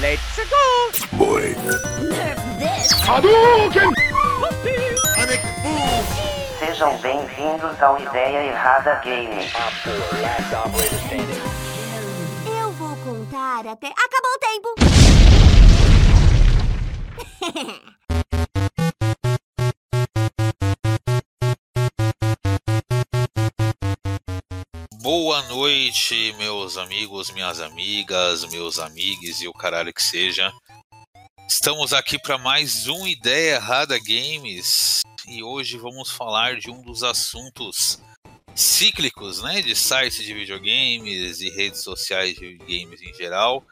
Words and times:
Let's 0.00 0.40
go! 0.48 1.18
Boy. 1.18 1.54
Nerf 2.08 2.40
this! 2.58 2.90
Hadouken! 3.04 3.92
Sejam 6.58 6.96
bem-vindos 7.02 7.82
ao 7.82 8.00
Ideia 8.00 8.46
Errada 8.46 8.94
Game. 9.04 9.46
Eu 12.46 12.72
vou 12.72 12.96
contar 13.04 13.66
até. 13.66 13.88
Acabou 13.88 14.32
o 14.32 14.38
tempo! 14.38 14.74
Boa 25.30 25.42
noite, 25.42 26.34
meus 26.38 26.76
amigos, 26.76 27.30
minhas 27.30 27.60
amigas, 27.60 28.44
meus 28.46 28.80
amigos 28.80 29.40
e 29.40 29.46
o 29.46 29.52
caralho 29.52 29.94
que 29.94 30.02
seja. 30.02 30.52
Estamos 31.48 31.92
aqui 31.92 32.18
para 32.18 32.36
mais 32.36 32.88
um 32.88 33.06
Ideia 33.06 33.54
Errada 33.54 33.96
Games 33.96 35.02
e 35.28 35.40
hoje 35.40 35.78
vamos 35.78 36.10
falar 36.10 36.56
de 36.56 36.68
um 36.68 36.82
dos 36.82 37.04
assuntos 37.04 38.02
cíclicos, 38.56 39.40
né, 39.40 39.62
de 39.62 39.76
sites 39.76 40.24
de 40.24 40.34
videogames 40.34 41.40
e 41.40 41.48
redes 41.48 41.78
sociais 41.78 42.34
de 42.34 42.56
games 42.56 43.00
em 43.00 43.14
geral, 43.14 43.64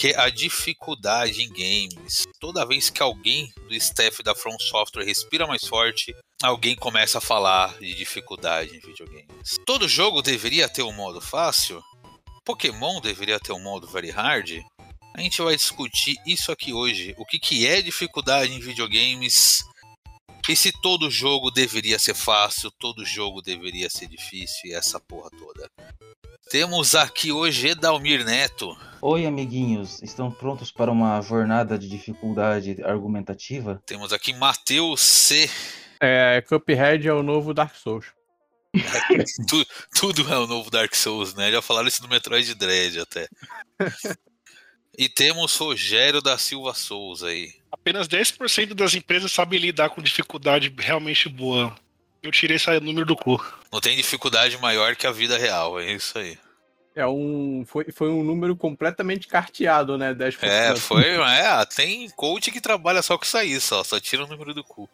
que 0.00 0.14
a 0.16 0.30
dificuldade 0.30 1.42
em 1.42 1.50
games. 1.50 2.26
Toda 2.40 2.64
vez 2.64 2.88
que 2.88 3.02
alguém 3.02 3.52
do 3.68 3.74
staff 3.74 4.22
da 4.22 4.34
From 4.34 4.58
Software 4.58 5.04
respira 5.04 5.46
mais 5.46 5.66
forte, 5.66 6.16
alguém 6.42 6.74
começa 6.74 7.18
a 7.18 7.20
falar 7.20 7.78
de 7.78 7.94
dificuldade 7.94 8.74
em 8.74 8.80
videogames. 8.80 9.58
Todo 9.66 9.86
jogo 9.86 10.22
deveria 10.22 10.70
ter 10.70 10.82
um 10.82 10.92
modo 10.92 11.20
fácil? 11.20 11.82
Pokémon 12.46 12.98
deveria 13.02 13.38
ter 13.38 13.52
um 13.52 13.60
modo 13.60 13.86
very 13.86 14.08
hard? 14.08 14.62
A 15.14 15.20
gente 15.20 15.42
vai 15.42 15.54
discutir 15.54 16.16
isso 16.26 16.50
aqui 16.50 16.72
hoje. 16.72 17.14
O 17.18 17.26
que, 17.26 17.38
que 17.38 17.66
é 17.66 17.82
dificuldade 17.82 18.54
em 18.54 18.58
videogames? 18.58 19.62
E 20.48 20.56
se 20.56 20.72
todo 20.80 21.10
jogo 21.10 21.50
deveria 21.50 21.98
ser 21.98 22.14
fácil, 22.14 22.70
todo 22.80 23.04
jogo 23.04 23.42
deveria 23.42 23.90
ser 23.90 24.06
difícil 24.06 24.70
e 24.70 24.72
essa 24.72 24.98
porra 24.98 25.28
toda. 25.38 25.68
Temos 26.48 26.94
aqui 26.94 27.30
hoje 27.30 27.68
Edalmir 27.68 28.24
Neto. 28.24 28.74
Oi, 29.02 29.24
amiguinhos, 29.24 30.02
estão 30.02 30.30
prontos 30.30 30.70
para 30.70 30.90
uma 30.90 31.20
jornada 31.22 31.78
de 31.78 31.88
dificuldade 31.88 32.82
argumentativa? 32.84 33.82
Temos 33.86 34.12
aqui 34.12 34.34
Matheus 34.34 35.00
C. 35.00 35.48
É, 35.98 36.42
Cuphead 36.46 37.08
é 37.08 37.12
o 37.12 37.22
novo 37.22 37.54
Dark 37.54 37.74
Souls. 37.76 38.06
Tu- 39.48 39.66
tudo 39.98 40.32
é 40.32 40.38
o 40.38 40.46
novo 40.46 40.70
Dark 40.70 40.94
Souls, 40.94 41.34
né? 41.34 41.50
Já 41.50 41.62
falaram 41.62 41.88
isso 41.88 42.02
no 42.02 42.08
Metroid 42.08 42.54
Dread 42.54 43.00
até. 43.00 43.26
E 44.96 45.08
temos 45.08 45.56
Rogério 45.56 46.20
da 46.20 46.36
Silva 46.36 46.74
Souza 46.74 47.28
aí. 47.28 47.54
Apenas 47.72 48.06
10% 48.06 48.74
das 48.74 48.94
empresas 48.94 49.32
sabem 49.32 49.58
lidar 49.58 49.90
com 49.90 50.02
dificuldade 50.02 50.72
realmente 50.78 51.28
boa. 51.28 51.74
Eu 52.22 52.30
tirei 52.30 52.56
esse 52.56 52.80
número 52.80 53.06
do 53.06 53.16
cu. 53.16 53.42
Não 53.72 53.80
tem 53.80 53.96
dificuldade 53.96 54.58
maior 54.58 54.94
que 54.94 55.06
a 55.06 55.10
vida 55.12 55.38
real, 55.38 55.80
é 55.80 55.90
isso 55.90 56.18
aí. 56.18 56.38
É 57.00 57.06
um. 57.06 57.64
Foi, 57.66 57.86
foi 57.90 58.10
um 58.10 58.22
número 58.22 58.54
completamente 58.54 59.26
carteado, 59.26 59.96
né? 59.96 60.14
10%. 60.14 60.38
É, 60.42 60.76
foi. 60.76 61.04
É, 61.04 61.64
tem 61.66 62.08
coach 62.10 62.50
que 62.50 62.60
trabalha 62.60 63.02
só 63.02 63.16
com 63.16 63.24
isso 63.24 63.38
aí, 63.38 63.60
só, 63.60 63.82
só 63.82 63.98
tira 63.98 64.24
o 64.24 64.26
número 64.26 64.52
do 64.52 64.62
cu. 64.62 64.88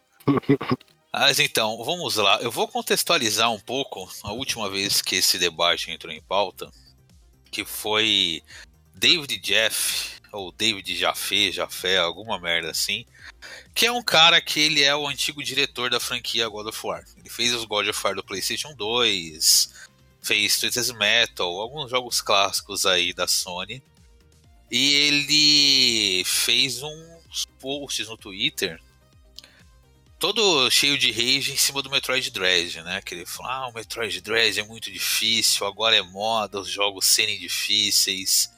Mas 1.11 1.39
então, 1.39 1.83
vamos 1.83 2.15
lá. 2.15 2.39
Eu 2.41 2.51
vou 2.51 2.67
contextualizar 2.67 3.51
um 3.51 3.59
pouco 3.59 4.09
a 4.23 4.31
última 4.31 4.69
vez 4.69 5.01
que 5.01 5.15
esse 5.15 5.37
debate 5.37 5.91
entrou 5.91 6.13
em 6.13 6.21
pauta, 6.21 6.71
que 7.51 7.65
foi 7.65 8.41
David 8.93 9.37
Jeff, 9.39 10.17
ou 10.31 10.51
David 10.51 10.95
Jaffe, 10.95 11.51
Jafé, 11.51 11.97
alguma 11.97 12.39
merda 12.39 12.71
assim, 12.71 13.05
que 13.73 13.85
é 13.85 13.91
um 13.91 14.03
cara 14.03 14.39
que 14.41 14.59
ele 14.59 14.83
é 14.83 14.95
o 14.95 15.07
antigo 15.07 15.43
diretor 15.43 15.89
da 15.89 15.99
franquia 15.99 16.47
God 16.47 16.67
of 16.67 16.79
War. 16.85 17.03
Ele 17.17 17.29
fez 17.29 17.53
os 17.53 17.65
God 17.65 17.87
of 17.87 17.99
War 18.03 18.15
do 18.15 18.23
PlayStation 18.23 18.73
2, 18.75 19.86
fez 20.21 20.59
Twisted 20.59 20.93
Metal, 20.97 21.59
alguns 21.59 21.89
jogos 21.89 22.21
clássicos 22.21 22.85
aí 22.85 23.13
da 23.13 23.27
Sony. 23.27 23.81
E 24.69 24.93
ele 24.93 26.23
fez 26.25 26.81
uns 26.83 27.45
posts 27.59 28.07
no 28.07 28.17
Twitter 28.17 28.81
todo 30.19 30.69
cheio 30.71 30.97
de 30.97 31.11
rage 31.11 31.53
em 31.53 31.57
cima 31.57 31.81
do 31.81 31.89
Metroid 31.89 32.29
Dread, 32.31 32.81
né? 32.81 33.01
Que 33.01 33.15
ele 33.15 33.25
falou, 33.25 33.51
ah, 33.51 33.67
o 33.67 33.73
Metroid 33.73 34.19
Dread 34.21 34.59
é 34.59 34.63
muito 34.63 34.91
difícil, 34.91 35.65
agora 35.65 35.95
é 35.95 36.01
moda 36.01 36.59
os 36.59 36.69
jogos 36.69 37.05
serem 37.05 37.39
difíceis, 37.39 38.51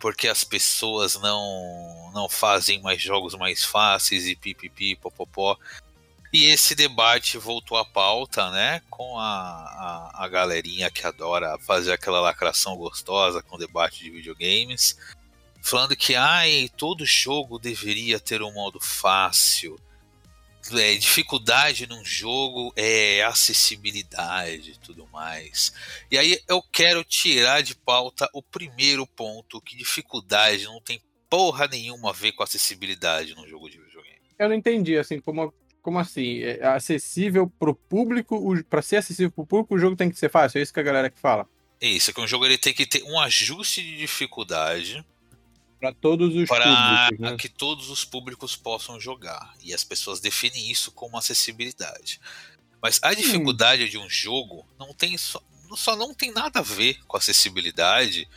porque 0.00 0.28
as 0.28 0.42
pessoas 0.44 1.14
não, 1.16 2.10
não 2.12 2.28
fazem 2.28 2.80
mais 2.82 3.00
jogos 3.00 3.34
mais 3.34 3.64
fáceis 3.64 4.26
e 4.26 4.34
pipipi, 4.34 4.96
popopó. 4.96 5.56
E 6.32 6.46
esse 6.46 6.74
debate 6.74 7.36
voltou 7.36 7.76
à 7.76 7.84
pauta, 7.84 8.50
né? 8.50 8.80
Com 8.88 9.18
a, 9.18 9.24
a, 9.24 10.24
a 10.24 10.28
galerinha 10.28 10.90
que 10.90 11.06
adora 11.06 11.58
fazer 11.58 11.92
aquela 11.92 12.20
lacração 12.20 12.74
gostosa 12.76 13.42
com 13.42 13.58
debate 13.58 14.02
de 14.02 14.10
videogames, 14.10 14.96
falando 15.60 15.94
que 15.94 16.14
ai, 16.14 16.70
todo 16.76 17.04
jogo 17.04 17.58
deveria 17.58 18.18
ter 18.18 18.40
um 18.40 18.52
modo 18.52 18.80
fácil 18.80 19.78
é, 20.70 20.94
dificuldade 20.94 21.86
num 21.86 22.04
jogo 22.04 22.72
é 22.76 23.22
acessibilidade 23.22 24.72
e 24.72 24.78
tudo 24.78 25.06
mais. 25.08 25.72
E 26.10 26.16
aí 26.16 26.38
eu 26.48 26.62
quero 26.62 27.02
tirar 27.02 27.62
de 27.62 27.74
pauta 27.74 28.28
o 28.32 28.42
primeiro 28.42 29.06
ponto, 29.06 29.60
que 29.60 29.76
dificuldade 29.76 30.64
não 30.64 30.80
tem 30.80 31.00
porra 31.28 31.66
nenhuma 31.66 32.10
a 32.10 32.12
ver 32.12 32.32
com 32.32 32.42
acessibilidade 32.42 33.34
num 33.34 33.48
jogo 33.48 33.68
de 33.68 33.78
videogame. 33.78 34.20
Eu 34.38 34.48
não 34.48 34.54
entendi, 34.54 34.96
assim, 34.96 35.20
como, 35.20 35.52
como 35.82 35.98
assim? 35.98 36.38
É 36.40 36.64
acessível 36.66 37.50
pro 37.58 37.74
público, 37.74 38.36
o- 38.36 38.64
pra 38.64 38.80
ser 38.80 38.96
acessível 38.96 39.30
pro 39.30 39.44
público, 39.46 39.74
o 39.74 39.78
jogo 39.78 39.96
tem 39.96 40.08
que 40.10 40.18
ser 40.18 40.30
fácil, 40.30 40.58
é 40.58 40.62
isso 40.62 40.72
que 40.72 40.80
a 40.80 40.84
galera 40.84 41.10
que 41.10 41.18
fala. 41.18 41.46
É 41.80 41.88
isso, 41.88 42.12
que 42.14 42.20
um 42.20 42.26
jogo 42.26 42.46
ele 42.46 42.56
tem 42.56 42.72
que 42.72 42.86
ter 42.86 43.02
um 43.02 43.18
ajuste 43.18 43.82
de 43.82 43.96
dificuldade 43.96 45.04
Pra 45.80 45.92
todos 45.92 46.32
os 46.36 46.48
para 46.48 46.62
públicos, 47.08 47.18
né? 47.32 47.36
que 47.36 47.48
todos 47.48 47.90
os 47.90 48.04
públicos 48.04 48.54
possam 48.54 49.00
jogar. 49.00 49.52
E 49.64 49.74
as 49.74 49.82
pessoas 49.82 50.20
definem 50.20 50.70
isso 50.70 50.92
como 50.92 51.18
acessibilidade. 51.18 52.20
Mas 52.80 53.00
a 53.02 53.12
dificuldade 53.14 53.88
de 53.88 53.98
um 53.98 54.08
jogo 54.08 54.64
não 54.78 54.94
tem 54.94 55.18
só, 55.18 55.42
só 55.74 55.96
não 55.96 56.14
tem 56.14 56.30
nada 56.32 56.60
a 56.60 56.62
ver 56.62 56.98
com 57.08 57.16
acessibilidade, 57.16 58.28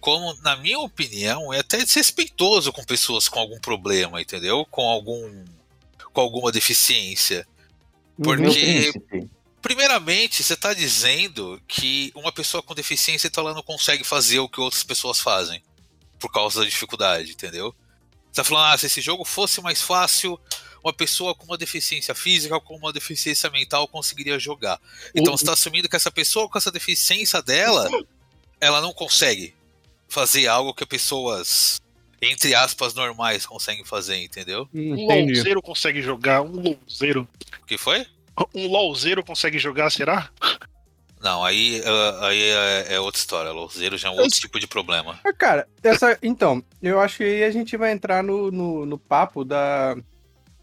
como, 0.00 0.34
na 0.42 0.56
minha 0.56 0.80
opinião, 0.80 1.52
é 1.52 1.60
até 1.60 1.78
desrespeitoso 1.78 2.72
com 2.72 2.82
pessoas 2.84 3.28
com 3.28 3.38
algum 3.38 3.60
problema, 3.60 4.20
entendeu? 4.20 4.66
Com 4.68 4.82
algum 4.88 5.44
com 6.12 6.20
alguma 6.20 6.50
deficiência. 6.52 7.46
Porque-. 8.22 8.92
Primeiramente, 9.60 10.42
você 10.42 10.54
está 10.54 10.72
dizendo 10.72 11.60
que 11.66 12.12
uma 12.14 12.30
pessoa 12.32 12.62
com 12.62 12.74
deficiência 12.74 13.26
então 13.26 13.44
ela 13.44 13.54
não 13.54 13.62
consegue 13.62 14.04
fazer 14.04 14.38
o 14.38 14.48
que 14.48 14.60
outras 14.60 14.84
pessoas 14.84 15.20
fazem 15.20 15.62
por 16.18 16.30
causa 16.30 16.60
da 16.60 16.66
dificuldade, 16.66 17.32
entendeu? 17.32 17.74
Você 18.30 18.36
tá 18.36 18.44
falando, 18.44 18.72
ah, 18.72 18.78
se 18.78 18.86
esse 18.86 19.00
jogo 19.00 19.24
fosse 19.24 19.60
mais 19.60 19.82
fácil, 19.82 20.38
uma 20.82 20.92
pessoa 20.92 21.34
com 21.34 21.44
uma 21.44 21.58
deficiência 21.58 22.14
física 22.14 22.54
ou 22.54 22.60
com 22.60 22.76
uma 22.76 22.92
deficiência 22.92 23.50
mental 23.50 23.88
conseguiria 23.88 24.38
jogar. 24.38 24.80
Então 25.14 25.36
você 25.36 25.42
está 25.42 25.52
assumindo 25.52 25.88
que 25.88 25.96
essa 25.96 26.10
pessoa 26.10 26.48
com 26.48 26.58
essa 26.58 26.70
deficiência 26.70 27.42
dela, 27.42 27.88
ela 28.60 28.80
não 28.80 28.92
consegue 28.92 29.54
fazer 30.08 30.46
algo 30.46 30.74
que 30.74 30.86
pessoas, 30.86 31.80
entre 32.20 32.54
aspas, 32.54 32.94
normais 32.94 33.46
conseguem 33.46 33.84
fazer, 33.84 34.16
entendeu? 34.16 34.68
Hum, 34.74 34.92
Um. 34.94 35.06
LOLzeiro 35.06 35.62
consegue 35.62 36.02
jogar, 36.02 36.42
um 36.42 36.60
LOLzeiro. 36.60 37.28
O 37.62 37.66
que 37.66 37.78
foi? 37.78 38.06
Um 38.54 38.66
LOLzeiro 38.68 39.24
consegue 39.24 39.58
jogar, 39.58 39.90
será? 39.90 40.30
Não, 41.20 41.44
aí, 41.44 41.82
ah, 41.84 42.26
aí 42.28 42.42
é, 42.42 42.94
é 42.94 43.00
outra 43.00 43.18
história. 43.18 43.50
Louzeiro 43.50 43.98
já 43.98 44.08
é 44.08 44.10
um 44.10 44.16
outro 44.18 44.38
tipo 44.38 44.58
de 44.60 44.66
problema. 44.66 45.18
Ah, 45.24 45.32
Cara, 45.32 45.68
essa, 45.82 46.16
então, 46.22 46.62
eu 46.82 47.00
acho 47.00 47.18
que 47.18 47.24
aí 47.24 47.44
a 47.44 47.50
gente 47.50 47.76
vai 47.76 47.92
entrar 47.92 48.22
no, 48.22 48.50
no, 48.50 48.86
no 48.86 48.98
papo 48.98 49.44
da, 49.44 49.96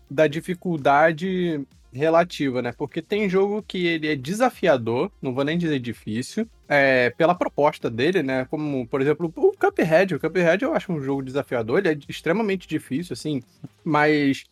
da 0.10 0.28
dificuldade 0.28 1.66
relativa, 1.96 2.62
né? 2.62 2.72
Porque 2.72 3.02
tem 3.02 3.30
jogo 3.30 3.64
que 3.64 3.86
ele 3.86 4.08
é 4.08 4.16
desafiador, 4.16 5.12
não 5.22 5.34
vou 5.34 5.44
nem 5.44 5.58
dizer 5.58 5.80
difícil, 5.80 6.48
é, 6.68 7.10
pela 7.12 7.34
proposta 7.36 7.90
dele, 7.90 8.22
né? 8.24 8.46
Como, 8.46 8.88
por 8.88 9.02
exemplo, 9.02 9.32
o 9.36 9.52
Cuphead. 9.54 10.16
O 10.16 10.20
Cuphead 10.20 10.64
eu 10.64 10.74
acho 10.74 10.92
um 10.92 11.02
jogo 11.02 11.24
desafiador, 11.24 11.80
ele 11.80 11.90
é 11.90 11.98
extremamente 12.10 12.68
difícil, 12.68 13.14
assim, 13.14 13.42
mas. 13.84 14.44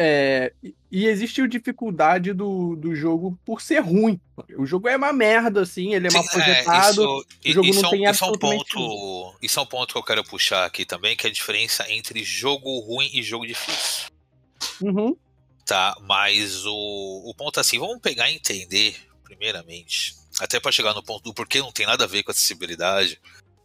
É, 0.00 0.52
e- 0.62 0.76
existe 0.92 1.42
a 1.42 1.48
dificuldade 1.48 2.32
do, 2.32 2.76
do 2.76 2.94
jogo 2.94 3.36
por 3.44 3.60
ser 3.60 3.80
ruim. 3.80 4.20
O 4.56 4.64
jogo 4.64 4.88
é 4.88 4.96
uma 4.96 5.12
merda, 5.12 5.62
assim, 5.62 5.92
ele 5.92 6.06
é 6.06 6.10
mal 6.12 6.22
Sim, 6.22 6.28
projetado. 6.30 7.02
isso, 7.02 7.26
o 7.48 7.52
jogo 7.52 7.66
isso 7.68 7.82
não 7.82 7.88
é 7.90 7.92
um- 7.92 7.96
tem 7.98 8.08
isso 8.08 8.24
é 8.24 8.28
um 8.28 8.38
ponto, 8.38 9.34
isso 9.42 9.58
é 9.58 9.62
um 9.64 9.66
ponto 9.66 9.92
que 9.92 9.98
eu 9.98 10.04
quero 10.04 10.22
puxar 10.22 10.64
aqui 10.64 10.84
também, 10.84 11.16
que 11.16 11.26
é 11.26 11.30
a 11.30 11.32
diferença 11.32 11.84
entre 11.92 12.22
jogo 12.22 12.78
ruim 12.78 13.10
e 13.12 13.24
jogo 13.24 13.44
difícil. 13.44 14.08
Uhum. 14.80 15.16
Tá, 15.68 15.94
mas 16.00 16.64
o, 16.64 17.22
o 17.26 17.34
ponto 17.34 17.58
é 17.58 17.60
assim, 17.60 17.78
vamos 17.78 17.98
pegar 18.00 18.30
e 18.30 18.34
entender, 18.34 18.96
primeiramente, 19.22 20.14
até 20.40 20.58
para 20.58 20.72
chegar 20.72 20.94
no 20.94 21.02
ponto 21.02 21.24
do 21.24 21.34
porquê 21.34 21.58
não 21.60 21.70
tem 21.70 21.84
nada 21.84 22.04
a 22.04 22.06
ver 22.06 22.22
com 22.22 22.30
acessibilidade. 22.30 23.20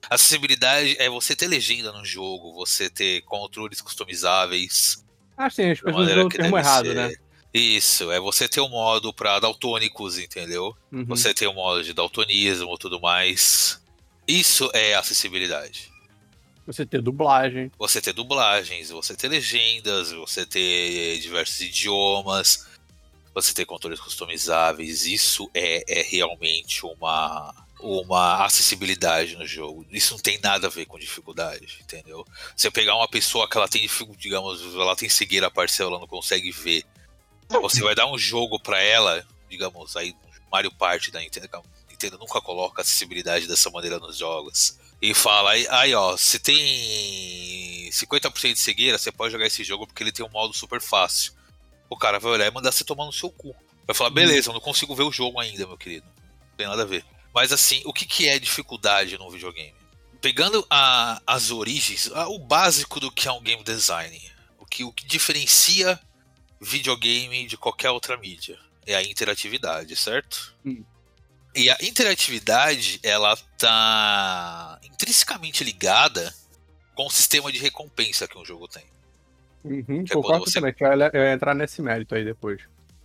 Acessibilidade 0.10 0.98
é 1.00 1.10
você 1.10 1.34
ter 1.34 1.48
legenda 1.48 1.94
no 1.94 2.04
jogo, 2.04 2.56
você 2.56 2.90
ter 2.90 3.22
controles 3.22 3.80
customizáveis. 3.80 5.02
Ah, 5.38 5.50
sim, 5.50 5.72
as 5.72 5.80
pessoas 5.80 6.10
usam 6.10 6.26
o 6.26 6.30
termo 6.30 6.58
errado, 6.58 6.88
ser. 6.88 6.94
né? 6.94 7.14
Isso, 7.54 8.12
é 8.12 8.20
você 8.20 8.50
ter 8.50 8.60
um 8.60 8.68
modo 8.68 9.14
pra 9.14 9.40
daltônicos, 9.40 10.20
entendeu? 10.20 10.76
Uhum. 10.92 11.06
Você 11.06 11.34
ter 11.34 11.48
um 11.48 11.54
modo 11.54 11.86
de 11.86 11.94
daltonismo 11.94 12.76
e 12.76 12.78
tudo 12.80 13.00
mais. 13.00 13.82
Isso 14.28 14.70
é 14.74 14.94
acessibilidade. 14.94 15.93
Você 16.66 16.86
ter 16.86 17.02
dublagem. 17.02 17.72
Você 17.78 18.02
ter 18.02 18.14
dublagens, 18.14 18.90
você 18.90 19.16
ter 19.16 19.28
legendas, 19.28 20.12
você 20.12 20.46
ter 20.46 21.20
diversos 21.20 21.60
idiomas, 21.60 22.68
você 23.34 23.54
ter 23.54 23.66
controles 23.66 24.00
customizáveis. 24.00 25.06
Isso 25.06 25.50
é, 25.54 25.84
é 25.88 26.02
realmente 26.02 26.86
uma, 26.86 27.54
uma 27.82 28.46
acessibilidade 28.46 29.36
no 29.36 29.46
jogo. 29.46 29.86
Isso 29.92 30.14
não 30.14 30.22
tem 30.22 30.40
nada 30.42 30.68
a 30.68 30.70
ver 30.70 30.86
com 30.86 30.98
dificuldade, 30.98 31.80
entendeu? 31.82 32.26
Você 32.56 32.72
pegar 32.72 32.96
uma 32.96 33.10
pessoa 33.10 33.48
que 33.50 33.58
ela 33.58 33.68
tem 33.68 33.90
digamos, 34.18 34.62
ela 34.76 34.96
tem 34.96 35.10
cegueira 35.10 35.52
parcial, 35.52 35.90
ela 35.90 36.00
não 36.00 36.08
consegue 36.08 36.52
ver. 36.52 36.86
Você 37.62 37.82
vai 37.82 37.94
dar 37.94 38.10
um 38.10 38.18
jogo 38.18 38.58
pra 38.58 38.80
ela, 38.82 39.26
digamos, 39.50 39.98
aí 39.98 40.16
Mario 40.52 40.72
Party 40.72 41.12
da 41.12 41.20
Nintendo, 41.20 41.50
Nintendo 41.90 42.18
nunca 42.18 42.40
coloca 42.42 42.82
acessibilidade 42.82 43.48
dessa 43.48 43.70
maneira 43.70 44.00
nos 44.00 44.18
jogos. 44.18 44.78
E 45.06 45.14
fala, 45.14 45.52
aí, 45.52 45.68
aí 45.70 45.94
ó, 45.94 46.16
se 46.16 46.40
tem 46.40 47.90
50% 47.92 48.54
de 48.54 48.60
cegueira, 48.60 48.98
você 48.98 49.12
pode 49.12 49.34
jogar 49.34 49.46
esse 49.46 49.62
jogo 49.62 49.86
porque 49.86 50.02
ele 50.02 50.14
tem 50.14 50.26
um 50.26 50.30
modo 50.30 50.54
super 50.54 50.80
fácil. 50.80 51.34
O 51.90 51.98
cara 51.98 52.20
vai 52.20 52.32
olhar 52.32 52.48
e 52.48 52.52
mandar 52.52 52.72
você 52.72 52.86
tomar 52.86 53.06
no 53.06 53.12
seu 53.12 53.30
cu. 53.30 53.54
Vai 53.86 53.94
falar, 53.94 54.12
beleza, 54.12 54.50
eu 54.50 54.54
não 54.54 54.62
consigo 54.62 54.96
ver 54.96 55.04
o 55.04 55.12
jogo 55.12 55.42
ainda, 55.42 55.68
meu 55.68 55.78
querido. 55.78 56.06
Não 56.52 56.56
tem 56.58 56.68
nada 56.68 56.84
a 56.84 56.86
ver. 56.86 57.04
Mas 57.34 57.52
assim, 57.52 57.82
o 57.84 57.92
que, 57.92 58.06
que 58.06 58.30
é 58.30 58.40
dificuldade 58.40 59.18
no 59.18 59.30
videogame? 59.30 59.76
Pegando 60.22 60.66
a- 60.70 61.22
as 61.28 61.52
origens, 61.52 62.10
a- 62.14 62.30
o 62.30 62.40
básico 62.40 62.98
do 63.02 63.12
que 63.12 63.28
é 63.28 63.32
um 63.34 63.42
game 63.42 63.62
design, 63.62 64.18
o 64.58 64.66
que, 64.66 64.86
o 64.86 64.94
que 64.94 65.06
diferencia 65.06 66.00
videogame 66.62 67.46
de 67.46 67.58
qualquer 67.58 67.90
outra 67.92 68.16
mídia 68.16 68.58
é 68.88 68.96
a 68.96 69.04
interatividade, 69.04 69.96
certo? 69.98 70.56
Hum. 70.66 70.84
E 71.56 71.70
a 71.70 71.78
interatividade, 71.82 73.00
ela 73.04 73.36
tá 73.58 74.80
intrinsecamente 74.84 75.64
ligada 75.64 76.34
com 76.96 77.06
o 77.06 77.12
sistema 77.12 77.52
de 77.52 77.60
recompensa 77.60 78.28
que 78.28 78.38
um 78.38 78.46
jogo 78.46 78.68
tem. 78.68 78.84
Uhum, 79.64 80.04
Que 80.04 80.14
é 80.14 80.16
concordo 80.16 80.46
você- 80.46 80.60
também, 80.60 80.74
que 80.74 80.84
eu 80.84 81.22
ia 81.24 81.34
entrar 81.34 81.54
nesse 81.54 81.82
mérito 81.82 82.16
aí 82.16 82.26
depois. 82.26 82.62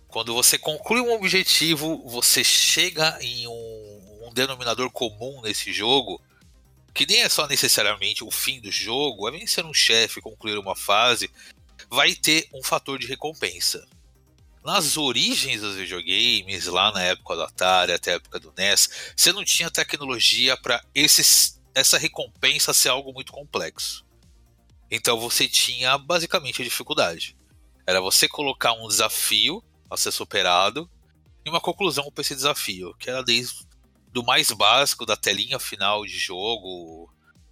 Quando 0.07 0.33
você 0.33 0.57
conclui 0.57 0.99
um 1.01 1.13
objetivo, 1.13 2.03
você 2.09 2.43
chega 2.43 3.17
em 3.21 3.47
um, 3.47 4.25
um 4.27 4.33
denominador 4.33 4.89
comum 4.89 5.41
nesse 5.43 5.71
jogo, 5.71 6.19
que 6.93 7.05
nem 7.05 7.21
é 7.21 7.29
só 7.29 7.47
necessariamente 7.47 8.23
o 8.23 8.31
fim 8.31 8.59
do 8.59 8.71
jogo, 8.71 9.27
é 9.27 9.31
vencer 9.31 9.63
um 9.63 9.73
chefe, 9.73 10.19
concluir 10.21 10.57
uma 10.57 10.75
fase, 10.75 11.29
vai 11.89 12.13
ter 12.15 12.47
um 12.53 12.63
fator 12.63 12.97
de 12.97 13.05
recompensa. 13.05 13.87
Nas 14.63 14.97
origens 14.97 15.61
dos 15.61 15.75
videogames, 15.75 16.65
lá 16.65 16.91
na 16.91 17.01
época 17.01 17.35
do 17.35 17.43
Atari, 17.43 17.93
até 17.93 18.11
a 18.11 18.15
época 18.15 18.39
do 18.39 18.53
NES, 18.57 18.89
você 19.15 19.31
não 19.31 19.43
tinha 19.43 19.71
tecnologia 19.71 20.57
para 20.57 20.83
essa 20.93 21.97
recompensa 21.97 22.73
ser 22.73 22.89
algo 22.89 23.13
muito 23.13 23.31
complexo. 23.31 24.05
Então 24.91 25.19
você 25.19 25.47
tinha 25.47 25.97
basicamente 25.97 26.61
a 26.61 26.65
dificuldade. 26.65 27.37
Era 27.87 28.01
você 28.01 28.27
colocar 28.27 28.73
um 28.73 28.87
desafio 28.87 29.63
a 29.89 29.95
ser 29.95 30.11
superado 30.11 30.89
e 31.45 31.49
uma 31.49 31.61
conclusão 31.61 32.11
para 32.11 32.21
esse 32.21 32.35
desafio, 32.35 32.93
que 32.95 33.09
era 33.09 33.23
desde 33.23 33.67
do 34.11 34.23
mais 34.23 34.51
básico 34.51 35.05
da 35.05 35.15
telinha 35.15 35.59
final 35.59 36.05
de 36.05 36.17
jogo, 36.17 37.09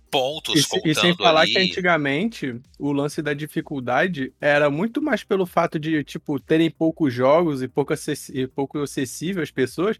pontos 0.09 0.55
E, 0.59 0.63
se- 0.63 0.69
contando 0.69 0.91
e 0.91 0.95
sem 0.95 1.15
falar 1.15 1.41
ali. 1.41 1.51
que 1.51 1.59
antigamente 1.59 2.59
o 2.79 2.91
lance 2.91 3.21
da 3.21 3.33
dificuldade 3.33 4.33
era 4.39 4.69
muito 4.69 5.01
mais 5.01 5.23
pelo 5.23 5.45
fato 5.45 5.77
de, 5.79 6.03
tipo, 6.03 6.39
terem 6.39 6.69
poucos 6.71 7.13
jogos 7.13 7.61
e 7.61 7.67
pouco, 7.67 7.93
e 8.33 8.47
pouco 8.47 8.79
acessível 8.79 9.43
às 9.43 9.51
pessoas, 9.51 9.99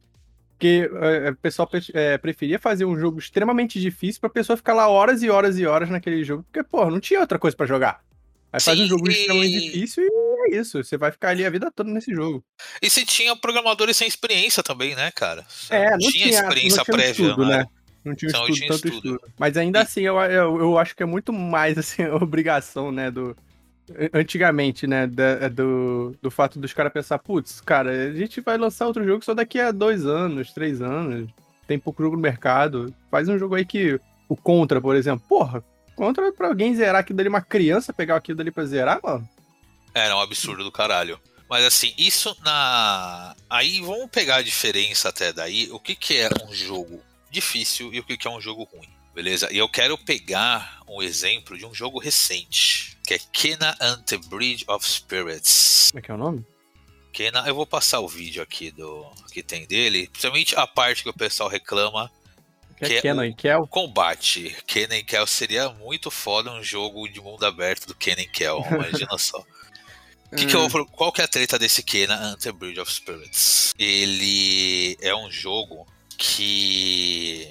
que 0.60 0.90
eh, 0.92 1.30
o 1.32 1.36
pessoal 1.36 1.70
eh, 1.94 2.18
preferia 2.18 2.58
fazer 2.58 2.86
um 2.86 2.98
jogo 2.98 3.20
extremamente 3.20 3.80
difícil 3.80 4.20
pra 4.22 4.30
pessoa 4.30 4.58
ficar 4.58 4.74
lá 4.74 4.88
horas 4.88 5.22
e 5.22 5.30
horas 5.30 5.58
e 5.60 5.66
horas 5.66 5.90
naquele 5.90 6.24
jogo, 6.24 6.44
porque, 6.44 6.64
pô, 6.64 6.90
não 6.90 7.00
tinha 7.00 7.20
outra 7.20 7.38
coisa 7.38 7.56
pra 7.56 7.66
jogar. 7.68 8.02
Aí 8.52 8.62
faz 8.62 8.80
um 8.80 8.88
jogo 8.88 9.08
extremamente 9.10 9.60
difícil 9.60 10.04
e 10.04 10.56
é 10.56 10.60
isso. 10.60 10.82
Você 10.82 10.98
vai 10.98 11.12
ficar 11.12 11.30
ali 11.30 11.46
a 11.46 11.50
vida 11.50 11.70
toda 11.70 11.92
nesse 11.92 12.12
jogo. 12.14 12.44
E 12.82 12.90
você 12.90 13.06
tinha 13.06 13.36
programadores 13.36 13.98
sem 13.98 14.08
experiência 14.08 14.64
também, 14.64 14.96
né, 14.96 15.12
cara? 15.12 15.46
É, 15.70 15.92
não 15.92 15.98
tinha, 16.00 16.30
experiência 16.30 16.78
não 16.78 16.84
tinha 16.86 16.96
prévia, 16.98 17.12
estudo, 17.12 17.46
né? 17.46 17.58
né? 17.58 17.66
Não 18.04 18.16
tinha 18.16 18.30
Então, 18.30 18.48
estudo, 18.48 18.68
tanto 18.68 18.88
estudo. 18.88 19.16
estudo. 19.16 19.34
Mas 19.38 19.58
ainda 19.58 19.82
assim, 19.82 20.02
eu, 20.02 20.18
eu, 20.22 20.58
eu 20.60 20.78
acho 20.78 20.96
que 20.96 21.04
é 21.04 21.06
muito 21.06 21.32
mais 21.34 21.78
assim, 21.80 22.04
a 22.04 22.16
obrigação, 22.16 22.92
né, 22.92 23.12
do... 23.12 23.36
Antigamente, 24.14 24.86
né, 24.86 25.08
da- 25.08 25.48
do, 25.48 26.14
do 26.22 26.30
fato 26.30 26.60
dos 26.60 26.74
caras 26.74 26.92
pensar, 26.92 27.18
putz, 27.20 27.62
cara, 27.62 27.90
a 28.10 28.14
gente 28.14 28.42
vai 28.42 28.58
lançar 28.58 28.86
outro 28.86 29.06
jogo 29.06 29.24
só 29.24 29.34
daqui 29.34 29.60
a 29.62 29.72
dois 29.72 30.06
anos, 30.06 30.52
três 30.52 30.82
anos, 30.82 31.30
tem 31.66 31.80
pouco 31.80 32.04
jogo 32.04 32.18
no 32.18 32.22
mercado, 32.22 32.94
faz 33.10 33.30
um 33.30 33.40
jogo 33.40 33.56
aí 33.56 33.66
que, 33.66 33.98
o 34.28 34.36
Contra, 34.36 34.82
por 34.82 34.96
exemplo, 34.96 35.26
porra, 35.28 35.64
Contra 35.96 36.32
pra 36.34 36.50
alguém 36.50 36.76
zerar 36.76 37.00
aquilo 37.00 37.16
dali, 37.18 37.30
uma 37.30 37.42
criança 37.42 37.94
pegar 37.94 38.18
aquilo 38.18 38.38
dali 38.38 38.52
pra 38.52 38.66
zerar, 38.66 39.00
mano, 39.02 39.28
Era 39.94 40.16
um 40.18 40.20
absurdo 40.20 40.64
do 40.66 40.72
caralho. 40.72 41.18
Mas 41.50 41.64
assim, 41.64 41.94
isso 41.98 42.36
na. 42.44 43.34
Aí 43.50 43.80
vamos 43.80 44.10
pegar 44.12 44.36
a 44.36 44.42
diferença 44.42 45.08
até 45.08 45.32
daí. 45.32 45.70
O 45.72 45.80
que, 45.80 45.96
que 45.96 46.18
é 46.18 46.30
um 46.46 46.54
jogo 46.54 47.00
difícil 47.38 47.94
e 47.94 48.00
o 48.00 48.04
que, 48.04 48.28
é 48.28 48.32
um 48.32 48.42
jogo 48.42 48.64
ruim. 48.64 48.90
Beleza? 49.14 49.52
E 49.52 49.58
eu 49.58 49.70
quero 49.70 49.98
pegar 49.98 50.82
um 50.88 51.02
exemplo 51.02 51.58
de 51.58 51.66
um 51.66 51.74
jogo 51.74 52.00
recente, 52.00 52.98
que 53.06 53.14
é 53.14 53.20
Kena 53.32 53.76
and 53.80 54.02
the 54.04 54.18
Bridge 54.18 54.64
of 54.68 54.88
Spirits. 54.88 55.90
como 55.92 56.00
é 56.00 56.02
que 56.02 56.12
é 56.12 56.14
o 56.14 56.18
nome? 56.18 56.46
Kena, 57.12 57.48
eu 57.48 57.56
vou 57.56 57.66
passar 57.66 58.00
o 58.00 58.08
vídeo 58.08 58.44
aqui 58.44 58.70
do 58.72 59.10
que 59.32 59.42
tem 59.42 59.66
dele, 59.66 60.08
principalmente 60.08 60.56
a 60.56 60.68
parte 60.68 61.02
que 61.04 61.10
o 61.10 61.14
pessoal 61.14 61.50
reclama, 61.50 62.12
Que 62.78 62.86
é 62.86 62.88
Que 62.88 62.94
é 62.96 63.02
Kenan 63.02 63.28
e 63.28 63.34
Kel. 63.34 63.68
combate. 63.68 64.56
Kenan 64.68 65.04
Kel 65.04 65.26
seria 65.26 65.70
muito 65.70 66.12
foda 66.12 66.52
um 66.52 66.62
jogo 66.62 67.08
de 67.08 67.20
mundo 67.20 67.44
aberto 67.44 67.88
do 67.88 67.96
Kenan 67.96 68.28
Kel, 68.28 68.64
imagina 68.70 69.18
só. 69.18 69.44
Que 70.36 70.46
que 70.46 70.56
eu 70.56 70.86
qual 70.88 71.12
que 71.12 71.22
é 71.22 71.24
a 71.24 71.28
treta 71.28 71.58
desse 71.58 71.82
Kena 71.82 72.14
and 72.14 72.38
the 72.38 72.52
Bridge 72.52 72.80
of 72.80 72.92
Spirits? 72.92 73.74
Ele 73.80 74.98
é 75.02 75.16
um 75.16 75.32
jogo 75.32 75.88
que 76.18 77.48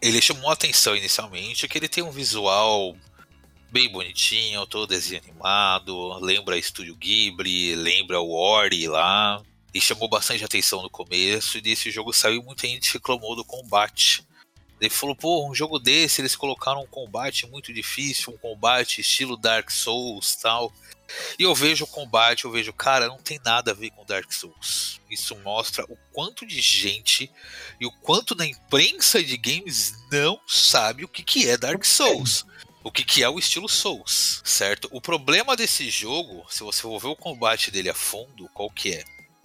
ele 0.00 0.22
chamou 0.22 0.50
atenção 0.50 0.96
inicialmente, 0.96 1.66
que 1.66 1.76
ele 1.76 1.88
tem 1.88 2.04
um 2.04 2.10
visual 2.10 2.96
bem 3.70 3.88
bonitinho, 3.90 4.66
todo 4.66 4.86
desenho 4.86 5.22
animado, 5.22 6.18
lembra 6.20 6.56
Estúdio 6.56 6.94
Ghibli, 6.94 7.74
lembra 7.74 8.20
o 8.20 8.32
Ori 8.32 8.86
lá, 8.88 9.42
e 9.74 9.80
chamou 9.80 10.08
bastante 10.08 10.44
atenção 10.44 10.82
no 10.82 10.88
começo, 10.88 11.58
e 11.58 11.60
desse 11.60 11.90
jogo 11.90 12.12
saiu 12.12 12.42
muita 12.42 12.66
gente 12.66 12.92
reclamou 12.92 13.36
do 13.36 13.44
combate. 13.44 14.26
Ele 14.80 14.88
falou, 14.88 15.14
pô, 15.14 15.48
um 15.48 15.54
jogo 15.54 15.78
desse, 15.78 16.20
eles 16.20 16.36
colocaram 16.36 16.82
um 16.82 16.86
combate 16.86 17.46
muito 17.46 17.72
difícil, 17.72 18.32
um 18.32 18.38
combate 18.38 19.00
estilo 19.00 19.36
Dark 19.36 19.70
Souls 19.70 20.36
tal. 20.36 20.72
E 21.38 21.42
eu 21.42 21.54
vejo 21.54 21.84
o 21.84 21.88
combate, 21.88 22.44
eu 22.44 22.50
vejo, 22.50 22.72
cara, 22.72 23.08
não 23.08 23.18
tem 23.18 23.40
nada 23.44 23.70
a 23.70 23.74
ver 23.74 23.90
com 23.90 24.04
Dark 24.04 24.30
Souls. 24.32 25.00
Isso 25.10 25.34
mostra 25.38 25.84
o 25.88 25.96
quanto 26.12 26.46
de 26.46 26.60
gente 26.60 27.30
e 27.80 27.86
o 27.86 27.92
quanto 27.92 28.34
da 28.34 28.44
imprensa 28.46 29.22
de 29.22 29.36
games 29.36 29.94
não 30.12 30.38
sabe 30.46 31.04
o 31.04 31.08
que, 31.08 31.22
que 31.22 31.48
é 31.48 31.56
Dark 31.56 31.84
Souls. 31.84 32.44
O 32.84 32.92
que, 32.92 33.04
que 33.04 33.22
é 33.22 33.28
o 33.28 33.38
estilo 33.38 33.68
Souls, 33.68 34.40
certo? 34.44 34.88
O 34.92 35.00
problema 35.00 35.56
desse 35.56 35.90
jogo, 35.90 36.46
se 36.48 36.62
você 36.62 36.80
for 36.82 36.98
ver 37.00 37.08
o 37.08 37.16
combate 37.16 37.70
dele 37.70 37.90
a 37.90 37.94
fundo, 37.94 38.48
qual 38.54 38.70
que 38.70 38.94
é? 38.94 39.04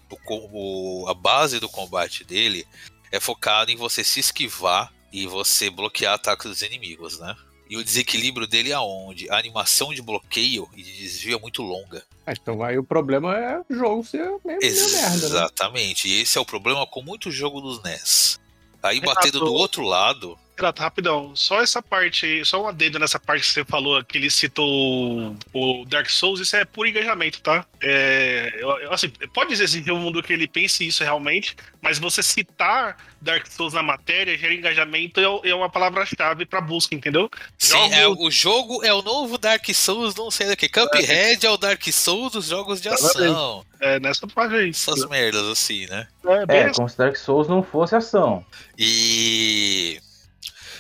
O, 0.10 1.04
o- 1.04 1.10
a 1.10 1.14
base 1.14 1.60
do 1.60 1.68
combate 1.68 2.24
dele 2.24 2.66
é 3.12 3.20
focado 3.20 3.72
em 3.72 3.76
você 3.76 4.04
se 4.04 4.20
esquivar 4.20 4.94
e 5.12 5.26
você 5.28 5.70
bloquear 5.70 6.14
ataques 6.14 6.46
dos 6.50 6.62
inimigos, 6.62 7.20
né? 7.20 7.36
E 7.70 7.78
o 7.78 7.84
desequilíbrio 7.84 8.46
dele 8.46 8.72
é 8.72 8.74
aonde? 8.74 9.30
A 9.30 9.38
animação 9.38 9.94
de 9.94 10.02
bloqueio 10.02 10.70
e 10.76 10.84
de 10.84 10.98
desvio 10.98 11.38
é 11.38 11.40
muito 11.40 11.62
longa. 11.62 12.04
Ah, 12.26 12.34
então 12.34 12.62
aí 12.64 12.78
o 12.78 12.84
problema 12.84 13.36
é 13.38 13.60
o 13.60 13.76
jogo 13.76 14.04
ser 14.04 14.30
meio, 14.46 14.60
merda, 14.60 14.60
né? 14.60 15.14
Exatamente. 15.14 16.08
E 16.08 16.22
esse 16.22 16.38
é 16.38 16.42
o 16.42 16.46
problema 16.46 16.86
com 16.86 17.02
muito 17.02 17.32
jogo 17.32 17.60
dos 17.60 17.82
NES. 17.84 18.40
Aí 18.82 19.00
Renato, 19.00 19.16
batendo 19.16 19.40
do 19.40 19.54
outro 19.54 19.84
lado, 19.84 20.38
Renato, 20.56 20.82
rapidão, 20.84 21.36
só 21.36 21.62
essa 21.62 21.82
parte 21.82 22.26
aí, 22.28 22.46
só 22.46 22.62
um 22.64 22.68
adendo 22.68 23.00
nessa 23.00 23.20
parte 23.20 23.42
que 23.42 23.52
você 23.52 23.66
falou, 23.66 24.04
que 24.04 24.18
ele 24.20 24.30
citou 24.30 25.36
o 25.52 25.84
Dark 25.86 26.08
Souls, 26.10 26.40
isso 26.40 26.56
é 26.56 26.64
puro 26.64 26.88
engajamento, 26.88 27.42
tá? 27.42 27.66
É, 27.82 28.54
eu- 28.60 28.70
eu, 28.80 28.94
assim, 28.94 29.10
pode 29.34 29.52
existir 29.52 29.92
um 29.92 29.98
mundo 30.00 30.22
que 30.22 30.32
ele 30.32 30.48
pense 30.48 30.86
isso 30.86 31.04
realmente, 31.04 31.56
mas 31.82 31.98
você 31.98 32.22
citar 32.22 32.98
Dark 33.20 33.48
Souls 33.48 33.74
na 33.74 33.82
matéria, 33.82 34.38
gera 34.38 34.54
engajamento, 34.54 35.20
é, 35.20 35.50
é 35.50 35.56
uma 35.56 35.70
palavra-chave 35.70 36.46
pra 36.46 36.62
busca, 36.62 36.94
entendeu? 36.94 37.30
sim, 37.58 37.74
Jogo- 37.74 37.94
é, 37.96 38.08
o 38.08 38.30
jogo 38.32 38.84
é 38.86 38.94
o 38.94 39.02
novo 39.02 39.40
Dark 39.40 39.68
Souls, 39.74 40.14
não 40.14 40.30
sei 40.30 40.48
daqui. 40.48 40.70
Cuphead 40.70 41.46
é 41.46 41.50
o 41.50 41.58
Dark 41.58 41.82
Souls 41.92 42.32
dos 42.34 42.46
jogos 42.48 42.80
de 42.80 42.90
ação. 42.90 43.66
É, 43.80 44.00
nessa 44.00 44.28
parte 44.28 44.56
aí. 44.56 44.70
Essas 44.70 45.10
merdas 45.10 45.46
assim, 45.48 45.88
né? 45.88 46.08
É, 46.48 46.58
É, 46.60 46.70
como 46.70 46.88
se 46.88 46.98
Dark 46.98 47.16
Souls 47.18 47.48
não 47.48 47.64
fosse 47.64 47.96
ação. 47.96 48.46
E 48.78 50.00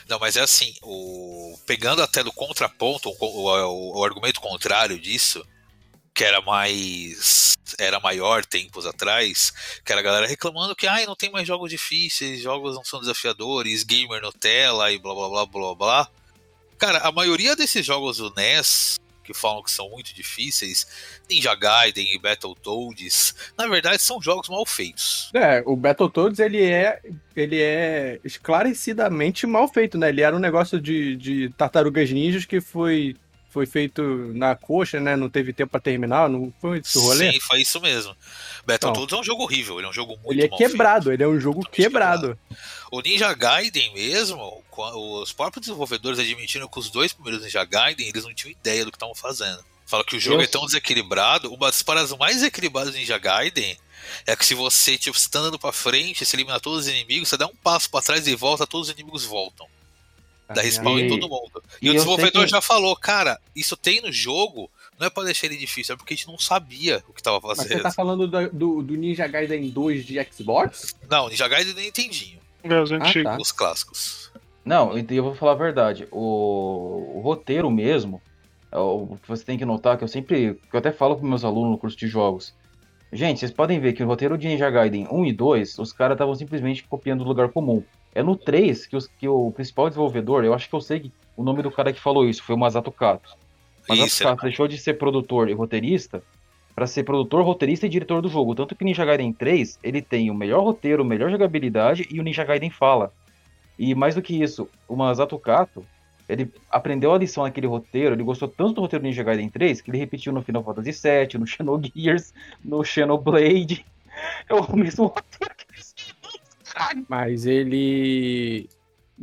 Não, 0.07 0.19
mas 0.19 0.35
é 0.35 0.41
assim, 0.41 0.73
o... 0.81 1.57
pegando 1.65 2.01
até 2.01 2.23
do 2.23 2.31
contraponto, 2.31 3.09
o, 3.09 3.15
o, 3.19 3.99
o 3.99 4.03
argumento 4.03 4.41
contrário 4.41 4.99
disso, 4.99 5.45
que 6.13 6.23
era 6.23 6.41
mais. 6.41 7.53
era 7.79 7.99
maior 7.99 8.45
tempos 8.45 8.85
atrás, 8.85 9.51
que 9.83 9.91
era 9.91 10.01
a 10.01 10.03
galera 10.03 10.27
reclamando 10.27 10.75
que 10.75 10.87
ai, 10.87 11.05
não 11.05 11.15
tem 11.15 11.31
mais 11.31 11.47
jogos 11.47 11.69
difíceis, 11.69 12.41
jogos 12.41 12.75
não 12.75 12.83
são 12.83 12.99
desafiadores, 12.99 13.83
gamer 13.83 14.21
Nutella 14.21 14.91
e 14.91 14.99
blá 14.99 15.13
blá 15.13 15.29
blá 15.29 15.45
blá 15.45 15.75
blá. 15.75 16.09
Cara, 16.77 16.99
a 16.99 17.11
maioria 17.11 17.55
desses 17.55 17.85
jogos 17.85 18.17
do 18.17 18.33
NES, 18.35 18.97
que 19.23 19.33
falam 19.33 19.63
que 19.63 19.71
são 19.71 19.89
muito 19.89 20.13
difíceis, 20.13 20.87
Ninja 21.29 21.55
Gaiden 21.55 22.13
e 22.13 22.19
Battletoads, 22.19 23.35
na 23.57 23.67
verdade 23.67 24.01
são 24.01 24.21
jogos 24.21 24.49
mal 24.49 24.65
feitos. 24.65 25.31
É, 25.33 25.63
o 25.65 25.75
Battletoads 25.75 26.39
ele 26.39 26.63
é, 26.63 26.99
ele 27.35 27.61
é 27.61 28.19
esclarecidamente 28.23 29.47
mal 29.47 29.67
feito, 29.67 29.97
né? 29.97 30.09
Ele 30.09 30.21
era 30.21 30.35
um 30.35 30.39
negócio 30.39 30.79
de, 30.79 31.15
de 31.15 31.49
tartarugas 31.57 32.11
ninjas 32.11 32.45
que 32.45 32.59
foi 32.59 33.15
foi 33.53 33.67
feito 33.67 34.01
na 34.33 34.55
coxa, 34.55 34.99
né? 34.99 35.15
Não 35.15 35.29
teve 35.29 35.53
tempo 35.53 35.69
para 35.71 35.79
terminar, 35.79 36.27
não 36.27 36.51
foi 36.59 36.79
esse 36.79 36.97
rolê? 36.97 37.33
Sim, 37.33 37.39
foi 37.39 37.61
isso 37.61 37.79
mesmo. 37.79 38.15
Battletoads 38.65 39.13
é 39.13 39.19
um 39.19 39.23
jogo 39.23 39.43
horrível, 39.43 39.77
ele 39.77 39.87
é 39.87 39.89
um 39.89 39.93
jogo 39.93 40.17
muito 40.23 40.31
Ele 40.31 40.43
é 40.43 40.47
quebrado, 40.47 41.05
feito, 41.05 41.15
ele 41.15 41.23
é 41.23 41.27
um 41.27 41.39
jogo 41.39 41.67
quebrado. 41.69 42.29
quebrado. 42.29 42.39
O 42.91 43.01
Ninja 43.01 43.33
Gaiden 43.33 43.93
mesmo, 43.93 44.63
os 44.71 45.33
próprios 45.33 45.65
desenvolvedores 45.65 46.19
admitiram 46.19 46.67
que 46.67 46.79
os 46.79 46.89
dois 46.89 47.11
primeiros 47.11 47.43
Ninja 47.43 47.65
Gaiden, 47.65 48.07
eles 48.07 48.23
não 48.23 48.33
tinham 48.33 48.51
ideia 48.51 48.85
do 48.85 48.91
que 48.91 48.95
estavam 48.95 49.15
fazendo. 49.15 49.63
Fala 49.85 50.03
que 50.03 50.15
o 50.15 50.19
jogo 50.19 50.41
é 50.41 50.47
tão 50.47 50.65
desequilibrado, 50.65 51.53
uma 51.53 51.67
das 51.67 51.83
paradas 51.83 52.15
mais 52.17 52.41
equilibradas 52.41 52.93
do 52.93 52.97
Ninja 52.97 53.17
Gaiden 53.17 53.77
é 54.25 54.35
que 54.35 54.45
se 54.45 54.53
você, 54.53 54.97
tipo, 54.97 55.17
você 55.17 55.29
tá 55.29 55.39
andando 55.39 55.59
pra 55.59 55.71
frente, 55.71 56.25
você 56.25 56.35
elimina 56.35 56.59
todos 56.59 56.81
os 56.81 56.87
inimigos, 56.87 57.29
você 57.29 57.37
dá 57.37 57.47
um 57.47 57.55
passo 57.55 57.89
para 57.89 58.01
trás 58.01 58.27
e 58.27 58.35
volta, 58.35 58.67
todos 58.67 58.87
os 58.87 58.93
inimigos 58.93 59.25
voltam. 59.25 59.67
Dá 60.53 60.61
respawn 60.61 60.99
em 60.99 61.09
todo 61.09 61.29
mundo. 61.29 61.63
E, 61.81 61.87
e 61.87 61.89
o 61.89 61.93
desenvolvedor 61.93 62.43
que... 62.43 62.51
já 62.51 62.61
falou, 62.61 62.95
cara, 62.95 63.39
isso 63.55 63.75
tem 63.75 64.01
no 64.01 64.11
jogo, 64.11 64.69
não 64.99 65.07
é 65.07 65.09
pra 65.09 65.23
deixar 65.23 65.47
ele 65.47 65.57
difícil, 65.57 65.93
é 65.93 65.97
porque 65.97 66.13
a 66.13 66.17
gente 66.17 66.27
não 66.27 66.37
sabia 66.37 67.03
o 67.07 67.13
que 67.13 67.21
tava 67.21 67.41
fazendo. 67.41 67.67
Mas 67.69 67.77
você 67.77 67.83
tá 67.83 67.91
falando 67.91 68.27
do, 68.27 68.49
do, 68.49 68.81
do 68.81 68.95
Ninja 68.95 69.27
Gaiden 69.27 69.69
2 69.69 70.05
de 70.05 70.23
Xbox? 70.31 70.95
Não, 71.09 71.29
Ninja 71.29 71.47
Gaiden 71.47 71.73
nem 71.73 71.85
Nintendinho. 71.85 72.39
É, 72.63 72.81
os 72.81 72.91
antigos. 72.91 73.31
Ah, 73.31 73.35
tá. 73.35 73.41
Os 73.41 73.51
clássicos. 73.51 74.31
Não, 74.63 74.97
eu 74.97 75.23
vou 75.23 75.35
falar 75.35 75.51
a 75.51 75.55
verdade. 75.55 76.07
O, 76.11 77.17
o 77.17 77.21
roteiro 77.21 77.69
mesmo, 77.69 78.21
é 78.71 78.77
o 78.77 79.17
que 79.21 79.27
você 79.27 79.43
tem 79.43 79.57
que 79.57 79.65
notar, 79.65 79.97
que 79.97 80.03
eu 80.03 80.07
sempre. 80.07 80.55
que 80.55 80.75
eu 80.75 80.79
até 80.79 80.91
falo 80.91 81.17
para 81.17 81.27
meus 81.27 81.43
alunos 81.43 81.71
no 81.71 81.77
curso 81.77 81.97
de 81.97 82.07
jogos. 82.07 82.53
Gente, 83.11 83.39
vocês 83.39 83.51
podem 83.51 83.79
ver 83.79 83.93
que 83.93 84.03
o 84.03 84.07
roteiro 84.07 84.37
de 84.37 84.47
Ninja 84.47 84.69
Gaiden 84.69 85.07
1 85.11 85.25
e 85.25 85.33
2, 85.33 85.77
os 85.77 85.93
caras 85.93 86.15
estavam 86.15 86.33
simplesmente 86.33 86.83
copiando 86.83 87.21
o 87.21 87.25
lugar 87.25 87.49
comum. 87.49 87.83
É 88.15 88.23
no 88.23 88.35
3 88.35 88.87
que, 88.87 88.95
os, 88.95 89.05
que 89.05 89.27
o 89.27 89.51
principal 89.51 89.87
desenvolvedor, 89.87 90.43
eu 90.43 90.53
acho 90.53 90.67
que 90.67 90.73
eu 90.75 90.81
sei 90.81 91.11
o 91.37 91.43
nome 91.43 91.61
do 91.61 91.69
cara 91.69 91.93
que 91.93 91.99
falou 91.99 92.27
isso, 92.27 92.41
foi 92.41 92.55
o 92.55 92.57
Masato 92.57 92.91
Kato. 92.91 93.37
Masato 93.87 94.07
isso, 94.07 94.23
Kato 94.23 94.45
é. 94.45 94.49
deixou 94.49 94.67
de 94.67 94.77
ser 94.77 94.95
produtor 94.95 95.49
e 95.49 95.53
roteirista 95.53 96.23
para 96.75 96.87
ser 96.87 97.03
produtor, 97.03 97.43
roteirista 97.43 97.85
e 97.85 97.89
diretor 97.89 98.21
do 98.21 98.29
jogo. 98.29 98.55
Tanto 98.55 98.75
que 98.75 98.83
o 98.83 98.85
Ninja 98.85 99.05
Gaiden 99.05 99.31
3, 99.31 99.79
ele 99.83 100.01
tem 100.01 100.31
o 100.31 100.33
melhor 100.33 100.63
roteiro, 100.63 101.03
a 101.03 101.05
melhor 101.05 101.29
jogabilidade 101.29 102.07
e 102.09 102.19
o 102.19 102.23
Ninja 102.23 102.43
Gaiden 102.43 102.69
fala. 102.69 103.13
E 103.77 103.93
mais 103.93 104.15
do 104.15 104.21
que 104.21 104.41
isso, 104.41 104.67
o 104.87 104.95
Masato 104.95 105.37
Kato, 105.37 105.85
ele 106.27 106.51
aprendeu 106.71 107.13
a 107.13 107.17
lição 107.17 107.43
naquele 107.43 107.67
roteiro, 107.67 108.15
ele 108.15 108.23
gostou 108.23 108.47
tanto 108.47 108.73
do 108.73 108.81
roteiro 108.81 109.03
do 109.03 109.07
Ninja 109.07 109.23
Gaiden 109.23 109.49
3 109.49 109.81
que 109.81 109.91
ele 109.91 109.97
repetiu 109.97 110.33
no 110.33 110.41
Final 110.41 110.63
Fantasy 110.63 110.91
VII, 110.91 111.39
no 111.39 111.47
Xenogears, 111.47 112.33
no 112.63 112.83
Xenoblade. 112.83 113.85
É 114.47 114.53
o 114.53 114.75
mesmo 114.75 115.07
roteiro 115.07 115.55
que 115.57 115.65
eles 115.73 115.95
mas 117.07 117.45
ele. 117.45 118.69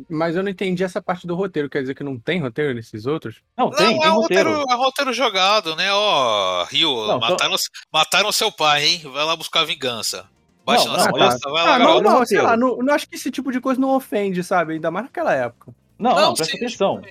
Mas 0.09 0.35
eu 0.35 0.43
não 0.43 0.49
entendi 0.49 0.83
essa 0.83 1.01
parte 1.01 1.27
do 1.27 1.35
roteiro. 1.35 1.69
Quer 1.69 1.81
dizer 1.81 1.95
que 1.95 2.03
não 2.03 2.17
tem 2.17 2.39
roteiro 2.39 2.73
nesses 2.73 3.05
outros? 3.05 3.41
Não, 3.57 3.69
tem, 3.69 3.87
não, 3.87 3.99
tem 3.99 4.07
é 4.07 4.09
roteiro. 4.09 4.49
roteiro. 4.49 4.71
É 4.71 4.75
roteiro 4.75 5.13
jogado, 5.13 5.75
né? 5.75 5.91
Ó, 5.91 6.61
oh, 6.61 6.65
Rio, 6.65 7.07
não, 7.07 7.19
mataram, 7.19 7.57
só... 7.57 7.65
mataram 7.91 8.31
seu 8.31 8.51
pai, 8.51 8.85
hein? 8.85 9.01
Vai 9.03 9.25
lá 9.25 9.35
buscar 9.35 9.65
vingança. 9.65 10.25
Baixa 10.65 10.85
não, 10.85 10.95
não, 10.95 11.11
vai 11.11 11.21
lá, 11.63 11.75
ah, 11.75 11.79
não, 11.79 12.01
não, 12.01 12.25
sei 12.25 12.39
lá, 12.39 12.55
não, 12.55 12.77
não, 12.77 12.93
acho 12.93 13.09
que 13.09 13.15
esse 13.15 13.31
tipo 13.31 13.51
de 13.51 13.59
coisa 13.59 13.81
não 13.81 13.95
ofende, 13.95 14.43
sabe? 14.43 14.73
Ainda 14.73 14.91
mais 14.91 15.05
naquela 15.05 15.33
época. 15.33 15.73
Não, 15.97 16.15
não, 16.15 16.33
presta 16.33 16.55
sim, 16.55 16.63
atenção. 16.63 17.01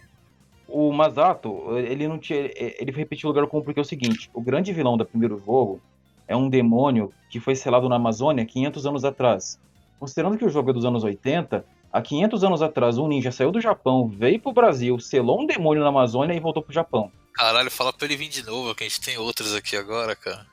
O 0.68 0.92
Masato, 0.92 1.76
ele 1.76 2.06
não 2.06 2.16
tinha. 2.16 2.50
Ele 2.54 2.92
repetiu 2.92 3.28
o 3.28 3.32
lugar 3.32 3.46
comum 3.48 3.62
porque 3.62 3.80
é 3.80 3.82
o 3.82 3.84
seguinte: 3.84 4.30
o 4.32 4.40
grande 4.40 4.72
vilão 4.72 4.96
do 4.96 5.04
primeiro 5.04 5.36
jogo 5.44 5.80
é 6.28 6.36
um 6.36 6.48
demônio 6.48 7.12
que 7.28 7.40
foi 7.40 7.56
selado 7.56 7.88
na 7.88 7.96
Amazônia 7.96 8.46
500 8.46 8.86
anos 8.86 9.04
atrás. 9.04 9.58
Considerando 9.98 10.38
que 10.38 10.44
o 10.44 10.48
jogo 10.48 10.70
é 10.70 10.72
dos 10.72 10.84
anos 10.84 11.02
80, 11.02 11.64
há 11.92 12.00
500 12.00 12.44
anos 12.44 12.62
atrás 12.62 12.98
um 12.98 13.08
ninja 13.08 13.32
saiu 13.32 13.50
do 13.50 13.60
Japão, 13.60 14.08
veio 14.08 14.40
pro 14.40 14.52
Brasil, 14.52 14.98
selou 14.98 15.40
um 15.40 15.46
demônio 15.46 15.82
na 15.82 15.88
Amazônia 15.88 16.34
e 16.34 16.40
voltou 16.40 16.62
pro 16.62 16.72
Japão. 16.72 17.10
Caralho, 17.32 17.70
fala 17.70 17.92
pra 17.92 18.06
ele 18.06 18.16
vir 18.16 18.28
de 18.28 18.44
novo, 18.44 18.74
que 18.74 18.84
a 18.84 18.88
gente 18.88 19.00
tem 19.00 19.18
outros 19.18 19.54
aqui 19.54 19.76
agora, 19.76 20.14
cara. 20.14 20.46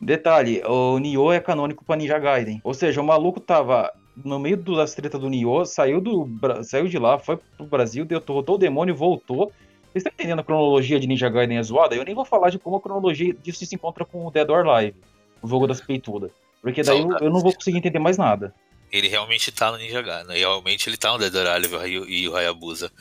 Detalhe, 0.00 0.62
o 0.64 0.98
Nioh 0.98 1.32
é 1.32 1.40
canônico 1.40 1.84
pra 1.84 1.96
Ninja 1.96 2.18
Gaiden. 2.18 2.60
Ou 2.62 2.74
seja, 2.74 3.00
o 3.00 3.04
maluco 3.04 3.40
tava 3.40 3.90
no 4.16 4.38
meio 4.38 4.56
das 4.56 4.94
tretas 4.94 5.20
do 5.20 5.28
Nioh, 5.28 5.64
saiu, 5.64 6.00
do, 6.00 6.28
saiu 6.62 6.88
de 6.88 6.98
lá, 6.98 7.18
foi 7.18 7.36
pro 7.56 7.66
Brasil, 7.66 8.04
derrotou 8.04 8.54
o 8.54 8.58
demônio 8.58 8.92
e 8.92 8.96
voltou. 8.96 9.52
Vocês 9.92 10.04
estão 10.04 10.12
entendendo 10.12 10.40
a 10.40 10.44
cronologia 10.44 11.00
de 11.00 11.06
Ninja 11.06 11.28
Gaiden 11.30 11.56
é 11.56 11.62
zoada? 11.62 11.94
Eu 11.94 12.04
nem 12.04 12.14
vou 12.14 12.24
falar 12.24 12.50
de 12.50 12.58
como 12.58 12.76
a 12.76 12.80
cronologia 12.80 13.34
disso 13.42 13.64
se 13.64 13.74
encontra 13.74 14.04
com 14.04 14.26
o 14.26 14.30
Dead 14.30 14.48
or 14.50 14.66
Alive, 14.66 14.96
o 15.40 15.48
jogo 15.48 15.66
das 15.66 15.80
peitudas. 15.80 16.32
Porque 16.60 16.82
daí 16.82 17.00
eu, 17.00 17.10
eu, 17.18 17.30
não 17.30 17.40
vou 17.40 17.54
conseguir 17.54 17.78
entender 17.78 17.98
mais 17.98 18.18
nada 18.18 18.52
ele 18.90 19.08
realmente 19.08 19.50
tá 19.52 19.70
no 19.70 19.78
Ninja 19.78 20.02
Gaiden. 20.02 20.26
Né? 20.26 20.38
Realmente 20.38 20.88
ele 20.88 20.96
tá 20.96 21.12
no 21.12 21.18
Dead 21.18 21.34
or 21.34 21.46
Alive 21.46 21.76
e 22.08 22.28
o 22.28 22.36
Hayabusa. 22.36 22.92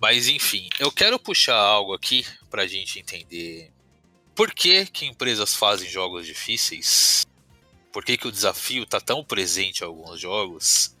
Mas 0.00 0.28
enfim, 0.28 0.68
eu 0.78 0.92
quero 0.92 1.18
puxar 1.18 1.56
algo 1.56 1.92
aqui 1.92 2.24
pra 2.48 2.66
gente 2.66 2.98
entender 2.98 3.72
por 4.34 4.52
que, 4.52 4.86
que 4.86 5.06
empresas 5.06 5.54
fazem 5.54 5.90
jogos 5.90 6.24
difíceis, 6.24 7.26
por 7.92 8.04
que, 8.04 8.16
que 8.16 8.28
o 8.28 8.32
desafio 8.32 8.86
tá 8.86 9.00
tão 9.00 9.24
presente 9.24 9.80
em 9.80 9.84
alguns 9.84 10.20
jogos, 10.20 10.96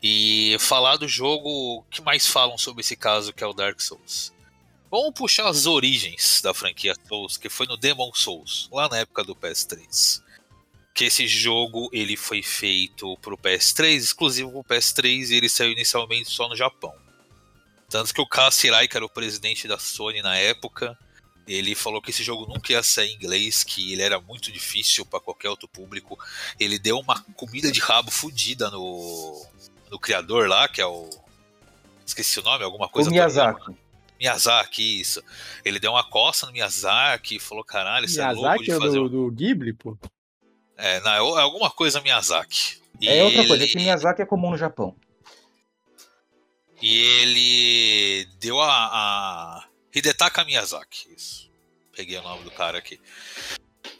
e 0.00 0.56
falar 0.60 0.96
do 0.96 1.08
jogo 1.08 1.84
que 1.90 2.00
mais 2.00 2.26
falam 2.28 2.56
sobre 2.56 2.82
esse 2.82 2.94
caso, 2.94 3.32
que 3.32 3.42
é 3.42 3.46
o 3.46 3.52
Dark 3.52 3.80
Souls. 3.80 4.32
Vamos 4.88 5.14
puxar 5.14 5.48
as 5.48 5.66
origens 5.66 6.40
da 6.40 6.54
franquia 6.54 6.94
Souls, 7.08 7.36
que 7.36 7.48
foi 7.48 7.66
no 7.66 7.76
Demon 7.76 8.12
Souls, 8.14 8.68
lá 8.70 8.88
na 8.88 8.98
época 8.98 9.24
do 9.24 9.34
PS3 9.34 10.21
que 10.94 11.04
esse 11.04 11.26
jogo 11.26 11.88
ele 11.92 12.16
foi 12.16 12.42
feito 12.42 13.16
para 13.18 13.34
o 13.34 13.38
PS3, 13.38 13.96
exclusivo 13.96 14.50
para 14.50 14.60
o 14.60 14.64
PS3, 14.64 15.30
e 15.30 15.34
ele 15.34 15.48
saiu 15.48 15.72
inicialmente 15.72 16.28
só 16.30 16.48
no 16.48 16.56
Japão. 16.56 16.94
Tanto 17.88 18.14
que 18.14 18.20
o 18.20 18.26
Hirai, 18.64 18.88
que 18.88 18.96
era 18.96 19.04
o 19.04 19.08
presidente 19.08 19.68
da 19.68 19.78
Sony 19.78 20.22
na 20.22 20.36
época, 20.36 20.96
ele 21.46 21.74
falou 21.74 22.00
que 22.00 22.10
esse 22.10 22.22
jogo 22.22 22.46
nunca 22.46 22.72
ia 22.72 22.82
sair 22.82 23.10
em 23.10 23.14
inglês, 23.14 23.64
que 23.64 23.92
ele 23.92 24.02
era 24.02 24.20
muito 24.20 24.52
difícil 24.52 25.04
para 25.04 25.20
qualquer 25.20 25.50
outro 25.50 25.68
público. 25.68 26.18
Ele 26.58 26.78
deu 26.78 26.98
uma 26.98 27.20
comida 27.34 27.70
de 27.70 27.80
rabo 27.80 28.10
fodida 28.10 28.70
no, 28.70 29.46
no 29.90 29.98
criador 29.98 30.48
lá, 30.48 30.68
que 30.68 30.80
é 30.80 30.86
o. 30.86 31.08
Esqueci 32.06 32.40
o 32.40 32.42
nome, 32.42 32.64
alguma 32.64 32.88
coisa. 32.88 33.10
O 33.10 33.12
Miyazaki. 33.12 33.76
Miyazaki, 34.18 35.00
isso. 35.00 35.22
Ele 35.64 35.80
deu 35.80 35.92
uma 35.92 36.04
coça 36.04 36.46
no 36.46 36.52
Miyazaki 36.52 37.36
e 37.36 37.40
falou: 37.40 37.64
caralho, 37.64 38.06
isso 38.06 38.18
Miyazaki 38.18 38.38
é 38.38 38.48
louco 38.48 38.64
de 38.64 38.70
é 38.70 38.78
fazer. 38.78 38.98
Do, 38.98 39.08
do 39.08 39.30
Ghibli, 39.30 39.72
pô. 39.72 39.98
É, 40.76 41.00
não, 41.00 41.38
é, 41.38 41.40
é 41.40 41.42
alguma 41.42 41.70
coisa 41.70 42.00
Miyazaki. 42.00 42.80
E 43.00 43.08
é 43.08 43.22
outra 43.24 43.40
ele... 43.40 43.48
coisa, 43.48 43.64
é 43.64 43.66
que 43.66 43.76
Miyazaki 43.76 44.22
é 44.22 44.26
comum 44.26 44.50
no 44.50 44.56
Japão. 44.56 44.96
E 46.80 46.98
ele 46.98 48.28
deu 48.40 48.60
a, 48.60 48.68
a... 48.68 49.64
Hidetaka 49.94 50.44
Miyazaki, 50.44 51.14
isso. 51.14 51.50
Peguei 51.94 52.18
o 52.18 52.22
nome 52.22 52.44
do 52.44 52.50
cara 52.50 52.78
aqui. 52.78 52.98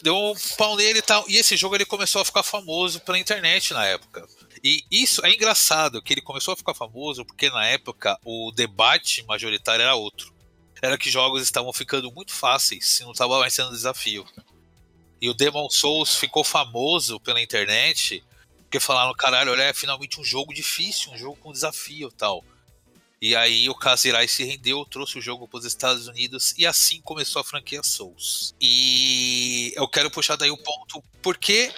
Deu 0.02 0.16
um 0.16 0.34
pau 0.56 0.76
nele 0.76 0.98
e 0.98 1.02
tal. 1.02 1.24
E 1.28 1.36
esse 1.36 1.56
jogo 1.56 1.74
ele 1.74 1.84
começou 1.84 2.22
a 2.22 2.24
ficar 2.24 2.42
famoso 2.42 3.00
pela 3.00 3.18
internet 3.18 3.72
na 3.72 3.84
época. 3.86 4.26
E 4.64 4.84
isso 4.90 5.24
é 5.24 5.32
engraçado, 5.32 6.02
que 6.02 6.12
ele 6.12 6.22
começou 6.22 6.54
a 6.54 6.56
ficar 6.56 6.74
famoso 6.74 7.24
porque 7.24 7.50
na 7.50 7.66
época 7.66 8.18
o 8.24 8.50
debate 8.52 9.24
majoritário 9.26 9.82
era 9.82 9.94
outro. 9.94 10.32
Era 10.80 10.98
que 10.98 11.10
jogos 11.10 11.42
estavam 11.42 11.72
ficando 11.72 12.10
muito 12.10 12.32
fáceis 12.32 12.88
se 12.88 13.04
não 13.04 13.12
estava 13.12 13.38
mais 13.38 13.52
sendo 13.52 13.70
desafio. 13.70 14.26
E 15.22 15.30
o 15.30 15.34
Demon 15.34 15.70
Souls 15.70 16.16
ficou 16.16 16.42
famoso 16.42 17.20
pela 17.20 17.40
internet 17.40 18.24
porque 18.72 18.80
falaram, 18.80 19.12
caralho, 19.12 19.52
olha, 19.52 19.64
é 19.64 19.72
finalmente 19.74 20.18
um 20.18 20.24
jogo 20.24 20.52
difícil, 20.52 21.12
um 21.12 21.18
jogo 21.18 21.36
com 21.36 21.52
desafio 21.52 22.10
tal. 22.10 22.42
E 23.20 23.36
aí 23.36 23.68
o 23.68 23.74
Kazirai 23.74 24.26
se 24.26 24.42
rendeu, 24.42 24.84
trouxe 24.84 25.18
o 25.18 25.20
jogo 25.20 25.46
para 25.46 25.58
os 25.58 25.64
Estados 25.64 26.08
Unidos 26.08 26.54
e 26.58 26.66
assim 26.66 27.00
começou 27.02 27.38
a 27.38 27.44
franquia 27.44 27.82
Souls. 27.84 28.52
E 28.60 29.72
eu 29.76 29.86
quero 29.86 30.10
puxar 30.10 30.36
daí 30.36 30.50
o 30.50 30.56
ponto, 30.56 31.00
por 31.22 31.36
que 31.36 31.70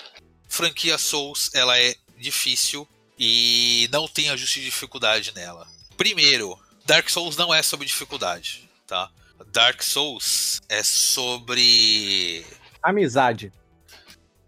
franquia 0.48 0.96
Souls 0.96 1.50
ela 1.52 1.78
é 1.78 1.96
difícil 2.16 2.88
e 3.18 3.88
não 3.92 4.08
tem 4.08 4.30
ajuste 4.30 4.60
de 4.60 4.66
dificuldade 4.66 5.34
nela? 5.34 5.68
Primeiro, 5.98 6.58
Dark 6.86 7.10
Souls 7.10 7.36
não 7.36 7.52
é 7.52 7.62
sobre 7.62 7.86
dificuldade, 7.86 8.70
tá? 8.86 9.10
Dark 9.52 9.82
Souls 9.82 10.62
é 10.68 10.82
sobre 10.82 12.46
Amizade. 12.84 13.52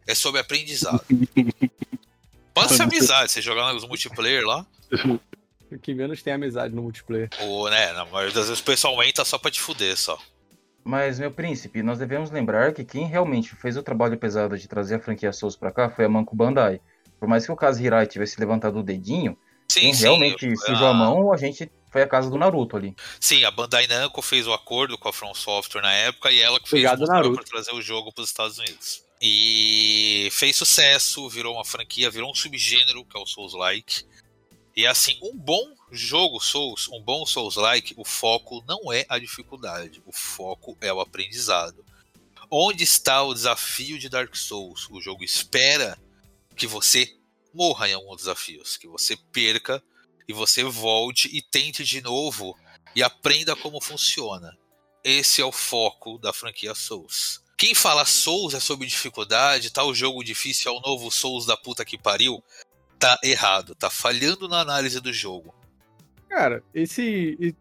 É 0.06 0.14
sobre 0.14 0.40
aprendizado. 0.40 1.00
Pode 2.54 2.74
ser 2.74 2.82
amizade, 2.82 3.30
você 3.32 3.42
jogar 3.42 3.72
nos 3.72 3.86
multiplayer 3.86 4.44
lá. 4.44 4.66
O 5.68 5.76
que 5.80 5.92
menos 5.92 6.22
tem 6.22 6.32
amizade 6.32 6.72
no 6.72 6.80
multiplayer. 6.80 7.28
Ou, 7.40 7.68
né, 7.68 7.92
na 7.92 8.04
maioria 8.04 8.32
das 8.32 8.46
vezes 8.46 8.60
o 8.60 8.64
pessoal 8.64 8.94
aumenta 8.94 9.24
só 9.24 9.36
pra 9.36 9.50
te 9.50 9.60
fuder 9.60 9.96
só. 9.98 10.16
Mas, 10.84 11.18
meu 11.18 11.32
príncipe, 11.32 11.82
nós 11.82 11.98
devemos 11.98 12.30
lembrar 12.30 12.72
que 12.72 12.84
quem 12.84 13.04
realmente 13.08 13.56
fez 13.56 13.76
o 13.76 13.82
trabalho 13.82 14.16
pesado 14.16 14.56
de 14.56 14.68
trazer 14.68 14.94
a 14.94 15.00
franquia 15.00 15.32
Souls 15.32 15.56
pra 15.56 15.72
cá 15.72 15.90
foi 15.90 16.04
a 16.04 16.08
Manco 16.08 16.36
Bandai. 16.36 16.80
Por 17.18 17.28
mais 17.28 17.44
que 17.44 17.50
o 17.50 17.56
caso 17.56 17.82
Hirai 17.82 18.06
tivesse 18.06 18.38
levantado 18.38 18.78
o 18.78 18.82
dedinho, 18.84 19.36
Sim, 19.68 19.80
quem 19.80 19.92
sim. 19.94 20.02
realmente 20.04 20.46
a- 20.46 20.56
sujou 20.56 20.86
a 20.86 20.94
mão, 20.94 21.32
a 21.32 21.36
gente 21.36 21.68
foi 21.96 22.02
a 22.02 22.06
casa 22.06 22.28
do 22.28 22.36
Naruto 22.36 22.76
ali. 22.76 22.94
Sim, 23.18 23.42
a 23.44 23.50
Bandai 23.50 23.86
Namco 23.86 24.20
fez 24.20 24.46
o 24.46 24.52
acordo 24.52 24.98
com 24.98 25.08
a 25.08 25.12
From 25.14 25.34
Software 25.34 25.80
na 25.80 25.94
época 25.94 26.30
e 26.30 26.38
ela 26.38 26.60
que 26.60 26.68
fez 26.68 26.84
Obrigado, 26.84 27.26
o 27.26 27.32
pra 27.32 27.42
trazer 27.42 27.72
o 27.72 27.80
jogo 27.80 28.12
pros 28.12 28.28
Estados 28.28 28.58
Unidos. 28.58 29.02
E 29.18 30.28
fez 30.30 30.56
sucesso, 30.56 31.26
virou 31.30 31.54
uma 31.54 31.64
franquia, 31.64 32.10
virou 32.10 32.30
um 32.30 32.34
subgênero 32.34 33.02
que 33.06 33.16
é 33.16 33.20
o 33.20 33.24
Souls-like. 33.24 34.04
E 34.76 34.86
assim, 34.86 35.18
um 35.22 35.34
bom 35.34 35.74
jogo 35.90 36.38
Souls, 36.38 36.86
um 36.92 37.00
bom 37.00 37.24
Souls-like, 37.24 37.94
o 37.96 38.04
foco 38.04 38.62
não 38.68 38.92
é 38.92 39.06
a 39.08 39.18
dificuldade, 39.18 40.02
o 40.04 40.12
foco 40.12 40.76
é 40.82 40.92
o 40.92 41.00
aprendizado. 41.00 41.82
Onde 42.50 42.84
está 42.84 43.22
o 43.22 43.32
desafio 43.32 43.98
de 43.98 44.10
Dark 44.10 44.36
Souls? 44.36 44.86
O 44.90 45.00
jogo 45.00 45.24
espera 45.24 45.98
que 46.54 46.66
você 46.66 47.10
morra 47.54 47.88
em 47.88 47.94
alguns 47.94 48.18
desafios, 48.18 48.76
que 48.76 48.86
você 48.86 49.16
perca 49.32 49.82
e 50.28 50.32
você 50.32 50.64
volte 50.64 51.28
e 51.32 51.40
tente 51.40 51.84
de 51.84 52.00
novo 52.00 52.56
e 52.94 53.02
aprenda 53.02 53.54
como 53.54 53.80
funciona. 53.80 54.56
Esse 55.04 55.40
é 55.40 55.44
o 55.44 55.52
foco 55.52 56.18
da 56.18 56.32
franquia 56.32 56.74
Souls. 56.74 57.42
Quem 57.56 57.74
fala 57.74 58.04
Souls 58.04 58.54
é 58.54 58.60
sobre 58.60 58.86
dificuldade, 58.86 59.72
tá 59.72 59.84
o 59.84 59.94
jogo 59.94 60.22
difícil, 60.22 60.72
é 60.72 60.74
o 60.76 60.80
novo 60.80 61.10
Souls 61.10 61.46
da 61.46 61.56
puta 61.56 61.84
que 61.84 61.96
pariu, 61.96 62.42
tá 62.98 63.18
errado, 63.22 63.74
tá 63.74 63.88
falhando 63.88 64.48
na 64.48 64.60
análise 64.60 65.00
do 65.00 65.12
jogo. 65.12 65.54
Cara, 66.28 66.62
esse. 66.74 67.56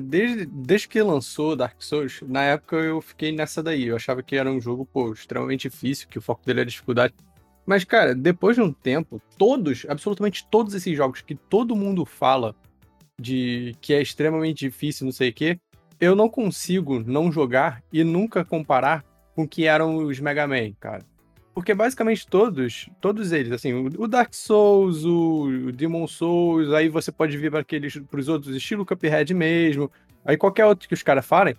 desde, 0.00 0.46
desde 0.46 0.88
que 0.88 1.02
lançou 1.02 1.54
Dark 1.54 1.80
Souls, 1.80 2.20
na 2.22 2.42
época 2.42 2.76
eu 2.76 3.00
fiquei 3.00 3.30
nessa 3.30 3.62
daí. 3.62 3.86
Eu 3.86 3.96
achava 3.96 4.22
que 4.22 4.36
era 4.36 4.50
um 4.50 4.60
jogo, 4.60 4.86
pô, 4.86 5.12
extremamente 5.12 5.68
difícil, 5.68 6.08
que 6.08 6.18
o 6.18 6.22
foco 6.22 6.44
dele 6.44 6.60
era 6.60 6.68
dificuldade. 6.68 7.14
Mas, 7.66 7.84
cara, 7.84 8.14
depois 8.14 8.56
de 8.56 8.62
um 8.62 8.72
tempo, 8.72 9.20
todos, 9.38 9.86
absolutamente 9.88 10.46
todos 10.50 10.74
esses 10.74 10.96
jogos 10.96 11.20
que 11.20 11.34
todo 11.34 11.76
mundo 11.76 12.04
fala 12.04 12.54
de 13.20 13.76
que 13.80 13.92
é 13.92 14.00
extremamente 14.00 14.60
difícil, 14.60 15.04
não 15.04 15.12
sei 15.12 15.30
o 15.30 15.32
quê, 15.32 15.58
eu 16.00 16.16
não 16.16 16.28
consigo 16.28 17.00
não 17.00 17.30
jogar 17.30 17.82
e 17.92 18.02
nunca 18.02 18.44
comparar 18.44 19.04
com 19.34 19.42
o 19.42 19.48
que 19.48 19.66
eram 19.66 19.96
os 19.96 20.18
Mega 20.18 20.46
Man, 20.46 20.72
cara. 20.80 21.04
Porque 21.54 21.74
basicamente 21.74 22.26
todos, 22.26 22.88
todos 23.00 23.32
eles, 23.32 23.52
assim, 23.52 23.72
o 23.74 24.08
Dark 24.08 24.32
Souls, 24.32 25.04
o 25.04 25.70
Demon 25.72 26.06
Souls, 26.06 26.72
aí 26.72 26.88
você 26.88 27.12
pode 27.12 27.36
vir 27.36 27.50
para 27.50 27.60
aqueles 27.60 27.98
pros 28.10 28.28
outros 28.28 28.54
estilo 28.56 28.86
Cuphead 28.86 29.34
mesmo, 29.34 29.90
aí 30.24 30.36
qualquer 30.36 30.64
outro 30.64 30.88
que 30.88 30.94
os 30.94 31.02
caras 31.02 31.26
falem, 31.26 31.54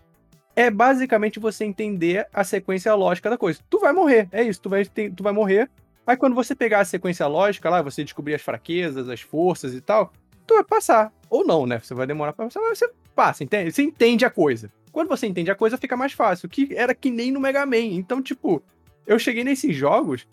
é 0.55 0.71
basicamente 0.71 1.39
você 1.39 1.65
entender 1.65 2.25
a 2.33 2.43
sequência 2.43 2.93
lógica 2.95 3.29
da 3.29 3.37
coisa. 3.37 3.59
Tu 3.69 3.79
vai 3.79 3.93
morrer, 3.93 4.27
é 4.31 4.43
isso, 4.43 4.61
tu 4.61 4.69
vai, 4.69 4.85
tu 4.85 5.21
vai 5.21 5.33
morrer. 5.33 5.69
Aí 6.11 6.17
quando 6.17 6.35
você 6.35 6.53
pegar 6.53 6.81
a 6.81 6.85
sequência 6.85 7.25
lógica 7.25 7.69
lá, 7.69 7.81
você 7.81 8.03
descobrir 8.03 8.33
as 8.33 8.41
fraquezas, 8.41 9.07
as 9.07 9.21
forças 9.21 9.73
e 9.73 9.79
tal, 9.79 10.11
tu 10.45 10.55
vai 10.55 10.63
passar. 10.65 11.09
Ou 11.29 11.47
não, 11.47 11.65
né? 11.65 11.79
Você 11.79 11.93
vai 11.93 12.05
demorar 12.05 12.33
pra 12.33 12.43
passar, 12.43 12.59
mas 12.59 12.79
você 12.79 12.91
passa, 13.15 13.45
entende? 13.45 13.71
Você 13.71 13.81
entende 13.81 14.25
a 14.25 14.29
coisa. 14.29 14.69
Quando 14.91 15.07
você 15.07 15.25
entende 15.25 15.49
a 15.49 15.55
coisa, 15.55 15.77
fica 15.77 15.95
mais 15.95 16.11
fácil. 16.11 16.49
Que 16.49 16.75
era 16.75 16.93
que 16.93 17.09
nem 17.09 17.31
no 17.31 17.39
Mega 17.39 17.65
Man. 17.65 17.77
Então, 17.77 18.21
tipo, 18.21 18.61
eu 19.07 19.17
cheguei 19.17 19.45
nesses 19.45 19.73
jogos, 19.73 20.27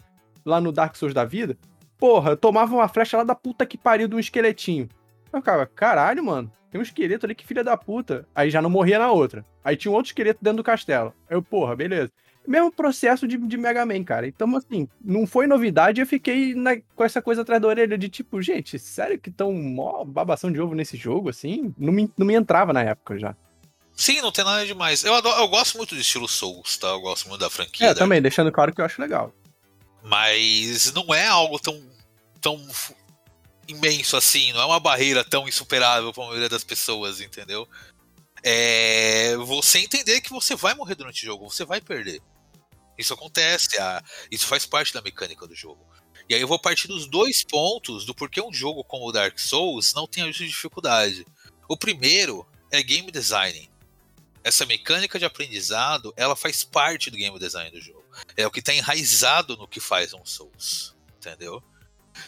lá 0.45 0.61
no 0.61 0.73
Dark 0.73 0.97
Souls 0.97 1.15
da 1.15 1.25
vida, 1.25 1.57
porra, 1.97 2.33
eu 2.33 2.37
tomava 2.37 2.75
uma 2.75 2.89
flecha 2.89 3.17
lá 3.17 3.23
da 3.23 3.37
puta 3.37 3.65
que 3.65 3.79
pariu 3.79 4.09
de 4.09 4.17
um 4.17 4.19
esqueletinho. 4.19 4.89
Eu 5.33 5.39
ficava, 5.39 5.65
caralho, 5.65 6.25
mano, 6.25 6.51
tem 6.73 6.81
um 6.81 6.83
esqueleto 6.83 7.25
ali 7.25 7.37
que 7.37 7.47
filha 7.47 7.63
da 7.63 7.77
puta. 7.77 8.27
Aí 8.35 8.51
já 8.51 8.61
não 8.61 8.69
morria 8.69 8.99
na 8.99 9.13
outra. 9.13 9.47
Aí 9.63 9.77
tinha 9.77 9.93
um 9.93 9.95
outro 9.95 10.09
esqueleto 10.09 10.41
dentro 10.43 10.57
do 10.57 10.65
castelo. 10.65 11.15
Eu, 11.31 11.41
porra, 11.41 11.77
beleza. 11.77 12.11
Mesmo 12.49 12.73
processo 12.73 13.29
de, 13.29 13.37
de 13.37 13.57
Mega 13.59 13.85
Man, 13.85 14.03
cara. 14.03 14.27
Então, 14.27 14.57
assim, 14.57 14.89
não 15.05 15.27
foi 15.27 15.47
novidade, 15.47 16.01
eu 16.01 16.07
fiquei 16.07 16.55
na- 16.55 16.79
com 16.97 17.05
essa 17.05 17.21
coisa 17.21 17.43
atrás 17.43 17.61
da 17.61 17.69
orelha 17.69 17.99
de 17.99 18.09
tipo, 18.09 18.41
gente, 18.41 18.79
sério 18.79 19.19
que 19.19 19.31
tão 19.31 19.53
mó 19.53 20.03
babação 20.05 20.51
de 20.51 20.59
ovo 20.59 20.75
nesse 20.75 20.97
jogo, 20.97 21.29
assim? 21.29 21.75
Não 21.77 21.93
me, 21.93 22.11
não 22.17 22.27
me 22.27 22.35
entrava 22.35 22.73
na 22.73 22.83
época 22.83 23.19
já. 23.19 23.37
Sim, 23.95 24.23
não 24.23 24.33
tem 24.33 24.45
nada 24.45 24.65
demais. 24.65 25.05
Eu, 25.05 25.13
adoro- 25.15 25.39
eu 25.41 25.49
gosto 25.49 25.77
muito 25.77 25.95
do 25.95 26.01
estilo 26.01 26.27
Souls, 26.27 26.79
tá? 26.79 26.89
Eu 26.89 27.01
gosto 27.01 27.29
muito 27.29 27.41
da 27.41 27.51
franquia. 27.51 27.89
É, 27.89 27.95
da- 27.95 27.99
também, 28.01 28.23
deixando 28.23 28.51
claro 28.51 28.73
que 28.75 28.81
eu 28.81 28.85
acho 28.87 29.01
legal. 29.03 29.31
Mas 30.03 30.91
não 30.95 31.13
é 31.13 31.27
algo 31.27 31.59
tão, 31.59 31.79
tão 32.41 32.65
imenso 33.67 34.17
assim, 34.17 34.53
não 34.55 34.61
é 34.63 34.65
uma 34.65 34.81
barreira 34.81 35.23
tão 35.23 35.47
insuperável 35.47 36.13
para 36.15 36.23
a 36.23 36.27
maioria 36.29 36.49
das 36.49 36.65
pessoas, 36.65 37.21
entendeu? 37.21 37.69
É 38.43 39.37
você 39.39 39.81
entender 39.81 40.21
que 40.21 40.31
você 40.31 40.55
vai 40.55 40.75
morrer 40.75 40.95
durante 40.95 41.23
o 41.23 41.27
jogo, 41.27 41.51
você 41.51 41.65
vai 41.65 41.81
perder. 41.81 42.23
Isso 42.99 43.15
acontece, 43.15 43.79
a- 43.79 44.03
isso 44.31 44.47
faz 44.47 44.67
parte 44.67 44.93
da 44.93 45.01
mecânica 45.01 45.47
do 45.47 45.55
jogo. 45.55 45.87
E 46.29 46.35
aí 46.35 46.41
eu 46.41 46.49
vou 46.49 46.59
partir 46.59 46.89
dos 46.89 47.07
dois 47.07 47.43
pontos 47.43 48.05
do 48.05 48.15
porquê 48.15 48.43
um 48.43 48.53
jogo 48.53 48.85
como 48.85 49.07
o 49.09 49.13
Dark 49.13 49.39
Souls 49.39 49.95
não 49.95 50.07
tem 50.07 50.25
ajuste 50.25 50.45
de 50.45 50.51
dificuldade. 50.51 51.25
O 51.69 51.77
primeiro 51.77 52.47
é 52.71 52.83
game 52.83 53.11
design. 53.11 53.71
Essa 54.45 54.67
mecânica 54.67 55.19
de 55.19 55.25
aprendizado, 55.25 56.13
ela 56.17 56.37
faz 56.37 56.65
parte 56.65 57.11
do 57.11 57.17
game 57.17 57.39
design 57.39 57.71
do 57.71 57.81
jogo. 57.81 58.05
É 58.37 58.47
o 58.47 58.51
que 58.51 58.61
está 58.61 58.75
enraizado 58.75 59.57
no 59.57 59.69
que 59.69 59.81
faz 59.81 60.13
um 60.13 60.25
Souls, 60.27 60.95
entendeu? 61.17 61.63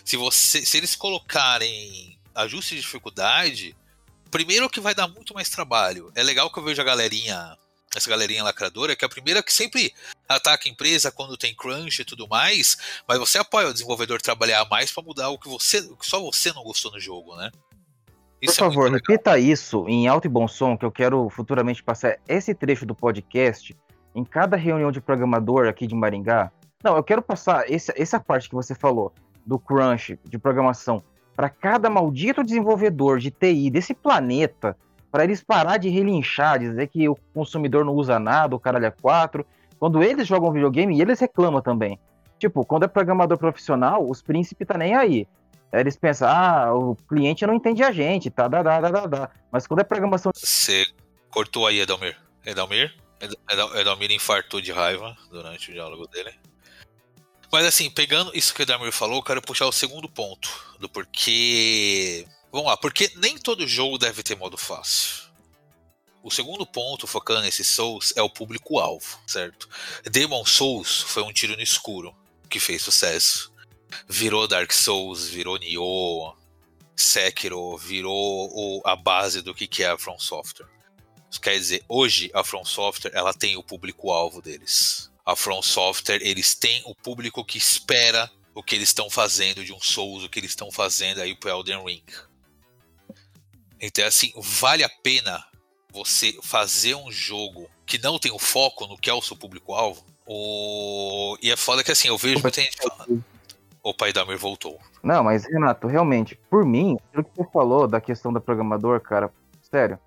Se 0.04 0.16
você, 0.16 0.64
se 0.64 0.76
eles 0.76 0.94
colocarem 0.94 2.18
ajuste 2.35 2.76
de 2.76 2.80
dificuldade, 2.80 3.76
primeiro 4.30 4.70
que 4.70 4.80
vai 4.80 4.94
dar 4.94 5.09
muito 5.09 5.35
mais 5.35 5.48
trabalho. 5.50 6.12
É 6.14 6.22
legal 6.22 6.50
que 6.50 6.59
eu 6.59 6.62
vejo 6.64 6.80
a 6.80 6.85
galerinha, 6.85 7.56
essa 7.94 8.09
galerinha 8.09 8.44
lacradora, 8.44 8.94
que 8.94 9.05
é 9.05 9.07
a 9.07 9.11
primeira 9.11 9.42
que 9.42 9.53
sempre 9.53 9.92
ataca 10.29 10.68
a 10.68 10.70
empresa 10.70 11.11
quando 11.11 11.37
tem 11.37 11.55
crunch 11.55 12.00
e 12.00 12.05
tudo 12.05 12.29
mais, 12.29 12.76
mas 13.07 13.18
você 13.18 13.38
apoia 13.38 13.68
o 13.68 13.72
desenvolvedor 13.72 14.22
trabalhar 14.22 14.64
mais 14.70 14.92
para 14.92 15.03
mudar 15.03 15.29
o 15.31 15.38
que 15.38 15.48
você, 15.48 15.81
o 15.81 15.96
que 15.96 16.07
só 16.07 16.20
você 16.20 16.53
não 16.53 16.62
gostou 16.62 16.92
no 16.92 17.00
jogo, 17.00 17.35
né? 17.37 17.50
Por 17.53 18.46
Isso 18.48 18.61
é 18.61 18.64
muito 18.64 18.74
favor, 18.76 18.92
repita 18.92 19.38
isso 19.38 19.87
em 19.88 20.07
alto 20.07 20.26
e 20.26 20.31
bom 20.31 20.48
som, 20.48 20.76
que 20.76 20.85
eu 20.85 20.90
quero 20.92 21.29
futuramente 21.29 21.83
passar 21.83 22.18
esse 22.26 22.55
trecho 22.55 22.87
do 22.87 22.94
podcast 22.94 23.76
em 24.14 24.24
cada 24.24 24.57
reunião 24.57 24.90
de 24.90 25.00
programador 25.00 25.68
aqui 25.68 25.87
de 25.87 25.94
Maringá. 25.94 26.50
Não, 26.83 26.96
eu 26.96 27.03
quero 27.03 27.20
passar 27.20 27.70
esse- 27.70 27.92
essa 27.96 28.18
parte 28.18 28.48
que 28.48 28.55
você 28.55 28.74
falou, 28.74 29.12
do 29.44 29.59
crunch, 29.59 30.18
de 30.24 30.38
programação, 30.38 31.03
para 31.37 31.50
cada 31.50 31.90
maldito 31.90 32.42
desenvolvedor 32.42 33.18
de 33.18 33.31
TI 33.31 33.70
desse 33.70 33.94
planeta, 33.94 34.76
para 35.10 35.24
eles 35.24 35.42
parar 35.42 35.76
de 35.76 35.88
relinchar, 35.88 36.58
dizer 36.58 36.86
que 36.88 37.08
o 37.08 37.16
consumidor 37.34 37.84
não 37.84 37.94
usa 37.94 38.18
nada, 38.18 38.54
o 38.54 38.60
caralho 38.60 38.86
é 38.86 38.90
quatro. 38.90 39.44
Quando 39.78 40.02
eles 40.02 40.26
jogam 40.26 40.52
videogame, 40.52 41.00
eles 41.00 41.18
reclamam 41.18 41.60
também. 41.60 41.98
Tipo, 42.38 42.64
quando 42.64 42.84
é 42.84 42.88
programador 42.88 43.36
profissional, 43.38 44.08
os 44.08 44.22
príncipes 44.22 44.66
tá 44.66 44.78
nem 44.78 44.94
aí. 44.94 45.26
Eles 45.72 45.96
pensam, 45.96 46.28
ah, 46.28 46.74
o 46.74 46.96
cliente 47.08 47.46
não 47.46 47.54
entende 47.54 47.82
a 47.82 47.92
gente, 47.92 48.30
tá, 48.30 48.48
dá, 48.48 48.62
dá, 48.62 48.80
dá, 48.80 49.06
dá. 49.06 49.30
Mas 49.52 49.66
quando 49.66 49.80
é 49.80 49.84
programação 49.84 50.32
Você 50.34 50.84
cortou 51.30 51.66
aí, 51.66 51.80
Edalmir. 51.80 52.16
Edalmir? 52.44 52.94
Ed- 53.20 53.36
Edal- 53.50 53.76
Edalmir 53.76 54.10
infartou 54.10 54.60
de 54.60 54.72
raiva 54.72 55.16
durante 55.30 55.70
o 55.70 55.74
diálogo 55.74 56.06
dele. 56.08 56.32
Mas 57.52 57.66
assim, 57.66 57.90
pegando 57.90 58.36
isso 58.36 58.54
que 58.54 58.62
o 58.62 58.64
Edalmir 58.64 58.92
falou, 58.92 59.16
eu 59.16 59.22
quero 59.22 59.42
puxar 59.42 59.66
o 59.66 59.72
segundo 59.72 60.08
ponto 60.08 60.48
do 60.78 60.88
porquê. 60.88 62.24
Vamos 62.52 62.66
lá, 62.66 62.76
porque 62.76 63.12
nem 63.16 63.38
todo 63.38 63.66
jogo 63.66 63.96
deve 63.98 64.22
ter 64.22 64.36
modo 64.36 64.56
fácil. 64.56 65.30
O 66.22 66.30
segundo 66.30 66.66
ponto, 66.66 67.06
focando 67.06 67.42
nesse 67.42 67.64
Souls, 67.64 68.12
é 68.16 68.22
o 68.22 68.28
público-alvo, 68.28 69.18
certo? 69.26 69.68
Demon 70.10 70.44
Souls 70.44 71.00
foi 71.00 71.22
um 71.22 71.32
tiro 71.32 71.56
no 71.56 71.62
escuro 71.62 72.14
que 72.48 72.60
fez 72.60 72.82
sucesso. 72.82 73.52
Virou 74.08 74.46
Dark 74.46 74.72
Souls, 74.72 75.28
virou 75.28 75.56
Nioh, 75.58 76.36
Sekiro, 76.94 77.76
virou 77.78 78.50
o- 78.52 78.82
a 78.84 78.94
base 78.94 79.40
do 79.40 79.54
que 79.54 79.66
que 79.66 79.82
é 79.82 79.88
a 79.88 79.98
From 79.98 80.18
Software. 80.18 80.68
Isso 81.30 81.40
quer 81.40 81.56
dizer, 81.56 81.84
hoje 81.88 82.30
a 82.34 82.44
From 82.44 82.64
Software 82.64 83.12
ela 83.14 83.32
tem 83.32 83.56
o 83.56 83.62
público-alvo 83.62 84.42
deles. 84.42 85.10
A 85.24 85.34
From 85.34 85.62
Software, 85.62 86.20
eles 86.22 86.54
têm 86.54 86.82
o 86.84 86.94
público 86.94 87.44
que 87.44 87.56
espera 87.56 88.30
o 88.54 88.62
que 88.62 88.74
eles 88.74 88.88
estão 88.88 89.08
fazendo 89.08 89.64
de 89.64 89.72
um 89.72 89.80
Souls, 89.80 90.24
o 90.24 90.28
que 90.28 90.38
eles 90.38 90.50
estão 90.50 90.70
fazendo 90.70 91.20
aí 91.20 91.34
pro 91.34 91.48
Elden 91.48 91.84
Ring. 91.84 92.04
Então, 93.80 94.06
assim, 94.06 94.32
vale 94.36 94.84
a 94.84 94.90
pena 95.02 95.42
você 95.92 96.38
fazer 96.42 96.94
um 96.94 97.10
jogo 97.10 97.68
que 97.86 98.00
não 98.00 98.18
tem 98.18 98.30
o 98.30 98.38
foco 98.38 98.86
no 98.86 98.98
que 98.98 99.10
é 99.10 99.14
o 99.14 99.22
seu 99.22 99.36
público-alvo. 99.36 100.04
O... 100.26 101.36
E 101.42 101.50
é 101.50 101.56
foda 101.56 101.82
que 101.82 101.90
assim, 101.90 102.08
eu 102.08 102.18
vejo 102.18 102.40
muita 102.40 102.60
gente 102.60 102.76
falando. 102.76 103.24
O 103.82 103.94
pai 103.94 104.12
Damir 104.12 104.38
voltou. 104.38 104.78
Não, 105.02 105.24
mas 105.24 105.44
Renato, 105.46 105.86
realmente, 105.86 106.38
por 106.50 106.64
mim, 106.64 106.98
o 107.16 107.24
que 107.24 107.30
você 107.34 107.50
falou 107.50 107.88
da 107.88 108.00
questão 108.00 108.32
do 108.32 108.40
programador, 108.40 109.00
cara, 109.00 109.32
sério, 109.62 109.98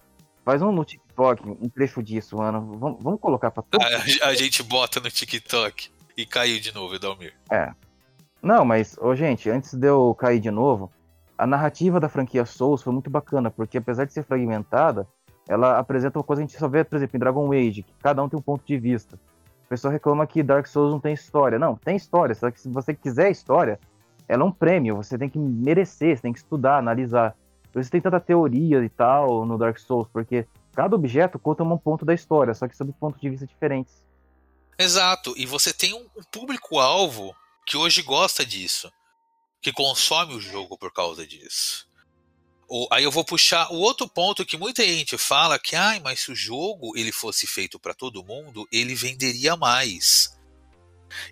faz 0.46 0.62
um 0.62 0.72
no 0.72 0.86
TikTok, 0.86 1.42
um 1.50 1.68
trecho 1.68 2.04
disso, 2.04 2.38
mano. 2.38 2.78
Vamos, 2.80 3.04
vamos 3.04 3.20
colocar 3.20 3.50
pra 3.50 3.64
todo 3.64 3.82
A, 4.22 4.28
a 4.28 4.36
gente 4.36 4.62
bota 4.62 5.00
no 5.00 5.10
TikTok 5.10 5.90
e 6.16 6.26
caiu 6.26 6.60
de 6.60 6.74
novo, 6.74 6.96
Edalmir. 6.96 7.34
Não, 8.42 8.64
mas, 8.64 8.96
ô, 9.00 9.16
gente, 9.16 9.50
antes 9.50 9.74
de 9.74 9.88
eu 9.88 10.14
cair 10.14 10.40
de 10.40 10.52
novo, 10.52 10.92
a 11.38 11.48
narrativa 11.48 12.00
da 12.00 12.10
franquia 12.10 12.46
Souls 12.46 12.82
foi 12.82 12.94
muito 12.94 13.10
bacana, 13.10 13.50
porque 13.50 13.78
apesar 13.78 14.06
de 14.06 14.14
ser 14.14 14.24
fragmentada, 14.24 15.08
ela 15.48 15.78
apresenta 15.78 16.18
uma 16.18 16.24
coisa 16.24 16.42
que 16.42 16.46
a 16.46 16.48
gente 16.48 16.60
só 16.60 16.68
vê, 16.68 16.84
por 16.84 16.96
exemplo, 16.96 17.18
em 17.18 17.20
Dragon 17.20 17.52
Age, 17.52 17.84
que 17.84 17.94
cada 18.02 18.24
um 18.24 18.30
tem 18.30 18.40
um 18.40 18.42
ponto 18.42 18.64
de 18.66 18.78
vista. 18.78 19.20
O 19.66 19.70
pessoal 19.70 19.92
reclama 19.92 20.26
que 20.28 20.44
Dark 20.44 20.68
Souls 20.68 20.92
não 20.92 21.00
tem 21.00 21.14
história. 21.14 21.58
Não, 21.58 21.76
tem 21.76 21.96
história, 21.96 22.36
só 22.36 22.50
que 22.52 22.62
se 22.62 22.70
você 22.70 22.94
quiser 22.94 23.32
história, 23.32 23.80
ela 24.28 24.44
é 24.44 24.46
um 24.46 24.52
prêmio, 24.52 24.96
você 24.96 25.18
tem 25.18 25.30
que 25.30 25.40
merecer, 25.40 26.16
você 26.16 26.22
tem 26.22 26.34
que 26.34 26.40
estudar, 26.40 26.78
analisar. 26.78 27.36
Por 27.72 27.82
isso 27.82 27.92
tem 27.92 28.00
tanta 28.00 28.20
teoria 28.20 28.84
e 28.84 28.90
tal 28.90 29.46
no 29.46 29.58
Dark 29.58 29.80
Souls, 29.80 30.08
porque 30.14 30.48
cada 30.74 30.96
objeto 30.96 31.40
conta 31.40 31.64
um 31.64 31.78
ponto 31.78 32.06
da 32.06 32.14
história, 32.14 32.54
só 32.54 32.68
que 32.68 32.78
sob 32.78 32.94
pontos 32.94 33.20
de 33.20 33.30
vista 33.30 33.48
diferentes. 33.48 34.04
Exato, 34.78 35.34
e 35.38 35.46
você 35.46 35.74
tem 35.74 35.94
um 35.94 36.06
público-alvo 36.32 37.34
que 37.66 37.78
hoje 37.78 38.02
gosta 38.02 38.46
disso, 38.46 38.92
que 39.64 39.72
consome 39.72 40.36
o 40.36 40.42
jogo 40.42 40.78
por 40.78 40.92
causa 40.92 41.26
disso. 41.26 41.88
O- 42.68 42.88
aí 42.92 43.04
eu 43.04 43.12
vou 43.12 43.26
puxar 43.26 43.72
o 43.72 43.78
outro 43.78 44.08
ponto 44.08 44.46
que 44.46 44.58
muita 44.58 44.84
gente 44.86 45.18
fala 45.18 45.60
que, 45.60 45.76
ai, 45.76 46.00
mas 46.02 46.22
se 46.22 46.32
o 46.32 46.36
jogo 46.36 46.98
ele 46.98 47.12
fosse 47.12 47.48
feito 47.48 47.80
para 47.80 47.94
todo 47.94 48.24
mundo, 48.26 48.68
ele 48.72 48.96
venderia 48.96 49.56
mais. 49.56 50.38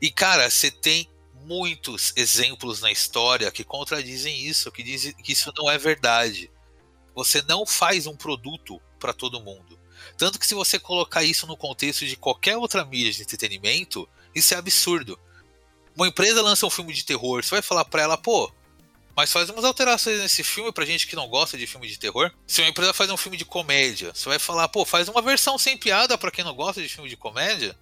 E 0.02 0.12
cara, 0.12 0.50
você 0.50 0.72
tem 0.72 1.10
muitos 1.46 2.14
exemplos 2.16 2.82
na 2.82 2.92
história 2.92 3.52
que 3.52 3.64
contradizem 3.64 4.46
isso, 4.46 4.72
que 4.72 4.84
dizem 4.84 5.14
que 5.14 5.34
isso 5.34 5.52
não 5.58 5.70
é 5.70 5.78
verdade. 5.78 6.52
Você 7.16 7.42
não 7.42 7.66
faz 7.66 8.08
um 8.08 8.16
produto 8.16 8.82
para 9.00 9.14
todo 9.14 9.42
mundo. 9.42 9.80
Tanto 10.18 10.40
que 10.40 10.48
se 10.48 10.56
você 10.56 10.80
colocar 10.80 11.24
isso 11.24 11.48
no 11.48 11.58
contexto 11.58 12.06
de 12.06 12.16
qualquer 12.16 12.58
outra 12.58 12.86
mídia 12.86 13.12
de 13.12 13.22
entretenimento, 13.24 14.08
isso 14.34 14.54
é 14.54 14.58
absurdo. 14.58 15.20
Uma 15.96 16.08
empresa 16.08 16.42
lança 16.42 16.66
um 16.66 16.70
filme 16.70 16.94
de 16.94 17.04
terror, 17.06 17.44
você 17.44 17.52
vai 17.52 17.62
falar 17.62 17.86
pra 17.86 18.02
ela, 18.02 18.18
pô, 18.18 18.52
mas 19.16 19.32
faz 19.32 19.50
umas 19.50 19.66
alterações 19.66 20.20
nesse 20.20 20.44
filme 20.44 20.72
pra 20.72 20.86
gente 20.86 21.06
que 21.06 21.16
não 21.16 21.28
gosta 21.28 21.58
de 21.58 21.68
filme 21.68 21.88
de 21.88 22.00
terror. 22.00 22.32
Se 22.48 22.62
uma 22.62 22.70
empresa 22.70 22.94
faz 22.94 23.10
um 23.12 23.18
filme 23.18 23.38
de 23.38 23.44
comédia, 23.46 24.12
você 24.14 24.28
vai 24.30 24.40
falar, 24.40 24.68
pô, 24.70 24.86
faz 24.86 25.08
uma 25.10 25.22
versão 25.22 25.58
sem 25.58 25.78
piada 25.78 26.18
pra 26.18 26.32
quem 26.32 26.44
não 26.46 26.54
gosta 26.56 26.82
de 26.82 26.88
filme 26.90 27.10
de 27.10 27.18
comédia. 27.18 27.76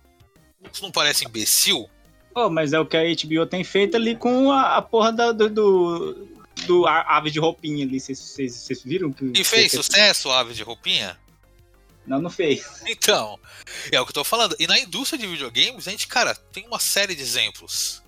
Isso 0.74 0.82
não 0.82 0.92
parece 0.92 1.26
imbecil? 1.26 1.90
Pô, 2.34 2.50
mas 2.50 2.74
é 2.74 2.80
o 2.80 2.86
que 2.86 2.98
a 2.98 3.02
HBO 3.04 3.46
tem 3.46 3.64
feito 3.64 3.96
ali 3.96 4.16
com 4.16 4.52
a, 4.52 4.78
a 4.78 4.82
porra 4.82 5.12
da- 5.14 5.32
do, 5.32 5.50
do, 5.50 6.28
do 6.66 6.88
ave 6.88 7.32
de 7.32 7.40
roupinha 7.40 7.86
ali. 7.86 8.00
Vocês- 8.00 8.82
viram? 8.84 9.12
Que, 9.14 9.32
E 9.36 9.44
fez 9.44 9.72
que- 9.72 9.78
sucesso, 9.78 10.30
Aves 10.32 10.56
de 10.58 10.64
Roupinha? 10.64 11.18
Não, 12.06 12.22
não 12.22 12.30
fez. 12.30 12.66
Então, 12.88 13.40
é 13.92 14.00
o 14.00 14.06
que 14.06 14.12
eu 14.12 14.16
tô 14.16 14.24
falando. 14.24 14.56
E 14.60 14.68
na 14.68 14.80
indústria 14.80 15.20
de 15.20 15.28
videogames, 15.28 15.88
a 15.88 15.92
gente, 15.92 16.08
cara, 16.08 16.34
tem 16.36 16.66
uma 16.66 16.80
série 16.80 17.16
de 17.16 17.22
exemplos. 17.22 18.02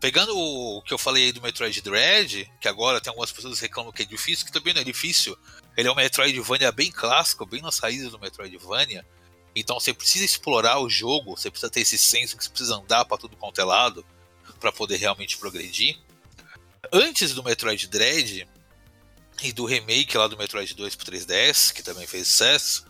Pegando 0.00 0.36
o 0.36 0.82
que 0.82 0.92
eu 0.92 0.98
falei 0.98 1.26
aí 1.26 1.32
do 1.32 1.40
Metroid 1.40 1.80
Dread, 1.80 2.50
que 2.60 2.66
agora 2.66 3.00
tem 3.00 3.10
algumas 3.10 3.30
pessoas 3.30 3.60
que 3.60 3.66
reclamam 3.66 3.92
que 3.92 4.02
é 4.02 4.04
difícil, 4.04 4.44
que 4.44 4.52
também 4.52 4.74
não 4.74 4.80
é 4.80 4.84
difícil. 4.84 5.38
Ele 5.76 5.86
é 5.86 5.92
um 5.92 5.94
Metroidvania 5.94 6.72
bem 6.72 6.90
clássico, 6.90 7.46
bem 7.46 7.62
nas 7.62 7.78
raízes 7.78 8.10
do 8.10 8.18
Metroidvania. 8.18 9.06
Então 9.54 9.78
você 9.78 9.92
precisa 9.92 10.24
explorar 10.24 10.80
o 10.80 10.88
jogo, 10.88 11.36
você 11.36 11.50
precisa 11.50 11.70
ter 11.70 11.80
esse 11.82 11.98
senso 11.98 12.36
que 12.36 12.42
você 12.42 12.50
precisa 12.50 12.76
andar 12.76 13.04
pra 13.04 13.16
tudo 13.18 13.36
quanto 13.36 13.60
é 13.60 13.64
lado 13.64 14.04
para 14.58 14.72
poder 14.72 14.96
realmente 14.96 15.36
progredir. 15.36 15.98
Antes 16.92 17.32
do 17.32 17.42
Metroid 17.42 17.86
Dread 17.86 18.48
e 19.42 19.52
do 19.52 19.64
remake 19.64 20.16
lá 20.16 20.26
do 20.26 20.36
Metroid 20.36 20.74
2 20.74 20.96
pro 20.96 21.12
3DS, 21.12 21.72
que 21.72 21.82
também 21.82 22.06
fez 22.06 22.28
sucesso, 22.28 22.86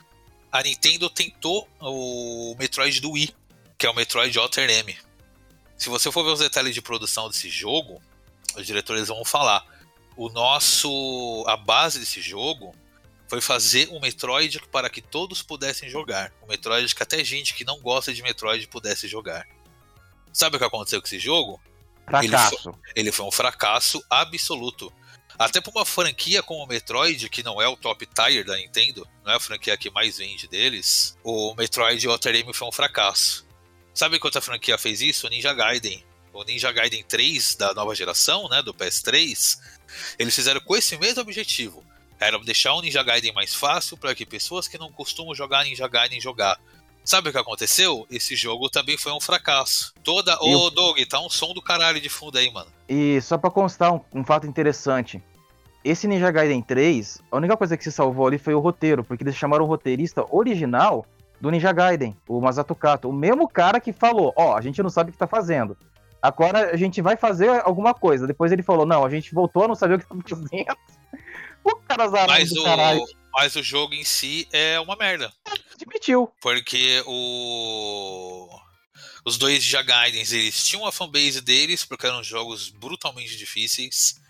a 0.53 0.63
Nintendo 0.63 1.09
tentou 1.09 1.67
o 1.81 2.55
Metroid 2.59 3.01
do 3.01 3.13
Wii, 3.13 3.35
que 3.79 3.87
é 3.87 3.91
o 3.91 3.95
Metroid 3.95 4.39
Other 4.39 4.69
M. 4.69 4.97
Se 5.79 5.89
você 5.89 6.13
for 6.13 6.23
ver 6.23 6.31
os 6.31 6.41
detalhes 6.41 6.75
de 6.75 6.83
produção 6.83 7.29
desse 7.29 7.49
jogo, 7.49 8.01
os 8.55 8.67
diretores 8.67 9.09
vão 9.09 9.25
falar. 9.25 9.67
O 10.15 10.29
nosso. 10.29 11.45
A 11.49 11.57
base 11.57 11.99
desse 11.99 12.21
jogo 12.21 12.75
foi 13.27 13.41
fazer 13.41 13.89
um 13.91 13.99
Metroid 13.99 14.61
para 14.71 14.91
que 14.91 15.01
todos 15.01 15.41
pudessem 15.43 15.89
jogar. 15.89 16.31
Um 16.43 16.47
Metroid 16.47 16.95
que 16.95 17.03
até 17.03 17.25
gente 17.25 17.55
que 17.55 17.65
não 17.65 17.81
gosta 17.81 18.13
de 18.13 18.23
Metroid 18.23 18.69
pudesse 18.69 19.09
jogar. 19.09 19.49
Sabe 20.33 20.57
o 20.57 20.59
que 20.59 20.65
aconteceu 20.67 21.01
com 21.01 21.07
esse 21.07 21.19
jogo? 21.19 21.59
Fracasso. 22.07 22.75
Ele 22.95 23.11
foi 23.11 23.25
um 23.25 23.31
fracasso 23.31 24.05
absoluto. 24.11 24.93
Até 25.43 25.61
para 25.61 25.73
uma 25.73 25.85
franquia 25.85 26.41
como 26.41 26.63
o 26.63 26.69
Metroid, 26.69 27.29
que 27.29 27.43
não 27.43 27.61
é 27.61 27.67
o 27.67 27.77
top 27.77 28.07
tier 28.07 28.45
da 28.45 28.57
Nintendo, 28.57 29.05
não 29.25 29.33
é 29.33 29.37
a 29.37 29.41
franquia 29.41 29.77
que 29.77 29.91
mais 29.91 30.19
vende 30.19 30.47
deles, 30.47 31.19
o 31.25 31.53
Metroid 31.57 32.07
Other 32.07 32.37
M 32.37 32.55
foi 32.55 32.69
um 32.69 32.71
fracasso. 32.71 33.45
Sabe 33.93 34.21
que 34.21 34.27
outra 34.27 34.41
franquia 34.41 34.79
fez 34.79 35.01
isso? 35.01 35.27
O 35.27 35.31
Ninja 35.31 35.53
Gaiden. 35.53 36.05
O 36.33 36.45
Ninja 36.45 36.71
Gaiden 36.71 37.03
3 37.03 37.57
da 37.57 37.75
nova 37.75 37.93
geração, 37.93 38.49
né, 38.49 38.63
do 38.63 38.73
PS3, 38.73 39.59
eles 40.17 40.33
fizeram 40.33 40.61
com 40.61 40.77
esse 40.77 40.97
mesmo 40.97 41.23
objetivo. 41.23 41.85
Era 42.21 42.39
deixar 42.39 42.75
o 42.75 42.81
Ninja 42.81 43.03
Gaiden 43.03 43.33
mais 43.33 43.53
fácil 43.53 43.97
para 43.97 44.15
que 44.15 44.25
pessoas 44.25 44.69
que 44.69 44.79
não 44.79 44.93
costumam 44.93 45.35
jogar 45.35 45.65
Ninja 45.65 45.89
Gaiden 45.89 46.21
jogar. 46.21 46.57
Sabe 47.05 47.31
o 47.31 47.33
que 47.33 47.39
aconteceu? 47.39 48.07
Esse 48.09 48.37
jogo 48.37 48.71
também 48.71 48.97
foi 48.97 49.11
um 49.11 49.21
fracasso. 49.21 49.93
Toda. 50.05 50.39
Ô, 50.41 50.71
Doug, 50.71 51.01
tá 51.01 51.21
um 51.21 51.29
som 51.29 51.53
do 51.53 51.61
caralho 51.61 52.01
de 52.01 52.09
fundo 52.09 52.39
aí, 52.39 52.49
mano. 52.49 52.71
E 52.89 53.21
só 53.21 53.37
pra 53.37 53.51
constar 53.51 53.93
um, 53.93 54.01
um 54.15 54.25
fato 54.25 54.47
interessante. 54.47 55.21
Esse 55.85 56.07
Ninja 56.07 56.31
Gaiden 56.31 56.63
3, 56.63 57.23
a 57.31 57.37
única 57.37 57.57
coisa 57.57 57.77
que 57.77 57.83
se 57.83 57.91
salvou 57.91 58.27
ali 58.27 58.39
foi 58.39 58.55
o 58.55 58.61
roteiro, 58.61 59.03
porque 59.03 59.25
eles 59.25 59.35
chamaram 59.35 59.65
o 59.65 59.69
roteirista 59.69 60.25
original 60.31 61.05
do 61.41 61.51
Ninja 61.51 61.73
Gaiden, 61.73 62.17
o 62.29 62.41
Masato 62.41 62.75
Kato, 62.75 63.09
o 63.09 63.13
mesmo 63.13 63.49
cara 63.49 63.81
que 63.81 63.93
falou, 63.93 64.33
ó, 64.37 64.57
a 64.57 64.61
gente 64.61 64.81
não 64.81 64.89
sabe 64.91 65.11
o 65.11 65.13
que 65.13 65.19
tá 65.19 65.27
fazendo. 65.27 65.77
Agora 66.23 66.71
a 66.73 66.77
gente 66.77 67.03
vai 67.03 67.17
fazer 67.17 67.49
alguma 67.65 67.93
coisa. 67.93 68.29
Depois 68.29 68.53
ele 68.53 68.63
falou, 68.63 68.87
não, 68.87 69.05
a 69.05 69.11
gente 69.11 69.35
voltou 69.35 69.65
a 69.65 69.69
não 69.69 69.75
saber 69.75 69.95
o 69.95 69.99
que 69.99 70.07
tá 70.07 70.15
fazendo. 70.37 70.77
O 71.65 71.77
cara 71.77 72.09
zarado 72.09 72.33
Mas 72.33 72.51
do 72.51 72.61
o, 72.61 73.07
mas 73.33 73.55
o 73.55 73.63
jogo 73.63 73.95
em 73.95 74.03
si 74.03 74.49
é 74.53 74.81
uma 74.81 74.97
merda. 74.97 75.33
admitiu. 75.73 76.29
Porque 76.41 77.05
o. 77.07 78.49
Os 79.25 79.39
dois 79.39 79.63
Ninja 79.63 79.81
Gaidens, 79.81 80.33
eles 80.33 80.65
tinham 80.65 80.85
a 80.85 80.91
fanbase 80.91 81.41
deles, 81.41 81.85
porque 81.85 82.05
eram 82.05 82.21
jogos 82.25 82.69
brutalmente 82.69 83.37
difíceis. 83.37 84.21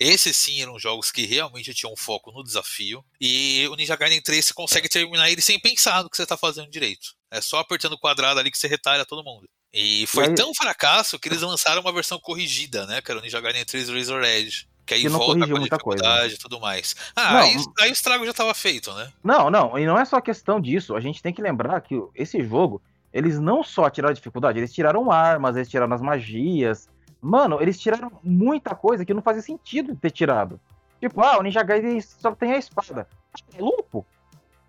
Esses 0.00 0.36
sim 0.36 0.60
eram 0.62 0.78
jogos 0.78 1.10
que 1.10 1.24
realmente 1.26 1.72
tinham 1.74 1.92
um 1.92 1.96
foco 1.96 2.30
no 2.32 2.42
desafio. 2.44 3.04
E 3.20 3.66
o 3.70 3.74
Ninja 3.76 3.96
Gaiden 3.96 4.20
3 4.20 4.44
você 4.44 4.54
consegue 4.54 4.88
terminar 4.88 5.30
ele 5.30 5.40
sem 5.40 5.58
pensar 5.58 6.02
no 6.02 6.10
que 6.10 6.16
você 6.16 6.26
tá 6.26 6.36
fazendo 6.36 6.70
direito. 6.70 7.14
É 7.30 7.40
só 7.40 7.58
apertando 7.58 7.92
o 7.94 7.98
quadrado 7.98 8.38
ali 8.40 8.50
que 8.50 8.58
você 8.58 8.68
retalha 8.68 9.04
todo 9.04 9.24
mundo. 9.24 9.48
E 9.72 10.06
foi 10.06 10.32
tão 10.34 10.54
fracasso 10.54 11.18
que 11.18 11.28
eles 11.28 11.42
lançaram 11.42 11.82
uma 11.82 11.92
versão 11.92 12.18
corrigida, 12.18 12.86
né? 12.86 13.02
Que 13.02 13.10
era 13.10 13.20
o 13.20 13.22
Ninja 13.22 13.40
Gaiden 13.40 13.64
3 13.64 13.88
Razor 13.90 14.22
Edge. 14.24 14.66
Que 14.86 14.94
aí 14.94 15.02
Que 15.02 15.08
não 15.08 15.18
volta 15.18 15.46
com 15.46 15.56
a 15.56 15.58
muita 15.58 15.78
coisa. 15.78 15.96
dificuldade 16.02 16.34
e 16.34 16.38
tudo 16.38 16.60
mais. 16.60 16.94
Ah, 17.16 17.32
Não, 17.32 17.40
aí, 17.40 17.56
aí 17.80 17.90
o 17.90 17.92
estrago 17.92 18.24
já 18.24 18.32
tava 18.32 18.54
feito, 18.54 18.92
né? 18.94 19.12
Não, 19.22 19.50
não, 19.50 19.76
e 19.76 19.84
não 19.84 19.98
é 19.98 20.04
só 20.04 20.20
questão 20.20 20.60
disso. 20.60 20.94
A 20.94 21.00
gente 21.00 21.20
tem 21.20 21.34
que 21.34 21.42
lembrar 21.42 21.80
que 21.80 21.96
esse 22.14 22.40
jogo, 22.44 22.80
eles 23.12 23.38
não 23.40 23.64
só 23.64 23.90
tiraram 23.90 24.14
dificuldade, 24.14 24.58
eles 24.60 24.72
tiraram 24.72 25.10
armas, 25.10 25.56
eles 25.56 25.68
tiraram 25.68 25.92
as 25.92 26.00
magias. 26.00 26.88
Mano, 27.26 27.60
eles 27.60 27.76
tiraram 27.76 28.20
muita 28.22 28.72
coisa 28.72 29.04
que 29.04 29.12
não 29.12 29.20
fazia 29.20 29.42
sentido 29.42 29.96
ter 29.96 30.12
tirado. 30.12 30.60
Tipo, 31.00 31.20
ah, 31.22 31.38
o 31.38 31.42
Ninja 31.42 31.60
Gaiden 31.60 32.00
só 32.00 32.32
tem 32.36 32.52
a 32.52 32.56
espada. 32.56 33.08
Tá 33.32 33.44
maluco? 33.52 34.06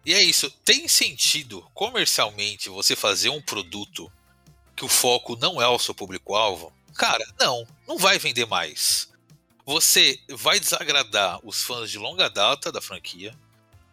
E 0.04 0.12
é 0.12 0.24
isso. 0.24 0.50
Tem 0.66 0.88
sentido 0.88 1.64
comercialmente 1.72 2.68
você 2.68 2.96
fazer 2.96 3.30
um 3.30 3.40
produto 3.40 4.12
que 4.76 4.84
o 4.84 4.88
foco 4.88 5.36
não 5.36 5.62
é 5.62 5.68
o 5.68 5.78
seu 5.78 5.94
público-alvo? 5.94 6.74
Cara, 6.96 7.24
não. 7.40 7.64
Não 7.88 7.96
vai 7.96 8.18
vender 8.18 8.48
mais. 8.48 9.08
Você 9.64 10.20
vai 10.28 10.60
desagradar 10.60 11.40
os 11.44 11.62
fãs 11.62 11.92
de 11.92 12.00
longa 12.00 12.28
data 12.28 12.72
da 12.72 12.82
franquia. 12.82 13.36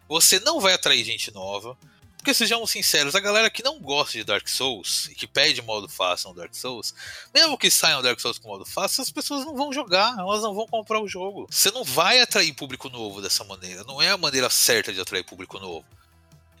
Você 0.09 0.39
não 0.39 0.59
vai 0.59 0.73
atrair 0.73 1.03
gente 1.03 1.31
nova. 1.31 1.77
Porque 2.25 2.33
sejamos 2.33 2.71
sinceros, 2.71 3.13
a 3.13 3.19
galera 3.19 3.51
que 3.51 3.61
não 3.61 3.79
gosta 3.79 4.13
de 4.13 4.23
Dark 4.23 4.47
Souls 4.47 5.09
e 5.11 5.13
que 5.13 5.27
pede 5.27 5.61
modo 5.61 5.87
fácil 5.87 6.29
no 6.29 6.35
Dark 6.35 6.55
Souls, 6.55 6.91
mesmo 7.31 7.55
que 7.55 7.69
saiam 7.69 8.01
Dark 8.01 8.19
Souls 8.19 8.39
com 8.39 8.47
modo 8.47 8.65
fácil, 8.65 9.03
as 9.03 9.11
pessoas 9.11 9.45
não 9.45 9.55
vão 9.55 9.71
jogar, 9.71 10.17
elas 10.17 10.41
não 10.41 10.55
vão 10.55 10.65
comprar 10.65 10.99
o 10.99 11.07
jogo. 11.07 11.45
Você 11.51 11.69
não 11.69 11.83
vai 11.83 12.19
atrair 12.19 12.51
público 12.53 12.89
novo 12.89 13.21
dessa 13.21 13.43
maneira. 13.43 13.83
Não 13.83 14.01
é 14.01 14.09
a 14.09 14.17
maneira 14.17 14.49
certa 14.49 14.91
de 14.91 14.99
atrair 14.99 15.23
público 15.23 15.59
novo. 15.59 15.85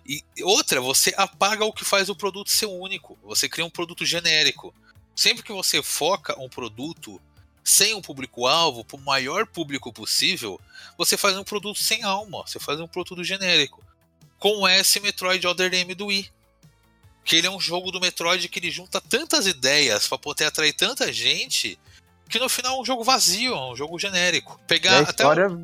E 0.07 0.23
outra, 0.43 0.79
você 0.79 1.11
apaga 1.17 1.65
o 1.65 1.73
que 1.73 1.83
faz 1.83 2.09
o 2.09 2.15
produto 2.15 2.51
ser 2.51 2.67
único. 2.67 3.17
Você 3.23 3.49
cria 3.49 3.65
um 3.65 3.69
produto 3.71 4.05
genérico. 4.05 4.71
Sempre 5.15 5.41
que 5.41 5.51
você 5.51 5.81
foca 5.81 6.39
um 6.39 6.47
produto 6.47 7.19
sem 7.63 7.95
um 7.95 8.03
público-alvo, 8.03 8.85
para 8.85 8.97
o 8.97 9.01
maior 9.01 9.47
público 9.47 9.91
possível, 9.91 10.61
você 10.95 11.17
faz 11.17 11.35
um 11.35 11.43
produto 11.43 11.79
sem 11.79 12.03
alma. 12.03 12.43
Você 12.45 12.59
faz 12.59 12.79
um 12.79 12.87
produto 12.87 13.23
genérico. 13.23 13.83
Com 14.39 14.67
esse 14.67 14.99
Metroid 14.99 15.45
Other 15.47 15.73
M 15.73 15.93
do 15.95 16.07
Wii. 16.07 16.29
Que 17.23 17.37
ele 17.37 17.47
é 17.47 17.51
um 17.51 17.59
jogo 17.59 17.91
do 17.91 17.99
Metroid 17.99 18.47
que 18.47 18.59
ele 18.59 18.69
junta 18.69 19.01
tantas 19.01 19.47
ideias 19.47 20.07
para 20.07 20.17
poder 20.17 20.45
atrair 20.45 20.73
tanta 20.73 21.11
gente 21.11 21.79
que 22.29 22.39
no 22.39 22.49
final 22.49 22.77
é 22.77 22.81
um 22.81 22.85
jogo 22.85 23.03
vazio, 23.03 23.53
é 23.53 23.71
um 23.71 23.75
jogo 23.75 23.99
genérico. 23.99 24.59
Pegar 24.67 24.97
a 24.97 24.99
até 25.01 25.25
um 25.25 25.31
história. 25.31 25.59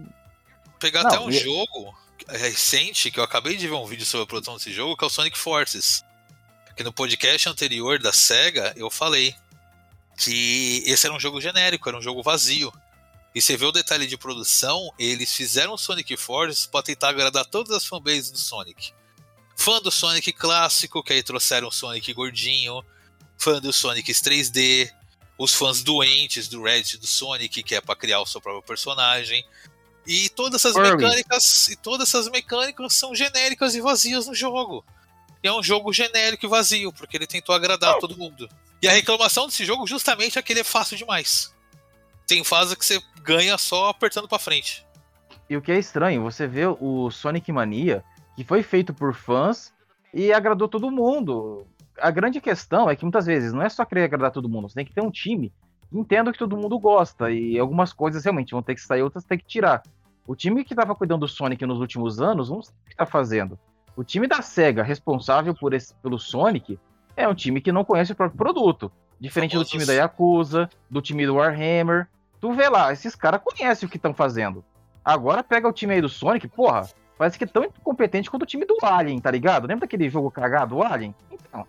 pegar 0.79 1.03
Não, 1.03 1.09
até 1.09 1.19
um 1.19 1.29
e- 1.29 1.33
jogo 1.33 1.95
recente, 2.27 3.11
que 3.11 3.19
eu 3.19 3.23
acabei 3.23 3.55
de 3.55 3.67
ver 3.67 3.73
um 3.73 3.85
vídeo 3.85 4.05
sobre 4.05 4.23
a 4.23 4.27
produção 4.27 4.55
desse 4.55 4.71
jogo, 4.71 4.95
que 4.95 5.03
é 5.03 5.07
o 5.07 5.09
Sonic 5.09 5.37
Forces. 5.37 6.03
Que 6.75 6.83
no 6.83 6.93
podcast 6.93 7.49
anterior 7.49 7.99
da 7.99 8.13
SEGA 8.13 8.73
eu 8.77 8.89
falei 8.89 9.35
que 10.17 10.83
esse 10.85 11.05
era 11.05 11.15
um 11.15 11.19
jogo 11.19 11.41
genérico, 11.41 11.89
era 11.89 11.97
um 11.97 12.01
jogo 12.01 12.21
vazio. 12.23 12.71
E 13.33 13.41
você 13.41 13.55
vê 13.55 13.65
o 13.65 13.71
detalhe 13.71 14.07
de 14.07 14.17
produção, 14.17 14.91
eles 14.99 15.33
fizeram 15.33 15.73
o 15.73 15.77
Sonic 15.77 16.17
Force 16.17 16.67
pra 16.67 16.83
tentar 16.83 17.09
agradar 17.09 17.45
todas 17.45 17.75
as 17.75 17.85
fanbases 17.85 18.29
do 18.29 18.37
Sonic. 18.37 18.93
Fã 19.55 19.81
do 19.81 19.91
Sonic 19.91 20.33
clássico, 20.33 21.03
que 21.03 21.13
aí 21.13 21.23
trouxeram 21.23 21.67
o 21.67 21.71
Sonic 21.71 22.13
gordinho. 22.13 22.83
Fã 23.37 23.61
do 23.61 23.71
Sonic 23.71 24.11
3D. 24.11 24.91
Os 25.37 25.53
fãs 25.53 25.81
doentes 25.81 26.47
do 26.47 26.61
Reddit 26.61 26.97
do 26.97 27.07
Sonic, 27.07 27.63
que 27.63 27.75
é 27.75 27.81
pra 27.81 27.95
criar 27.95 28.19
o 28.19 28.25
seu 28.25 28.41
próprio 28.41 28.61
personagem. 28.63 29.45
E 30.05 30.29
todas 30.29 30.65
essas 30.65 30.75
mecânicas, 30.75 31.67
e 31.69 31.75
todas 31.75 32.09
essas 32.09 32.27
mecânicas 32.27 32.93
são 32.93 33.15
genéricas 33.15 33.75
e 33.75 33.81
vazias 33.81 34.27
no 34.27 34.35
jogo. 34.35 34.85
E 35.43 35.47
é 35.47 35.53
um 35.53 35.63
jogo 35.63 35.93
genérico 35.93 36.45
e 36.45 36.49
vazio, 36.49 36.91
porque 36.91 37.17
ele 37.17 37.25
tentou 37.25 37.55
agradar 37.55 37.97
todo 37.97 38.17
mundo. 38.17 38.49
E 38.81 38.87
a 38.87 38.91
reclamação 38.91 39.47
desse 39.47 39.63
jogo 39.63 39.87
justamente 39.87 40.37
é 40.37 40.41
que 40.41 40.53
ele 40.53 40.59
é 40.59 40.63
fácil 40.63 40.97
demais. 40.97 41.53
Tem 42.27 42.43
fase 42.43 42.75
que 42.75 42.85
você 42.85 43.01
ganha 43.23 43.57
só 43.57 43.89
apertando 43.89 44.27
pra 44.27 44.39
frente. 44.39 44.85
E 45.49 45.57
o 45.57 45.61
que 45.61 45.71
é 45.71 45.77
estranho, 45.77 46.21
você 46.21 46.47
vê 46.47 46.65
o 46.65 47.11
Sonic 47.11 47.51
Mania, 47.51 48.03
que 48.35 48.43
foi 48.43 48.63
feito 48.63 48.93
por 48.93 49.13
fãs 49.13 49.73
e 50.13 50.31
agradou 50.31 50.67
todo 50.67 50.89
mundo. 50.89 51.67
A 51.99 52.09
grande 52.09 52.39
questão 52.39 52.89
é 52.89 52.95
que 52.95 53.03
muitas 53.03 53.25
vezes 53.25 53.51
não 53.51 53.61
é 53.61 53.69
só 53.69 53.83
querer 53.83 54.05
agradar 54.05 54.31
todo 54.31 54.49
mundo, 54.49 54.69
você 54.69 54.75
tem 54.75 54.85
que 54.85 54.93
ter 54.93 55.01
um 55.01 55.11
time 55.11 55.51
que 55.89 55.97
entenda 55.97 56.31
que 56.31 56.39
todo 56.39 56.55
mundo 56.57 56.79
gosta. 56.79 57.29
E 57.29 57.59
algumas 57.59 57.91
coisas 57.91 58.23
realmente 58.23 58.51
vão 58.51 58.63
ter 58.63 58.75
que 58.75 58.81
sair, 58.81 59.01
outras 59.01 59.25
tem 59.25 59.37
que 59.37 59.45
tirar. 59.45 59.83
O 60.25 60.35
time 60.35 60.63
que 60.63 60.73
estava 60.73 60.95
cuidando 60.95 61.21
do 61.21 61.27
Sonic 61.27 61.65
nos 61.65 61.79
últimos 61.79 62.21
anos 62.21 62.49
não 62.49 62.61
sabe 62.61 62.77
o 62.83 62.85
que 62.85 62.93
está 62.93 63.05
fazendo. 63.05 63.59
O 63.95 64.03
time 64.03 64.27
da 64.27 64.41
SEGA, 64.41 64.83
responsável 64.83 65.53
por 65.53 65.73
esse, 65.73 65.93
pelo 65.95 66.17
Sonic, 66.17 66.79
é 67.15 67.27
um 67.27 67.35
time 67.35 67.59
que 67.59 67.71
não 67.71 67.83
conhece 67.83 68.13
o 68.13 68.15
próprio 68.15 68.37
produto. 68.37 68.91
Diferente 69.21 69.51
do 69.51 69.53
Famosos- 69.63 69.71
time 69.71 69.85
da 69.85 69.93
Yakuza, 69.93 70.69
do 70.89 71.01
time 71.01 71.25
do 71.25 71.35
Warhammer. 71.35 72.07
Tu 72.41 72.51
vê 72.53 72.67
lá, 72.67 72.91
esses 72.91 73.13
caras 73.15 73.39
conhecem 73.43 73.85
o 73.87 73.89
que 73.89 73.97
estão 73.97 74.13
fazendo. 74.13 74.65
Agora 75.05 75.43
pega 75.43 75.67
o 75.67 75.71
time 75.73 75.93
aí 75.93 76.01
do 76.01 76.09
Sonic, 76.09 76.47
porra, 76.47 76.89
parece 77.17 77.37
que 77.37 77.43
é 77.43 77.47
tão 77.47 77.63
incompetente 77.63 78.29
quanto 78.31 78.41
o 78.43 78.47
time 78.47 78.65
do 78.65 78.77
Alien, 78.81 79.19
tá 79.19 79.29
ligado? 79.29 79.67
Lembra 79.67 79.81
daquele 79.85 80.09
jogo 80.09 80.31
cagado, 80.31 80.81
Alien? 80.81 81.13
Então, 81.31 81.67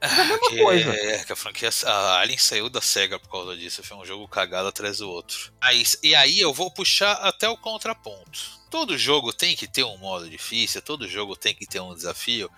é 0.00 0.06
a 0.06 0.24
mesma 0.24 0.48
Que, 0.48 0.62
coisa. 0.62 0.90
é, 0.94 1.24
que 1.24 1.32
a 1.32 1.36
franquia. 1.36 1.70
A 1.86 2.20
Alien 2.20 2.38
saiu 2.38 2.70
da 2.70 2.80
SEGA 2.80 3.18
por 3.18 3.28
causa 3.30 3.56
disso. 3.56 3.82
Foi 3.82 3.96
um 3.96 4.04
jogo 4.04 4.26
cagado 4.28 4.68
atrás 4.68 4.98
do 4.98 5.08
outro. 5.10 5.52
Aí, 5.60 5.82
e 6.04 6.14
aí 6.14 6.38
eu 6.38 6.52
vou 6.52 6.70
puxar 6.72 7.12
até 7.14 7.48
o 7.48 7.56
contraponto. 7.56 8.62
Todo 8.70 8.96
jogo 8.96 9.32
tem 9.32 9.54
que 9.56 9.66
ter 9.66 9.84
um 9.84 9.98
modo 9.98 10.30
difícil, 10.30 10.80
todo 10.80 11.06
jogo 11.08 11.36
tem 11.36 11.54
que 11.54 11.66
ter 11.66 11.80
um 11.80 11.94
desafio. 11.94 12.48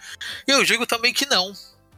E 0.46 0.50
eu 0.52 0.62
digo 0.64 0.86
também 0.86 1.12
que 1.12 1.26
não. 1.26 1.52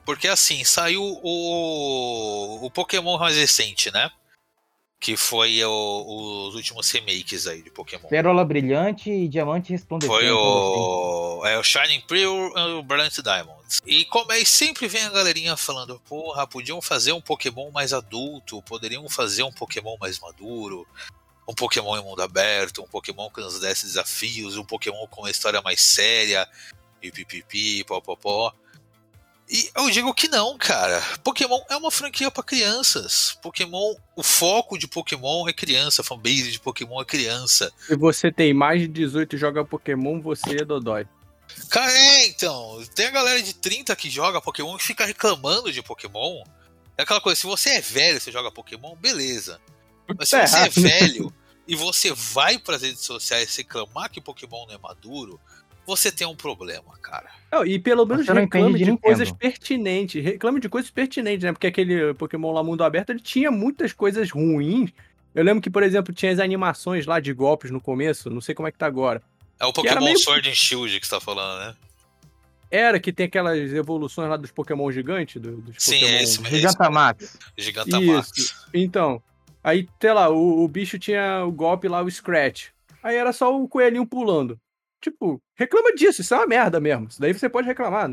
Porque 0.07 0.29
assim, 0.29 0.63
saiu 0.65 1.03
o, 1.03 2.65
o 2.65 2.71
Pokémon 2.71 3.19
mais 3.19 3.37
recente, 3.37 3.91
né? 3.93 4.09
Que 4.99 5.17
foi 5.17 5.63
o- 5.65 6.47
os 6.49 6.55
últimos 6.55 6.91
remakes 6.91 7.47
aí 7.47 7.61
de 7.61 7.71
Pokémon. 7.71 8.09
Pérola 8.09 8.45
Brilhante 8.45 9.11
e 9.11 9.29
Diamante 9.29 9.73
Resplandecente. 9.73 10.15
Foi 10.17 10.31
o. 10.31 11.43
É 11.45 11.59
o 11.59 11.63
Shining 11.63 12.01
Pearl 12.09 12.57
e 12.57 12.73
o 12.79 12.83
Brilliant 12.83 13.19
Diamonds. 13.23 13.81
E 13.85 14.05
como 14.07 14.33
é, 14.33 14.43
sempre 14.45 14.89
vem 14.89 15.03
a 15.03 15.11
galerinha 15.11 15.57
falando, 15.57 16.01
porra, 16.09 16.47
podiam 16.47 16.81
fazer 16.81 17.13
um 17.13 17.21
Pokémon 17.21 17.71
mais 17.71 17.93
adulto, 17.93 18.63
poderiam 18.63 19.07
fazer 19.09 19.43
um 19.43 19.53
Pokémon 19.53 19.97
mais 20.01 20.19
maduro, 20.19 20.87
um 21.47 21.55
Pokémon 21.55 21.97
em 21.99 22.03
mundo 22.03 22.23
aberto, 22.23 22.81
um 22.83 22.87
Pokémon 22.89 23.29
que 23.29 23.41
nos 23.41 23.61
desse 23.61 23.85
desafios, 23.87 24.57
um 24.57 24.65
Pokémon 24.65 25.07
com 25.09 25.23
uma 25.23 25.31
história 25.31 25.61
mais 25.61 25.81
séria, 25.83 26.49
e 27.03 27.11
pipipi, 27.13 27.85
popopó. 27.85 28.55
E 29.49 29.71
eu 29.77 29.89
digo 29.91 30.13
que 30.13 30.27
não, 30.29 30.59
cara. 30.59 31.01
Pokémon 31.23 31.61
é 31.71 31.77
uma 31.77 31.91
franquia 31.91 32.31
pra 32.31 32.43
crianças. 32.43 33.39
Pokémon, 33.41 33.95
o 34.17 34.23
foco 34.23 34.77
de 34.77 34.89
Pokémon 34.89 35.49
é 35.49 35.53
criança, 35.53 36.03
a 36.03 36.05
fanbase 36.05 36.51
de 36.51 36.59
Pokémon 36.59 37.01
é 37.01 37.05
criança. 37.05 37.73
Se 37.87 37.97
você 37.97 38.33
tem 38.33 38.53
mais 38.53 38.81
de 38.81 38.89
18 38.89 39.37
e 39.37 39.39
joga 39.39 39.65
Pokémon, 39.65 40.21
você 40.21 40.63
é 40.63 40.65
Dodói. 40.65 41.07
Cara, 41.71 41.93
é, 41.93 42.27
então. 42.27 42.83
Tem 42.95 43.07
a 43.07 43.11
galera 43.11 43.41
de 43.41 43.55
30 43.55 43.95
que 43.95 44.11
joga 44.11 44.41
Pokémon 44.41 44.77
e 44.77 44.83
fica 44.83 45.05
reclamando 45.05 45.73
de 45.73 45.81
Pokémon. 45.81 46.43
É 46.99 47.03
aquela 47.03 47.21
coisa, 47.21 47.41
se 47.41 47.47
você 47.47 47.71
é 47.71 47.81
velho 47.81 48.17
e 48.17 48.21
você 48.21 48.33
joga 48.33 48.51
Pokémon, 48.51 48.97
beleza. 48.97 49.61
Mas 50.19 50.29
se 50.29 50.37
Tá 50.37 50.47
você 50.47 50.59
é 50.59 50.69
velho 50.69 51.33
e 51.69 51.77
você 51.77 52.13
vai 52.13 52.59
pras 52.59 52.83
redes 52.83 53.05
sociais 53.05 53.55
reclamar 53.57 54.11
que 54.11 54.21
Pokémon 54.21 54.67
não 54.67 54.75
é 54.75 54.79
maduro, 54.79 55.41
você 55.87 56.11
tem 56.11 56.27
um 56.27 56.35
problema, 56.35 56.97
cara. 57.01 57.31
Não, 57.51 57.65
e 57.65 57.79
pelo 57.79 58.05
menos 58.05 58.27
reclame 58.27 58.79
de 58.79 58.85
de, 58.85 58.97
coisas 58.99 59.31
pertinentes. 59.33 60.23
Reclame 60.23 60.61
de 60.61 60.69
coisas 60.69 60.91
pertinentes, 60.91 61.45
né? 61.45 61.53
Porque 61.53 61.67
aquele 61.69 62.13
Pokémon 62.15 62.53
lá 62.53 62.63
Mundo 62.63 62.83
Aberto, 62.85 63.11
ele 63.11 63.21
tinha 63.21 63.51
muitas 63.51 63.93
coisas 63.93 64.31
ruins. 64.31 64.91
Eu 65.35 65.45
lembro 65.45 65.63
que, 65.63 65.71
por 65.71 65.83
exemplo, 65.83 66.13
tinha 66.15 66.33
as 66.33 66.39
animações 66.39 67.07
lá 67.07 67.21
de 67.21 67.33
golpes 67.33 67.71
no 67.71 67.81
começo, 67.81 68.29
não 68.31 68.41
sei 68.41 68.55
como 68.55 68.67
é 68.69 68.73
que 68.73 68.79
tá 68.79 68.87
agora. 68.87 69.23
É 69.61 69.65
o 69.65 69.73
Pokémon 69.73 70.05
meio- 70.05 70.19
Sword 70.19 70.49
and 70.49 70.55
Shield 70.55 70.99
que 71.01 71.07
você 71.07 71.15
tá 71.15 71.21
falando, 71.21 71.61
né? 71.67 71.75
Era 72.71 72.99
que 72.99 73.13
tem 73.13 73.27
aquelas 73.27 73.73
evoluções 73.73 74.29
lá 74.29 74.37
dos 74.37 74.51
Pokémon 74.51 74.91
gigantes, 74.91 75.41
do- 75.41 75.59
dos 75.59 75.77
Sim, 75.79 76.01
Pokémon... 76.01 76.11
é 76.13 76.23
esse 76.23 76.41
mesmo. 76.43 76.57
Gigantamax. 76.57 77.39
Gigantamax. 77.57 78.33
Isso. 78.37 78.67
Então, 78.75 79.23
aí, 79.63 79.89
sei 80.01 80.13
lá, 80.13 80.29
o, 80.29 80.65
o 80.65 80.69
bicho 80.69 80.99
tinha 80.99 81.45
o 81.45 81.53
golpe 81.53 81.87
lá, 81.87 82.03
o 82.03 82.11
Scratch. 82.11 82.69
Aí 83.03 83.15
era 83.15 83.33
só 83.33 83.57
o 83.57 83.69
coelhinho 83.69 84.05
pulando. 84.05 84.59
Tipo, 85.07 85.41
reclama 85.55 85.95
disso, 85.95 86.21
isso 86.21 86.35
é 86.35 86.37
uma 86.37 86.49
merda 86.49 86.81
mesmo. 86.81 87.07
Isso 87.07 87.21
daí 87.21 87.33
você 87.33 87.49
pode 87.49 87.69
reclamar. 87.69 88.11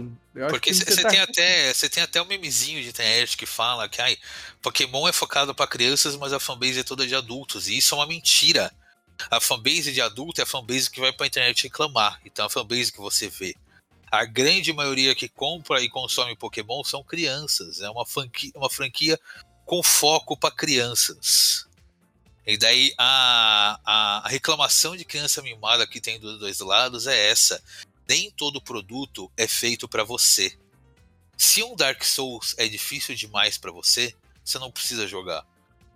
Porque 0.52 0.70
que 0.70 0.76
você 0.76 1.02
tá- 1.02 1.10
tem 1.10 1.20
até 1.20 1.74
você 1.74 1.90
tem 1.90 2.04
até 2.04 2.22
um 2.22 2.26
memezinho 2.26 2.84
de 2.84 2.90
internet 2.90 3.36
que 3.36 3.48
fala 3.48 3.90
que 3.90 4.00
ai, 4.00 4.16
Pokémon 4.62 5.08
é 5.08 5.12
focado 5.12 5.56
pra 5.56 5.66
crianças, 5.66 6.16
mas 6.16 6.32
a 6.32 6.40
fanbase 6.40 6.80
é 6.80 6.84
toda 6.84 7.08
de 7.08 7.16
adultos. 7.16 7.68
E 7.68 7.76
isso 7.76 7.96
é 7.96 7.98
uma 7.98 8.06
mentira. 8.06 8.72
A 9.32 9.40
fanbase 9.42 9.92
de 9.92 10.02
adulto 10.02 10.40
é 10.40 10.44
a 10.44 10.46
fanbase 10.48 10.88
que 10.88 11.00
vai 11.00 11.12
pra 11.12 11.26
internet 11.26 11.64
reclamar. 11.64 12.20
Então 12.24 12.46
a 12.46 12.50
fanbase 12.50 12.92
que 12.92 13.00
você 13.00 13.28
vê. 13.28 13.56
A 14.12 14.24
grande 14.24 14.72
maioria 14.72 15.16
que 15.16 15.28
compra 15.28 15.82
e 15.82 15.90
consome 15.90 16.36
Pokémon 16.36 16.84
são 16.84 17.04
crianças. 17.04 17.82
É 17.82 17.90
uma 17.90 18.06
franquia, 18.06 18.52
uma 18.56 18.70
franquia 18.70 19.20
com 19.66 19.82
foco 19.82 20.38
pra 20.38 20.52
crianças. 20.52 21.66
E 22.46 22.58
daí 22.58 22.94
a, 22.98 23.80
a, 23.86 24.26
a 24.26 24.30
reclamação 24.30 24.96
de 24.98 25.06
criança 25.06 25.42
mimada 25.42 25.88
que 25.88 26.02
tem 26.02 26.20
dos 26.20 26.40
dois 26.40 26.60
lados 26.60 27.08
é 27.08 27.30
essa 27.30 27.64
nem 28.08 28.30
todo 28.32 28.62
produto 28.62 29.32
é 29.38 29.48
feito 29.48 29.88
pra 29.88 30.04
você. 30.04 30.58
Se 31.38 31.64
um 31.64 31.76
Dark 31.76 32.04
Souls 32.04 32.54
é 32.58 32.68
difícil 32.68 33.16
demais 33.16 33.58
pra 33.58 33.72
você, 33.72 34.14
você 34.44 34.60
não 34.60 34.70
precisa 34.70 35.08
jogar. 35.08 35.46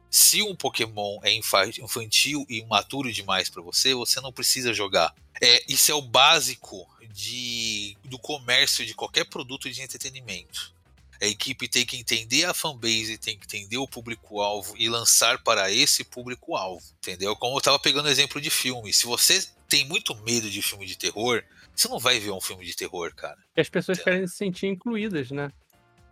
Se 0.09 0.41
um 0.41 0.55
Pokémon 0.55 1.19
é 1.21 1.33
infa- 1.33 1.67
infantil 1.67 2.45
e 2.49 2.59
imaturo 2.59 3.11
demais 3.11 3.49
pra 3.49 3.61
você, 3.61 3.93
você 3.93 4.21
não 4.21 4.31
precisa 4.31 4.73
jogar. 4.73 5.13
É, 5.41 5.63
isso 5.67 5.91
é 5.91 5.95
o 5.95 6.01
básico 6.01 6.87
de, 7.13 7.97
do 8.05 8.17
comércio 8.17 8.85
de 8.85 8.93
qualquer 8.93 9.25
produto 9.25 9.69
de 9.69 9.81
entretenimento. 9.81 10.73
A 11.21 11.25
equipe 11.25 11.67
tem 11.67 11.85
que 11.85 11.97
entender 11.97 12.45
a 12.45 12.53
fanbase, 12.53 13.17
tem 13.17 13.37
que 13.37 13.45
entender 13.45 13.77
o 13.77 13.87
público-alvo 13.87 14.75
e 14.77 14.87
lançar 14.87 15.41
para 15.43 15.71
esse 15.71 16.03
público-alvo. 16.03 16.83
Entendeu? 16.97 17.35
Como 17.35 17.57
eu 17.57 17.61
tava 17.61 17.79
pegando 17.79 18.05
o 18.05 18.11
exemplo 18.11 18.39
de 18.39 18.49
filme. 18.49 18.93
Se 18.93 19.05
você 19.05 19.45
tem 19.67 19.85
muito 19.85 20.15
medo 20.23 20.49
de 20.49 20.61
filme 20.61 20.85
de 20.85 20.97
terror, 20.97 21.43
você 21.75 21.87
não 21.87 21.99
vai 21.99 22.19
ver 22.19 22.31
um 22.31 22.41
filme 22.41 22.65
de 22.65 22.75
terror, 22.75 23.13
cara. 23.15 23.37
que 23.53 23.61
as 23.61 23.69
pessoas 23.69 23.99
querem 23.99 24.27
se 24.27 24.35
sentir 24.35 24.67
incluídas, 24.67 25.31
né? 25.31 25.51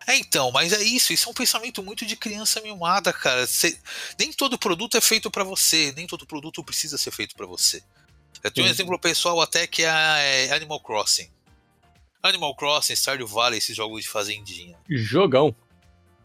É, 0.08 0.18
então, 0.18 0.52
mas 0.52 0.72
é 0.74 0.84
isso. 0.84 1.14
Isso 1.14 1.28
é 1.28 1.32
um 1.32 1.36
pensamento 1.36 1.82
muito 1.82 2.06
de 2.06 2.16
criança 2.16 2.62
mimada, 2.62 3.12
cara. 3.12 3.46
Nem 4.20 4.32
todo 4.32 4.58
produto 4.58 4.98
é 4.98 5.02
feito 5.02 5.32
pra 5.32 5.44
você, 5.44 5.92
nem 5.96 6.06
todo 6.06 6.28
produto 6.28 6.64
precisa 6.64 6.98
ser 6.98 7.12
feito 7.12 7.36
pra 7.36 7.48
você. 7.48 7.82
Eu 8.44 8.52
tenho 8.52 8.68
um 8.68 8.70
exemplo 8.70 9.00
pessoal 9.00 9.42
até 9.42 9.66
que 9.66 9.84
é, 9.84 10.48
é 10.48 10.54
Animal 10.54 10.80
Crossing. 10.80 11.30
Animal 12.30 12.56
Crossing, 12.56 12.94
Stardew 12.96 13.28
Valley, 13.28 13.58
esses 13.60 13.76
jogos 13.76 14.04
de 14.04 14.10
fazendinha. 14.10 14.78
Jogão. 14.90 15.56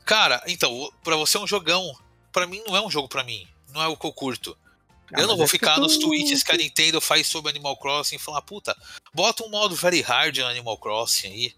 Cara, 0.04 0.42
então, 0.46 0.90
pra 1.04 1.16
você 1.16 1.36
é 1.36 1.40
um 1.40 1.46
jogão. 1.46 1.92
Pra 2.32 2.46
mim 2.46 2.62
não 2.66 2.76
é 2.76 2.80
um 2.84 2.90
jogo 2.90 3.08
pra 3.08 3.22
mim. 3.24 3.46
Não 3.72 3.82
é 3.82 3.86
o 3.88 3.96
que 3.96 4.06
eu 4.06 4.12
curto. 4.12 4.56
Ah, 5.12 5.20
eu 5.20 5.26
não 5.26 5.36
vou 5.36 5.44
é 5.44 5.48
ficar 5.48 5.74
tu- 5.74 5.80
nos 5.80 5.98
tweets 5.98 6.42
que 6.42 6.52
a 6.52 6.56
Nintendo 6.56 7.00
faz 7.00 7.26
sobre 7.26 7.50
Animal 7.50 7.76
Crossing 7.76 8.16
e 8.16 8.18
falar, 8.18 8.42
puta, 8.42 8.76
bota 9.12 9.44
um 9.44 9.50
modo 9.50 9.74
very 9.74 10.00
hard 10.00 10.36
no 10.38 10.46
Animal 10.46 10.78
Crossing 10.78 11.28
aí. 11.28 11.54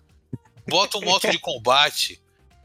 Bota 0.66 0.96
um 0.98 1.02
modo 1.02 1.30
de 1.30 1.38
combate. 1.40 2.20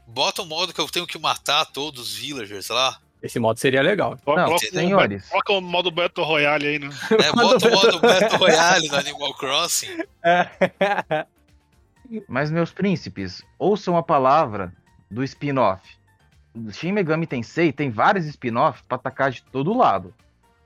Bota 0.06 0.40
um 0.42 0.46
modo 0.46 0.72
que 0.72 0.80
eu 0.80 0.88
tenho 0.88 1.06
que 1.06 1.18
matar 1.18 1.66
todos 1.66 2.08
os 2.12 2.14
villagers 2.14 2.68
lá. 2.68 2.98
Esse 3.22 3.38
modo 3.38 3.58
seria 3.58 3.82
legal. 3.82 4.16
Coloca- 4.24 4.46
Não, 4.48 4.58
senhores. 4.58 5.26
O, 5.26 5.30
coloca 5.30 5.52
o 5.52 5.60
modo 5.60 5.90
Battle 5.90 6.24
Royale 6.24 6.66
aí, 6.68 6.78
né? 6.78 6.88
É, 7.22 7.32
bota 7.32 7.68
o 7.68 7.70
modo 7.72 7.98
Battle 8.00 8.38
Royale 8.38 8.88
no 8.88 8.96
Animal 8.96 9.34
Crossing. 9.34 9.88
Mas, 12.28 12.50
meus 12.50 12.72
príncipes, 12.72 13.42
ouçam 13.58 13.96
a 13.96 14.02
palavra 14.02 14.72
do 15.10 15.22
spin-off. 15.24 15.82
Shin 16.72 16.92
Megami 16.92 17.26
Tensei 17.26 17.72
tem 17.72 17.90
vários 17.90 18.26
spin-offs 18.26 18.82
pra 18.88 18.96
atacar 18.96 19.30
de 19.30 19.42
todo 19.44 19.76
lado. 19.76 20.14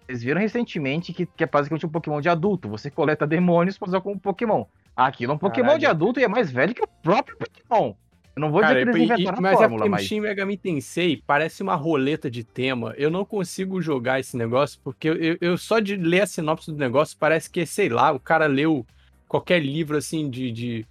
Vocês 0.06 0.22
viram 0.22 0.40
recentemente 0.40 1.12
que, 1.12 1.26
que 1.26 1.44
é 1.44 1.46
basicamente 1.46 1.86
um 1.86 1.88
Pokémon 1.88 2.20
de 2.20 2.28
adulto. 2.28 2.68
Você 2.68 2.90
coleta 2.90 3.26
demônios 3.26 3.78
pra 3.78 3.88
usar 3.88 4.00
como 4.00 4.18
Pokémon. 4.18 4.64
Aquilo 4.96 5.32
é 5.32 5.34
um 5.34 5.38
Pokémon 5.38 5.64
Caralho. 5.66 5.80
de 5.80 5.86
adulto 5.86 6.20
e 6.20 6.24
é 6.24 6.28
mais 6.28 6.50
velho 6.50 6.74
que 6.74 6.82
o 6.82 6.88
próprio 7.02 7.36
Pokémon. 7.36 7.94
Eu 8.34 8.40
não 8.40 8.50
vou 8.50 8.60
Cara, 8.62 8.74
dizer 8.78 8.90
que 8.92 8.98
eles 8.98 9.10
e- 9.10 9.12
inventaram 9.12 9.38
a 9.38 9.40
mas 9.42 9.52
é 9.52 9.56
fórmula, 9.56 9.78
porque 9.80 9.90
mas... 9.90 10.04
Shin 10.04 10.20
Megami 10.20 10.56
Tensei 10.56 11.22
parece 11.26 11.62
uma 11.62 11.74
roleta 11.74 12.30
de 12.30 12.42
tema. 12.42 12.94
Eu 12.96 13.10
não 13.10 13.24
consigo 13.24 13.80
jogar 13.82 14.20
esse 14.20 14.36
negócio, 14.36 14.80
porque 14.82 15.08
eu, 15.08 15.14
eu- 15.16 15.38
eu 15.40 15.58
só 15.58 15.80
de 15.80 15.96
ler 15.96 16.22
a 16.22 16.26
sinopse 16.26 16.70
do 16.70 16.78
negócio 16.78 17.16
parece 17.18 17.50
que, 17.50 17.64
sei 17.66 17.88
lá, 17.88 18.10
o 18.12 18.18
cara 18.20 18.46
leu 18.46 18.86
qualquer 19.28 19.60
livro 19.60 19.96
assim 19.96 20.28
de, 20.30 20.50
de, 20.50 20.86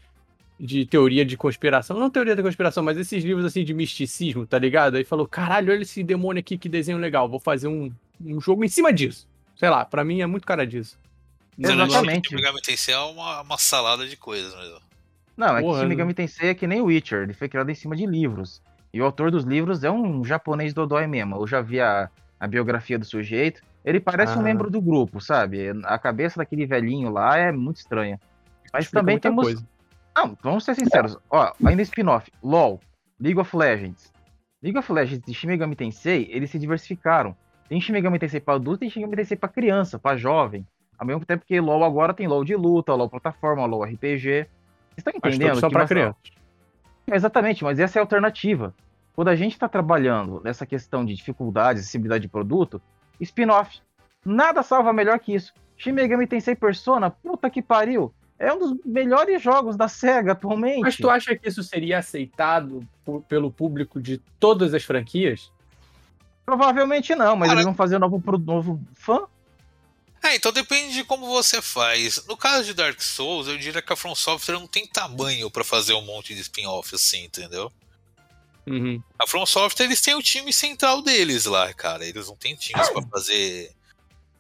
de 0.64 0.86
teoria 0.86 1.26
de 1.26 1.36
conspiração. 1.36 1.98
Não 2.00 2.10
teoria 2.10 2.36
da 2.36 2.44
conspiração, 2.44 2.84
mas 2.84 2.96
esses 2.96 3.24
livros 3.24 3.44
assim 3.44 3.64
de 3.64 3.74
misticismo, 3.74 4.46
tá 4.46 4.60
ligado? 4.60 4.96
Aí 4.96 5.04
falou: 5.04 5.28
caralho, 5.28 5.74
olha 5.74 5.82
esse 5.82 6.04
demônio 6.04 6.40
aqui, 6.40 6.56
que 6.56 6.70
desenho 6.70 7.00
legal. 7.00 7.28
Vou 7.28 7.40
fazer 7.40 7.68
um, 7.68 7.92
um 8.24 8.40
jogo 8.40 8.64
em 8.64 8.68
cima 8.68 8.94
disso. 8.94 9.28
Sei 9.56 9.68
lá, 9.70 9.84
pra 9.84 10.04
mim 10.06 10.22
é 10.22 10.28
muito 10.28 10.46
cara 10.46 10.66
disso. 10.66 11.00
Exatamente. 11.58 12.30
Shin 12.30 12.36
Megami 12.36 12.62
Tensei 12.62 12.94
é 12.94 13.00
uma, 13.00 13.42
uma 13.42 13.58
salada 13.58 14.08
de 14.08 14.16
coisas 14.16 14.56
mesmo. 14.56 14.80
Não, 15.36 15.58
é 15.58 15.62
Porra, 15.62 15.82
que 15.82 15.88
Megami 15.88 16.14
Tensei 16.14 16.50
é 16.50 16.54
que 16.54 16.68
nem 16.68 16.82
Witcher, 16.82 17.24
ele 17.24 17.34
foi 17.34 17.50
criado 17.50 17.70
em 17.70 17.76
cima 17.76 17.96
de 17.96 18.06
livros. 18.06 18.62
E 18.94 19.02
o 19.02 19.06
autor 19.06 19.32
dos 19.32 19.44
livros 19.44 19.84
é 19.84 19.90
um 19.90 20.24
japonês 20.24 20.74
dodói 20.74 21.08
mesmo. 21.08 21.38
Eu 21.38 21.48
já 21.48 21.62
vi 21.62 21.80
a, 21.80 22.10
a 22.40 22.48
biografia 22.48 23.00
do 23.00 23.06
sujeito. 23.06 23.62
Ele 23.84 24.00
parece 24.00 24.38
um 24.38 24.42
Ah. 24.42 24.44
membro 24.44 24.70
do 24.70 24.80
grupo, 24.82 25.20
sabe? 25.20 25.70
A 25.86 25.98
cabeça 25.98 26.38
daquele 26.38 26.66
velhinho 26.68 27.10
lá 27.10 27.38
é 27.38 27.52
muito 27.52 27.78
estranha. 27.78 28.20
Mas 28.72 28.86
Explica 28.86 29.02
também 29.02 29.18
temos. 29.18 29.44
coisa. 29.44 29.66
Não, 30.22 30.38
vamos 30.44 30.64
ser 30.64 30.76
sinceros. 30.76 31.18
Ó, 31.32 31.52
ainda 31.66 31.82
spin-off. 31.82 32.32
LOL, 32.44 32.80
League 33.20 33.40
of 33.40 33.58
Legends. 33.58 34.14
League 34.62 34.78
of 34.78 34.94
Legends 34.94 35.28
e 35.28 35.34
Shin 35.34 35.48
Megami 35.48 35.76
Tensei, 35.76 36.28
eles 36.32 36.52
se 36.52 36.60
diversificaram. 36.60 37.36
Tem 37.68 37.82
Shin 37.82 37.94
Megami 37.94 38.20
Tensei 38.20 38.40
pra 38.40 38.54
adulto 38.54 38.78
e 38.78 38.80
tem 38.82 38.90
Shin 38.92 39.00
Megami 39.00 39.16
Tensei 39.16 39.36
pra 39.36 39.50
criança, 39.50 39.98
pra 39.98 40.16
jovem. 40.16 40.66
Ao 41.00 41.08
mesmo 41.08 41.26
tempo 41.26 41.44
que 41.44 41.60
LOL 41.60 41.84
agora 41.84 42.14
tem 42.14 42.28
LOL 42.28 42.44
de 42.44 42.56
luta, 42.56 42.94
LOL 42.94 43.10
plataforma, 43.10 43.66
LOL 43.66 43.84
RPG. 43.84 44.46
Vocês 44.92 44.98
estão 44.98 45.14
entendendo? 45.16 45.60
que 45.60 45.70
pra 45.70 45.88
criança. 45.88 46.18
Exatamente, 47.08 47.64
mas 47.64 47.80
essa 47.80 47.98
é 47.98 48.00
a 48.00 48.04
alternativa. 48.04 48.76
Quando 49.16 49.30
a 49.30 49.36
gente 49.36 49.54
está 49.54 49.68
trabalhando 49.68 50.40
nessa 50.44 50.68
questão 50.68 51.04
de 51.04 51.16
dificuldade, 51.16 51.80
acessibilidade 51.80 52.22
de 52.22 52.28
produto, 52.28 52.80
spin-off. 53.20 53.82
Nada 54.24 54.62
salva 54.62 54.94
melhor 54.94 55.18
que 55.18 55.34
isso. 55.34 55.52
Shin 55.76 55.94
Megami 55.94 56.28
Tensei 56.28 56.56
Persona, 56.56 57.10
puta 57.10 57.50
que 57.50 57.64
pariu. 57.64 58.14
É 58.42 58.52
um 58.54 58.58
dos 58.60 58.78
melhores 58.86 59.42
jogos 59.42 59.76
da 59.78 59.88
SEGA 59.88 60.32
atualmente. 60.32 60.80
Mas 60.82 60.98
tu 60.98 61.10
acha 61.10 61.36
que 61.36 61.48
isso 61.48 61.62
seria 61.64 62.00
aceitado 62.00 62.88
por- 63.06 63.22
pelo 63.24 63.52
público 63.52 64.02
de 64.02 64.18
todas 64.40 64.74
as 64.74 64.84
franquias? 64.84 65.52
Provavelmente 66.46 67.14
não, 67.16 67.36
mas 67.36 67.50
Cara- 67.50 67.60
eles 67.60 67.66
vão 67.66 67.76
fazer 67.76 67.98
um 67.98 68.00
novo, 68.00 68.20
pro- 68.20 68.38
novo 68.38 68.82
fã. 68.96 69.26
É, 70.24 70.36
então 70.36 70.52
depende 70.52 70.94
de 70.94 71.04
como 71.04 71.28
você 71.28 71.62
faz. 71.62 72.26
No 72.28 72.36
caso 72.38 72.66
de 72.66 72.74
Dark 72.74 73.00
Souls, 73.02 73.48
eu 73.48 73.58
diria 73.58 73.82
que 73.82 73.94
a 73.94 73.96
From 73.96 74.14
Software 74.16 74.60
não 74.60 74.68
tem 74.68 74.86
tamanho 74.86 75.50
pra 75.50 75.64
fazer 75.64 75.94
um 75.94 76.02
monte 76.02 76.34
de 76.36 76.42
spin-off 76.42 76.94
assim, 76.96 77.24
entendeu? 77.26 77.72
Uhum. 78.68 79.02
A 79.18 79.26
From 79.28 79.46
Software, 79.46 79.86
eles 79.86 80.02
têm 80.02 80.14
o 80.14 80.22
time 80.22 80.54
central 80.54 81.02
deles 81.02 81.46
lá, 81.46 81.74
cara. 81.74 82.06
Eles 82.06 82.28
não 82.28 82.36
têm 82.36 82.56
times 82.56 82.90
pra 82.90 83.02
fazer 83.10 83.72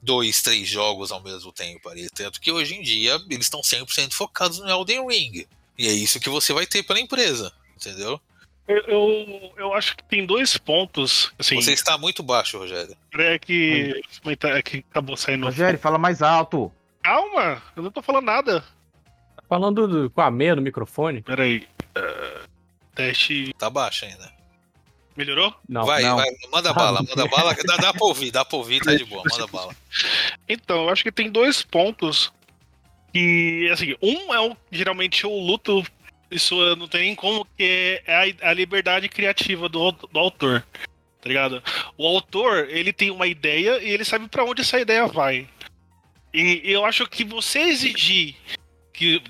dois, 0.02 0.42
três 0.42 0.68
jogos 0.68 1.12
ao 1.12 1.22
mesmo 1.22 1.52
tempo 1.52 1.88
ali. 1.90 2.10
Tanto 2.10 2.40
que 2.42 2.52
hoje 2.52 2.76
em 2.76 2.82
dia 2.82 3.14
eles 3.30 3.46
estão 3.46 3.62
100% 3.62 4.14
focados 4.14 4.60
no 4.60 4.70
Elden 4.70 5.08
Ring. 5.08 5.46
E 5.78 5.88
é 5.88 5.92
isso 5.92 6.20
que 6.20 6.30
você 6.30 6.54
vai 6.54 6.66
ter 6.66 6.84
pela 6.84 7.00
empresa, 7.00 7.52
entendeu? 7.76 8.20
Eu, 8.68 8.78
eu, 8.88 9.54
eu 9.58 9.74
acho 9.74 9.98
que 9.98 10.04
tem 10.04 10.26
dois 10.26 10.58
pontos. 10.58 11.32
Assim, 11.38 11.56
Você 11.56 11.74
está 11.74 11.98
muito 11.98 12.22
baixo, 12.24 12.58
Rogério. 12.58 12.96
é 13.14 13.38
que, 13.40 14.02
é 14.44 14.62
que 14.62 14.78
acabou 14.92 15.18
saindo. 15.18 15.46
Rogério, 15.46 15.80
fala 15.80 15.98
mais 15.98 16.22
alto. 16.22 16.72
Calma, 17.04 17.62
eu 17.76 17.84
não 17.84 17.92
tô 17.92 18.02
falando 18.02 18.26
nada. 18.26 18.62
Tá 19.36 19.44
Falando 19.50 19.88
do- 19.88 20.10
com 20.12 20.22
a 20.22 20.30
meia 20.32 20.56
no 20.56 20.62
microfone? 20.62 21.22
Peraí. 21.24 21.68
ah, 21.96 22.42
teste. 22.96 23.54
Tá 23.58 23.70
baixo 23.70 24.06
ainda. 24.06 24.32
Melhorou? 25.15 25.54
Não. 25.67 25.86
vai, 25.86 26.04
não. 26.04 26.17
vai, 26.17 26.30
manda 26.52 26.74
bala, 26.74 27.02
manda 27.08 27.28
bala. 27.28 27.56
Dá, 27.65 27.78
dá 27.78 27.93
pra 27.93 28.06
ouvir, 28.06 28.32
dá 28.32 28.45
pra 28.45 28.58
ouvir, 28.58 28.82
tá 28.82 28.93
de 28.95 29.06
boa, 29.06 29.24
manda 29.30 29.47
bala. 29.47 29.76
Então, 30.47 30.84
eu 30.84 30.89
acho 30.89 31.04
que 31.04 31.12
tem 31.12 31.30
dois 31.30 31.62
pontos 31.63 32.32
que, 33.13 33.69
assim, 33.71 33.95
um 34.02 34.34
é 34.34 34.39
o, 34.39 34.56
geralmente 34.71 35.26
o 35.26 35.39
luto, 35.39 35.84
isso 36.30 36.56
não 36.76 36.88
tem 36.88 37.02
nem 37.02 37.15
como, 37.15 37.45
que 37.58 38.02
é 38.06 38.36
a, 38.41 38.50
a 38.50 38.54
liberdade 38.54 39.10
criativa 39.10 39.67
do, 39.67 39.91
do 39.91 40.19
autor, 40.19 40.65
tá 41.21 41.28
ligado? 41.28 41.62
O 41.97 42.08
autor, 42.08 42.69
ele 42.69 42.93
tem 42.93 43.12
uma 43.12 43.28
ideia 43.28 43.80
e 43.84 43.89
ele 43.89 44.06
sabe 44.06 44.28
pra 44.28 44.45
onde 44.45 44.62
essa 44.62 44.80
ideia 44.80 45.06
vai. 45.08 45.47
E 46.34 46.62
eu 46.63 46.86
acho 46.86 47.06
que 47.08 47.26
você 47.26 47.60
exigir 47.60 48.36
que 48.93 49.21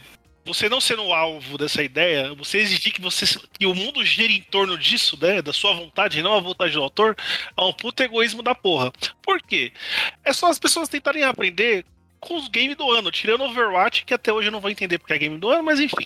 você 0.53 0.67
não 0.67 0.81
sendo 0.81 1.13
alvo 1.13 1.57
dessa 1.57 1.81
ideia, 1.81 2.33
você 2.33 2.59
exigir 2.59 2.93
que, 2.93 3.01
você, 3.01 3.25
que 3.57 3.65
o 3.65 3.73
mundo 3.75 4.03
gire 4.03 4.35
em 4.35 4.41
torno 4.41 4.77
disso, 4.77 5.17
né, 5.21 5.41
da 5.41 5.53
sua 5.53 5.73
vontade, 5.73 6.19
e 6.19 6.23
não 6.23 6.33
a 6.33 6.41
vontade 6.41 6.73
do 6.73 6.81
autor, 6.81 7.15
é 7.55 7.61
um 7.61 7.73
puto 7.73 8.03
egoísmo 8.03 8.43
da 8.43 8.53
porra. 8.53 8.91
Por 9.21 9.41
quê? 9.41 9.71
É 10.23 10.33
só 10.33 10.47
as 10.47 10.59
pessoas 10.59 10.89
tentarem 10.89 11.23
aprender 11.23 11.85
com 12.19 12.35
os 12.35 12.47
games 12.47 12.75
do 12.75 12.89
ano, 12.91 13.11
tirando 13.11 13.43
Overwatch, 13.43 14.05
que 14.05 14.13
até 14.13 14.31
hoje 14.31 14.47
eu 14.47 14.51
não 14.51 14.61
vou 14.61 14.69
entender 14.69 14.99
porque 14.99 15.13
é 15.13 15.17
game 15.17 15.37
do 15.37 15.49
ano, 15.49 15.63
mas 15.63 15.79
enfim. 15.79 16.05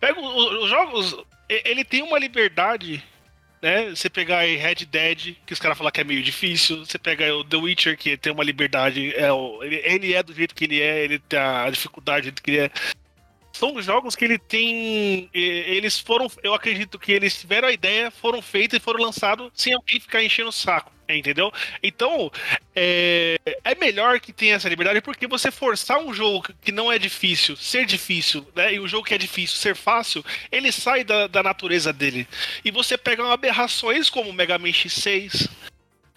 Pega 0.00 0.20
os 0.20 0.68
jogos, 0.68 1.16
ele 1.48 1.84
tem 1.84 2.02
uma 2.02 2.18
liberdade, 2.18 3.02
né? 3.62 3.90
Você 3.90 4.10
pegar 4.10 4.38
aí 4.38 4.56
Red 4.56 4.86
Dead, 4.86 5.36
que 5.46 5.52
os 5.52 5.58
caras 5.58 5.76
falam 5.76 5.90
que 5.90 6.00
é 6.00 6.04
meio 6.04 6.22
difícil, 6.22 6.84
você 6.84 6.98
pega 6.98 7.34
o 7.34 7.44
The 7.44 7.56
Witcher, 7.56 7.96
que 7.96 8.16
tem 8.16 8.32
uma 8.32 8.44
liberdade, 8.44 9.12
é 9.14 9.28
ele, 9.62 9.76
ele 9.84 10.14
é 10.14 10.22
do 10.22 10.34
jeito 10.34 10.54
que 10.54 10.64
ele 10.64 10.80
é, 10.80 11.04
ele 11.04 11.18
tem 11.18 11.38
a 11.38 11.70
dificuldade 11.70 12.22
do 12.22 12.24
jeito 12.24 12.42
que 12.42 12.50
ele 12.50 12.60
é. 12.60 12.70
São 13.58 13.80
jogos 13.82 14.14
que 14.14 14.24
ele 14.24 14.38
tem. 14.38 15.28
e- 15.34 15.64
Eles 15.66 15.98
foram. 15.98 16.30
Eu 16.42 16.54
acredito 16.54 16.98
que 16.98 17.10
eles 17.12 17.38
tiveram 17.40 17.68
a 17.68 17.72
ideia, 17.72 18.10
foram 18.10 18.40
feitos 18.40 18.76
e 18.76 18.80
foram 18.80 19.00
lançados 19.02 19.50
sem 19.54 19.72
alguém 19.74 19.98
ficar 19.98 20.22
enchendo 20.22 20.50
o 20.50 20.52
saco. 20.52 20.92
Entendeu? 21.10 21.50
Então, 21.82 22.30
é, 22.76 23.38
é 23.64 23.74
melhor 23.76 24.20
que 24.20 24.30
tenha 24.30 24.56
essa 24.56 24.68
liberdade 24.68 25.00
porque 25.00 25.26
você 25.26 25.50
forçar 25.50 25.98
um 25.98 26.12
jogo 26.12 26.46
que 26.62 26.70
não 26.70 26.92
é 26.92 26.98
difícil 26.98 27.56
ser 27.56 27.86
difícil, 27.86 28.46
né? 28.54 28.74
E 28.74 28.78
o 28.78 28.86
jogo 28.86 29.06
que 29.06 29.14
é 29.14 29.18
difícil 29.18 29.56
ser 29.56 29.74
fácil, 29.74 30.22
ele 30.52 30.70
sai 30.70 31.04
da, 31.04 31.26
da 31.26 31.42
natureza 31.42 31.94
dele. 31.94 32.28
E 32.62 32.70
você 32.70 32.98
pega 32.98 33.24
aberrações 33.32 34.10
como 34.10 34.28
o 34.28 34.34
Mega 34.34 34.58
Man 34.58 34.68
X6, 34.68 35.48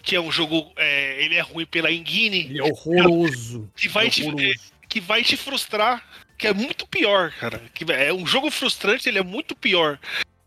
que 0.02 0.14
é 0.14 0.20
um 0.20 0.30
jogo. 0.30 0.70
é, 0.76 1.24
ele 1.24 1.36
é 1.36 1.40
ruim 1.40 1.64
pela 1.64 1.90
engine, 1.90 2.40
Ele 2.50 2.60
é 2.60 2.62
horroroso. 2.62 3.70
que 3.74 3.88
vai, 3.88 4.10
te, 4.10 4.22
horroroso. 4.24 4.72
que 4.90 5.00
vai 5.00 5.24
te 5.24 5.38
frustrar, 5.38 6.06
que 6.42 6.48
é 6.48 6.52
muito 6.52 6.86
pior, 6.88 7.30
cara. 7.38 7.62
Que 7.72 7.90
é 7.92 8.12
um 8.12 8.26
jogo 8.26 8.50
frustrante, 8.50 9.08
ele 9.08 9.18
é 9.18 9.22
muito 9.22 9.54
pior. 9.54 9.98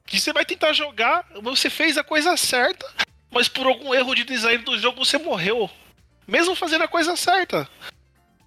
Que 0.06 0.20
você 0.20 0.34
vai 0.34 0.46
tentar 0.46 0.74
jogar, 0.74 1.26
você 1.42 1.70
fez 1.70 1.98
a 1.98 2.04
coisa 2.04 2.36
certa, 2.38 2.86
mas 3.32 3.48
por 3.48 3.66
algum 3.66 3.94
erro 3.94 4.14
de 4.14 4.24
design 4.26 4.64
do 4.64 4.78
jogo 4.78 5.04
você 5.04 5.18
morreu. 5.18 5.70
Mesmo 6.28 6.54
fazendo 6.54 6.84
a 6.84 6.88
coisa 6.88 7.16
certa. 7.16 7.68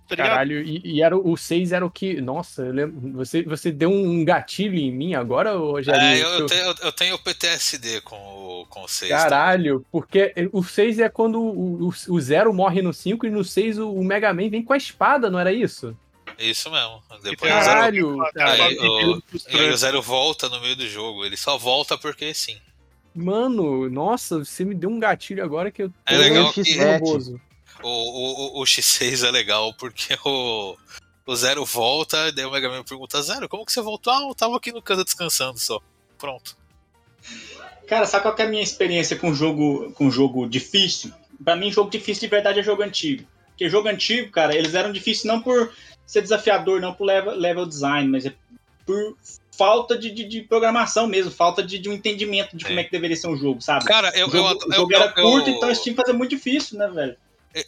Tá? 0.09 0.17
Caralho, 0.17 0.63
e, 0.63 0.81
e 0.85 1.03
era, 1.03 1.17
o 1.17 1.37
6 1.37 1.73
era 1.73 1.85
o 1.85 1.91
que. 1.91 2.19
Nossa, 2.21 2.63
eu 2.63 2.73
lembro. 2.73 3.13
Você, 3.13 3.43
você 3.43 3.71
deu 3.71 3.91
um 3.91 4.25
gatilho 4.25 4.75
em 4.75 4.91
mim 4.91 5.15
agora, 5.15 5.53
Rogério? 5.57 6.01
É, 6.01 6.19
eu, 6.23 6.29
Eu- 6.29 6.39
eu 6.41 6.47
tenho, 6.47 6.75
eu 6.83 6.93
tenho 6.93 7.19
PTSD 7.19 8.01
com 8.01 8.17
o, 8.17 8.67
com 8.71 8.85
o 8.85 8.89
6. 8.89 9.11
Caralho, 9.11 9.85
porque 9.93 10.33
o 10.51 10.63
6 10.63 10.99
é 10.99 11.11
quando 11.11 11.39
o, 11.41 11.89
o, 11.89 11.93
o 12.09 12.21
Zero 12.21 12.55
morre 12.55 12.81
no 12.81 12.93
5 12.93 13.27
e 13.27 13.31
no 13.31 13.45
6 13.45 13.79
o, 13.79 13.93
o 13.93 14.03
Mega 14.05 14.33
Man 14.33 14.49
vem 14.49 14.63
com 14.63 14.73
a 14.73 14.79
espada, 14.79 15.29
não 15.31 15.39
era 15.39 15.53
isso? 15.53 15.95
Isso 16.38 16.70
mesmo. 16.70 17.03
Depois 17.22 17.53
o 17.53 17.57
Zero, 17.57 17.66
Caralho, 17.66 18.18
cara. 18.35 18.53
Aí, 18.66 18.79
o- 18.79 19.22
e 19.51 19.59
aí 19.59 19.70
o 19.70 19.77
Zero 19.77 20.01
volta 20.01 20.48
no 20.48 20.61
meio 20.61 20.77
do 20.77 20.87
jogo. 20.88 21.24
Ele 21.24 21.37
só 21.37 21.59
volta 21.59 21.98
porque 21.98 22.33
sim. 22.33 22.57
Mano, 23.14 23.90
nossa, 23.90 24.38
você 24.44 24.64
me 24.64 24.74
deu 24.74 24.88
um 24.88 25.01
gatilho 25.01 25.42
agora 25.42 25.70
que 25.70 25.83
eu 25.83 25.92
É 26.07 26.16
legal 26.16 26.53
tô 26.53 26.62
que- 26.62 26.77
nervoso. 26.77 27.40
O, 27.83 27.88
o, 27.88 28.59
o- 28.59 28.62
o 28.62 28.64
X6 28.64 29.24
é 29.27 29.31
legal 29.31 29.72
porque 29.74 30.16
o, 30.24 30.77
o 31.27 31.37
Zero 31.37 31.64
volta, 31.64 32.31
daí 32.33 32.44
o 32.44 32.51
Mega 32.51 32.68
Man 32.68 32.85
pergunta: 32.85 33.20
Zero, 33.22 33.48
como 33.48 33.64
que 33.66 33.72
você 33.72 33.81
voltou? 33.81 34.12
Ah, 34.12 34.22
eu 34.29 34.35
tava 34.35 34.57
aqui 34.57 34.70
no 34.70 34.81
canto 34.83 35.05
descansando 35.05 35.59
só. 35.59 35.81
Pronto. 36.18 36.57
Cara, 37.88 38.07
sabe 38.07 38.22
qual 38.22 38.35
que 38.35 38.42
é 38.42 38.44
a 38.44 38.48
minha 38.48 38.62
experiência 38.62 39.16
com 39.16 39.35
jogo, 39.35 39.90
com 39.92 40.11
jogo 40.11 40.48
difícil? 40.48 41.12
Pra 41.42 41.57
mim, 41.57 41.72
jogo 41.72 41.90
difícil 41.90 42.22
de 42.22 42.29
verdade 42.29 42.60
é 42.60 42.63
jogo 42.63 42.83
antigo. 42.83 43.25
Porque 43.48 43.69
jogo 43.71 43.88
antigo, 43.88 44.31
cara, 44.31 44.54
eles 44.54 44.75
eram 44.75 44.92
difíceis 44.92 45.25
não 45.25 45.40
por 45.40 45.73
ser 46.09 46.23
desafiador, 46.23 46.81
não 46.81 46.92
por 46.92 47.04
level, 47.04 47.35
level 47.37 47.67
design, 47.67 48.09
mas 48.09 48.27
é 48.27 48.33
por 48.85 49.17
falta 49.56 49.96
de, 49.98 50.11
de, 50.11 50.25
de 50.25 50.42
programação 50.42 51.06
mesmo, 51.06 51.31
falta 51.31 51.63
de, 51.63 51.79
de 51.79 51.88
um 51.88 51.92
entendimento 51.92 52.56
de 52.56 52.65
como 52.65 52.77
Sim. 52.77 52.81
é 52.81 52.85
que 52.85 52.90
deveria 52.90 53.17
ser 53.17 53.29
um 53.29 53.37
jogo, 53.37 53.61
sabe? 53.61 53.85
Cara, 53.85 54.11
eu, 54.17 54.27
o 54.29 54.31
jogo, 54.31 54.48
eu, 54.48 54.56
o 54.69 54.73
eu, 54.73 54.77
jogo 54.77 54.92
eu, 54.92 54.96
era 55.02 55.13
curto, 55.13 55.50
eu- 55.50 55.54
então 55.56 55.69
eles 55.69 55.83
tinham 55.83 55.94
que 55.94 56.00
fazer 56.02 56.13
muito 56.17 56.31
difícil, 56.31 56.79
né, 56.79 56.88
velho? 56.88 57.17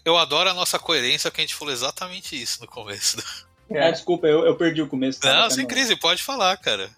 eu 0.05 0.17
adoro 0.17 0.49
a 0.49 0.55
nossa 0.55 0.79
coerência, 0.79 1.31
que 1.31 1.41
a 1.41 1.45
gente 1.45 1.55
falou 1.55 1.73
exatamente 1.73 2.41
isso 2.41 2.61
no 2.61 2.67
começo. 2.67 3.17
Ah, 3.73 3.89
desculpa, 3.89 4.27
eu, 4.27 4.45
eu 4.45 4.57
perdi 4.57 4.83
o 4.83 4.89
começo. 4.89 5.21
Não, 5.23 5.49
sem 5.49 5.65
crise, 5.65 5.95
pode 5.95 6.25
falar, 6.25 6.57
cara. 6.57 6.91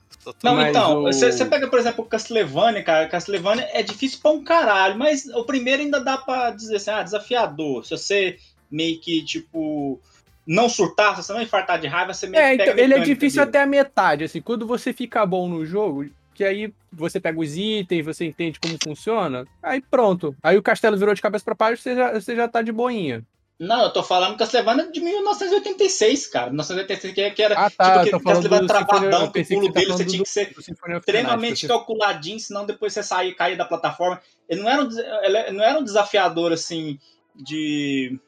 Não, 0.43 0.55
Mas 0.57 0.71
então, 0.71 1.01
o- 1.01 1.03
você 1.03 1.31
você 1.31 1.45
pega, 1.45 1.69
por 1.69 1.79
exemplo, 1.79 2.03
o 2.03 2.09
Castlevania, 2.09 2.83
cara. 2.83 3.07
Castlevania 3.09 3.69
é 3.75 3.83
difícil 3.83 4.21
pra 4.23 4.31
um 4.31 4.43
caralho, 4.43 4.97
mas 4.97 5.27
o 5.27 5.45
primeiro 5.45 5.83
ainda 5.83 6.01
dá 6.01 6.17
pra 6.17 6.51
dizer 6.51 6.77
assim, 6.77 6.91
ah, 6.91 7.03
desafiador. 7.03 7.85
Se 7.85 7.91
você 7.91 8.39
meio 8.71 8.99
que, 9.01 9.23
tipo, 9.23 10.01
não 10.47 10.69
surtar, 10.69 11.17
se 11.17 11.23
você 11.23 11.33
não 11.33 11.43
infartar 11.43 11.81
de 11.81 11.87
raiva, 11.87 12.13
você 12.13 12.27
meio 12.29 12.43
É, 12.43 12.57
que 12.57 12.63
então, 12.63 12.75
ele 12.77 12.95
é 12.95 13.01
difícil 13.01 13.41
dele. 13.41 13.49
até 13.51 13.63
a 13.63 13.67
metade, 13.67 14.25
assim, 14.25 14.41
quando 14.41 14.67
você 14.67 14.93
fica 14.93 15.25
bom 15.25 15.49
no 15.49 15.65
jogo, 15.65 16.07
que 16.35 16.45
aí 16.45 16.73
você 16.93 17.21
pega 17.21 17.39
os 17.39 17.57
itens, 17.57 18.05
você 18.05 18.25
entende 18.25 18.59
como 18.59 18.77
funciona, 18.83 19.47
aí 19.63 19.81
pronto. 19.81 20.35
Aí 20.43 20.57
o 20.57 20.63
castelo 20.63 20.97
virou 20.97 21.15
de 21.15 21.23
cabeça 21.23 21.45
pra 21.45 21.55
baixo, 21.55 21.83
você 21.83 21.95
já, 21.95 22.13
você 22.13 22.35
já 22.35 22.49
tá 22.49 22.63
de 22.63 22.73
boinha. 22.73 23.25
Não, 23.59 23.85
eu 23.85 23.93
tô 23.93 24.03
falando 24.03 24.37
Castlevania 24.37 24.91
de 24.91 25.01
1986, 25.01 26.27
cara. 26.27 26.47
1986, 26.47 27.15
que, 27.15 27.31
que 27.31 27.43
era 27.43 27.55
Ah, 27.55 27.71
tá, 27.71 28.03
tipo 28.03 28.19
falando 28.19 28.43
Castlevania 28.43 28.67
travadão, 28.67 29.31
que 29.31 29.41
o 29.41 29.45
que 29.45 29.55
pulo 29.55 29.73
tá 29.73 29.79
dele 29.81 29.93
você 29.93 30.05
tinha 30.05 30.23
que 30.23 30.29
ser 30.29 30.53
extremamente 30.99 31.69
calculadinho, 31.69 32.41
senão 32.41 32.67
depois 32.67 32.93
você 32.93 33.05
sair 33.05 33.35
cair 33.35 33.57
da 33.57 33.65
plataforma. 33.65 34.21
Ele 34.49 34.63
não 34.63 34.69
era 34.69 34.83
um, 34.83 34.89
ele 35.23 35.53
não 35.53 35.65
era 35.65 35.79
um 35.79 35.85
desafiador 35.85 36.53
assim 36.53 36.99
de. 37.37 38.19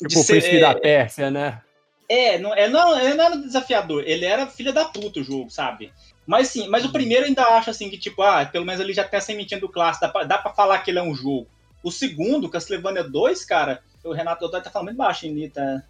De 0.00 0.08
Tipo 0.08 0.20
o 0.20 0.24
ser- 0.24 0.32
príncipe 0.34 0.56
é, 0.56 0.60
da 0.60 0.74
Pérsia, 0.74 1.30
né? 1.30 1.60
É, 2.08 2.38
não, 2.38 2.54
é, 2.54 2.68
não, 2.68 2.98
ele 2.98 3.14
não 3.14 3.24
era 3.24 3.36
desafiador, 3.36 4.04
ele 4.06 4.24
era 4.26 4.46
filha 4.46 4.72
da 4.72 4.84
puta 4.84 5.20
o 5.20 5.24
jogo, 5.24 5.48
sabe? 5.50 5.92
Mas 6.26 6.48
sim, 6.48 6.68
mas 6.68 6.84
o 6.84 6.92
primeiro 6.92 7.24
eu 7.24 7.28
ainda 7.28 7.44
acho 7.56 7.70
assim 7.70 7.88
que, 7.88 7.98
tipo, 7.98 8.22
ah, 8.22 8.44
pelo 8.46 8.64
menos 8.64 8.80
ele 8.80 8.92
já 8.92 9.04
tem 9.04 9.18
a 9.18 9.22
sementinha 9.22 9.60
do 9.60 9.68
clássico, 9.68 10.06
dá 10.06 10.12
pra, 10.12 10.24
dá 10.24 10.38
pra 10.38 10.52
falar 10.52 10.78
que 10.78 10.90
ele 10.90 10.98
é 10.98 11.02
um 11.02 11.14
jogo. 11.14 11.46
O 11.82 11.90
segundo, 11.90 12.48
Castlevania 12.48 13.04
2, 13.04 13.44
cara, 13.44 13.82
o 14.02 14.12
Renato 14.12 14.40
Dodói 14.40 14.62
tá 14.62 14.70
falando 14.70 14.86
muito 14.88 14.98
baixo, 14.98 15.26
hein, 15.26 15.50
tá? 15.50 15.82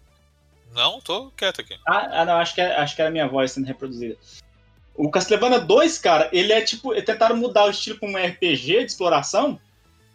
Não, 0.73 0.99
tô 0.99 1.31
quieto 1.37 1.61
aqui. 1.61 1.77
Ah, 1.87 2.21
ah, 2.21 2.25
não, 2.25 2.37
acho 2.37 2.53
que, 2.53 2.61
é, 2.61 2.75
acho 2.75 2.95
que 2.95 3.01
era 3.01 3.09
a 3.09 3.11
minha 3.11 3.27
voz 3.27 3.51
sendo 3.53 3.65
reproduzida. 3.65 4.17
O 4.93 5.09
Castlevania 5.09 5.59
2, 5.59 5.97
cara, 5.99 6.29
ele 6.31 6.51
é 6.53 6.61
tipo. 6.61 6.93
Tentaram 7.01 7.35
mudar 7.35 7.65
o 7.65 7.69
estilo 7.69 7.99
pra 7.99 8.07
um 8.09 8.17
RPG 8.17 8.79
de 8.79 8.85
exploração. 8.85 9.59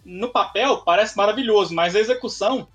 No 0.04 0.30
papel, 0.30 0.78
parece 0.78 1.16
maravilhoso, 1.16 1.74
mas 1.74 1.94
a 1.94 2.00
execução. 2.00 2.66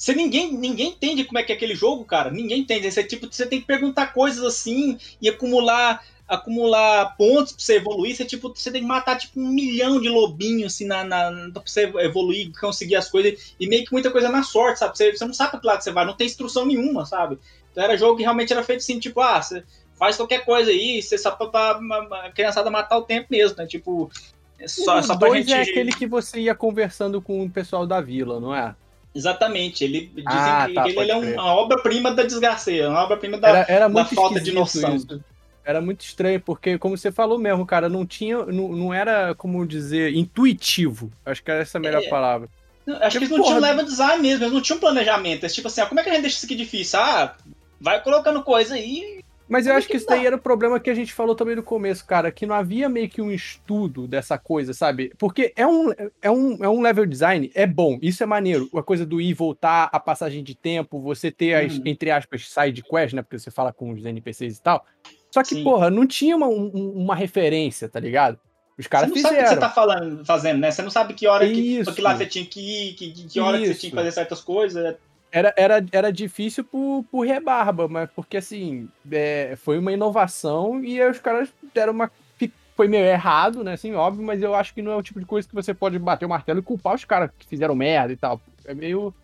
Você 0.00 0.14
ninguém, 0.14 0.56
ninguém 0.56 0.92
entende 0.92 1.24
como 1.24 1.38
é 1.38 1.42
que 1.42 1.52
é 1.52 1.54
aquele 1.54 1.74
jogo, 1.74 2.06
cara. 2.06 2.30
Ninguém 2.30 2.60
entende. 2.60 2.90
Você, 2.90 3.04
tipo, 3.04 3.28
você 3.30 3.44
tem 3.44 3.60
que 3.60 3.66
perguntar 3.66 4.14
coisas 4.14 4.42
assim 4.42 4.96
e 5.20 5.28
acumular 5.28 6.02
acumular 6.26 7.16
pontos 7.18 7.52
pra 7.52 7.62
você 7.62 7.76
evoluir. 7.76 8.16
Você, 8.16 8.24
tipo, 8.24 8.48
você 8.48 8.70
tem 8.70 8.80
que 8.80 8.88
matar 8.88 9.18
tipo, 9.18 9.38
um 9.38 9.48
milhão 9.48 10.00
de 10.00 10.08
lobinhos 10.08 10.72
assim, 10.72 10.86
na, 10.86 11.04
na, 11.04 11.50
pra 11.52 11.62
você 11.66 11.82
evoluir, 11.98 12.50
conseguir 12.58 12.96
as 12.96 13.10
coisas. 13.10 13.54
E 13.60 13.68
meio 13.68 13.84
que 13.84 13.92
muita 13.92 14.10
coisa 14.10 14.30
na 14.30 14.42
sorte, 14.42 14.78
sabe? 14.78 14.96
Você, 14.96 15.14
você 15.14 15.24
não 15.26 15.34
sabe 15.34 15.50
pra 15.50 15.60
que 15.60 15.66
lado 15.66 15.82
você 15.82 15.92
vai, 15.92 16.06
não 16.06 16.16
tem 16.16 16.26
instrução 16.26 16.64
nenhuma, 16.64 17.04
sabe? 17.04 17.38
Então 17.70 17.84
era 17.84 17.98
jogo 17.98 18.16
que 18.16 18.22
realmente 18.22 18.54
era 18.54 18.62
feito 18.62 18.80
assim, 18.80 18.98
tipo, 18.98 19.20
ah, 19.20 19.42
você 19.42 19.62
faz 19.98 20.16
qualquer 20.16 20.46
coisa 20.46 20.70
aí, 20.70 21.02
você 21.02 21.18
só 21.18 21.32
pra, 21.32 21.48
pra, 21.48 21.74
pra 22.06 22.30
criançada 22.30 22.70
matar 22.70 22.96
o 22.96 23.02
tempo 23.02 23.26
mesmo, 23.30 23.58
né? 23.58 23.66
Tipo, 23.66 24.10
é 24.58 24.66
só, 24.66 24.98
o 24.98 25.02
só 25.02 25.18
pra 25.18 25.28
2 25.28 25.46
gente. 25.46 25.58
é 25.58 25.60
aquele 25.60 25.92
que 25.92 26.06
você 26.06 26.40
ia 26.40 26.54
conversando 26.54 27.20
com 27.20 27.44
o 27.44 27.50
pessoal 27.50 27.86
da 27.86 28.00
vila, 28.00 28.40
não 28.40 28.54
é? 28.54 28.74
Exatamente, 29.14 29.82
ele 29.84 30.02
dizem 30.14 30.22
Ah, 30.26 30.66
que, 30.68 30.74
tá, 30.74 30.84
ele 30.84 30.94
pode 30.94 31.10
é 31.10 31.16
um- 31.16 31.32
uma 31.34 31.52
obra-prima 31.54 32.12
da 32.14 32.22
desgraceira, 32.22 32.88
uma 32.90 33.02
obra-prima 33.02 33.38
da. 33.38 33.48
Era, 33.48 33.66
era 33.68 33.88
muito 33.88 34.14
falta 34.14 34.40
de 34.40 34.52
noção. 34.52 34.94
isso. 34.96 35.20
Era 35.64 35.80
muito 35.80 36.00
estranho, 36.02 36.40
porque, 36.40 36.78
como 36.78 36.96
você 36.96 37.10
falou 37.12 37.38
mesmo, 37.38 37.66
cara, 37.66 37.88
não 37.88 38.06
tinha. 38.06 38.38
Não, 38.46 38.68
não 38.68 38.94
era, 38.94 39.34
como 39.34 39.66
dizer, 39.66 40.14
intuitivo. 40.14 41.10
Acho 41.26 41.42
que 41.42 41.50
era 41.50 41.60
essa 41.60 41.78
a 41.78 41.80
melhor 41.80 42.02
É. 42.02 42.08
palavra. 42.08 42.48
Acho 43.02 43.18
que 43.18 43.24
eles 43.24 43.36
não 43.36 43.44
tinham 43.44 43.60
level 43.60 43.84
design 43.84 44.22
mesmo, 44.22 44.44
eles 44.44 44.54
não 44.54 44.60
tinham 44.62 44.78
planejamento. 44.80 45.44
É 45.44 45.48
tipo 45.48 45.68
assim, 45.68 45.80
ah, 45.80 45.86
como 45.86 46.00
é 46.00 46.02
que 46.02 46.08
a 46.08 46.12
gente 46.12 46.22
deixa 46.22 46.36
isso 46.38 46.46
aqui 46.46 46.56
difícil? 46.56 46.98
Ah, 46.98 47.34
vai 47.80 48.02
colocando 48.02 48.42
coisa 48.42 48.74
aí. 48.74 49.20
Mas 49.50 49.66
eu 49.66 49.74
acho 49.74 49.88
que 49.88 49.96
isso 49.96 50.06
daí 50.06 50.24
era 50.24 50.36
o 50.36 50.40
problema 50.40 50.78
que 50.78 50.88
a 50.88 50.94
gente 50.94 51.12
falou 51.12 51.34
também 51.34 51.56
no 51.56 51.62
começo, 51.62 52.06
cara, 52.06 52.30
que 52.30 52.46
não 52.46 52.54
havia 52.54 52.88
meio 52.88 53.08
que 53.08 53.20
um 53.20 53.32
estudo 53.32 54.06
dessa 54.06 54.38
coisa, 54.38 54.72
sabe? 54.72 55.12
Porque 55.18 55.52
é 55.56 55.66
um, 55.66 55.90
é 56.22 56.30
um, 56.30 56.64
é 56.64 56.68
um 56.68 56.80
level 56.80 57.04
design, 57.04 57.50
é 57.52 57.66
bom, 57.66 57.98
isso 58.00 58.22
é 58.22 58.26
maneiro. 58.26 58.68
A 58.74 58.82
coisa 58.82 59.04
do 59.04 59.20
ir 59.20 59.30
e 59.30 59.34
voltar, 59.34 59.90
a 59.92 59.98
passagem 59.98 60.44
de 60.44 60.54
tempo, 60.54 61.00
você 61.00 61.32
ter 61.32 61.54
as, 61.54 61.74
Uhum. 61.76 61.82
entre 61.86 62.10
aspas, 62.12 62.48
side 62.48 62.82
quest, 62.84 63.12
né? 63.14 63.22
Porque 63.22 63.38
você 63.40 63.50
fala 63.50 63.72
com 63.72 63.90
os 63.92 64.04
NPCs 64.04 64.58
e 64.58 64.62
tal. 64.62 64.86
Só 65.32 65.42
que, 65.42 65.56
Sim. 65.56 65.64
porra, 65.64 65.90
não 65.90 66.06
tinha 66.06 66.36
uma, 66.36 66.46
um- 66.46 66.92
uma 66.94 67.16
referência, 67.16 67.88
tá 67.88 67.98
ligado? 67.98 68.38
Os 68.78 68.84
Você 68.84 68.88
caras 68.88 69.10
não 69.10 69.16
sabe 69.16 69.34
o 69.34 69.36
que 69.38 69.42
fizeram. 69.44 69.54
você 69.62 69.68
tá 69.68 69.70
falando, 69.74 70.24
fazendo, 70.24 70.58
né? 70.60 70.70
Você 70.70 70.80
não 70.82 70.90
sabe 70.90 71.12
que 71.12 71.26
hora 71.26 71.46
que, 71.46 71.84
que 71.84 72.00
lá 72.00 72.16
você 72.16 72.24
tinha 72.24 72.46
que 72.46 72.60
ir, 72.60 72.94
que, 72.94 73.12
que- 73.12 73.40
hora 73.40 73.58
que 73.58 73.66
você 73.66 73.74
tinha 73.74 73.90
que 73.90 73.96
fazer 73.96 74.12
certas 74.12 74.40
coisas. 74.40 74.96
Era, 75.32 75.54
era, 75.56 75.84
era 75.92 76.12
difícil 76.12 76.64
por, 76.64 77.04
por 77.10 77.26
rebarba, 77.26 77.86
mas 77.86 78.10
porque 78.14 78.36
assim, 78.38 78.88
é, 79.12 79.56
foi 79.62 79.78
uma 79.78 79.92
inovação 79.92 80.82
e 80.84 81.00
aí 81.00 81.08
os 81.10 81.18
caras 81.18 81.48
deram 81.74 81.92
uma. 81.92 82.10
Foi 82.76 82.88
meio 82.88 83.04
errado, 83.04 83.62
né? 83.62 83.74
Assim, 83.74 83.92
óbvio, 83.94 84.24
mas 84.24 84.42
eu 84.42 84.54
acho 84.54 84.72
que 84.72 84.80
não 84.80 84.92
é 84.92 84.96
o 84.96 85.02
tipo 85.02 85.20
de 85.20 85.26
coisa 85.26 85.46
que 85.46 85.54
você 85.54 85.74
pode 85.74 85.98
bater 85.98 86.24
o 86.24 86.28
martelo 86.30 86.60
e 86.60 86.62
culpar 86.62 86.94
os 86.94 87.04
caras 87.04 87.30
que 87.38 87.46
fizeram 87.46 87.74
merda 87.74 88.10
e 88.12 88.16
tal. 88.16 88.40
É 88.64 88.72
meio. 88.72 89.14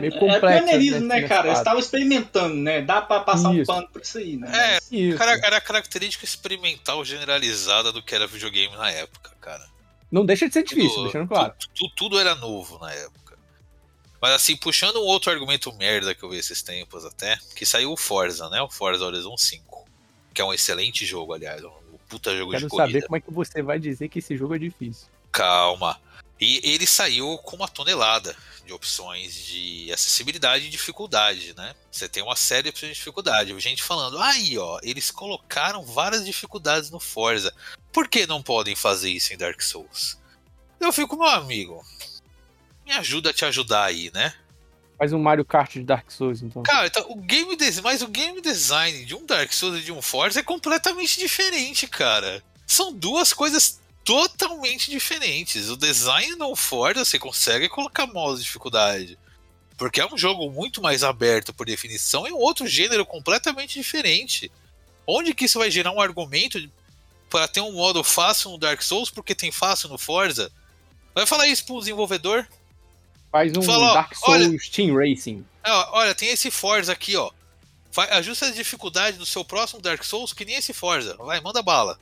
meio 0.00 0.14
É 0.14 0.18
complexo. 0.18 0.40
pioneirismo, 0.64 1.00
né, 1.06 1.16
nesse 1.16 1.28
cara? 1.28 1.48
Eles 1.48 1.58
estavam 1.58 1.78
experimentando, 1.80 2.54
né? 2.54 2.80
Dá 2.80 3.02
pra 3.02 3.20
passar 3.20 3.54
Isso. 3.54 3.70
um 3.70 3.74
pano 3.74 3.88
por 3.92 4.00
isso 4.00 4.16
aí, 4.16 4.36
né? 4.38 4.50
É, 4.54 4.78
Isso. 4.96 5.18
Cara, 5.18 5.32
era 5.44 5.58
a 5.58 5.60
característica 5.60 6.24
experimental 6.24 7.04
generalizada 7.04 7.92
do 7.92 8.02
que 8.02 8.14
era 8.14 8.26
videogame 8.26 8.74
na 8.74 8.90
época, 8.90 9.30
cara. 9.38 9.66
Não 10.10 10.24
deixa 10.24 10.48
de 10.48 10.54
ser 10.54 10.62
difícil, 10.62 10.88
Tudo- 10.94 11.02
deixando 11.04 11.28
claro. 11.28 11.52
tu- 11.58 11.68
tu- 11.74 11.90
tudo 11.94 12.18
era 12.18 12.34
novo 12.36 12.78
na 12.78 12.90
época. 12.90 13.23
Mas 14.24 14.32
assim, 14.32 14.56
puxando 14.56 14.96
um 14.96 15.04
outro 15.04 15.30
argumento 15.30 15.70
merda 15.74 16.14
que 16.14 16.22
eu 16.22 16.30
vi 16.30 16.38
esses 16.38 16.62
tempos 16.62 17.04
até, 17.04 17.38
que 17.54 17.66
saiu 17.66 17.92
o 17.92 17.96
Forza, 17.96 18.48
né? 18.48 18.58
O 18.62 18.70
Forza 18.70 19.04
Horizon 19.04 19.36
5. 19.36 19.86
Que 20.32 20.40
é 20.40 20.44
um 20.46 20.54
excelente 20.54 21.04
jogo, 21.04 21.34
aliás. 21.34 21.62
Um 21.62 21.98
puta 22.08 22.34
jogo 22.34 22.52
Quero 22.52 22.64
de 22.64 22.70
corrida. 22.70 22.86
saber 22.88 23.02
como 23.04 23.16
é 23.16 23.20
que 23.20 23.30
você 23.30 23.60
vai 23.60 23.78
dizer 23.78 24.08
que 24.08 24.20
esse 24.20 24.34
jogo 24.34 24.54
é 24.54 24.58
difícil. 24.58 25.08
Calma. 25.30 26.00
E 26.40 26.58
ele 26.64 26.86
saiu 26.86 27.36
com 27.36 27.56
uma 27.56 27.68
tonelada 27.68 28.34
de 28.64 28.72
opções 28.72 29.34
de 29.44 29.92
acessibilidade 29.92 30.68
e 30.68 30.70
dificuldade, 30.70 31.54
né? 31.54 31.74
Você 31.92 32.08
tem 32.08 32.22
uma 32.22 32.34
série 32.34 32.62
de 32.62 32.68
opções 32.70 32.92
de 32.92 32.98
dificuldade. 32.98 33.60
Gente 33.60 33.82
falando, 33.82 34.18
aí 34.18 34.56
ó, 34.56 34.80
eles 34.82 35.10
colocaram 35.10 35.84
várias 35.84 36.24
dificuldades 36.24 36.90
no 36.90 36.98
Forza. 36.98 37.54
Por 37.92 38.08
que 38.08 38.26
não 38.26 38.42
podem 38.42 38.74
fazer 38.74 39.10
isso 39.10 39.34
em 39.34 39.36
Dark 39.36 39.60
Souls? 39.60 40.18
Eu 40.80 40.94
fico, 40.94 41.14
meu 41.14 41.28
amigo, 41.28 41.84
me 42.84 42.92
ajuda 42.92 43.30
a 43.30 43.32
te 43.32 43.44
ajudar 43.44 43.84
aí, 43.84 44.10
né? 44.12 44.34
Faz 44.98 45.12
um 45.12 45.18
Mario 45.18 45.44
Kart 45.44 45.72
de 45.72 45.82
Dark 45.82 46.10
Souls, 46.10 46.40
então. 46.42 46.62
Cara, 46.62 46.86
então, 46.86 47.04
o 47.10 47.16
game 47.16 47.56
des... 47.56 47.80
mas 47.80 48.00
o 48.00 48.08
game 48.08 48.40
design 48.40 49.04
de 49.04 49.14
um 49.14 49.26
Dark 49.26 49.52
Souls 49.52 49.80
e 49.80 49.82
de 49.82 49.92
um 49.92 50.00
Forza 50.00 50.40
é 50.40 50.42
completamente 50.42 51.18
diferente, 51.18 51.86
cara. 51.86 52.42
São 52.66 52.92
duas 52.92 53.32
coisas 53.32 53.80
totalmente 54.04 54.90
diferentes. 54.90 55.68
O 55.68 55.76
design 55.76 56.36
no 56.36 56.54
Forza 56.54 57.04
você 57.04 57.18
consegue 57.18 57.68
colocar 57.68 58.06
modos 58.06 58.40
de 58.40 58.46
dificuldade. 58.46 59.18
Porque 59.76 60.00
é 60.00 60.06
um 60.06 60.16
jogo 60.16 60.50
muito 60.50 60.80
mais 60.80 61.02
aberto 61.02 61.52
por 61.52 61.66
definição 61.66 62.28
e 62.28 62.32
um 62.32 62.38
outro 62.38 62.66
gênero 62.66 63.04
completamente 63.04 63.74
diferente. 63.74 64.52
Onde 65.06 65.34
que 65.34 65.46
isso 65.46 65.58
vai 65.58 65.70
gerar 65.70 65.90
um 65.90 66.00
argumento 66.00 66.70
para 67.28 67.48
ter 67.48 67.60
um 67.60 67.72
modo 67.72 68.04
fácil 68.04 68.52
no 68.52 68.58
Dark 68.58 68.80
Souls 68.80 69.10
porque 69.10 69.34
tem 69.34 69.50
fácil 69.50 69.88
no 69.88 69.98
Forza? 69.98 70.52
Vai 71.14 71.26
falar 71.26 71.48
isso 71.48 71.66
pro 71.66 71.80
desenvolvedor? 71.80 72.46
Faz 73.34 73.52
um 73.56 73.62
Fala, 73.62 73.94
Dark 73.94 74.14
Souls 74.14 74.68
Team 74.68 74.94
Racing. 74.96 75.44
Ah, 75.64 75.88
olha, 75.90 76.14
tem 76.14 76.28
esse 76.28 76.52
Forza 76.52 76.92
aqui, 76.92 77.16
ó. 77.16 77.32
Ajusta 78.12 78.46
a 78.46 78.52
dificuldade 78.52 79.18
do 79.18 79.26
seu 79.26 79.44
próximo 79.44 79.82
Dark 79.82 80.04
Souls 80.04 80.32
que 80.32 80.44
nem 80.44 80.54
esse 80.54 80.72
Forza. 80.72 81.16
Vai, 81.16 81.40
manda 81.40 81.60
bala. 81.60 81.98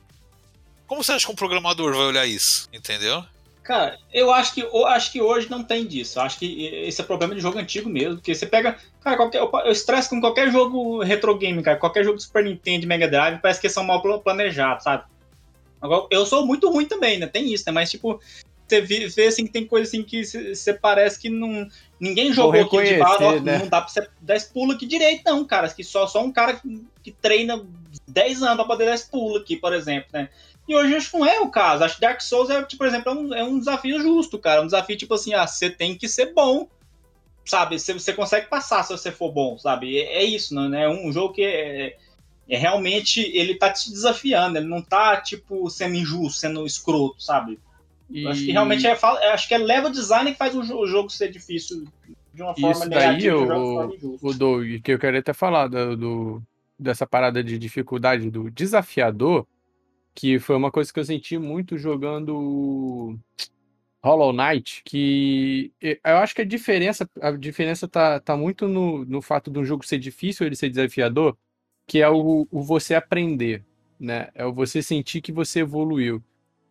Como 0.85 1.03
você 1.03 1.11
acha 1.11 1.25
que 1.25 1.31
um 1.31 1.35
programador 1.35 1.91
vai 1.95 2.05
olhar 2.05 2.27
isso? 2.27 2.69
Entendeu? 2.71 3.25
Cara, 3.63 3.97
eu 4.13 4.31
acho 4.31 4.53
que, 4.53 4.61
eu 4.61 4.85
acho 4.85 5.11
que 5.11 5.23
hoje 5.23 5.49
não 5.49 5.63
tem 5.63 5.87
disso. 5.87 6.19
Eu 6.19 6.23
acho 6.23 6.37
que 6.37 6.67
esse 6.67 7.01
é 7.01 7.03
problema 7.03 7.33
de 7.33 7.41
jogo 7.41 7.57
antigo 7.57 7.89
mesmo. 7.89 8.17
Porque 8.17 8.35
você 8.35 8.45
pega. 8.45 8.77
Cara, 9.01 9.17
qualquer, 9.17 9.39
eu, 9.39 9.71
estresso 9.71 10.11
com 10.11 10.21
qualquer 10.21 10.51
jogo 10.51 11.01
retro 11.01 11.35
game, 11.35 11.63
cara. 11.63 11.77
Qualquer 11.79 12.03
jogo 12.03 12.17
de 12.17 12.23
Super 12.25 12.43
Nintendo, 12.43 12.85
Mega 12.85 13.07
Drive, 13.07 13.41
parece 13.41 13.59
que 13.59 13.69
são 13.69 13.83
mal 13.83 14.03
pla- 14.03 14.19
planejados, 14.19 14.83
sabe? 14.83 15.05
Agora, 15.81 16.05
eu 16.11 16.27
sou 16.27 16.45
muito 16.45 16.69
ruim 16.69 16.85
também, 16.85 17.17
né? 17.17 17.25
Tem 17.25 17.51
isso, 17.51 17.63
né? 17.65 17.71
Mas, 17.71 17.89
tipo, 17.89 18.21
você 18.67 18.81
vê, 18.81 19.07
vê, 19.07 19.27
assim 19.27 19.45
que 19.45 19.51
tem 19.51 19.65
coisa 19.65 19.87
assim 19.87 20.03
que 20.03 20.23
você 20.23 20.73
parece 20.73 21.19
que 21.19 21.29
não. 21.29 21.67
Ninguém 21.99 22.33
jogou 22.33 22.61
aqui 22.61 22.93
de 22.93 22.97
bala, 22.97 23.39
né? 23.39 23.59
não 23.59 23.67
dá 23.67 23.81
pra 23.81 23.89
você 23.89 24.07
dar 24.21 24.35
esse 24.35 24.51
pulo 24.51 24.73
aqui 24.73 24.85
direito, 24.85 25.23
não, 25.25 25.45
cara. 25.45 25.69
Que 25.69 25.83
só, 25.83 26.07
só 26.07 26.23
um 26.23 26.31
cara 26.31 26.55
que, 26.55 26.85
que 27.03 27.11
treina 27.11 27.63
10 28.07 28.43
anos 28.43 28.55
pra 28.55 28.65
poder 28.65 28.85
dar 28.85 28.95
esse 28.95 29.09
pulo 29.09 29.37
aqui, 29.37 29.55
por 29.55 29.73
exemplo, 29.73 30.09
né? 30.13 30.29
E 30.67 30.75
hoje 30.75 30.95
acho 30.95 31.11
que 31.11 31.17
não 31.17 31.25
é 31.25 31.39
o 31.39 31.49
caso. 31.49 31.83
Acho 31.83 31.95
que 31.95 32.01
Dark 32.01 32.21
Souls 32.21 32.49
é, 32.49 32.63
tipo, 32.63 32.79
por 32.79 32.87
exemplo, 32.87 33.11
é 33.11 33.15
um, 33.15 33.33
é 33.33 33.43
um 33.43 33.59
desafio 33.59 34.01
justo, 34.01 34.39
cara. 34.39 34.61
Um 34.61 34.65
desafio 34.65 34.97
tipo 34.97 35.13
assim, 35.13 35.33
ah, 35.33 35.45
você 35.45 35.69
tem 35.69 35.97
que 35.97 36.07
ser 36.07 36.33
bom, 36.33 36.67
sabe? 37.45 37.77
Você, 37.77 37.93
você 37.93 38.13
consegue 38.13 38.47
passar 38.47 38.83
se 38.83 38.91
você 38.91 39.11
for 39.11 39.31
bom, 39.31 39.57
sabe? 39.57 39.97
É, 39.97 40.19
é 40.19 40.23
isso, 40.23 40.53
não 40.55 40.73
é 40.73 40.89
um 40.89 41.11
jogo 41.11 41.33
que 41.33 41.43
é, 41.43 41.97
é 42.49 42.57
realmente 42.57 43.21
ele 43.21 43.55
tá 43.55 43.71
te 43.71 43.89
desafiando, 43.89 44.57
ele 44.57 44.67
não 44.67 44.81
tá 44.81 45.19
tipo 45.19 45.69
sendo 45.69 45.95
injusto, 45.95 46.39
sendo 46.39 46.65
escroto, 46.65 47.21
sabe? 47.21 47.59
E... 48.13 48.27
Acho 48.27 48.45
que 48.45 48.51
realmente 48.51 48.85
é, 48.85 48.91
acho 49.33 49.47
que 49.47 49.53
é 49.55 49.57
level 49.57 49.89
design 49.91 50.31
que 50.31 50.37
faz 50.37 50.55
o, 50.55 50.61
jo- 50.61 50.77
o 50.77 50.85
jogo 50.85 51.09
ser 51.09 51.31
difícil 51.31 51.85
de 52.33 52.41
uma 52.41 52.53
forma 52.53 52.69
Isso 52.71 52.89
daí, 52.89 53.07
negativa, 53.07 53.57
uma 53.57 53.85
o- 53.87 54.19
o 54.21 54.33
Doug, 54.33 54.81
que 54.83 54.91
eu 54.91 54.99
queria 54.99 55.19
até 55.19 55.33
falar 55.33 55.67
do, 55.67 55.97
do- 55.97 56.43
dessa 56.77 57.07
parada 57.07 57.43
de 57.43 57.57
dificuldade 57.57 58.29
do 58.29 58.51
desafiador, 58.51 59.47
que 60.13 60.37
foi 60.39 60.55
uma 60.55 60.71
coisa 60.71 60.93
que 60.93 60.99
eu 60.99 61.05
senti 61.05 61.39
muito 61.39 61.75
jogando 61.77 63.17
Hollow 64.03 64.31
Knight, 64.33 64.83
que 64.85 65.71
eu 65.81 66.17
acho 66.17 66.35
que 66.35 66.41
a 66.41 66.45
diferença, 66.45 67.09
a 67.21 67.31
diferença 67.31 67.87
tá, 67.87 68.19
tá 68.19 68.37
muito 68.37 68.67
no, 68.67 69.05
no 69.05 69.21
fato 69.21 69.49
de 69.49 69.57
um 69.57 69.65
jogo 69.65 69.85
ser 69.85 69.97
difícil 69.97 70.45
ele 70.45 70.55
ser 70.55 70.69
desafiador, 70.69 71.35
que 71.87 71.99
é 72.01 72.09
o, 72.09 72.47
o 72.51 72.61
você 72.61 72.93
aprender, 72.93 73.63
né? 73.99 74.29
É 74.35 74.45
o 74.45 74.53
você 74.53 74.83
sentir 74.83 75.21
que 75.21 75.31
você 75.31 75.61
evoluiu. 75.61 76.21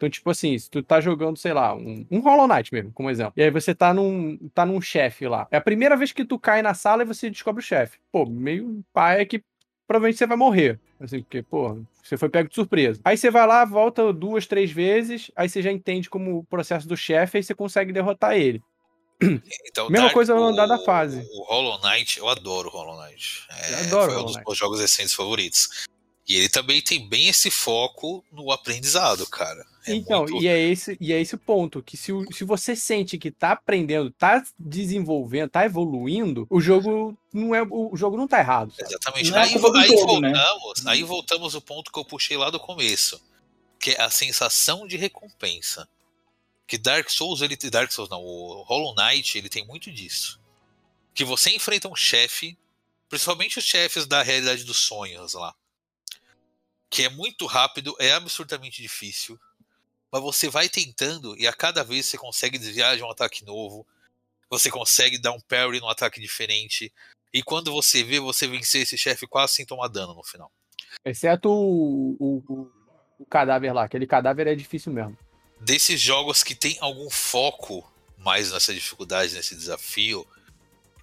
Então, 0.03 0.11
tipo 0.11 0.29
assim, 0.31 0.59
se 0.59 0.69
tu 0.69 0.83
tá 0.83 1.01
jogando, 1.01 1.37
sei 1.37 1.53
lá, 1.53 1.77
um, 1.77 2.05
um 2.11 2.19
Hollow 2.19 2.49
Knight 2.49 2.75
mesmo, 2.75 2.91
como 2.93 3.09
exemplo. 3.09 3.35
E 3.37 3.43
aí 3.45 3.51
você 3.53 3.73
tá 3.73 3.95
num, 3.95 4.37
tá 4.53 4.67
num 4.67 4.81
chefe 4.81 5.29
lá. 5.29 5.47
É 5.49 5.57
a 5.57 5.61
primeira 5.61 5.97
vez 5.97 6.11
que 6.11 6.25
tu 6.25 6.41
cai 6.41 6.61
na 6.61 6.75
sala 6.75 7.03
e 7.03 7.07
você 7.07 7.31
descobre 7.31 7.63
o 7.63 7.65
chefe. 7.65 7.99
Pô, 8.11 8.27
meio 8.27 8.85
pai 8.93 9.21
é 9.21 9.25
que 9.25 9.45
provavelmente 9.87 10.19
você 10.19 10.27
vai 10.27 10.37
morrer. 10.37 10.81
Assim, 10.99 11.21
porque, 11.23 11.41
pô, 11.45 11.79
você 12.03 12.17
foi 12.17 12.29
pego 12.29 12.49
de 12.49 12.55
surpresa. 12.57 13.01
Aí 13.05 13.17
você 13.17 13.31
vai 13.31 13.47
lá, 13.47 13.65
volta 13.65 14.13
duas, 14.13 14.45
três 14.45 14.73
vezes, 14.73 15.31
aí 15.37 15.49
você 15.49 15.63
já 15.63 15.71
entende 15.71 16.11
como 16.11 16.39
o 16.39 16.45
processo 16.45 16.89
do 16.89 16.97
chefe, 16.97 17.39
aí 17.39 17.45
você 17.45 17.55
consegue 17.55 17.93
derrotar 17.93 18.37
ele. 18.37 18.61
Então, 19.69 19.89
Mesma 19.89 20.07
Dark- 20.07 20.15
coisa 20.15 20.35
no 20.35 20.41
o- 20.41 20.45
andar 20.47 20.67
da 20.67 20.79
fase. 20.81 21.25
O 21.33 21.45
Hollow 21.45 21.81
Knight, 21.81 22.19
eu 22.19 22.29
adoro 22.29 22.69
o 22.69 22.73
Hollow 22.73 23.01
Knight. 23.07 23.47
É, 23.51 23.73
Eu 23.75 23.79
adoro 23.87 24.13
foi 24.13 24.21
um 24.21 24.25
dos 24.27 24.37
meus 24.45 24.59
jogos 24.59 24.81
recentes 24.81 25.15
favoritos. 25.15 25.87
E 26.29 26.35
ele 26.37 26.49
também 26.49 26.81
tem 26.83 27.09
bem 27.09 27.29
esse 27.29 27.51
foco 27.53 28.25
no 28.33 28.51
aprendizado, 28.53 29.25
cara. 29.29 29.65
É 29.87 29.95
então, 29.95 30.21
muito- 30.25 30.43
e, 30.43 30.47
é 30.47 30.59
esse, 30.59 30.97
e 31.01 31.13
é 31.13 31.21
esse 31.21 31.35
o 31.35 31.39
ponto, 31.39 31.83
que 31.83 31.97
se, 31.97 32.13
o- 32.13 32.25
se 32.33 32.45
você 32.45 32.77
sente 32.77 33.19
que 33.19 33.31
tá 33.31 33.53
aprendendo, 33.53 34.11
tá 34.13 34.43
desenvolvendo, 34.59 35.51
tá 35.51 35.65
evoluindo, 35.65 36.47
o 36.49 36.61
jogo 36.61 37.17
não 37.33 37.55
é 37.55 37.63
o, 37.63 37.93
o 37.93 37.97
jogo 37.97 38.17
não 38.17 38.29
tá 38.29 38.39
errado. 38.39 38.73
sabe? 38.73 38.89
Exatamente. 38.89 39.31
Não 39.31 39.39
é 39.39 39.43
aí, 39.43 39.49
aí 39.55 39.89
jogo, 39.99 40.21
né? 40.21 40.33
voltamos, 40.33 40.87
aí 40.87 41.03
voltamos 41.03 41.55
ao 41.55 41.61
ponto 41.61 41.91
que 41.91 41.99
eu 41.99 42.05
puxei 42.05 42.37
lá 42.37 42.49
do 42.51 42.61
começo, 42.61 43.21
que 43.81 43.91
é 43.91 44.01
a 44.01 44.11
sensação 44.11 44.87
de 44.87 44.97
recompensa. 44.97 45.89
Que 46.67 46.79
Dark 46.79 47.11
Souls, 47.11 47.43
ele 47.43 47.57
Dark 47.57 47.91
Souls 47.91 48.09
não, 48.09 48.23
o 48.23 48.63
Hollow 48.63 48.95
Knight, 48.95 49.37
ele 49.37 49.49
tem 49.49 49.67
muito 49.67 49.91
disso. 49.91 50.41
Que 51.13 51.25
você 51.25 51.51
enfrenta 51.51 51.89
um 51.89 51.97
chefe, 51.97 52.57
principalmente 53.09 53.59
os 53.59 53.65
chefes 53.65 54.07
da 54.07 54.23
realidade 54.23 54.65
dos 54.65 54.79
sonhos 54.79 55.35
lá, 55.35 55.55
que 56.89 57.03
é 57.03 57.09
muito 57.09 57.47
rápido, 57.47 57.95
é 57.99 58.13
absurdamente 58.13 58.81
difícil, 58.81 59.39
mas 60.13 60.23
você 60.23 60.49
vai 60.49 60.69
tentando 60.69 61.35
e 61.39 61.47
a 61.47 61.53
cada 61.53 61.83
vez 61.83 62.07
você 62.07 62.19
consegue 62.19 62.59
desviar 62.59 62.97
de 62.97 63.03
um 63.03 63.11
ataque 63.11 63.45
novo, 63.45 63.87
você 64.51 64.71
consegue 64.71 65.17
dar 65.19 65.33
um 65.33 65.41
parry 65.41 65.81
num 65.81 65.89
ataque 65.89 66.21
diferente, 66.21 66.93
e 67.33 67.43
quando 67.43 67.73
você 67.73 68.05
vê, 68.05 68.21
você 68.21 68.47
vencer 68.47 68.83
esse 68.83 68.99
chefe 68.99 69.27
quase 69.27 69.55
sem 69.55 69.65
tomar 69.65 69.89
dano 69.89 70.15
no 70.15 70.23
final. 70.23 70.53
Exceto 71.05 71.49
o, 71.49 72.17
o, 72.21 72.45
o- 72.47 72.73
o 73.21 73.25
cadáver 73.27 73.73
lá, 73.73 73.85
aquele 73.85 74.07
cadáver 74.07 74.47
é 74.47 74.55
difícil 74.55 74.93
mesmo. 74.93 75.17
Desses 75.61 76.01
jogos 76.01 76.43
que 76.43 76.55
tem 76.55 76.77
algum 76.81 77.09
foco 77.09 77.89
mais 78.19 78.53
nessa 78.53 78.75
dificuldade, 78.75 79.33
nesse 79.35 79.55
desafio, 79.55 80.27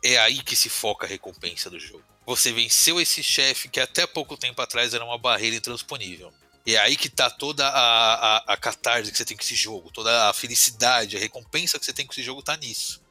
é 0.03 0.18
aí 0.18 0.43
que 0.43 0.55
se 0.55 0.70
foca 0.70 1.05
a 1.05 1.10
recompensa 1.10 1.70
do 1.70 1.80
jogo. 1.80 2.03
Você 2.26 2.51
venceu 2.51 2.99
esse 3.01 3.24
chefe 3.24 3.70
que 3.70 3.80
até 3.80 4.05
pouco 4.05 4.38
tempo 4.38 4.62
atrás 4.62 4.93
era 4.93 5.03
uma 5.03 5.18
barreira 5.18 5.55
intransponível. 5.55 6.32
E 6.66 6.76
é 6.76 6.80
aí 6.80 6.95
que 6.95 7.10
tá 7.10 7.30
toda 7.30 7.68
a, 7.68 8.14
a, 8.38 8.53
a 8.53 8.57
catarse 8.57 9.12
que 9.12 9.18
você 9.18 9.26
tem 9.26 9.36
com 9.36 9.43
esse 9.43 9.55
jogo, 9.55 9.91
toda 9.91 10.30
a 10.30 10.34
felicidade, 10.34 11.18
a 11.18 11.20
recompensa 11.20 11.80
que 11.80 11.86
você 11.86 11.93
tem 11.93 12.05
com 12.05 12.12
esse 12.12 12.24
jogo 12.24 12.41
tá 12.41 12.55
nisso. 12.57 13.01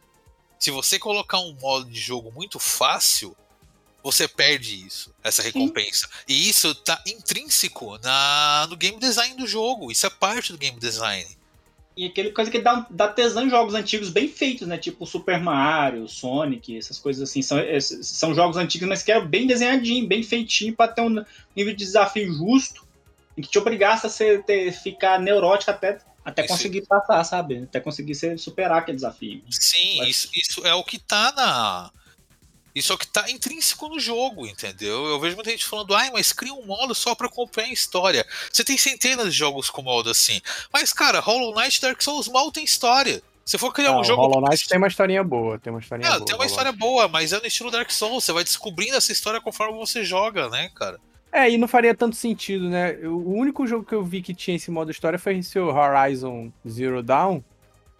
Se 0.59 0.70
você 0.70 0.99
colocar 0.99 1.38
um 1.38 1.55
modo 1.55 1.88
de 1.88 2.01
jogo 2.01 2.32
muito 2.32 2.59
fácil, 2.59 3.36
você 4.03 4.26
perde 4.26 4.86
isso, 4.86 5.14
essa 5.22 5.42
recompensa. 5.42 6.09
E 6.26 6.49
isso 6.49 6.74
tá 6.74 7.01
intrínseco 7.07 7.99
na, 7.99 8.66
no 8.68 8.76
game 8.76 8.99
design 8.99 9.36
do 9.36 9.46
jogo. 9.46 9.90
Isso 9.90 10.07
é 10.07 10.11
parte 10.11 10.53
do 10.53 10.59
game 10.59 10.78
design. 10.78 11.26
E 11.96 12.07
aquele 12.07 12.30
coisa 12.30 12.49
que 12.49 12.61
dá, 12.61 12.86
dá 12.88 13.09
tesão 13.09 13.44
em 13.44 13.51
jogos 13.51 13.74
antigos 13.74 14.09
bem 14.09 14.28
feitos, 14.28 14.68
né? 14.68 14.78
Tipo 14.78 15.05
Super 15.05 15.40
Mario, 15.40 16.09
Sonic, 16.09 16.76
essas 16.76 16.99
coisas 16.99 17.28
assim. 17.28 17.42
São, 17.42 17.59
são 17.80 18.34
jogos 18.34 18.57
antigos, 18.57 18.88
mas 18.88 19.03
que 19.03 19.11
eram 19.11 19.26
bem 19.26 19.49
desenhadinho, 19.49 20.07
bem 20.07 20.22
feitinho, 20.22 20.76
pra 20.76 20.86
ter 20.86 21.03
um 21.03 21.24
nível 21.57 21.74
de 21.74 21.84
desafio 21.84 22.32
justo 22.32 22.88
e 23.39 23.43
que 23.43 23.49
te 23.49 23.59
obrigasse 23.59 24.05
a 24.07 24.11
ser, 24.11 24.43
ter, 24.45 24.72
ficar 24.72 25.20
neurótico 25.20 25.70
até, 25.70 25.99
até 26.24 26.45
Isso. 26.45 26.53
conseguir 26.53 26.84
passar, 26.86 27.22
sabe? 27.22 27.62
Até 27.62 27.78
conseguir 27.80 28.14
ser, 28.16 28.36
superar 28.39 28.78
aquele 28.78 28.97
desafio. 28.97 29.43
Sim, 29.49 29.99
Mas- 29.99 30.09
isso, 30.09 30.28
isso 30.34 30.66
é 30.66 30.74
o 30.74 30.82
que 30.82 30.99
tá 30.99 31.32
na. 31.36 31.91
Isso 32.74 32.93
é 32.93 32.95
o 32.95 32.99
que 32.99 33.07
tá 33.07 33.28
intrínseco 33.30 33.89
no 33.89 33.99
jogo, 33.99 34.47
entendeu? 34.47 35.07
Eu 35.07 35.18
vejo 35.18 35.34
muita 35.36 35.51
gente 35.51 35.64
falando, 35.64 35.95
ai, 35.95 36.11
mas 36.12 36.32
cria 36.32 36.53
um 36.53 36.66
modo 36.66 36.95
só 36.95 37.14
pra 37.14 37.26
acompanhar 37.26 37.68
a 37.68 37.72
história. 37.72 38.26
Você 38.53 38.62
tem 38.62 38.76
centenas 38.76 39.32
de 39.32 39.39
jogos 39.39 39.70
com 39.70 39.82
modo 39.82 40.11
assim. 40.11 40.41
Mas, 40.72 40.93
cara, 40.93 41.18
Hollow 41.20 41.55
Knight 41.55 41.80
Dark 41.80 42.01
Souls 42.03 42.28
mal 42.28 42.53
tem 42.53 42.62
história. 42.64 43.22
Se 43.45 43.57
for 43.57 43.72
criar 43.72 43.93
Não, 43.93 44.01
um 44.01 44.05
jogo. 44.05 44.20
Hollow 44.22 44.43
Knight 44.49 44.68
tem 44.68 44.78
uma 44.78 44.86
historinha 44.86 45.24
boa, 45.24 45.59
tem 45.59 45.72
uma 45.72 45.80
historinha 45.80 46.09
Ah, 46.11 46.14
boa. 46.18 46.26
tem 46.26 46.34
uma 46.36 46.45
história 46.47 46.70
boa, 46.70 47.09
mas 47.09 47.32
é 47.32 47.41
no 47.41 47.47
estilo 47.47 47.70
Dark 47.70 47.91
Souls. 47.91 48.22
Você 48.24 48.32
vai 48.32 48.45
descobrindo 48.45 48.95
essa 48.97 49.11
história 49.11 49.41
conforme 49.41 49.76
você 49.78 50.05
joga, 50.05 50.49
né, 50.51 50.70
cara? 50.74 51.01
É, 51.31 51.51
e 51.51 51.59
não 51.59 51.68
faria 51.68 51.95
tanto 51.95 52.16
sentido, 52.16 52.68
né? 52.68 52.95
O 53.07 53.33
único 53.35 53.66
jogo 53.66 53.85
que 53.85 53.95
eu 53.95 54.05
vi 54.05 54.22
que 54.22 54.35
tinha 54.35 54.57
esse 54.57 54.70
modo 54.70 54.91
história 54.91 55.18
foi 55.18 55.39
esse 55.39 55.59
Horizon 55.59 56.51
Zero 56.68 57.03
Dawn. 57.03 57.43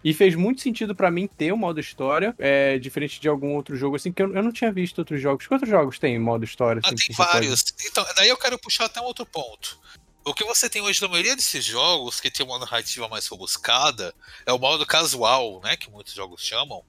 E 0.01 0.13
fez 0.13 0.33
muito 0.33 0.61
sentido 0.61 0.95
pra 0.95 1.11
mim 1.11 1.27
ter 1.27 1.51
o 1.51 1.57
modo 1.57 1.77
história, 1.77 2.33
é, 2.39 2.79
diferente 2.79 3.19
de 3.19 3.27
algum 3.27 3.53
outro 3.55 3.75
jogo, 3.75 3.97
assim, 3.97 4.13
que 4.13 4.23
eu, 4.23 4.33
eu 4.33 4.41
não 4.41 4.51
tinha 4.51 4.71
visto 4.71 4.99
outros 4.99 5.21
jogos. 5.21 5.45
Que 5.45 5.53
outros 5.53 5.69
jogos 5.69 5.99
tem 5.99 6.17
modo 6.17 6.45
história? 6.45 6.81
Ah, 6.85 6.87
assim, 6.87 6.95
tem 6.95 7.07
que 7.07 7.13
você 7.13 7.17
pode- 7.17 7.31
vários. 7.33 7.65
Então, 7.85 8.05
daí 8.15 8.29
eu 8.29 8.37
quero 8.37 8.57
puxar 8.57 8.85
até 8.85 9.01
um 9.01 9.03
outro 9.03 9.25
ponto. 9.25 9.77
O 10.23 10.33
que 10.33 10.45
você 10.45 10.69
tem 10.69 10.81
hoje 10.81 11.01
na 11.01 11.09
maioria 11.09 11.35
desses 11.35 11.65
jogos, 11.65 12.21
que 12.21 12.31
tem 12.31 12.45
uma 12.45 12.59
narrativa 12.59 13.09
mais 13.09 13.27
robuscada, 13.27 14.13
é 14.45 14.53
o 14.53 14.57
modo 14.59 14.85
casual, 14.85 15.59
né? 15.63 15.75
Que 15.75 15.91
muitos 15.91 16.13
jogos 16.13 16.41
chamam. 16.41 16.81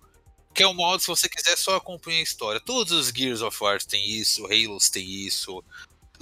Que 0.54 0.62
é 0.62 0.66
o 0.68 0.74
modo 0.74 1.00
se 1.00 1.08
você 1.08 1.28
quiser 1.28 1.56
só 1.56 1.76
acompanhar 1.76 2.18
a 2.20 2.22
história. 2.22 2.60
Todos 2.60 2.92
os 2.92 3.08
Gears 3.08 3.40
of 3.42 3.56
War 3.60 3.82
tem 3.82 4.08
isso, 4.08 4.46
Halos 4.46 4.88
tem 4.88 5.04
isso, 5.08 5.64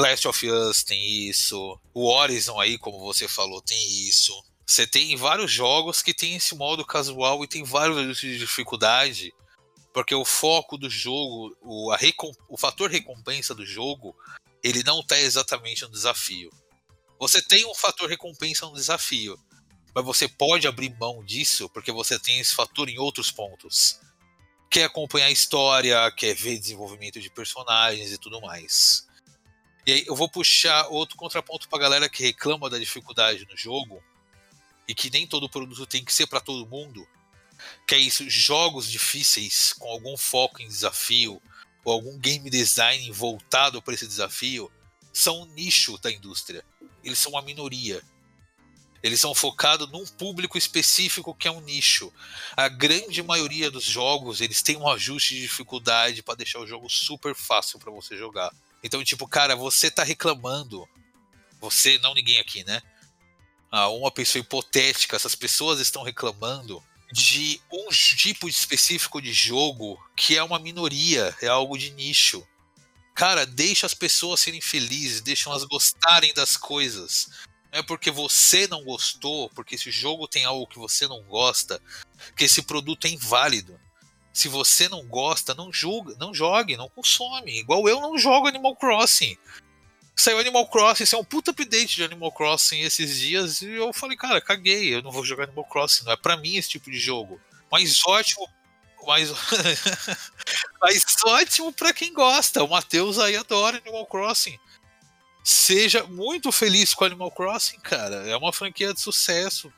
Last 0.01 0.28
of 0.28 0.49
Us 0.49 0.84
tem 0.84 1.28
isso, 1.28 1.76
o 1.92 2.07
Horizon 2.09 2.61
aí, 2.61 2.78
como 2.78 3.01
você 3.01 3.26
falou, 3.26 3.61
tem 3.61 4.09
isso. 4.09 4.32
Você 4.64 4.86
tem 4.86 5.16
vários 5.16 5.51
jogos 5.51 6.03
que 6.03 6.14
tem 6.14 6.36
esse 6.36 6.55
modo 6.55 6.84
casual 6.84 7.42
e 7.42 7.49
tem 7.49 7.64
vários 7.64 7.99
ajustes 7.99 8.32
de 8.32 8.38
dificuldade, 8.38 9.34
porque 9.92 10.14
o 10.14 10.24
foco 10.24 10.78
do 10.78 10.88
jogo, 10.88 11.57
o, 11.61 11.92
o 12.49 12.57
fator 12.57 12.88
recompensa 12.88 13.57
do 13.57 13.66
jogo, 13.66 14.14
ele 14.62 14.84
não 14.84 15.01
está 15.01 15.18
exatamente 15.18 15.82
no 15.82 15.90
desafio. 15.90 16.51
Você 17.18 17.42
tem 17.42 17.66
um 17.66 17.74
fator 17.74 18.09
recompensa 18.09 18.66
no 18.66 18.74
desafio, 18.74 19.36
mas 19.92 20.05
você 20.05 20.28
pode 20.28 20.68
abrir 20.68 20.96
mão 21.01 21.24
disso 21.24 21.68
porque 21.70 21.90
você 21.90 22.20
tem 22.20 22.38
esse 22.38 22.55
fator 22.55 22.88
em 22.88 22.99
outros 22.99 23.32
pontos. 23.32 23.99
Quer 24.70 24.84
acompanhar 24.84 25.26
a 25.26 25.32
história, 25.32 26.12
quer 26.12 26.36
ver 26.36 26.57
desenvolvimento 26.57 27.20
de 27.20 27.30
personagens 27.30 28.12
e 28.12 28.18
tudo 28.18 28.40
mais. 28.40 29.08
E 29.89 29.93
aí 29.93 30.05
eu 30.07 30.14
vou 30.14 30.28
puxar 30.28 30.86
outro 30.89 31.16
contraponto 31.16 31.66
pra 31.66 31.78
galera 31.78 32.11
que 32.11 32.22
reclama 32.22 32.68
da 32.68 32.78
dificuldade 32.78 33.49
no 33.51 33.57
jogo 33.57 34.05
e 34.86 34.95
que 34.95 35.09
nem 35.09 35.26
todo 35.26 35.49
produto 35.49 35.86
tem 35.86 36.05
que 36.05 36.12
ser 36.12 36.26
para 36.26 36.43
todo 36.43 36.68
mundo. 36.68 37.09
Que 37.86 37.95
é 37.95 37.99
isso, 37.99 38.28
jogos 38.28 38.91
difíceis 38.91 39.72
com 39.72 39.89
algum 39.89 40.14
foco 40.14 40.61
em 40.61 40.68
desafio 40.68 41.41
ou 41.82 41.91
algum 41.95 42.18
game 42.18 42.51
design 42.51 43.11
voltado 43.12 43.80
para 43.80 43.95
esse 43.95 44.07
desafio 44.07 44.70
são 45.11 45.41
um 45.41 45.47
nicho 45.55 45.97
da 45.97 46.12
indústria. 46.12 46.62
Eles 47.03 47.18
são 47.18 47.32
uma 47.32 47.41
minoria. 47.41 48.03
Eles 49.03 49.18
são 49.18 49.34
focados 49.34 49.91
num 49.91 50.05
público 50.05 50.59
específico 50.59 51.34
que 51.34 51.49
é 51.49 51.51
um 51.51 51.62
nicho. 51.62 52.12
A 52.55 52.68
grande 52.68 53.22
maioria 53.22 53.70
dos 53.70 53.84
jogos, 53.84 54.43
eles 54.43 54.61
têm 54.61 54.76
um 54.76 54.86
ajuste 54.86 55.34
de 55.36 55.41
dificuldade 55.41 56.22
para 56.22 56.34
deixar 56.34 56.59
o 56.59 56.66
jogo 56.66 56.91
super 56.91 57.34
fácil 57.34 57.78
para 57.78 57.91
você 57.91 58.18
jogar. 58.18 58.53
Então, 58.83 59.03
tipo, 59.03 59.26
cara, 59.26 59.57
você 59.57 59.91
tá 59.91 60.03
reclamando. 60.03 60.89
Você, 61.61 61.99
não 61.99 62.14
ninguém 62.14 62.39
aqui, 62.39 62.64
né? 62.64 62.81
Ah, 63.70 63.89
uma 63.89 64.11
pessoa 64.11 64.41
hipotética, 64.41 65.16
essas 65.16 65.35
pessoas 65.35 65.81
estão 65.81 66.03
reclamando 66.03 66.83
de 67.12 67.61
um 67.72 67.89
tipo 67.89 68.49
específico 68.49 69.20
de 69.20 69.33
jogo 69.33 69.99
que 70.16 70.37
é 70.37 70.43
uma 70.43 70.59
minoria, 70.59 71.37
é 71.43 71.49
algo 71.49 71.76
de 71.76 71.91
nicho. 71.91 72.47
Cara, 73.14 73.45
deixa 73.45 73.85
as 73.85 73.95
pessoas 73.95 74.41
serem 74.41 74.61
felizes, 74.61 75.20
deixa 75.20 75.51
elas 75.51 75.64
gostarem 75.64 76.33
das 76.35 76.57
coisas. 76.57 77.29
Não 77.72 77.81
é 77.81 77.83
porque 77.83 78.11
você 78.11 78.66
não 78.66 78.85
gostou, 78.85 79.51
porque 79.51 79.74
esse 79.74 79.91
jogo 79.91 80.29
tem 80.29 80.45
algo 80.45 80.66
que 80.66 80.79
você 80.79 81.07
não 81.07 81.22
gosta, 81.24 81.83
que 82.37 82.45
esse 82.45 82.62
produto 82.62 83.07
é 83.07 83.11
inválido. 83.11 83.79
Se 84.39 84.47
você 84.47 84.89
não 84.89 85.05
gosta, 85.05 85.53
não 85.53 85.72
julga, 85.72 86.14
não 86.16 86.32
jogue, 86.32 86.76
não 86.76 86.89
consome. 86.89 87.59
Igual 87.59 87.89
eu 87.89 88.01
não 88.01 88.16
jogo 88.16 88.47
Animal 88.47 88.76
Crossing. 88.76 89.36
Saiu 90.14 90.39
Animal 90.39 90.68
Crossing, 90.68 91.03
isso 91.03 91.16
é 91.16 91.18
um 91.18 91.24
puta 91.24 91.51
update 91.51 91.97
de 91.97 92.05
Animal 92.05 92.30
Crossing 92.30 92.78
esses 92.82 93.18
dias, 93.18 93.62
e 93.62 93.70
eu 93.70 93.93
falei, 93.93 94.16
cara, 94.16 94.41
caguei, 94.41 94.95
eu 94.95 95.03
não 95.03 95.11
vou 95.11 95.24
jogar 95.24 95.43
Animal 95.43 95.64
Crossing, 95.64 96.05
não 96.05 96.12
é 96.12 96.16
pra 96.16 96.36
mim 96.36 96.55
esse 96.55 96.68
tipo 96.68 96.89
de 96.89 97.01
jogo. 97.01 97.41
Mas 97.68 98.01
ótimo, 98.07 98.47
mas, 99.05 99.32
mas 100.80 101.05
ótimo 101.26 101.72
pra 101.72 101.93
quem 101.93 102.12
gosta. 102.12 102.62
O 102.62 102.68
Matheus 102.68 103.18
aí 103.18 103.34
adora 103.34 103.78
Animal 103.78 104.07
Crossing. 104.07 104.57
Seja 105.43 106.05
muito 106.05 106.53
feliz 106.53 106.95
com 106.95 107.05
Animal 107.05 107.32
Crossing, 107.32 107.80
cara. 107.80 108.28
É 108.28 108.36
uma 108.36 108.53
franquia 108.53 108.95
de 108.95 109.01
sucesso. 109.01 109.72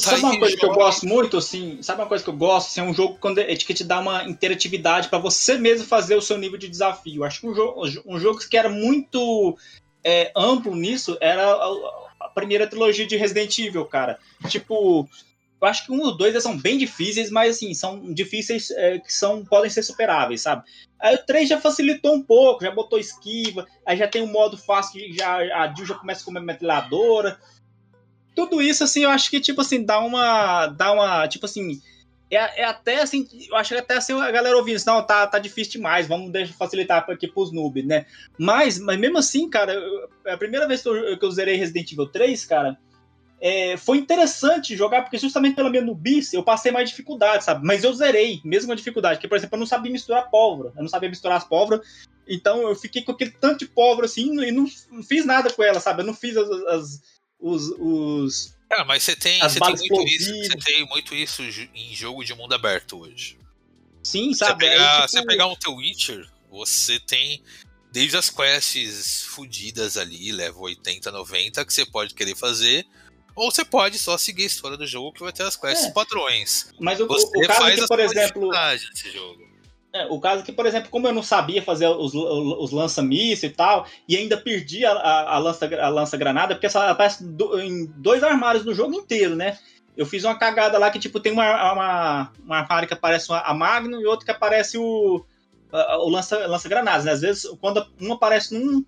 Sabe 0.00 0.20
uma 0.22 0.38
coisa 0.38 0.56
que 0.56 0.64
eu 0.64 0.72
gosto 0.72 1.06
muito, 1.06 1.36
assim? 1.36 1.78
Sabe 1.82 2.00
uma 2.00 2.08
coisa 2.08 2.24
que 2.24 2.30
eu 2.30 2.36
gosto? 2.36 2.68
Assim, 2.68 2.80
é 2.80 2.84
um 2.84 2.94
jogo 2.94 3.18
quando 3.20 3.38
é 3.38 3.54
que 3.56 3.74
te 3.74 3.84
dá 3.84 4.00
uma 4.00 4.24
interatividade 4.24 5.08
pra 5.08 5.18
você 5.18 5.58
mesmo 5.58 5.86
fazer 5.86 6.14
o 6.16 6.22
seu 6.22 6.38
nível 6.38 6.58
de 6.58 6.68
desafio. 6.68 7.24
Acho 7.24 7.40
que 7.40 7.46
um 7.48 7.54
jogo, 7.54 7.82
um 8.06 8.18
jogo 8.18 8.38
que 8.40 8.56
era 8.56 8.68
muito 8.68 9.56
é, 10.02 10.32
amplo 10.34 10.74
nisso 10.74 11.16
era 11.20 11.44
a- 11.46 11.66
a- 12.20 12.28
primeira 12.34 12.66
trilogia 12.66 13.06
de 13.06 13.16
Resident 13.16 13.58
Evil, 13.58 13.84
cara. 13.84 14.18
Tipo, 14.48 15.06
eu 15.60 15.68
acho 15.68 15.84
que 15.84 15.92
um 15.92 16.00
ou 16.00 16.16
dois 16.16 16.40
são 16.42 16.56
bem 16.56 16.78
difíceis, 16.78 17.30
mas 17.30 17.56
assim, 17.56 17.74
são 17.74 18.12
difíceis 18.14 18.70
é, 18.70 18.98
que 18.98 19.12
são, 19.12 19.44
podem 19.44 19.68
ser 19.70 19.82
superáveis, 19.82 20.40
sabe? 20.40 20.62
Aí 20.98 21.14
o 21.14 21.26
3 21.26 21.48
já 21.48 21.60
facilitou 21.60 22.14
um 22.14 22.22
pouco, 22.22 22.64
já 22.64 22.70
botou 22.70 22.98
esquiva, 22.98 23.66
aí 23.84 23.96
já 23.98 24.08
tem 24.08 24.22
um 24.22 24.26
modo 24.32 24.56
fácil, 24.56 25.00
que 25.00 25.12
já, 25.16 25.36
a 25.36 25.74
Jill 25.74 25.86
já 25.86 25.94
começa 25.94 26.24
com 26.24 26.30
uma 26.30 26.40
metralhadora. 26.40 27.38
Tudo 28.34 28.62
isso, 28.62 28.84
assim, 28.84 29.04
eu 29.04 29.10
acho 29.10 29.30
que, 29.30 29.40
tipo 29.40 29.60
assim, 29.60 29.84
dá 29.84 30.00
uma. 30.00 30.66
Dá 30.66 30.92
uma. 30.92 31.26
Tipo 31.28 31.46
assim. 31.46 31.80
É, 32.30 32.62
é 32.62 32.64
até 32.64 33.02
assim, 33.02 33.26
eu 33.48 33.56
acho 33.56 33.74
que 33.74 33.80
até 33.80 33.96
assim 33.96 34.12
a 34.12 34.30
galera 34.30 34.56
ouvindo 34.56 34.76
isso, 34.76 34.86
não, 34.86 35.04
tá, 35.04 35.26
tá 35.26 35.36
difícil 35.40 35.72
demais, 35.72 36.06
vamos 36.06 36.30
deixar 36.30 36.54
facilitar 36.54 37.04
aqui 37.10 37.26
pros 37.26 37.50
noobs, 37.50 37.84
né? 37.84 38.06
Mas, 38.38 38.78
mas 38.78 39.00
mesmo 39.00 39.18
assim, 39.18 39.50
cara, 39.50 39.72
eu, 39.72 40.08
a 40.24 40.36
primeira 40.36 40.68
vez 40.68 40.80
que 40.80 40.88
eu, 40.88 41.18
que 41.18 41.24
eu 41.24 41.30
zerei 41.32 41.56
Resident 41.56 41.90
Evil 41.90 42.06
3, 42.06 42.44
cara, 42.44 42.78
é, 43.40 43.76
foi 43.78 43.96
interessante 43.96 44.76
jogar, 44.76 45.02
porque 45.02 45.16
justamente 45.16 45.56
pela 45.56 45.70
minha 45.70 45.82
nubice 45.82 46.36
eu 46.36 46.42
passei 46.42 46.70
mais 46.70 46.90
dificuldade, 46.90 47.42
sabe? 47.42 47.66
Mas 47.66 47.82
eu 47.82 47.92
zerei, 47.94 48.40
mesmo 48.44 48.66
com 48.66 48.72
a 48.74 48.76
dificuldade. 48.76 49.16
Porque, 49.16 49.28
por 49.28 49.38
exemplo, 49.38 49.56
eu 49.56 49.60
não 49.60 49.66
sabia 49.66 49.90
misturar 49.90 50.30
pólvora. 50.30 50.72
Eu 50.76 50.82
não 50.82 50.88
sabia 50.88 51.08
misturar 51.08 51.38
as 51.38 51.44
pólvoras. 51.44 51.80
Então 52.28 52.60
eu 52.68 52.76
fiquei 52.76 53.02
com 53.02 53.12
aquele 53.12 53.30
tanto 53.30 53.60
de 53.60 53.66
pólvora 53.66 54.06
assim 54.06 54.40
e 54.42 54.52
não, 54.52 54.66
não 54.92 55.02
fiz 55.02 55.24
nada 55.24 55.50
com 55.50 55.62
ela, 55.62 55.80
sabe? 55.80 56.02
Eu 56.02 56.06
não 56.06 56.14
fiz 56.14 56.36
as, 56.36 56.48
as 56.48 57.02
os, 57.40 57.70
os. 57.78 58.54
Ah, 58.70 58.84
mas 58.84 59.02
você 59.02 59.16
tem, 59.16 59.40
você 59.40 59.58
tem 59.58 59.76
muito 59.76 60.02
isso. 60.06 60.34
Você 60.44 60.58
tem 60.58 60.86
muito 60.86 61.14
isso 61.14 61.42
em 61.42 61.94
jogo 61.94 62.24
de 62.24 62.34
mundo 62.34 62.54
aberto 62.54 63.00
hoje. 63.00 63.38
Sim, 64.02 64.32
sabe? 64.32 64.64
Você 64.64 64.70
pegar, 64.70 64.94
tipo... 64.94 65.08
você 65.08 65.26
pegar 65.26 65.46
um 65.46 65.56
The 65.56 65.68
Witcher, 65.68 66.28
você 66.50 66.98
tem 67.00 67.42
desde 67.92 68.16
as 68.16 68.30
quests 68.30 69.24
fudidas 69.24 69.96
ali, 69.96 70.32
level 70.32 70.62
80, 70.62 71.10
90, 71.10 71.64
que 71.64 71.72
você 71.72 71.84
pode 71.84 72.14
querer 72.14 72.36
fazer 72.36 72.86
ou 73.34 73.50
você 73.50 73.64
pode 73.64 73.98
só 73.98 74.18
seguir 74.18 74.44
a 74.44 74.46
história 74.46 74.76
do 74.76 74.86
jogo 74.86 75.12
que 75.12 75.22
vai 75.22 75.32
ter 75.32 75.42
as 75.44 75.56
quests 75.56 75.86
é. 75.86 75.92
padrões. 75.92 76.72
Mas 76.78 77.00
o, 77.00 77.06
você 77.06 77.26
o 77.26 77.46
caso 77.46 77.58
faz 77.58 77.80
que, 77.80 77.86
por 77.86 78.00
exemplo. 78.00 78.50
É, 79.92 80.06
o 80.06 80.20
caso 80.20 80.44
que, 80.44 80.52
por 80.52 80.66
exemplo, 80.66 80.88
como 80.88 81.08
eu 81.08 81.12
não 81.12 81.22
sabia 81.22 81.60
fazer 81.62 81.88
os, 81.88 82.14
os 82.14 82.70
lança-mísseis 82.70 83.52
e 83.52 83.56
tal, 83.56 83.86
e 84.08 84.16
ainda 84.16 84.36
perdi 84.36 84.84
a, 84.84 84.92
a, 84.92 85.34
a 85.34 85.38
lança-granada, 85.38 85.90
lança 85.90 86.54
porque 86.54 86.66
ela 86.66 86.90
aparece 86.90 87.24
do, 87.24 87.60
em 87.60 87.86
dois 87.96 88.22
armários 88.22 88.64
no 88.64 88.72
jogo 88.72 88.94
inteiro, 88.94 89.34
né? 89.34 89.58
Eu 89.96 90.06
fiz 90.06 90.22
uma 90.22 90.38
cagada 90.38 90.78
lá 90.78 90.90
que, 90.90 91.00
tipo, 91.00 91.18
tem 91.18 91.32
uma, 91.32 91.72
uma, 91.72 92.32
uma 92.44 92.56
armário 92.58 92.86
que 92.86 92.94
aparece 92.94 93.32
a 93.32 93.52
Magnum 93.52 94.00
e 94.00 94.06
outro 94.06 94.24
que 94.24 94.30
aparece 94.30 94.78
o, 94.78 95.24
o 95.72 96.08
lança-granadas, 96.08 97.04
lança 97.04 97.04
né? 97.04 97.12
Às 97.12 97.20
vezes, 97.20 97.46
quando 97.60 97.84
um 98.00 98.12
aparece 98.12 98.54
num, 98.54 98.84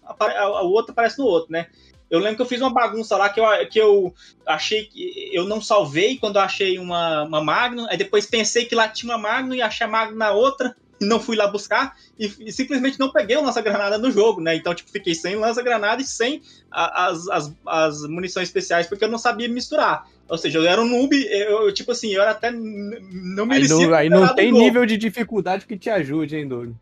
o 0.62 0.68
outro 0.68 0.92
aparece 0.92 1.18
no 1.18 1.24
outro, 1.24 1.50
né? 1.50 1.66
Eu 2.08 2.20
lembro 2.20 2.36
que 2.36 2.42
eu 2.42 2.46
fiz 2.46 2.60
uma 2.60 2.72
bagunça 2.72 3.16
lá 3.16 3.30
que 3.30 3.40
eu, 3.40 3.66
que 3.68 3.80
eu 3.80 4.14
achei 4.46 4.84
que 4.84 5.30
eu 5.32 5.44
não 5.44 5.62
salvei 5.62 6.18
quando 6.18 6.36
eu 6.36 6.42
achei 6.42 6.78
uma, 6.78 7.22
uma 7.22 7.42
Magnum, 7.42 7.86
aí 7.88 7.96
depois 7.96 8.26
pensei 8.26 8.66
que 8.66 8.74
lá 8.74 8.86
tinha 8.86 9.12
uma 9.14 9.18
Magnum 9.18 9.54
e 9.54 9.62
achei 9.62 9.86
a 9.86 9.90
Magnum 9.90 10.18
na 10.18 10.30
outra, 10.30 10.76
não 11.04 11.20
fui 11.20 11.36
lá 11.36 11.46
buscar, 11.46 11.96
e, 12.18 12.30
e 12.40 12.52
simplesmente 12.52 12.98
não 12.98 13.12
peguei 13.12 13.36
o 13.36 13.42
lança-granada 13.42 13.98
no 13.98 14.10
jogo, 14.10 14.40
né? 14.40 14.54
Então, 14.54 14.74
tipo, 14.74 14.90
fiquei 14.90 15.14
sem 15.14 15.36
lança-granada 15.36 16.02
e 16.02 16.04
sem 16.04 16.42
a, 16.70 17.06
as, 17.06 17.28
as, 17.28 17.52
as 17.66 18.02
munições 18.02 18.48
especiais, 18.48 18.86
porque 18.86 19.04
eu 19.04 19.10
não 19.10 19.18
sabia 19.18 19.48
misturar. 19.48 20.08
Ou 20.28 20.38
seja, 20.38 20.58
eu 20.58 20.66
era 20.66 20.80
um 20.80 20.88
noob, 20.88 21.14
eu, 21.14 21.66
eu 21.66 21.74
tipo 21.74 21.92
assim, 21.92 22.12
eu 22.12 22.22
era 22.22 22.30
até. 22.30 22.50
Não 22.50 23.44
merecia. 23.44 23.76
Aí 23.96 24.08
não, 24.08 24.22
aí 24.22 24.28
não 24.28 24.34
tem 24.34 24.52
nível 24.52 24.86
de 24.86 24.96
dificuldade 24.96 25.66
que 25.66 25.76
te 25.76 25.90
ajude, 25.90 26.36
hein, 26.36 26.48
Doug? 26.48 26.72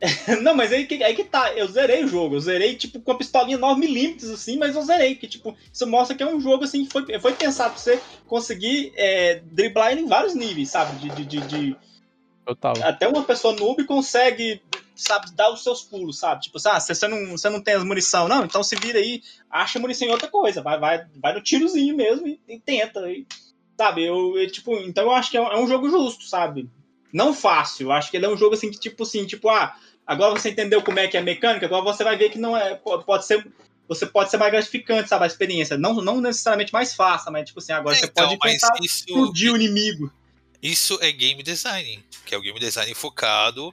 não, 0.42 0.54
mas 0.54 0.72
aí 0.72 0.86
que, 0.86 1.02
aí 1.02 1.14
que 1.14 1.24
tá, 1.24 1.52
eu 1.54 1.66
zerei 1.66 2.04
o 2.04 2.08
jogo, 2.08 2.36
eu 2.36 2.40
zerei, 2.40 2.76
tipo, 2.76 3.00
com 3.00 3.12
a 3.12 3.16
pistolinha 3.16 3.58
9mm, 3.58 4.32
assim, 4.32 4.56
mas 4.56 4.74
eu 4.74 4.82
zerei, 4.82 5.16
que, 5.16 5.26
tipo, 5.26 5.56
isso 5.72 5.86
mostra 5.86 6.16
que 6.16 6.22
é 6.22 6.26
um 6.26 6.40
jogo, 6.40 6.64
assim, 6.64 6.84
que 6.84 6.92
foi, 6.92 7.18
foi 7.18 7.32
pensado 7.32 7.72
pra 7.72 7.80
você 7.80 8.00
conseguir 8.26 8.92
é, 8.96 9.40
driblar 9.50 9.92
ele 9.92 10.02
em 10.02 10.06
vários 10.06 10.34
níveis, 10.34 10.70
sabe, 10.70 10.98
de, 10.98 11.08
de, 11.10 11.24
de, 11.24 11.46
de... 11.46 11.76
Total. 12.48 12.74
Até 12.82 13.06
uma 13.06 13.22
pessoa 13.22 13.54
noob 13.54 13.84
consegue, 13.84 14.62
sabe, 14.96 15.32
dar 15.32 15.50
os 15.50 15.62
seus 15.62 15.82
pulos, 15.82 16.18
sabe, 16.18 16.42
tipo, 16.42 16.58
ah, 16.66 16.80
você 16.80 17.06
não, 17.06 17.30
você 17.36 17.50
não 17.50 17.60
tem 17.60 17.74
as 17.74 17.84
munição, 17.84 18.26
não, 18.26 18.44
então 18.44 18.62
se 18.62 18.74
vira 18.76 18.98
aí, 18.98 19.22
acha 19.50 19.78
munição 19.78 20.08
em 20.08 20.12
outra 20.12 20.28
coisa, 20.28 20.62
vai, 20.62 20.78
vai, 20.78 21.06
vai 21.16 21.34
no 21.34 21.42
tirozinho 21.42 21.94
mesmo 21.94 22.26
e, 22.26 22.40
e 22.48 22.58
tenta, 22.58 23.00
e, 23.10 23.26
sabe, 23.78 24.04
eu, 24.04 24.38
eu, 24.38 24.50
tipo, 24.50 24.74
então 24.78 25.04
eu 25.04 25.10
acho 25.10 25.30
que 25.30 25.36
é 25.36 25.42
um, 25.42 25.46
é 25.46 25.58
um 25.58 25.68
jogo 25.68 25.90
justo, 25.90 26.24
sabe, 26.24 26.70
não 27.12 27.32
fácil. 27.32 27.86
Eu 27.86 27.92
acho 27.92 28.10
que 28.10 28.16
ele 28.18 28.26
é 28.26 28.28
um 28.28 28.36
jogo 28.36 28.54
assim 28.54 28.70
que, 28.70 28.78
tipo 28.78 29.02
assim, 29.02 29.24
tipo, 29.24 29.48
ah, 29.48 29.74
Agora 30.08 30.32
você 30.32 30.48
entendeu 30.48 30.80
como 30.80 30.98
é 30.98 31.06
que 31.06 31.18
é 31.18 31.20
a 31.20 31.22
mecânica, 31.22 31.66
agora 31.66 31.82
você 31.82 32.02
vai 32.02 32.16
ver 32.16 32.30
que 32.30 32.38
não 32.38 32.56
é. 32.56 32.74
Pode 32.76 33.26
ser. 33.26 33.46
Você 33.86 34.06
pode 34.06 34.30
ser 34.30 34.38
mais 34.38 34.50
gratificante, 34.50 35.06
sabe? 35.06 35.24
A 35.24 35.26
experiência. 35.26 35.76
Não, 35.76 35.96
não 35.96 36.18
necessariamente 36.18 36.72
mais 36.72 36.94
fácil, 36.94 37.30
mas 37.30 37.46
tipo 37.46 37.58
assim, 37.58 37.72
agora 37.72 37.94
é, 37.94 37.98
você 37.98 38.06
então, 38.06 38.26
pode 38.26 38.38
tentar 38.38 38.72
isso, 38.80 39.04
explodir 39.04 39.52
o 39.52 39.56
inimigo. 39.56 40.10
Isso 40.62 40.98
é 41.00 41.12
game 41.12 41.42
design, 41.42 42.04
que 42.26 42.34
é 42.34 42.38
o 42.38 42.40
game 42.40 42.58
design 42.58 42.92
focado 42.94 43.72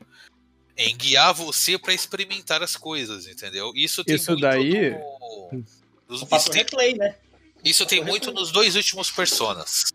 em 0.78 0.96
guiar 0.96 1.34
você 1.34 1.78
para 1.78 1.94
experimentar 1.94 2.62
as 2.62 2.76
coisas, 2.76 3.28
entendeu? 3.28 3.72
Isso 3.76 4.04
tem 4.04 4.16
isso 4.16 4.36
daí. 4.36 4.92
No, 4.92 5.64
nos, 6.08 6.22
isso 6.22 6.52
replay, 6.52 6.96
né? 6.96 7.16
Isso 7.64 7.86
tem 7.86 8.04
muito 8.04 8.32
nos 8.32 8.52
dois 8.52 8.76
últimos 8.76 9.10
personas. 9.10 9.86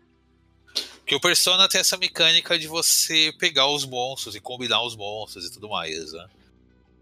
Que 1.05 1.15
o 1.15 1.21
Persona 1.21 1.67
tem 1.69 1.79
essa 1.79 1.97
mecânica 1.97 2.57
de 2.57 2.67
você 2.67 3.33
pegar 3.37 3.67
os 3.67 3.85
monstros 3.85 4.35
e 4.35 4.39
combinar 4.39 4.81
os 4.83 4.95
monstros 4.95 5.45
e 5.45 5.51
tudo 5.51 5.69
mais, 5.69 6.11
né? 6.13 6.27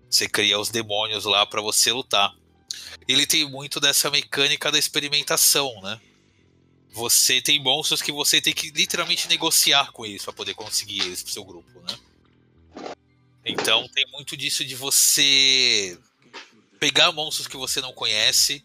Você 0.10 0.28
cria 0.28 0.60
os 0.60 0.70
demônios 0.70 1.26
lá 1.26 1.46
para 1.46 1.62
você 1.62 1.92
lutar. 1.92 2.36
Ele 3.08 3.26
tem 3.26 3.50
muito 3.50 3.80
dessa 3.80 4.10
mecânica 4.10 4.72
da 4.72 4.78
experimentação, 4.78 5.82
né? 5.82 6.00
Você 6.92 7.42
tem 7.42 7.62
monstros 7.62 8.02
que 8.02 8.12
você 8.12 8.42
tem 8.42 8.54
que 8.54 8.72
literalmente 8.72 9.28
negociar 9.28 9.92
com 9.92 10.06
eles 10.06 10.24
para 10.24 10.34
poder 10.34 10.54
conseguir 10.54 11.02
eles 11.02 11.22
pro 11.22 11.32
seu 11.32 11.44
grupo, 11.44 11.80
né? 11.82 11.98
Então 13.46 13.88
tem 13.90 14.06
muito 14.12 14.36
disso 14.36 14.66
de 14.66 14.76
você 14.76 15.98
pegar 16.80 17.12
monstros 17.12 17.48
que 17.48 17.58
você 17.58 17.82
não 17.82 17.94
conhece 17.94 18.64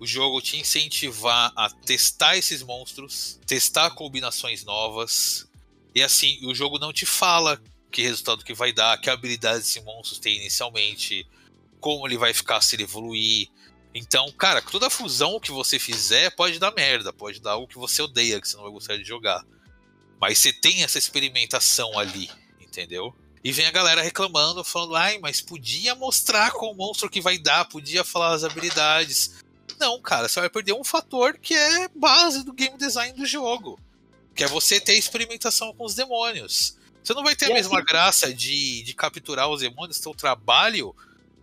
o 0.00 0.06
jogo 0.06 0.40
te 0.40 0.56
incentivar 0.56 1.52
a 1.54 1.68
testar 1.68 2.36
esses 2.36 2.62
monstros, 2.62 3.38
testar 3.46 3.90
combinações 3.90 4.64
novas. 4.64 5.46
E 5.94 6.02
assim, 6.02 6.38
o 6.46 6.54
jogo 6.54 6.78
não 6.78 6.90
te 6.90 7.04
fala 7.04 7.62
que 7.92 8.00
resultado 8.02 8.42
que 8.42 8.54
vai 8.54 8.72
dar, 8.72 8.98
que 8.98 9.10
habilidade 9.10 9.58
esse 9.58 9.80
monstro 9.82 10.18
tem 10.18 10.36
inicialmente, 10.36 11.26
como 11.80 12.06
ele 12.06 12.16
vai 12.16 12.32
ficar 12.32 12.62
se 12.62 12.76
ele 12.76 12.84
evoluir. 12.84 13.48
Então, 13.94 14.30
cara, 14.32 14.62
toda 14.62 14.88
fusão 14.88 15.40
que 15.40 15.50
você 15.50 15.78
fizer 15.78 16.30
pode 16.30 16.58
dar 16.58 16.72
merda, 16.72 17.12
pode 17.12 17.40
dar 17.40 17.52
algo 17.52 17.66
que 17.66 17.78
você 17.78 18.02
odeia, 18.02 18.40
que 18.40 18.48
você 18.48 18.56
não 18.56 18.64
vai 18.64 18.72
gostar 18.72 18.96
de 18.96 19.04
jogar. 19.04 19.44
Mas 20.20 20.38
você 20.38 20.52
tem 20.52 20.84
essa 20.84 20.98
experimentação 20.98 21.98
ali, 21.98 22.30
entendeu? 22.60 23.14
E 23.42 23.50
vem 23.50 23.66
a 23.66 23.70
galera 23.70 24.02
reclamando, 24.02 24.62
falando, 24.62 24.94
ai, 24.94 25.18
mas 25.18 25.40
podia 25.40 25.94
mostrar 25.94 26.52
qual 26.52 26.74
monstro 26.74 27.08
que 27.08 27.20
vai 27.20 27.38
dar, 27.38 27.64
podia 27.64 28.04
falar 28.04 28.34
as 28.34 28.44
habilidades. 28.44 29.42
Não, 29.78 30.00
cara, 30.00 30.28
você 30.28 30.40
vai 30.40 30.50
perder 30.50 30.74
um 30.74 30.84
fator 30.84 31.38
que 31.38 31.54
é 31.54 31.88
base 31.88 32.44
do 32.44 32.52
game 32.52 32.76
design 32.76 33.18
do 33.18 33.26
jogo. 33.26 33.80
Que 34.34 34.44
é 34.44 34.46
você 34.46 34.78
ter 34.78 34.94
experimentação 34.94 35.74
com 35.74 35.84
os 35.84 35.94
demônios. 35.94 36.76
Você 37.02 37.14
não 37.14 37.24
vai 37.24 37.34
ter 37.34 37.48
e 37.48 37.52
a 37.52 37.54
mesma 37.54 37.78
assim... 37.78 37.86
graça 37.86 38.34
de, 38.34 38.82
de 38.82 38.94
capturar 38.94 39.48
os 39.48 39.62
demônios, 39.62 39.96
seu 39.96 40.14
trabalho 40.14 40.94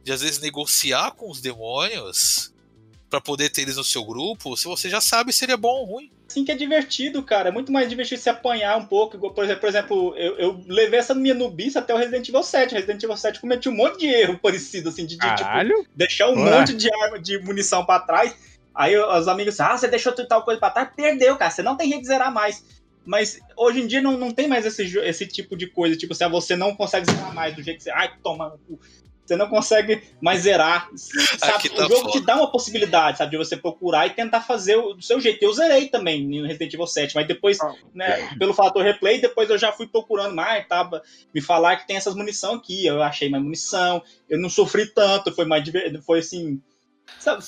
de 0.08 0.14
às 0.14 0.22
vezes 0.22 0.40
negociar 0.40 1.12
com 1.12 1.30
os 1.30 1.42
demônios 1.42 2.54
para 3.10 3.20
poder 3.20 3.50
ter 3.50 3.64
eles 3.64 3.76
no 3.76 3.84
seu 3.84 4.06
grupo, 4.06 4.56
se 4.56 4.64
você 4.64 4.90
já 4.90 5.02
sabe 5.02 5.34
se 5.34 5.40
seria 5.40 5.58
bom 5.58 5.82
ou 5.82 5.86
ruim. 5.86 6.10
Sim, 6.30 6.46
que 6.46 6.52
é 6.52 6.56
divertido, 6.56 7.22
cara. 7.24 7.50
É 7.50 7.52
muito 7.52 7.74
mais 7.74 7.90
divertido 7.90 8.22
se 8.22 8.30
apanhar 8.30 8.78
um 8.78 8.86
pouco. 8.86 9.18
Por 9.18 9.44
exemplo, 9.44 9.60
por 9.60 9.68
exemplo 9.68 10.16
eu, 10.16 10.38
eu 10.38 10.64
levei 10.66 11.00
essa 11.00 11.14
minha 11.14 11.34
nubice 11.34 11.78
até 11.78 11.94
o 11.94 11.98
Resident 11.98 12.30
Evil 12.30 12.42
7. 12.42 12.74
Resident 12.74 13.04
Evil 13.04 13.18
7 13.18 13.42
cometi 13.42 13.68
um 13.68 13.76
monte 13.76 14.00
de 14.00 14.08
erro 14.08 14.40
parecido, 14.42 14.88
assim, 14.88 15.06
de, 15.06 15.18
de 15.18 15.36
tipo, 15.36 15.88
deixar 15.94 16.30
um 16.30 16.42
Ué. 16.42 16.58
monte 16.58 16.74
de 16.74 16.90
arma, 17.04 17.20
de 17.20 17.40
munição 17.40 17.86
para 17.86 18.00
trás. 18.00 18.34
Aí 18.74 18.98
os 18.98 19.28
amigos 19.28 19.60
ah, 19.60 19.78
você 19.78 19.90
deixou 19.90 20.14
tal 20.14 20.44
coisa 20.44 20.58
pra 20.60 20.70
trás, 20.70 20.90
perdeu, 20.96 21.36
cara. 21.36 21.52
Você 21.52 21.62
não 21.62 21.76
tem 21.76 21.90
jeito 21.90 22.04
de 22.04 22.08
zerar 22.08 22.34
mais. 22.34 22.64
Mas 23.06 23.40
hoje 23.58 23.82
em 23.82 23.88
dia 23.88 24.02
não, 24.02 24.18
não 24.18 24.32
tem 24.32 24.48
mais 24.48 24.66
esse, 24.66 24.84
esse 25.00 25.28
tipo 25.28 25.58
de 25.58 25.68
coisa. 25.68 25.98
Tipo, 25.98 26.16
se 26.16 26.28
você 26.30 26.56
não 26.56 26.76
consegue 26.76 27.12
zerar 27.12 27.34
mais 27.34 27.54
do 27.54 27.62
jeito 27.62 27.80
que 27.80 27.84
você. 27.84 27.92
Ai, 27.92 28.14
toma. 28.24 28.58
Você 29.28 29.36
não 29.36 29.50
consegue 29.50 30.02
mais 30.22 30.42
zerar. 30.42 30.90
Sabe? 30.96 31.70
Tá 31.70 31.86
o 31.86 31.90
jogo 31.90 31.96
foda. 31.96 32.12
te 32.12 32.26
dá 32.26 32.36
uma 32.38 32.50
possibilidade, 32.50 33.18
sabe? 33.18 33.32
De 33.32 33.38
você 33.38 33.58
procurar 33.58 34.08
e 34.08 34.12
tentar 34.12 34.42
fazer 34.42 34.78
o, 34.78 34.94
do 34.94 35.02
seu 35.02 35.20
jeito. 35.20 35.44
Eu 35.44 35.52
zerei 35.52 35.90
também 35.90 36.26
no 36.26 36.48
Resident 36.48 36.74
Evil 36.74 36.88
7, 36.88 37.14
mas 37.14 37.28
depois, 37.28 37.58
oh. 37.62 37.74
né, 37.94 38.30
pelo 38.40 38.54
fator 38.54 38.82
replay, 38.82 39.20
depois 39.20 39.50
eu 39.50 39.58
já 39.58 39.72
fui 39.72 39.86
procurando 39.86 40.34
mais, 40.34 40.66
tava, 40.68 41.02
me 41.34 41.42
falar 41.42 41.76
que 41.76 41.88
tem 41.88 41.98
essas 41.98 42.16
munição 42.16 42.56
aqui. 42.56 42.86
Eu 42.86 43.04
achei 43.04 43.30
mais 43.30 43.44
munição, 43.44 44.02
eu 44.30 44.40
não 44.40 44.50
sofri 44.50 44.88
tanto, 44.94 45.34
foi 45.34 45.46
mais 45.46 45.64
foi 46.06 46.20
assim. 46.20 46.62
Sabe, 47.20 47.44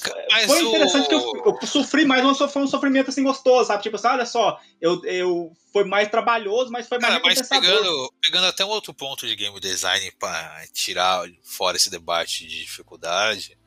foi 0.45 0.61
interessante 0.61 1.05
o... 1.05 1.07
que 1.07 1.15
eu, 1.15 1.57
eu, 1.61 1.67
sofri 1.67 2.05
mais, 2.05 2.23
mas 2.23 2.51
foi 2.51 2.61
um 2.61 2.67
sofrimento 2.67 3.09
assim 3.09 3.23
gostoso, 3.23 3.67
sabe? 3.67 3.83
Tipo 3.83 3.95
assim, 3.95 4.07
olha 4.07 4.25
só, 4.25 4.59
eu, 4.81 5.03
eu 5.05 5.55
foi 5.71 5.83
mais 5.83 6.09
trabalhoso, 6.09 6.71
mas 6.71 6.87
foi 6.87 6.99
mais 6.99 7.13
Cara, 7.13 7.25
mas 7.25 7.47
pegando, 7.47 8.13
pegando 8.21 8.47
até 8.47 8.65
um 8.65 8.69
outro 8.69 8.93
ponto 8.93 9.27
de 9.27 9.35
game 9.35 9.59
design 9.59 10.11
para 10.19 10.65
tirar 10.73 11.23
fora 11.43 11.77
esse 11.77 11.89
debate 11.89 12.47
de 12.47 12.61
dificuldade, 12.61 13.57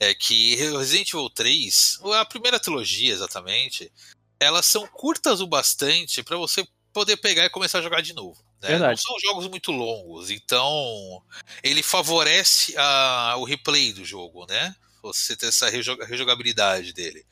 é 0.00 0.14
que 0.14 0.56
Resident 0.56 1.08
Evil 1.10 1.30
3, 1.30 2.00
a 2.20 2.24
primeira 2.24 2.58
trilogia 2.58 3.12
exatamente, 3.12 3.92
elas 4.40 4.66
são 4.66 4.86
curtas 4.86 5.40
o 5.40 5.46
bastante 5.46 6.22
para 6.22 6.36
você 6.36 6.66
poder 6.92 7.16
pegar 7.16 7.44
e 7.44 7.50
começar 7.50 7.78
a 7.78 7.82
jogar 7.82 8.00
de 8.00 8.12
novo. 8.12 8.38
Né? 8.60 8.76
Não 8.76 8.96
são 8.96 9.18
jogos 9.20 9.46
muito 9.46 9.70
longos, 9.70 10.30
então 10.30 11.22
ele 11.62 11.82
favorece 11.82 12.74
a- 12.76 13.36
o 13.38 13.44
replay 13.44 13.92
do 13.92 14.04
jogo, 14.04 14.46
né? 14.46 14.74
Você 15.02 15.36
ter 15.36 15.46
essa 15.46 15.68
rejo- 15.70 15.98
rejogabilidade 16.04 16.92
dele. 16.92 17.24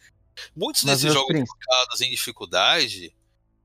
Muitos 0.54 0.84
Mas, 0.84 1.00
desses 1.00 1.14
jogos 1.14 1.36
focados 1.48 2.00
em 2.00 2.10
dificuldade, 2.10 3.14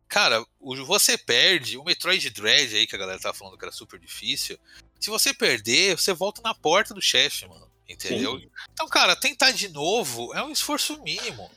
cara, 0.08 0.46
o- 0.60 0.86
você 0.86 1.18
perde 1.18 1.78
o 1.78 1.84
Metroid 1.84 2.30
Dread 2.30 2.76
aí 2.76 2.88
que 2.88 2.96
a 2.96 3.00
galera 3.00 3.20
tá 3.20 3.34
falando 3.34 3.58
que 3.58 3.66
era 3.66 3.72
super 3.72 4.00
difícil. 4.00 4.58
Se 5.00 5.10
você 5.10 5.34
perder, 5.34 5.98
você 5.98 6.14
volta 6.14 6.42
na 6.42 6.54
porta 6.54 6.94
do 6.94 7.02
chefe, 7.02 7.48
mano. 7.48 7.70
Entendeu? 7.90 8.42
Então, 8.72 8.88
cara, 8.88 9.18
tentar 9.18 9.52
de 9.52 9.68
novo 9.68 10.34
é 10.34 10.42
um 10.42 10.50
esforço 10.52 11.02
mínimo. 11.04 11.52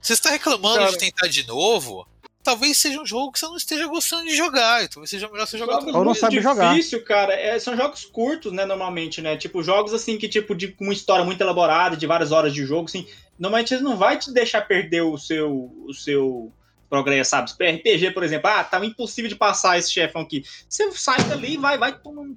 Você 0.00 0.12
está 0.12 0.28
reclamando 0.30 0.78
Cara- 0.78 0.90
de 0.90 0.98
tentar 0.98 1.26
de 1.26 1.46
novo, 1.46 2.06
talvez 2.42 2.78
seja 2.78 3.00
um 3.00 3.06
jogo 3.06 3.32
que 3.32 3.38
você 3.38 3.46
não 3.46 3.56
esteja 3.56 3.86
gostando 3.86 4.24
de 4.24 4.34
jogar. 4.36 4.82
e 4.84 4.88
Talvez 4.88 5.10
seja 5.10 5.28
melhor 5.28 5.46
você 5.46 5.58
jogar 5.58 5.74
Jogos 5.74 5.86
Ou 5.88 5.92
não 6.00 6.04
muito 6.06 6.18
sabe 6.20 6.40
jogar. 6.40 6.74
difícil, 6.74 7.04
cara, 7.04 7.34
é- 7.34 7.58
são 7.58 7.76
jogos 7.76 8.04
curtos, 8.04 8.52
né, 8.52 8.64
normalmente, 8.64 9.20
né? 9.20 9.36
Tipo, 9.36 9.62
jogos 9.62 9.92
assim 9.94 10.16
que, 10.18 10.28
tipo, 10.28 10.54
de 10.54 10.68
com 10.68 10.84
uma 10.84 10.92
história 10.92 11.24
muito 11.24 11.40
elaborada, 11.40 11.96
de 11.96 12.06
várias 12.06 12.32
horas 12.32 12.52
de 12.54 12.64
jogo, 12.64 12.86
assim. 12.86 13.06
Normalmente 13.38 13.72
eles 13.74 13.84
não 13.84 13.96
vai 13.96 14.18
te 14.18 14.32
deixar 14.32 14.62
perder 14.62 15.02
o 15.02 15.16
seu, 15.18 15.70
o 15.86 15.92
seu 15.94 16.52
progresso, 16.88 17.30
sabe? 17.30 17.50
RPG, 17.52 18.10
por 18.12 18.22
exemplo, 18.24 18.50
ah, 18.50 18.64
tá 18.64 18.84
impossível 18.84 19.28
de 19.28 19.36
passar 19.36 19.78
esse 19.78 19.92
chefão 19.92 20.22
aqui. 20.22 20.42
Você 20.68 20.90
sai 20.92 21.22
dali 21.24 21.54
e 21.54 21.56
vai, 21.56 21.78
vai 21.78 21.92
cu. 21.96 22.36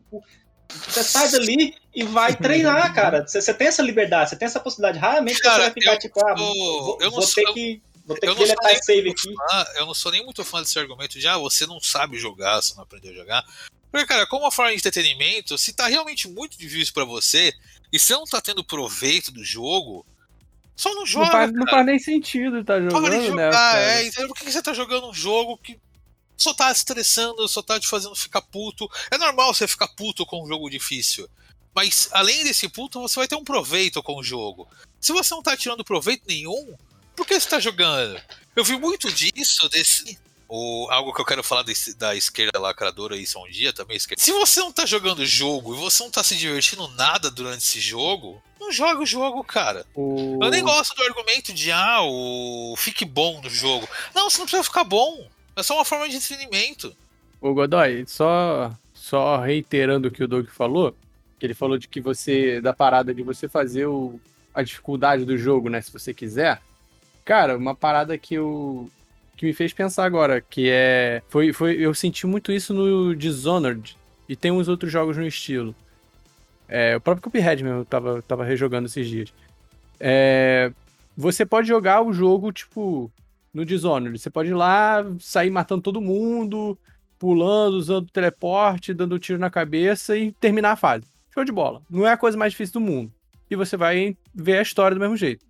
Você 0.70 1.04
sai 1.04 1.30
dali 1.30 1.76
e 1.94 2.04
vai 2.04 2.36
treinar, 2.38 2.94
cara. 2.94 3.26
Você, 3.28 3.42
você 3.42 3.54
tem 3.54 3.68
essa 3.68 3.82
liberdade, 3.82 4.30
você 4.30 4.36
tem 4.36 4.46
essa 4.46 4.60
possibilidade. 4.60 5.00
Raramente 5.00 5.40
Cara, 5.42 5.56
você 5.56 5.62
vai 5.62 5.72
ficar 5.72 5.94
eu 5.94 6.00
tipo, 6.00 6.20
ah, 6.26 6.38
sou- 6.38 6.54
vou, 6.84 6.98
eu 7.02 7.06
não 7.06 7.12
vou 7.12 7.22
sou- 7.22 7.44
ter 7.44 7.54
que, 7.54 7.82
vou 8.06 8.18
ter 8.18 8.28
eu 8.28 8.36
que 8.36 8.40
não 8.42 8.48
sou 8.48 8.56
deletar 8.62 8.84
save 8.84 9.04
muito 9.04 9.20
aqui. 9.30 9.36
fã- 9.36 9.66
eu 9.76 9.86
não 9.86 9.94
sou 9.94 10.12
nem 10.12 10.24
muito 10.24 10.44
fã 10.44 10.62
desse 10.62 10.78
argumento 10.80 11.20
de 11.20 11.28
ah, 11.28 11.38
você 11.38 11.66
não 11.66 11.80
sabe 11.80 12.18
jogar, 12.18 12.62
você 12.62 12.74
não 12.76 12.84
aprendeu 12.84 13.12
a 13.12 13.16
jogar. 13.16 13.46
Porque, 13.92 14.08
cara, 14.08 14.26
como 14.26 14.44
uma 14.44 14.52
forma 14.52 14.72
de 14.72 14.78
entretenimento, 14.78 15.58
se 15.58 15.72
tá 15.74 15.88
realmente 15.88 16.28
muito 16.28 16.58
difícil 16.58 16.94
pra 16.94 17.06
você 17.06 17.54
e 17.92 18.00
você 18.00 18.14
não 18.14 18.26
tá 18.26 18.42
tendo 18.42 18.64
proveito 18.64 19.32
do 19.32 19.44
jogo, 19.44 20.04
só 20.76 20.94
não 20.96 21.06
joga. 21.06 21.26
Não 21.26 21.32
faz, 21.32 21.54
não 21.54 21.68
faz 21.68 21.86
nem 21.86 22.00
sentido 22.00 22.64
tá 22.64 22.82
jogando, 22.82 23.04
Para 23.04 23.20
de 23.20 23.22
né? 23.22 23.28
jogar, 23.28 23.52
cara? 23.52 23.80
é. 24.02 24.06
Entendeu? 24.08 24.28
Por 24.30 24.36
que 24.38 24.46
que 24.46 24.52
você 24.52 24.62
tá 24.64 24.74
jogando 24.74 25.08
um 25.10 25.14
jogo 25.14 25.58
que 25.60 25.80
só 26.36 26.52
tá 26.56 26.72
estressando, 26.72 27.48
só 27.48 27.62
tá 27.62 27.80
te 27.80 27.88
fazendo 27.88 28.16
ficar 28.16 28.42
puto? 28.42 28.90
É 29.12 29.18
normal 29.20 29.54
você 29.54 29.68
ficar 29.68 29.88
puto 29.90 30.26
com 30.26 30.44
um 30.44 30.48
jogo 30.48 30.70
difícil. 30.72 31.30
Mas 31.76 32.10
além 32.12 32.44
desse 32.44 32.68
puto, 32.70 33.00
você 33.00 33.16
vai 33.20 33.28
ter 33.28 33.36
um 33.36 33.44
proveito 33.44 34.02
com 34.02 34.16
o 34.18 34.24
jogo. 34.24 34.68
Se 35.00 35.12
você 35.14 35.34
não 35.36 35.44
tá 35.44 35.56
tirando 35.56 35.84
proveito 35.84 36.24
nenhum, 36.28 36.76
por 37.16 37.26
que 37.26 37.40
você 37.40 37.50
tá 37.50 37.60
jogando? 37.60 38.20
Eu 38.56 38.64
vi 38.64 38.78
muito 38.78 39.12
disso, 39.12 39.68
desse. 39.70 40.18
O, 40.48 40.88
algo 40.92 41.14
que 41.14 41.20
eu 41.22 41.26
quero 41.26 41.44
falar 41.44 41.64
desse- 41.64 41.96
da 41.96 42.16
esquerda 42.16 42.60
lacradora 42.60 43.16
isso 43.18 43.40
um 43.40 43.50
dia 43.50 43.74
também. 43.74 43.98
esquerda. 43.98 44.22
Se 44.22 44.32
você 44.32 44.60
não 44.60 44.72
tá 44.72 44.86
jogando 44.86 45.20
o 45.20 45.26
jogo 45.26 45.74
e 45.74 45.78
você 45.80 46.04
não 46.04 46.12
tá 46.12 46.24
se 46.24 46.36
divertindo 46.36 46.88
nada 46.90 47.32
durante 47.32 47.64
esse 47.64 47.80
jogo, 47.80 48.40
não 48.60 48.72
joga 48.72 49.02
o 49.02 49.06
jogo, 49.06 49.44
cara. 49.44 49.86
O... 49.96 50.38
Eu 50.44 50.52
nem 50.52 50.64
gosto 50.64 50.96
do 50.96 51.04
argumento 51.04 51.52
de 51.54 51.72
ah, 51.72 52.02
o 52.04 52.76
fique 52.78 53.04
bom 53.04 53.42
no 53.42 53.50
jogo. 53.50 53.88
Não, 54.14 54.30
você 54.30 54.38
não 54.38 54.46
precisa 54.46 54.64
ficar 54.64 54.84
bom. 54.84 55.28
É 55.56 55.64
só 55.64 55.76
uma 55.76 55.86
forma 55.86 56.08
de 56.08 56.18
entretenimento. 56.18 56.96
Ô 57.42 57.54
Godoy, 57.54 58.06
só, 58.08 58.72
só 58.94 59.38
reiterando 59.42 60.08
o 60.08 60.12
que 60.12 60.24
o 60.24 60.28
Doug 60.28 60.48
falou, 60.50 60.96
que 61.40 61.46
ele 61.46 61.54
falou 61.54 61.78
de 61.78 61.88
que 61.88 62.00
você, 62.00 62.62
da 62.62 62.74
parada 62.74 63.14
de 63.14 63.24
você 63.24 63.50
fazer 63.50 63.88
o, 63.88 64.20
a 64.54 64.62
dificuldade 64.62 65.26
do 65.26 65.38
jogo, 65.38 65.68
né, 65.68 65.82
se 65.82 65.92
você 65.92 66.14
quiser. 66.14 66.62
Cara, 67.26 67.58
uma 67.58 67.76
parada 67.76 68.18
que 68.18 68.36
eu 68.36 68.90
que 69.36 69.46
me 69.46 69.54
fez 69.54 69.74
pensar 69.74 70.06
agora, 70.06 70.42
que 70.42 70.70
é 70.70 71.22
foi, 71.28 71.52
foi 71.52 71.76
eu 71.76 71.94
senti 71.94 72.28
muito 72.28 72.52
isso 72.52 72.74
no 72.74 73.16
Dishonored 73.16 73.98
e 74.28 74.36
tem 74.36 74.52
uns 74.52 74.68
outros 74.68 74.92
jogos 74.92 75.18
no 75.18 75.26
estilo. 75.26 75.76
É, 76.68 76.96
o 76.96 77.02
próprio 77.02 77.24
Cuphead 77.24 77.64
mesmo, 77.64 77.86
tava, 77.86 78.22
tava 78.22 78.44
rejogando 78.44 78.88
esses 78.88 79.08
dias. 79.08 79.34
É, 80.00 80.72
você 81.16 81.46
pode 81.46 81.68
jogar 81.68 82.02
o 82.02 82.14
jogo, 82.14 82.52
tipo, 82.52 83.12
no 83.54 83.66
Dishonored. 83.66 84.18
Você 84.18 84.30
pode 84.30 84.50
ir 84.50 84.54
lá, 84.54 85.06
sair 85.20 85.50
matando 85.50 85.82
todo 85.82 86.02
mundo, 86.02 86.78
pulando, 87.20 87.76
usando 87.76 88.10
teleporte, 88.10 88.94
dando 88.94 89.20
tiro 89.20 89.40
na 89.40 89.50
cabeça 89.50 90.18
e 90.18 90.32
terminar 90.32 90.72
a 90.72 90.76
fase. 90.76 91.06
Show 91.34 91.44
de 91.44 91.52
bola. 91.52 91.82
Não 91.90 92.08
é 92.08 92.12
a 92.12 92.18
coisa 92.18 92.38
mais 92.38 92.54
difícil 92.54 92.74
do 92.74 92.82
mundo. 92.82 93.12
E 93.50 93.56
você 93.56 93.78
vai 93.78 94.18
ver 94.34 94.58
a 94.58 94.62
história 94.62 94.96
do 94.96 95.02
mesmo 95.02 95.16
jeito. 95.16 95.46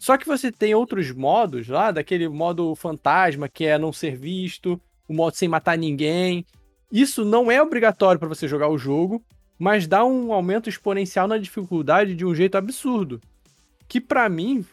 Só 0.00 0.16
que 0.16 0.26
você 0.26 0.50
tem 0.50 0.74
outros 0.74 1.12
modos 1.12 1.68
lá, 1.68 1.90
daquele 1.90 2.26
modo 2.26 2.74
fantasma, 2.74 3.50
que 3.50 3.66
é 3.66 3.76
não 3.76 3.92
ser 3.92 4.16
visto, 4.16 4.80
o 5.06 5.12
modo 5.12 5.36
sem 5.36 5.46
matar 5.46 5.76
ninguém. 5.76 6.42
Isso 6.90 7.22
não 7.22 7.50
é 7.52 7.60
obrigatório 7.60 8.18
para 8.18 8.26
você 8.26 8.48
jogar 8.48 8.70
o 8.70 8.78
jogo, 8.78 9.22
mas 9.58 9.86
dá 9.86 10.02
um 10.02 10.32
aumento 10.32 10.70
exponencial 10.70 11.28
na 11.28 11.36
dificuldade 11.36 12.14
de 12.14 12.24
um 12.24 12.34
jeito 12.34 12.56
absurdo. 12.56 13.20
Que 13.86 14.00
pra 14.00 14.26
mim, 14.30 14.64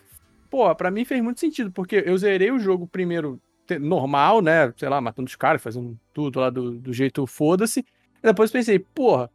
pô, 0.50 0.74
pra 0.74 0.90
mim 0.90 1.04
fez 1.04 1.22
muito 1.22 1.42
sentido, 1.42 1.74
porque 1.74 2.02
eu 2.06 2.18
zerei 2.18 2.50
o 2.50 2.58
jogo 2.58 2.88
primeiro 2.88 3.38
normal, 3.82 4.42
né? 4.42 4.74
Sei 4.78 4.88
lá, 4.88 5.02
matando 5.02 5.28
os 5.28 5.36
caras, 5.36 5.62
fazendo 5.62 6.00
tudo 6.14 6.40
lá 6.40 6.50
do, 6.50 6.72
do 6.72 6.94
jeito 6.94 7.28
foda-se. 7.28 7.86
Depois 8.24 8.50
pensei, 8.50 8.80
porra, 8.80 9.30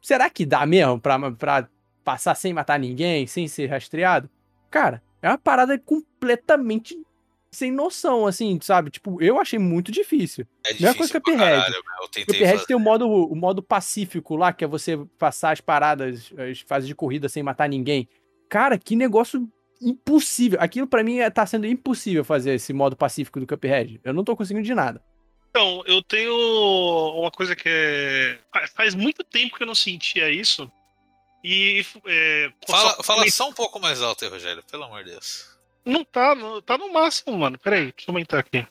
será 0.00 0.30
que 0.30 0.46
dá 0.46 0.64
mesmo 0.64 0.98
pra, 0.98 1.30
pra 1.32 1.68
passar 2.02 2.34
sem 2.34 2.54
matar 2.54 2.80
ninguém, 2.80 3.26
sem 3.26 3.46
ser 3.46 3.66
rastreado? 3.66 4.30
Cara, 4.70 5.02
é 5.24 5.28
uma 5.30 5.38
parada 5.38 5.78
completamente 5.78 6.96
sem 7.50 7.70
noção, 7.70 8.26
assim, 8.26 8.58
sabe? 8.60 8.90
Tipo, 8.90 9.22
eu 9.22 9.40
achei 9.40 9.58
muito 9.60 9.92
difícil. 9.92 10.44
É 10.66 10.72
difícil 10.72 10.94
coisa 10.96 11.12
que 11.12 11.20
Cuphead. 11.20 11.38
caralho. 11.38 11.74
Eu 11.74 12.24
Cuphead 12.26 12.52
fazer. 12.52 12.66
tem 12.66 12.76
o 12.76 12.80
modo, 12.80 13.06
o 13.08 13.34
modo 13.36 13.62
pacífico 13.62 14.34
lá, 14.34 14.52
que 14.52 14.64
é 14.64 14.66
você 14.66 14.98
passar 15.18 15.52
as 15.52 15.60
paradas, 15.60 16.32
as 16.36 16.60
fases 16.60 16.88
de 16.88 16.94
corrida 16.96 17.28
sem 17.28 17.42
matar 17.44 17.68
ninguém. 17.68 18.08
Cara, 18.48 18.76
que 18.76 18.96
negócio 18.96 19.48
impossível. 19.80 20.58
Aquilo 20.60 20.86
pra 20.86 21.04
mim 21.04 21.18
é- 21.18 21.30
tá 21.30 21.46
sendo 21.46 21.66
impossível 21.66 22.24
fazer 22.24 22.54
esse 22.54 22.72
modo 22.72 22.96
pacífico 22.96 23.38
do 23.38 23.46
Cuphead. 23.46 24.00
Eu 24.02 24.12
não 24.12 24.24
tô 24.24 24.34
conseguindo 24.34 24.64
de 24.66 24.74
nada. 24.74 25.00
Então, 25.50 25.84
eu 25.86 26.02
tenho 26.02 26.34
uma 27.20 27.30
coisa 27.30 27.54
que 27.54 27.68
é. 27.68 28.38
fa- 28.52 28.66
Faz 28.74 28.94
muito 28.96 29.22
tempo 29.22 29.56
que 29.56 29.62
eu 29.62 29.66
não 29.68 29.74
sentia 29.76 30.28
isso. 30.28 30.68
E. 31.44 31.84
É, 32.06 32.50
Fala, 32.66 32.94
só- 32.96 33.02
fala 33.02 33.30
só 33.30 33.48
um 33.48 33.52
pouco 33.52 33.78
mais 33.78 34.00
alto 34.00 34.24
aí, 34.24 34.30
Rogério, 34.30 34.62
pelo 34.70 34.84
amor 34.84 35.04
de 35.04 35.10
Deus. 35.10 35.46
Não 35.84 36.02
tá, 36.02 36.34
no- 36.34 36.62
tá 36.62 36.78
no 36.78 36.90
máximo, 36.90 37.36
mano. 37.36 37.58
Peraí, 37.58 37.92
deixa 37.92 38.08
eu 38.08 38.12
aumentar 38.12 38.38
aqui. 38.38 38.66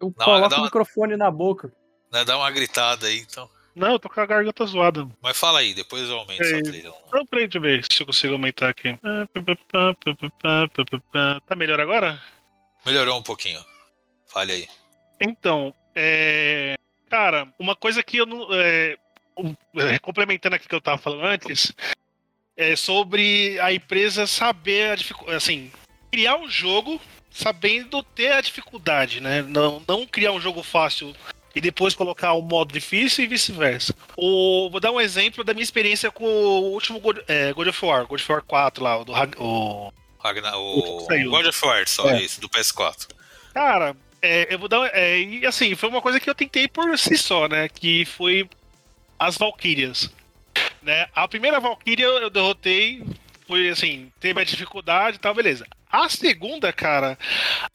Eu 0.00 0.14
Não, 0.16 0.24
coloco 0.24 0.54
o 0.54 0.58
uma- 0.58 0.64
microfone 0.66 1.16
na 1.16 1.30
boca. 1.30 1.72
Né, 2.12 2.24
dá 2.24 2.36
uma 2.38 2.50
gritada 2.52 3.08
aí, 3.08 3.18
então. 3.18 3.50
Não, 3.74 3.90
eu 3.90 3.98
tô 3.98 4.08
com 4.08 4.20
a 4.20 4.26
garganta 4.26 4.64
zoada. 4.66 5.04
Mas 5.20 5.36
fala 5.36 5.58
aí, 5.58 5.74
depois 5.74 6.08
eu 6.08 6.16
aumento 6.16 6.40
É, 6.42 6.44
sua 6.48 6.62
trilha. 6.62 6.94
Não, 7.12 7.26
peraí, 7.26 7.48
deixa 7.48 7.58
eu 7.58 7.62
ver 7.62 7.84
se 7.90 8.00
eu 8.02 8.06
consigo 8.06 8.32
aumentar 8.34 8.68
aqui. 8.68 8.96
Tá 11.46 11.56
melhor 11.56 11.80
agora? 11.80 12.22
Melhorou 12.86 13.18
um 13.18 13.22
pouquinho. 13.22 13.64
Fale 14.26 14.52
aí. 14.52 14.68
Então, 15.20 15.74
é. 15.94 16.76
Cara, 17.10 17.48
uma 17.58 17.74
coisa 17.74 18.02
que 18.02 18.18
eu 18.18 18.26
não. 18.26 18.46
é, 18.52 18.96
é, 19.76 19.98
complementando 19.98 20.54
aqui 20.56 20.68
que 20.68 20.74
eu 20.74 20.80
tava 20.80 20.98
falando 20.98 21.24
antes, 21.24 21.72
é 22.56 22.76
sobre 22.76 23.58
a 23.60 23.72
empresa 23.72 24.26
saber 24.26 24.90
a 24.90 24.96
dificuldade. 24.96 25.36
Assim, 25.36 25.70
criar 26.10 26.36
um 26.36 26.48
jogo 26.48 27.00
sabendo 27.30 28.02
ter 28.02 28.32
a 28.32 28.40
dificuldade, 28.40 29.20
né? 29.20 29.42
Não, 29.42 29.82
não 29.86 30.06
criar 30.06 30.32
um 30.32 30.40
jogo 30.40 30.62
fácil 30.62 31.14
e 31.54 31.60
depois 31.60 31.94
colocar 31.94 32.34
um 32.34 32.42
modo 32.42 32.72
difícil 32.72 33.24
e 33.24 33.28
vice-versa. 33.28 33.94
O- 34.16 34.68
Vou 34.70 34.80
dar 34.80 34.92
um 34.92 35.00
exemplo 35.00 35.42
da 35.44 35.52
minha 35.52 35.62
experiência 35.64 36.10
com 36.10 36.24
o 36.24 36.72
último 36.72 37.00
God, 37.00 37.18
é, 37.28 37.52
God 37.52 37.68
of 37.68 37.84
War, 37.84 38.06
God 38.06 38.20
of 38.20 38.32
War 38.32 38.42
4 38.42 38.82
lá, 38.84 38.98
o 38.98 39.04
do 39.04 39.12
o, 39.12 39.92
Ragnar, 40.18 40.56
O 40.56 41.02
o. 41.04 41.06
God 41.30 41.46
of 41.46 41.66
War, 41.66 41.86
só 41.88 42.08
É. 42.10 42.22
isso, 42.22 42.40
do 42.40 42.48
PS4. 42.48 43.08
Cara, 43.52 43.96
é, 44.22 44.52
eu 44.52 44.58
vou 44.58 44.68
dar. 44.68 44.86
É, 44.94 45.18
e 45.20 45.46
assim, 45.46 45.74
foi 45.74 45.88
uma 45.88 46.00
coisa 46.02 46.18
que 46.18 46.28
eu 46.30 46.34
tentei 46.34 46.66
por 46.66 46.96
si 46.98 47.16
só, 47.18 47.46
né? 47.48 47.68
Que 47.68 48.04
foi 48.04 48.48
as 49.18 49.36
Valkyrias. 49.36 50.10
Né? 50.84 51.08
A 51.14 51.26
primeira 51.26 51.58
Valkyria 51.58 52.04
eu 52.04 52.28
derrotei, 52.28 53.02
foi 53.46 53.68
assim, 53.70 54.12
teve 54.20 54.40
a 54.40 54.44
dificuldade 54.44 55.16
e 55.16 55.20
tal, 55.20 55.34
beleza. 55.34 55.66
A 55.90 56.08
segunda, 56.08 56.72
cara, 56.72 57.18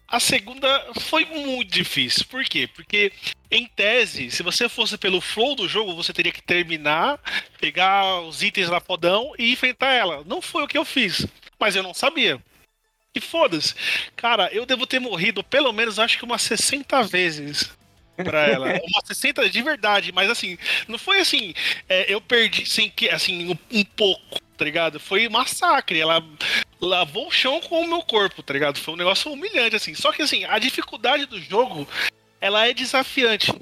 a 0.08 0.20
segunda 0.20 0.68
foi 1.00 1.26
muito 1.26 1.72
difícil. 1.72 2.26
Por 2.26 2.44
quê? 2.44 2.68
Porque, 2.68 3.12
em 3.50 3.66
tese, 3.66 4.30
se 4.30 4.44
você 4.44 4.70
fosse 4.70 4.98
pelo 4.98 5.22
flow 5.22 5.56
do 5.56 5.68
jogo, 5.68 5.96
você 5.96 6.14
teria 6.14 6.32
que 6.32 6.42
terminar, 6.42 7.20
pegar 7.60 8.22
os 8.22 8.44
itens 8.44 8.70
lá 8.70 8.80
fodão 8.80 9.34
e 9.40 9.54
enfrentar 9.54 9.94
ela. 9.94 10.24
Não 10.26 10.42
foi 10.42 10.64
o 10.64 10.68
que 10.68 10.78
eu 10.78 10.86
fiz, 10.86 11.26
mas 11.60 11.76
eu 11.76 11.82
não 11.82 11.94
sabia. 11.94 12.40
E 13.16 13.22
foda-se. 13.22 13.74
Cara, 14.16 14.50
eu 14.54 14.66
devo 14.66 14.86
ter 14.86 15.00
morrido 15.00 15.44
pelo 15.44 15.74
menos, 15.74 15.98
acho 15.98 16.18
que 16.18 16.26
umas 16.26 16.44
60 16.44 17.02
vezes 17.04 17.72
pra 18.24 18.48
ela. 18.48 18.68
umas 18.84 19.06
60 19.08 19.50
de 19.50 19.62
verdade, 19.62 20.12
mas 20.12 20.30
assim, 20.30 20.58
não 20.88 20.98
foi 20.98 21.20
assim, 21.20 21.54
é, 21.88 22.12
eu 22.14 22.20
perdi 22.22 22.66
sem 22.66 22.90
que, 22.90 23.10
assim, 23.10 23.52
um, 23.52 23.80
um 23.80 23.84
pouco, 23.84 24.40
tá 24.58 24.66
ligado? 24.66 25.00
Foi 25.00 25.28
massacre. 25.30 26.00
Ela 26.00 26.24
lavou 26.82 27.28
o 27.28 27.32
chão 27.32 27.60
com 27.62 27.82
o 27.82 27.88
meu 27.88 28.02
corpo, 28.02 28.42
tá 28.44 28.54
ligado? 28.54 28.80
Foi 28.80 28.94
um 28.94 28.98
negócio 28.98 29.32
humilhante, 29.32 29.76
assim. 29.76 29.94
Só 29.96 30.12
que, 30.12 30.22
assim, 30.22 30.46
a 30.46 30.60
dificuldade 30.60 31.26
do 31.26 31.40
jogo, 31.42 31.88
ela 32.42 32.68
é 32.68 32.74
desafiante. 32.74 33.54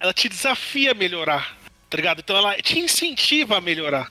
Ela 0.00 0.12
te 0.12 0.28
desafia 0.28 0.90
a 0.90 0.94
melhorar, 0.94 1.56
tá 1.88 1.96
ligado? 1.96 2.20
Então 2.20 2.36
ela 2.36 2.56
te 2.56 2.78
incentiva 2.78 3.58
a 3.58 3.60
melhorar. 3.60 4.10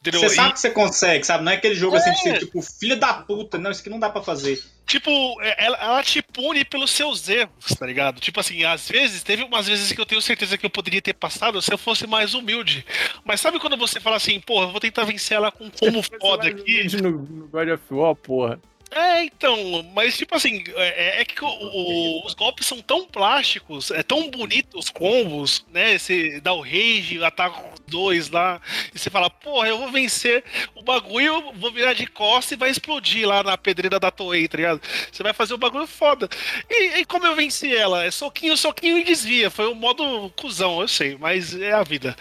Entendeu? 0.00 0.20
Você 0.20 0.26
E- 0.26 0.36
sabe 0.36 0.52
que 0.52 0.60
você 0.60 0.70
consegue, 0.70 1.24
sabe? 1.24 1.44
Não 1.44 1.50
é 1.50 1.56
aquele 1.56 1.74
jogo 1.74 1.96
assim 1.96 2.12
de 2.12 2.18
É. 2.18 2.22
ser 2.22 2.38
tipo, 2.40 2.60
filho 2.60 2.94
da 2.96 3.14
puta, 3.14 3.56
não, 3.58 3.70
isso 3.70 3.80
aqui 3.80 3.88
não 3.90 3.98
dá 3.98 4.10
pra 4.10 4.22
fazer. 4.22 4.62
Tipo, 4.86 5.10
é- 5.40 5.64
ela, 5.64 5.76
ela 5.78 6.02
te 6.02 6.20
pune 6.20 6.64
pelos 6.64 6.90
seus 6.90 7.28
erros, 7.28 7.74
tá 7.78 7.86
ligado? 7.86 8.20
Tipo 8.20 8.40
assim, 8.40 8.64
às 8.64 8.88
vezes, 8.88 9.22
teve 9.22 9.42
umas 9.42 9.66
vezes 9.66 9.90
que 9.92 10.00
eu 10.00 10.06
tenho 10.06 10.20
certeza 10.20 10.58
que 10.58 10.66
eu 10.66 10.70
poderia 10.70 11.00
ter 11.00 11.14
passado 11.14 11.60
se 11.62 11.72
eu 11.72 11.78
fosse 11.78 12.06
mais 12.06 12.34
humilde. 12.34 12.84
Mas 13.24 13.40
sabe 13.40 13.58
quando 13.58 13.76
você 13.76 13.98
fala 13.98 14.16
assim, 14.16 14.38
porra, 14.40 14.66
eu 14.66 14.70
vou 14.72 14.80
tentar 14.80 15.04
vencer 15.04 15.36
ela 15.36 15.50
com 15.50 15.70
como 15.70 16.02
foda 16.02 16.48
aqui? 16.48 16.86
No, 17.00 17.10
no 17.22 17.48
God 17.48 17.68
of 17.68 17.82
War, 17.90 18.14
porra. 18.14 18.60
É, 18.90 19.24
então, 19.24 19.82
mas 19.92 20.16
tipo 20.16 20.36
assim, 20.36 20.62
é, 20.76 21.22
é 21.22 21.24
que 21.24 21.42
o- 21.44 21.48
o- 21.48 22.24
os 22.26 22.32
golpes 22.34 22.64
são 22.64 22.80
tão 22.80 23.04
plásticos, 23.04 23.90
é 23.90 24.04
tão 24.04 24.30
bonito 24.30 24.78
os 24.78 24.88
combos, 24.88 25.64
né? 25.72 25.98
Você 25.98 26.40
dá 26.40 26.52
o 26.52 26.60
rage, 26.60 27.18
ataca 27.24 27.60
os 27.86 27.90
dois 27.90 28.30
lá, 28.30 28.60
e 28.94 28.98
você 28.98 29.10
fala, 29.10 29.28
porra, 29.30 29.68
eu 29.68 29.78
vou 29.78 29.90
vencer 29.90 30.42
o 30.74 30.82
bagulho, 30.82 31.52
vou 31.52 31.70
virar 31.72 31.92
de 31.92 32.06
costa 32.06 32.54
e 32.54 32.56
vai 32.56 32.70
explodir 32.70 33.26
lá 33.28 33.42
na 33.42 33.56
pedreira 33.56 34.00
da 34.00 34.10
Toei, 34.10 34.48
tá 34.48 34.56
ligado? 34.56 34.80
Você 35.12 35.22
vai 35.22 35.32
fazer 35.32 35.54
o 35.54 35.58
bagulho 35.58 35.86
foda. 35.86 36.28
E, 36.68 37.00
e 37.00 37.04
como 37.04 37.26
eu 37.26 37.34
venci 37.36 37.74
ela? 37.74 38.04
É 38.04 38.10
soquinho, 38.10 38.56
soquinho 38.56 38.98
e 38.98 39.04
desvia. 39.04 39.50
Foi 39.50 39.66
o 39.66 39.74
modo 39.74 40.30
cuzão, 40.36 40.80
eu 40.80 40.88
sei, 40.88 41.16
mas 41.18 41.54
é 41.58 41.72
a 41.72 41.82
vida. 41.82 42.16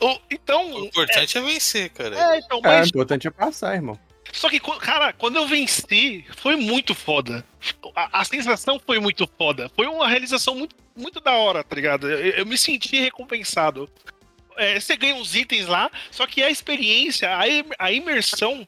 O- 0.00 0.18
então. 0.30 0.72
O 0.74 0.84
importante 0.86 1.36
é, 1.36 1.40
vencer, 1.40 1.90
cara. 1.90 2.16
É, 2.34 2.38
então, 2.38 2.58
É, 2.58 2.60
o 2.60 2.62
mas 2.62 2.88
importante 2.88 3.26
é 3.26 3.30
passar, 3.30 3.74
irmão. 3.74 3.98
só 4.32 4.48
que, 4.48 4.60
cara, 4.60 5.12
quando 5.12 5.36
eu 5.36 5.46
venci, 5.46 6.24
foi 6.36 6.56
muito 6.56 6.94
foda. 6.94 7.44
A, 7.94 8.20
a 8.20 8.24
sensação 8.24 8.80
foi 8.84 8.98
muito 8.98 9.28
foda. 9.38 9.70
Foi 9.76 9.86
uma 9.86 10.08
realização 10.08 10.54
muito, 10.54 10.74
muito 10.96 11.20
da 11.20 11.32
hora, 11.32 11.62
tá 11.62 11.74
ligado? 11.76 12.10
Eu, 12.10 12.18
eu 12.38 12.46
me 12.46 12.56
senti 12.58 12.98
recompensado. 13.00 13.88
É, 14.56 14.78
você 14.78 14.96
ganha 14.96 15.14
uns 15.14 15.34
itens 15.34 15.66
lá, 15.66 15.90
só 16.10 16.26
que 16.26 16.42
a 16.42 16.50
experiência, 16.50 17.28
a, 17.30 17.42
a 17.78 17.92
imersão, 17.92 18.66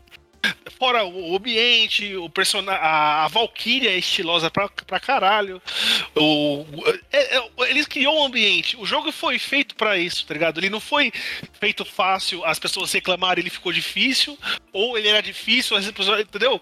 fora 0.78 1.04
o 1.04 1.36
ambiente, 1.36 2.14
o 2.16 2.28
personagem, 2.28 2.80
a, 2.82 3.28
Valkyria 3.28 3.90
é 3.90 3.96
estilosa 3.98 4.50
pra, 4.50 4.68
pra 4.68 5.00
caralho. 5.00 5.60
O, 6.14 6.66
é- 7.12 7.36
é- 7.38 7.70
eles 7.70 7.86
criou 7.86 8.20
um 8.20 8.26
ambiente. 8.26 8.76
O 8.76 8.84
jogo 8.86 9.10
foi 9.12 9.38
feito 9.38 9.74
pra 9.74 9.96
isso, 9.96 10.26
tá 10.26 10.34
ligado? 10.34 10.58
Ele 10.60 10.70
não 10.70 10.80
foi 10.80 11.12
feito 11.58 11.84
fácil, 11.84 12.44
as 12.44 12.58
pessoas 12.58 12.92
reclamaram, 12.92 13.40
ele 13.40 13.50
ficou 13.50 13.72
difícil 13.72 14.38
ou 14.72 14.98
ele 14.98 15.08
era 15.08 15.22
difícil, 15.22 15.76
as 15.76 15.90
pessoas, 15.90 16.20
entendeu? 16.20 16.60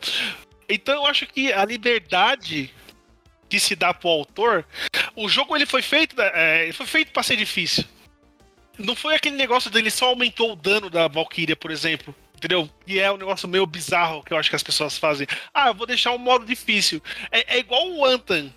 Então 0.69 0.95
eu 0.95 1.07
acho 1.07 1.27
que 1.27 1.53
a 1.53 1.65
liberdade 1.65 2.71
que 3.49 3.61
se 3.61 3.77
dá 3.77 3.93
pro 3.93 4.09
autor, 4.09 4.65
o 5.15 5.29
jogo 5.29 5.55
ele 5.55 5.67
foi 5.67 5.83
feito, 5.83 6.19
é, 6.19 6.65
ele 6.65 6.73
foi 6.73 6.87
feito 6.87 7.13
para 7.13 7.23
ser 7.23 7.37
difícil. 7.37 7.85
Não 8.79 8.95
foi 8.97 9.15
aquele 9.15 9.37
negócio 9.37 9.71
dele 9.71 9.91
só 9.91 10.07
aumentou 10.07 10.53
o 10.53 10.57
dano 10.57 10.89
da 10.89 11.09
Valkyria, 11.09 11.57
por 11.57 11.71
exemplo. 11.71 12.15
Entendeu? 12.37 12.69
E 12.87 12.99
é 12.99 13.11
um 13.13 13.17
negócio 13.17 13.49
meio 13.49 13.65
bizarro 13.67 14.23
que 14.23 14.33
eu 14.33 14.37
acho 14.37 14.51
que 14.51 14.57
as 14.57 14.63
pessoas 14.63 14.99
fazem. 14.99 15.27
Ah, 15.55 15.69
eu 15.69 15.75
vou 15.75 15.87
deixar 15.87 16.11
o 16.11 16.19
modo 16.19 16.45
difícil. 16.45 17.01
É, 17.31 17.57
é 17.57 17.59
igual 17.61 17.89
o 17.89 18.05
Antan. 18.05 18.53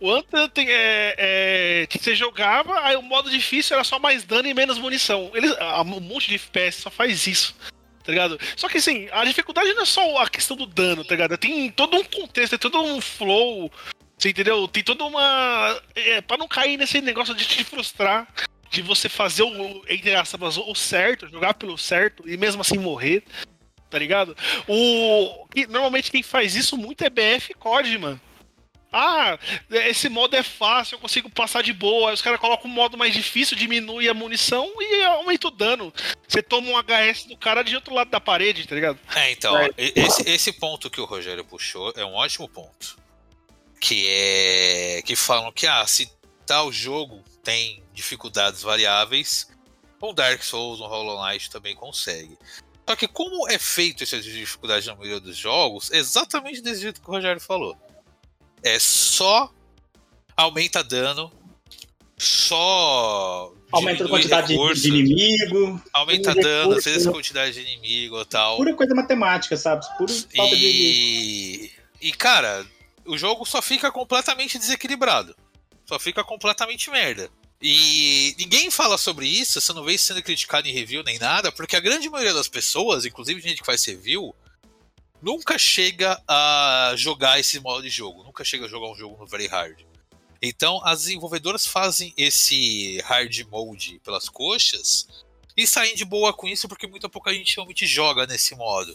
O 0.00 0.10
Antan 0.10 0.48
tem, 0.48 0.68
é, 0.68 1.14
é, 1.18 1.88
você 1.90 2.14
jogava, 2.14 2.78
aí 2.80 2.94
o 2.94 3.02
modo 3.02 3.30
difícil 3.30 3.74
era 3.74 3.82
só 3.82 3.98
mais 3.98 4.22
dano 4.22 4.46
e 4.46 4.54
menos 4.54 4.78
munição. 4.78 5.30
Eles, 5.34 5.50
um 5.80 6.00
monte 6.00 6.28
de 6.28 6.34
FPS 6.36 6.82
só 6.82 6.90
faz 6.90 7.26
isso 7.26 7.54
tá 8.04 8.12
ligado? 8.12 8.38
Só 8.54 8.68
que 8.68 8.76
assim, 8.76 9.08
a 9.10 9.24
dificuldade 9.24 9.72
não 9.72 9.82
é 9.82 9.86
só 9.86 10.18
a 10.18 10.28
questão 10.28 10.56
do 10.56 10.66
dano, 10.66 11.02
tá 11.02 11.14
ligado? 11.14 11.38
Tem 11.38 11.70
todo 11.70 11.96
um 11.96 12.04
contexto, 12.04 12.58
tem 12.58 12.70
todo 12.70 12.84
um 12.84 13.00
flow, 13.00 13.72
você 14.16 14.28
entendeu? 14.28 14.68
Tem 14.68 14.82
toda 14.82 15.04
uma. 15.04 15.80
É, 15.94 16.20
pra 16.20 16.36
não 16.36 16.46
cair 16.46 16.76
nesse 16.76 17.00
negócio 17.00 17.34
de 17.34 17.46
te 17.46 17.64
frustrar, 17.64 18.28
de 18.74 18.82
você 18.82 19.08
fazer 19.08 19.44
o, 19.44 19.84
entre 19.88 20.14
aspas, 20.14 20.56
o 20.58 20.74
certo, 20.74 21.28
jogar 21.28 21.54
pelo 21.54 21.78
certo 21.78 22.28
e 22.28 22.36
mesmo 22.36 22.60
assim 22.60 22.76
morrer, 22.76 23.22
tá 23.88 23.98
ligado? 23.98 24.36
O. 24.66 25.46
e 25.54 25.66
normalmente 25.66 26.10
quem 26.10 26.22
faz 26.22 26.56
isso 26.56 26.76
muito 26.76 27.04
é 27.04 27.10
BF 27.10 27.54
COD, 27.54 27.98
mano. 27.98 28.20
Ah, 28.96 29.36
esse 29.70 30.08
modo 30.08 30.36
é 30.36 30.42
fácil, 30.42 30.94
eu 30.94 31.00
consigo 31.00 31.28
passar 31.28 31.62
de 31.64 31.72
boa. 31.72 32.10
Aí 32.10 32.14
os 32.14 32.22
caras 32.22 32.38
colocam 32.38 32.70
um 32.70 32.74
modo 32.74 32.96
mais 32.96 33.12
difícil, 33.12 33.56
diminui 33.56 34.08
a 34.08 34.14
munição 34.14 34.72
e 34.80 35.02
aumenta 35.02 35.48
o 35.48 35.50
dano. 35.50 35.92
Você 36.28 36.40
toma 36.40 36.68
um 36.68 36.78
HS 36.78 37.24
do 37.24 37.36
cara 37.36 37.64
de 37.64 37.74
outro 37.74 37.92
lado 37.92 38.08
da 38.10 38.20
parede, 38.20 38.68
tá 38.68 38.74
ligado? 38.76 38.98
É, 39.16 39.32
então, 39.32 39.60
e- 39.76 39.92
esse, 39.96 40.30
esse 40.30 40.52
ponto 40.52 40.88
que 40.88 41.00
o 41.00 41.04
Rogério 41.04 41.44
puxou 41.44 41.92
é 41.96 42.04
um 42.04 42.14
ótimo 42.14 42.48
ponto. 42.48 42.96
Que 43.80 44.06
é. 44.08 45.02
Que 45.04 45.16
falam 45.16 45.50
que, 45.50 45.66
ah, 45.66 45.84
se 45.88 46.08
tal 46.46 46.70
jogo 46.70 47.24
tem 47.42 47.82
dificuldades 47.94 48.62
variáveis, 48.62 49.48
um 50.02 50.12
Dark 50.12 50.42
Souls, 50.42 50.80
um 50.80 50.86
Hollow 50.86 51.24
Knight 51.24 51.48
também 51.50 51.74
consegue. 51.74 52.36
Só 52.86 52.94
que 52.94 53.08
como 53.08 53.48
é 53.48 53.58
feito 53.58 54.04
essa 54.04 54.20
dificuldade 54.20 54.86
na 54.86 54.94
maioria 54.94 55.18
dos 55.20 55.36
jogos, 55.36 55.90
é 55.90 55.96
exatamente 55.96 56.60
desse 56.60 56.82
jeito 56.82 57.00
que 57.00 57.08
o 57.08 57.12
Rogério 57.12 57.40
falou. 57.40 57.74
É 58.62 58.78
só 58.78 59.50
aumenta 60.36 60.84
dano, 60.84 61.32
só 62.18 63.52
Aumenta 63.72 64.04
a 64.04 64.08
quantidade 64.08 64.48
de- 64.48 64.52
recurso, 64.52 64.82
de 64.82 64.88
inimigo, 64.88 65.82
aumenta 65.92 66.34
dano, 66.34 66.74
às 66.76 66.84
vezes 66.84 67.06
a 67.06 67.10
quantidade 67.12 67.54
de 67.54 67.60
inimigo 67.62 68.20
e 68.20 68.24
tal. 68.24 68.56
pura 68.56 68.74
coisa 68.74 68.94
matemática, 68.94 69.56
sabe? 69.56 69.84
Pura 69.98 70.12
falta 70.36 70.54
de. 70.56 70.66
E, 70.66 71.70
e 72.00 72.12
cara, 72.12 72.64
o 73.04 73.18
jogo 73.18 73.44
só 73.44 73.60
fica 73.60 73.90
completamente 73.90 74.58
desequilibrado. 74.58 75.34
Só 75.86 75.98
fica 75.98 76.22
completamente 76.22 76.88
merda. 76.90 77.28
E 77.60 78.34
ninguém 78.38 78.70
fala 78.70 78.98
sobre 78.98 79.26
isso, 79.26 79.60
você 79.60 79.72
não 79.72 79.84
vê 79.84 79.96
sendo 79.96 80.22
criticado 80.22 80.68
em 80.68 80.72
review 80.72 81.02
nem 81.02 81.18
nada, 81.18 81.50
porque 81.50 81.76
a 81.76 81.80
grande 81.80 82.10
maioria 82.10 82.34
das 82.34 82.48
pessoas, 82.48 83.04
inclusive 83.04 83.40
gente 83.40 83.60
que 83.60 83.66
faz 83.66 83.84
review, 83.84 84.34
nunca 85.22 85.58
chega 85.58 86.22
a 86.28 86.92
jogar 86.96 87.40
esse 87.40 87.58
modo 87.60 87.82
de 87.82 87.88
jogo, 87.88 88.22
nunca 88.22 88.44
chega 88.44 88.66
a 88.66 88.68
jogar 88.68 88.90
um 88.90 88.96
jogo 88.96 89.16
no 89.18 89.26
Very 89.26 89.46
Hard. 89.46 89.80
Então 90.42 90.84
as 90.84 91.04
desenvolvedoras 91.04 91.66
fazem 91.66 92.12
esse 92.18 93.00
hard 93.00 93.46
mode 93.48 93.98
pelas 94.04 94.28
coxas 94.28 95.08
e 95.56 95.66
saem 95.66 95.94
de 95.94 96.04
boa 96.04 96.34
com 96.34 96.46
isso 96.46 96.68
porque 96.68 96.86
muita 96.86 97.08
pouca 97.08 97.32
gente 97.32 97.54
realmente 97.54 97.86
joga 97.86 98.26
nesse 98.26 98.54
modo. 98.54 98.94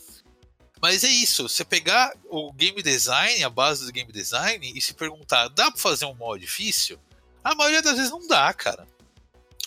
Mas 0.81 1.03
é 1.03 1.09
isso, 1.09 1.49
você 1.49 1.65
pegar 1.65 2.13
o 2.29 2.53
game 2.53 2.81
design, 2.81 3.43
a 3.43 3.49
base 3.49 3.85
do 3.85 3.91
game 3.91 4.11
design, 4.11 4.71
e 4.73 4.81
se 4.81 4.93
perguntar, 4.93 5.49
dá 5.49 5.69
pra 5.69 5.81
fazer 5.81 6.05
um 6.05 6.13
modo 6.13 6.39
difícil? 6.39 6.97
A 7.43 7.55
maioria 7.55 7.81
das 7.81 7.95
vezes 7.95 8.11
não 8.11 8.27
dá, 8.27 8.53
cara. 8.53 8.87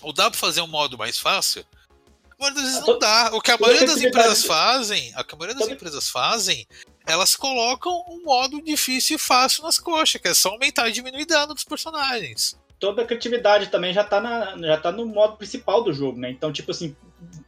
Ou 0.03 0.13
dá 0.13 0.31
pra 0.31 0.39
fazer 0.39 0.61
um 0.61 0.67
modo 0.67 0.99
mais 0.99 1.19
fácil? 1.19 1.65
A 2.31 2.43
maioria 2.43 2.63
das 2.63 2.73
vezes 2.73 2.87
não 2.87 2.99
dá. 2.99 3.31
O 3.33 3.41
que 3.41 3.51
a 3.51 3.59
maioria 3.59 3.87
das 3.87 4.01
empresas 4.01 4.45
fazem, 4.45 5.13
a 5.15 5.25
maioria 5.37 5.55
das 5.55 5.69
empresas 5.69 6.11
fazem, 6.11 6.67
elas 7.07 7.37
colocam 7.37 8.05
um 8.09 8.23
modo 8.23 8.61
difícil 8.61 9.17
e 9.17 9.19
fácil 9.19 9.63
nas 9.65 9.79
coxas, 9.79 10.21
que 10.21 10.29
é 10.29 10.35
só 10.35 10.51
aumentar 10.51 10.89
e 10.89 10.93
diminuir 10.93 11.25
dano 11.25 11.55
dos 11.55 11.65
personagens. 11.65 12.61
Toda 12.79 13.03
a 13.03 13.07
criatividade 13.07 13.69
também 13.69 13.95
já 13.95 14.03
tá, 14.03 14.21
na, 14.21 14.59
já 14.59 14.77
tá 14.77 14.91
no 14.91 15.07
modo 15.07 15.37
principal 15.37 15.85
do 15.85 15.93
jogo, 15.93 16.19
né? 16.19 16.31
Então, 16.31 16.53
tipo 16.53 16.73
assim, 16.73 16.97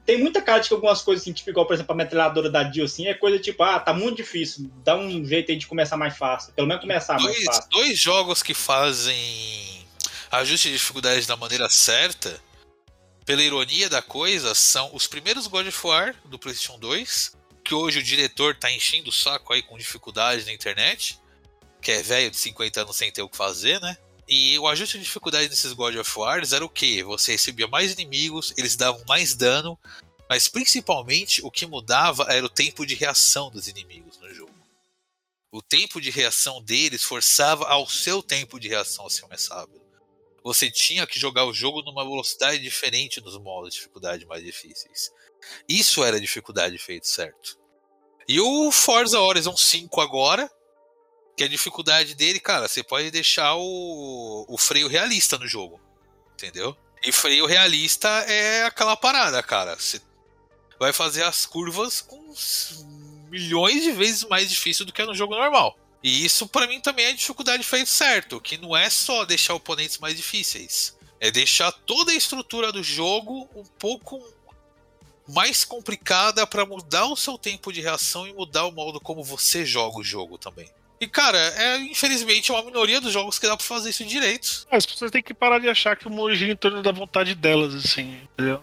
tem 0.06 0.18
muita 0.18 0.40
cara 0.40 0.60
de 0.60 0.68
que 0.68 0.74
algumas 0.74 1.02
coisas, 1.02 1.24
assim, 1.24 1.32
tipo, 1.32 1.50
igual, 1.50 1.66
por 1.66 1.74
exemplo, 1.74 1.92
a 1.92 1.96
metralhadora 1.96 2.48
da 2.48 2.62
Dio, 2.62 2.84
assim, 2.84 3.08
é 3.08 3.14
coisa 3.14 3.40
tipo, 3.40 3.64
ah, 3.64 3.80
tá 3.80 3.92
muito 3.92 4.18
difícil, 4.18 4.70
dá 4.84 4.96
um 4.96 5.24
jeito 5.24 5.50
aí 5.50 5.58
de 5.58 5.66
começar 5.66 5.96
mais 5.96 6.16
fácil. 6.16 6.52
Pelo 6.52 6.68
menos 6.68 6.80
começar 6.80 7.14
mais 7.14 7.34
dois, 7.34 7.44
fácil. 7.44 7.70
dois 7.70 7.98
jogos 7.98 8.42
que 8.44 8.54
fazem 8.54 9.83
ajuste 10.38 10.68
de 10.68 10.74
dificuldade 10.74 11.26
da 11.26 11.36
maneira 11.36 11.68
certa, 11.68 12.42
pela 13.24 13.42
ironia 13.42 13.88
da 13.88 14.02
coisa, 14.02 14.54
são 14.54 14.94
os 14.94 15.06
primeiros 15.06 15.46
God 15.46 15.66
of 15.66 15.86
War 15.86 16.14
do 16.24 16.38
PlayStation 16.38 16.78
2, 16.78 17.32
que 17.64 17.74
hoje 17.74 17.98
o 17.98 18.02
diretor 18.02 18.54
tá 18.54 18.70
enchendo 18.70 19.10
o 19.10 19.12
saco 19.12 19.52
aí 19.52 19.62
com 19.62 19.78
dificuldade 19.78 20.44
na 20.44 20.52
internet, 20.52 21.18
que 21.80 21.90
é 21.90 22.02
velho 22.02 22.30
de 22.30 22.36
50 22.36 22.82
anos 22.82 22.96
sem 22.96 23.10
ter 23.10 23.22
o 23.22 23.28
que 23.28 23.36
fazer, 23.36 23.80
né? 23.80 23.96
E 24.28 24.58
o 24.58 24.66
ajuste 24.66 24.98
de 24.98 25.04
dificuldade 25.04 25.48
desses 25.48 25.72
God 25.72 25.96
of 25.96 26.18
Wars 26.18 26.52
era 26.52 26.64
o 26.64 26.68
que? 26.68 27.02
Você 27.02 27.32
recebia 27.32 27.66
mais 27.66 27.92
inimigos, 27.92 28.52
eles 28.56 28.74
davam 28.74 29.02
mais 29.06 29.34
dano, 29.34 29.78
mas 30.28 30.48
principalmente 30.48 31.44
o 31.44 31.50
que 31.50 31.66
mudava 31.66 32.26
era 32.30 32.44
o 32.44 32.48
tempo 32.48 32.86
de 32.86 32.94
reação 32.94 33.50
dos 33.50 33.68
inimigos 33.68 34.18
no 34.18 34.34
jogo. 34.34 34.54
O 35.52 35.62
tempo 35.62 36.00
de 36.00 36.10
reação 36.10 36.62
deles 36.62 37.04
forçava 37.04 37.66
ao 37.66 37.88
seu 37.88 38.22
tempo 38.22 38.58
de 38.58 38.68
reação 38.68 39.06
a 39.06 39.10
ser 39.10 39.26
mais 39.28 39.46
rápido. 39.46 39.83
Você 40.44 40.70
tinha 40.70 41.06
que 41.06 41.18
jogar 41.18 41.46
o 41.46 41.54
jogo 41.54 41.80
numa 41.80 42.04
velocidade 42.04 42.58
diferente 42.58 43.18
nos 43.18 43.38
modos 43.38 43.70
de 43.70 43.80
dificuldade 43.80 44.26
mais 44.26 44.44
difíceis. 44.44 45.10
Isso 45.66 46.04
era 46.04 46.20
dificuldade 46.20 46.76
feito 46.76 47.08
certo. 47.08 47.58
E 48.28 48.38
o 48.38 48.70
Forza 48.70 49.18
Horizon 49.18 49.56
5 49.56 50.00
agora, 50.02 50.50
que 51.34 51.44
a 51.44 51.48
dificuldade 51.48 52.14
dele, 52.14 52.38
cara, 52.38 52.68
você 52.68 52.82
pode 52.82 53.10
deixar 53.10 53.54
o, 53.56 54.44
o 54.46 54.58
freio 54.58 54.86
realista 54.86 55.38
no 55.38 55.48
jogo. 55.48 55.80
Entendeu? 56.34 56.76
E 57.02 57.10
freio 57.10 57.46
realista 57.46 58.08
é 58.08 58.64
aquela 58.64 58.96
parada, 58.96 59.42
cara. 59.42 59.74
Você 59.76 60.00
vai 60.78 60.92
fazer 60.92 61.22
as 61.22 61.46
curvas 61.46 62.02
com 62.02 62.34
milhões 63.30 63.82
de 63.82 63.92
vezes 63.92 64.24
mais 64.24 64.50
difícil 64.50 64.84
do 64.84 64.92
que 64.92 65.00
é 65.00 65.06
no 65.06 65.14
jogo 65.14 65.34
normal. 65.34 65.78
E 66.04 66.22
isso 66.22 66.46
pra 66.46 66.66
mim 66.66 66.80
também 66.80 67.06
é 67.06 67.12
dificuldade 67.14 67.64
feito 67.64 67.88
certo, 67.88 68.38
que 68.38 68.58
não 68.58 68.76
é 68.76 68.90
só 68.90 69.24
deixar 69.24 69.54
oponentes 69.54 69.96
mais 69.96 70.14
difíceis, 70.14 70.94
é 71.18 71.30
deixar 71.30 71.72
toda 71.72 72.12
a 72.12 72.14
estrutura 72.14 72.70
do 72.70 72.82
jogo 72.82 73.48
um 73.56 73.64
pouco 73.78 74.22
mais 75.26 75.64
complicada 75.64 76.46
pra 76.46 76.66
mudar 76.66 77.06
o 77.06 77.16
seu 77.16 77.38
tempo 77.38 77.72
de 77.72 77.80
reação 77.80 78.26
e 78.26 78.34
mudar 78.34 78.66
o 78.66 78.70
modo 78.70 79.00
como 79.00 79.24
você 79.24 79.64
joga 79.64 79.98
o 79.98 80.04
jogo 80.04 80.36
também. 80.36 80.68
E 81.00 81.08
cara, 81.08 81.38
é 81.38 81.78
infelizmente 81.78 82.52
uma 82.52 82.62
minoria 82.62 83.00
dos 83.00 83.10
jogos 83.10 83.38
que 83.38 83.46
dá 83.46 83.56
pra 83.56 83.64
fazer 83.64 83.88
isso 83.88 84.04
direito. 84.04 84.66
As 84.70 84.84
pessoas 84.84 85.10
têm 85.10 85.22
que 85.22 85.32
parar 85.32 85.58
de 85.58 85.70
achar 85.70 85.96
que 85.96 86.06
o 86.06 86.10
mundo 86.10 86.34
gira 86.34 86.52
em 86.52 86.56
torno 86.56 86.82
da 86.82 86.92
vontade 86.92 87.34
delas, 87.34 87.74
assim, 87.74 88.20
entendeu? 88.34 88.62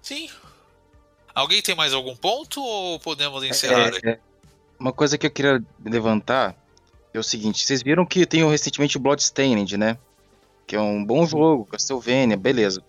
Sim. 0.00 0.30
Alguém 1.34 1.60
tem 1.60 1.74
mais 1.74 1.92
algum 1.92 2.14
ponto 2.14 2.62
ou 2.62 3.00
podemos 3.00 3.42
encerrar? 3.42 3.92
É, 4.04 4.10
é, 4.10 4.20
uma 4.78 4.92
coisa 4.92 5.16
que 5.18 5.26
eu 5.26 5.30
queria 5.30 5.62
levantar 5.84 6.54
é 7.12 7.18
o 7.18 7.22
seguinte: 7.22 7.64
vocês 7.64 7.82
viram 7.82 8.06
que 8.06 8.26
tem 8.26 8.48
recentemente 8.48 8.96
o 8.96 9.00
Bloodstained, 9.00 9.76
né? 9.76 9.98
Que 10.66 10.76
é 10.76 10.80
um 10.80 11.04
bom 11.04 11.26
jogo, 11.26 11.64
Castlevania, 11.66 12.36
beleza. 12.36 12.82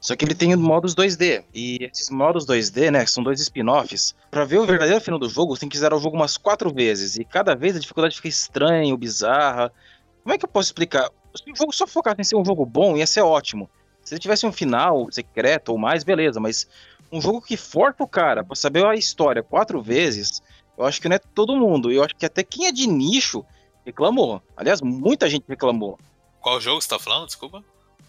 Só 0.00 0.16
que 0.16 0.24
ele 0.24 0.34
tem 0.34 0.54
modos 0.56 0.96
2D. 0.96 1.44
E 1.54 1.84
esses 1.84 2.10
modos 2.10 2.44
2D, 2.44 2.90
né? 2.90 3.06
São 3.06 3.22
dois 3.22 3.40
spin-offs. 3.40 4.16
Pra 4.32 4.44
ver 4.44 4.58
o 4.58 4.66
verdadeiro 4.66 5.00
final 5.00 5.18
do 5.18 5.28
jogo, 5.28 5.54
você 5.54 5.60
tem 5.60 5.68
que 5.68 5.78
zerar 5.78 5.96
o 5.96 6.02
jogo 6.02 6.16
umas 6.16 6.36
quatro 6.36 6.74
vezes. 6.74 7.14
E 7.14 7.24
cada 7.24 7.54
vez 7.54 7.76
a 7.76 7.78
dificuldade 7.78 8.16
fica 8.16 8.26
estranha, 8.26 8.96
bizarra. 8.96 9.72
Como 10.24 10.34
é 10.34 10.38
que 10.38 10.44
eu 10.44 10.48
posso 10.48 10.70
explicar? 10.70 11.08
Se 11.36 11.52
o 11.52 11.56
jogo 11.56 11.72
só 11.72 11.86
focasse 11.86 12.20
em 12.20 12.24
ser 12.24 12.34
um 12.34 12.44
jogo 12.44 12.66
bom, 12.66 12.96
ia 12.96 13.06
ser 13.06 13.20
ótimo. 13.20 13.70
Se 14.02 14.14
ele 14.14 14.20
tivesse 14.20 14.44
um 14.44 14.50
final 14.50 15.06
secreto 15.12 15.68
ou 15.68 15.78
mais, 15.78 16.02
beleza. 16.02 16.40
Mas 16.40 16.66
um 17.12 17.20
jogo 17.20 17.40
que 17.40 17.56
força 17.56 18.02
o 18.02 18.08
cara 18.08 18.42
pra 18.42 18.56
saber 18.56 18.84
a 18.84 18.96
história 18.96 19.40
quatro 19.40 19.80
vezes, 19.80 20.42
eu 20.76 20.84
acho 20.84 21.00
que 21.00 21.08
não 21.08 21.16
é 21.16 21.18
todo 21.18 21.56
mundo. 21.56 21.90
Eu 21.90 22.02
acho 22.02 22.16
que 22.16 22.26
até 22.26 22.42
quem 22.42 22.66
é 22.66 22.72
de 22.72 22.86
nicho 22.86 23.44
reclamou. 23.84 24.42
Aliás, 24.56 24.80
muita 24.80 25.28
gente 25.28 25.44
reclamou. 25.48 25.98
Qual 26.40 26.60
jogo 26.60 26.80
você 26.80 26.88
tá 26.88 26.98
falando? 26.98 27.26
Desculpa. 27.26 27.62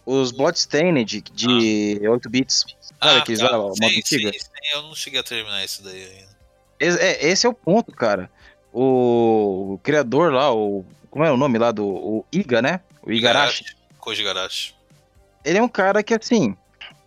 Os 0.06 0.32
Bloodstained 0.32 1.22
de 1.22 2.02
8 2.08 2.30
bits. 2.30 2.66
Sabe 3.02 3.20
aqueles 3.20 3.42
lá, 3.42 3.56
a 3.56 3.58
moda 3.58 3.76
sim, 3.76 3.98
antiga? 4.00 4.32
sim, 4.34 4.40
sim, 4.40 4.48
eu 4.74 4.82
não 4.84 4.96
cheguei 4.96 5.20
a 5.20 5.24
terminar 5.24 5.64
isso 5.64 5.84
daí 5.84 6.04
ainda. 6.04 6.34
Esse 6.80 7.00
é, 7.00 7.26
esse 7.28 7.46
é 7.46 7.50
o 7.50 7.54
ponto, 7.54 7.92
cara. 7.92 8.30
O, 8.72 9.74
o 9.74 9.80
criador 9.84 10.34
lá, 10.34 10.54
o. 10.54 10.84
Como 11.10 11.24
é 11.24 11.32
o 11.32 11.38
nome 11.38 11.58
lá 11.58 11.72
do. 11.72 11.86
O 11.86 12.26
Iga, 12.32 12.62
né? 12.62 12.82
O 13.02 13.12
Igarashi. 13.12 13.76
Koji 14.00 14.24
Garashi. 14.24 14.76
Ele 15.46 15.58
é 15.58 15.64
um 15.64 15.70
cara 15.70 16.04
que, 16.04 16.14
assim. 16.14 16.58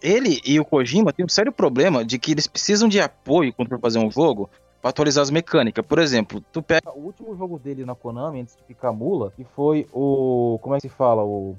Ele 0.00 0.40
e 0.44 0.60
o 0.60 0.64
Kojima 0.64 1.12
têm 1.12 1.24
um 1.24 1.28
sério 1.28 1.50
problema 1.50 2.04
de 2.04 2.18
que 2.18 2.30
eles 2.30 2.46
precisam 2.46 2.88
de 2.88 3.00
apoio 3.00 3.52
quando 3.52 3.68
for 3.68 3.80
fazer 3.80 3.98
um 3.98 4.10
jogo 4.10 4.48
pra 4.86 4.90
atualizar 4.90 5.22
as 5.22 5.30
mecânicas. 5.30 5.84
Por 5.84 5.98
exemplo, 5.98 6.40
tu 6.52 6.62
pega 6.62 6.90
o 6.92 7.00
último 7.06 7.36
jogo 7.36 7.58
dele 7.58 7.84
na 7.84 7.94
Konami, 7.94 8.40
antes 8.42 8.56
de 8.56 8.62
ficar 8.64 8.92
mula, 8.92 9.32
que 9.34 9.44
foi 9.44 9.88
o. 9.92 10.58
Como 10.62 10.74
é 10.74 10.78
que 10.78 10.88
se 10.88 10.94
fala? 10.94 11.22
O. 11.24 11.56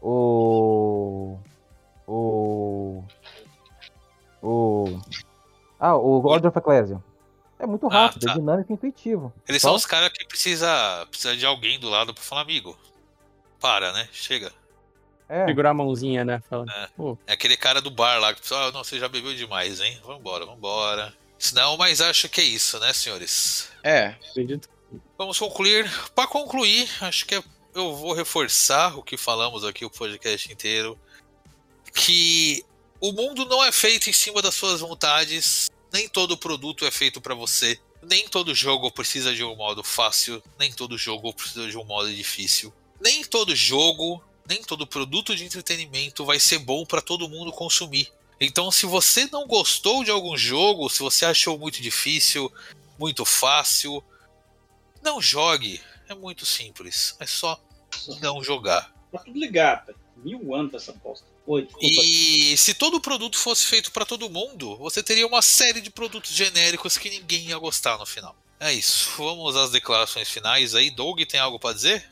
O. 0.00 1.38
O. 2.06 3.04
O. 4.42 5.00
Ah, 5.78 5.96
o 5.96 6.24
Order 6.26 6.48
of 6.48 6.58
Ecclesia. 6.58 7.02
É 7.58 7.66
muito 7.66 7.86
Ah, 7.88 7.90
rápido, 7.90 8.24
tá. 8.24 8.32
é 8.32 8.34
dinâmico 8.36 8.72
e 8.72 8.74
intuitivo. 8.74 9.32
Eles 9.48 9.60
Só- 9.60 9.68
são 9.68 9.76
os 9.76 9.84
caras 9.84 10.10
que 10.10 10.24
precisa, 10.26 11.06
precisa 11.10 11.36
de 11.36 11.44
alguém 11.44 11.78
do 11.78 11.88
lado 11.90 12.14
pra 12.14 12.22
falar, 12.22 12.42
amigo. 12.42 12.76
Para, 13.60 13.92
né? 13.92 14.08
Chega. 14.12 14.52
É. 15.28 15.44
Segurar 15.46 15.70
a 15.70 15.74
mãozinha, 15.74 16.24
né? 16.24 16.40
Fala, 16.48 16.64
É. 16.70 16.88
É 17.26 17.32
aquele 17.32 17.56
cara 17.56 17.82
do 17.82 17.90
bar 17.90 18.18
lá 18.20 18.32
que 18.32 18.40
pessoal, 18.40 18.68
ah, 18.68 18.72
não, 18.72 18.84
você 18.84 18.98
já 18.98 19.08
bebeu 19.08 19.34
demais, 19.34 19.80
hein? 19.80 19.98
Vambora, 20.04 20.46
vambora. 20.46 21.12
Não, 21.52 21.76
mas 21.76 22.00
acho 22.00 22.28
que 22.28 22.40
é 22.40 22.44
isso, 22.44 22.78
né, 22.78 22.92
senhores? 22.92 23.68
É. 23.82 24.16
acredito. 24.30 24.68
Vamos 25.16 25.38
concluir. 25.38 25.90
Para 26.14 26.26
concluir, 26.26 26.88
acho 27.00 27.26
que 27.26 27.34
é- 27.34 27.42
eu 27.74 27.94
vou 27.94 28.12
reforçar 28.12 28.96
o 28.98 29.02
que 29.02 29.16
falamos 29.16 29.64
aqui 29.64 29.84
o 29.84 29.90
podcast 29.90 30.50
inteiro, 30.52 30.98
que 31.94 32.64
o 33.00 33.12
mundo 33.12 33.44
não 33.44 33.62
é 33.62 33.70
feito 33.70 34.10
em 34.10 34.12
cima 34.12 34.42
das 34.42 34.54
suas 34.54 34.80
vontades, 34.80 35.70
nem 35.92 36.08
todo 36.08 36.36
produto 36.36 36.84
é 36.84 36.90
feito 36.90 37.20
para 37.20 37.34
você, 37.34 37.78
nem 38.02 38.28
todo 38.28 38.54
jogo 38.54 38.90
precisa 38.90 39.34
de 39.34 39.44
um 39.44 39.54
modo 39.56 39.82
fácil, 39.84 40.42
nem 40.58 40.72
todo 40.72 40.98
jogo 40.98 41.32
precisa 41.32 41.68
de 41.68 41.76
um 41.76 41.84
modo 41.84 42.12
difícil, 42.12 42.72
nem 43.00 43.24
todo 43.24 43.54
jogo, 43.54 44.22
nem 44.48 44.62
todo 44.62 44.86
produto 44.86 45.36
de 45.36 45.44
entretenimento 45.44 46.24
vai 46.24 46.40
ser 46.40 46.58
bom 46.58 46.84
para 46.84 47.02
todo 47.02 47.28
mundo 47.28 47.52
consumir. 47.52 48.10
Então, 48.40 48.70
se 48.70 48.86
você 48.86 49.28
não 49.32 49.46
gostou 49.46 50.04
de 50.04 50.10
algum 50.10 50.36
jogo, 50.36 50.88
se 50.88 51.00
você 51.00 51.24
achou 51.24 51.58
muito 51.58 51.82
difícil, 51.82 52.52
muito 52.98 53.24
fácil, 53.24 54.02
não 55.02 55.20
jogue. 55.20 55.80
É 56.08 56.14
muito 56.14 56.46
simples. 56.46 57.16
É 57.18 57.26
só 57.26 57.60
não 58.20 58.42
jogar. 58.42 58.92
Tá 59.12 59.18
tudo 59.18 59.38
ligado, 59.38 59.86
velho. 59.86 59.98
Mil 60.16 60.54
anos 60.54 60.74
essa 60.74 60.92
bosta. 60.92 61.24
Oi. 61.46 61.68
E 61.80 62.56
se 62.58 62.74
todo 62.74 63.00
produto 63.00 63.38
fosse 63.38 63.66
feito 63.66 63.90
pra 63.92 64.04
todo 64.04 64.28
mundo, 64.28 64.76
você 64.76 65.02
teria 65.02 65.26
uma 65.26 65.40
série 65.40 65.80
de 65.80 65.90
produtos 65.90 66.32
genéricos 66.32 66.98
que 66.98 67.08
ninguém 67.08 67.46
ia 67.46 67.58
gostar 67.58 67.96
no 67.98 68.04
final. 68.04 68.36
É 68.60 68.72
isso. 68.72 69.10
Vamos 69.16 69.56
às 69.56 69.70
declarações 69.70 70.28
finais 70.28 70.74
aí. 70.74 70.90
Doug 70.90 71.20
tem 71.22 71.38
algo 71.40 71.58
pra 71.58 71.72
dizer? 71.72 72.04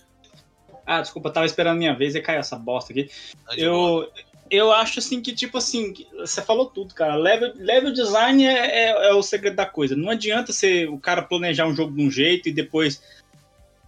Ah, 0.87 1.01
desculpa, 1.01 1.29
eu 1.29 1.33
tava 1.33 1.47
esperando 1.47 1.75
a 1.75 1.79
minha 1.79 1.95
vez 1.95 2.15
e 2.15 2.21
caiu 2.21 2.39
essa 2.39 2.57
bosta 2.57 2.93
aqui. 2.93 3.11
Tá 3.45 3.57
boa. 3.57 4.13
Eu, 4.51 4.73
acho 4.73 4.99
assim 4.99 5.21
que, 5.21 5.35
tipo 5.35 5.59
assim, 5.59 5.95
você 6.19 6.43
falou 6.43 6.67
tudo, 6.67 6.95
cara. 6.95 7.15
Level, 7.17 7.53
level 7.57 7.93
design 7.93 8.45
é, 8.45 8.85
é, 8.85 9.09
é 9.09 9.13
o 9.13 9.23
segredo 9.23 9.57
da 9.57 9.67
coisa. 9.67 9.97
Não 9.97 10.11
adianta 10.11 10.53
ser 10.53 10.89
o 10.89 10.99
cara 10.99 11.23
planejar 11.23 11.67
um 11.67 11.75
jogo 11.75 11.97
de 11.97 12.03
um 12.03 12.11
jeito 12.11 12.49
e 12.49 12.53
depois, 12.53 13.03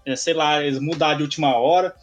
é, 0.04 0.16
sei 0.16 0.34
lá, 0.34 0.62
eles 0.62 0.80
mudar 0.80 1.14
de 1.14 1.22
última 1.22 1.56
hora. 1.56 1.94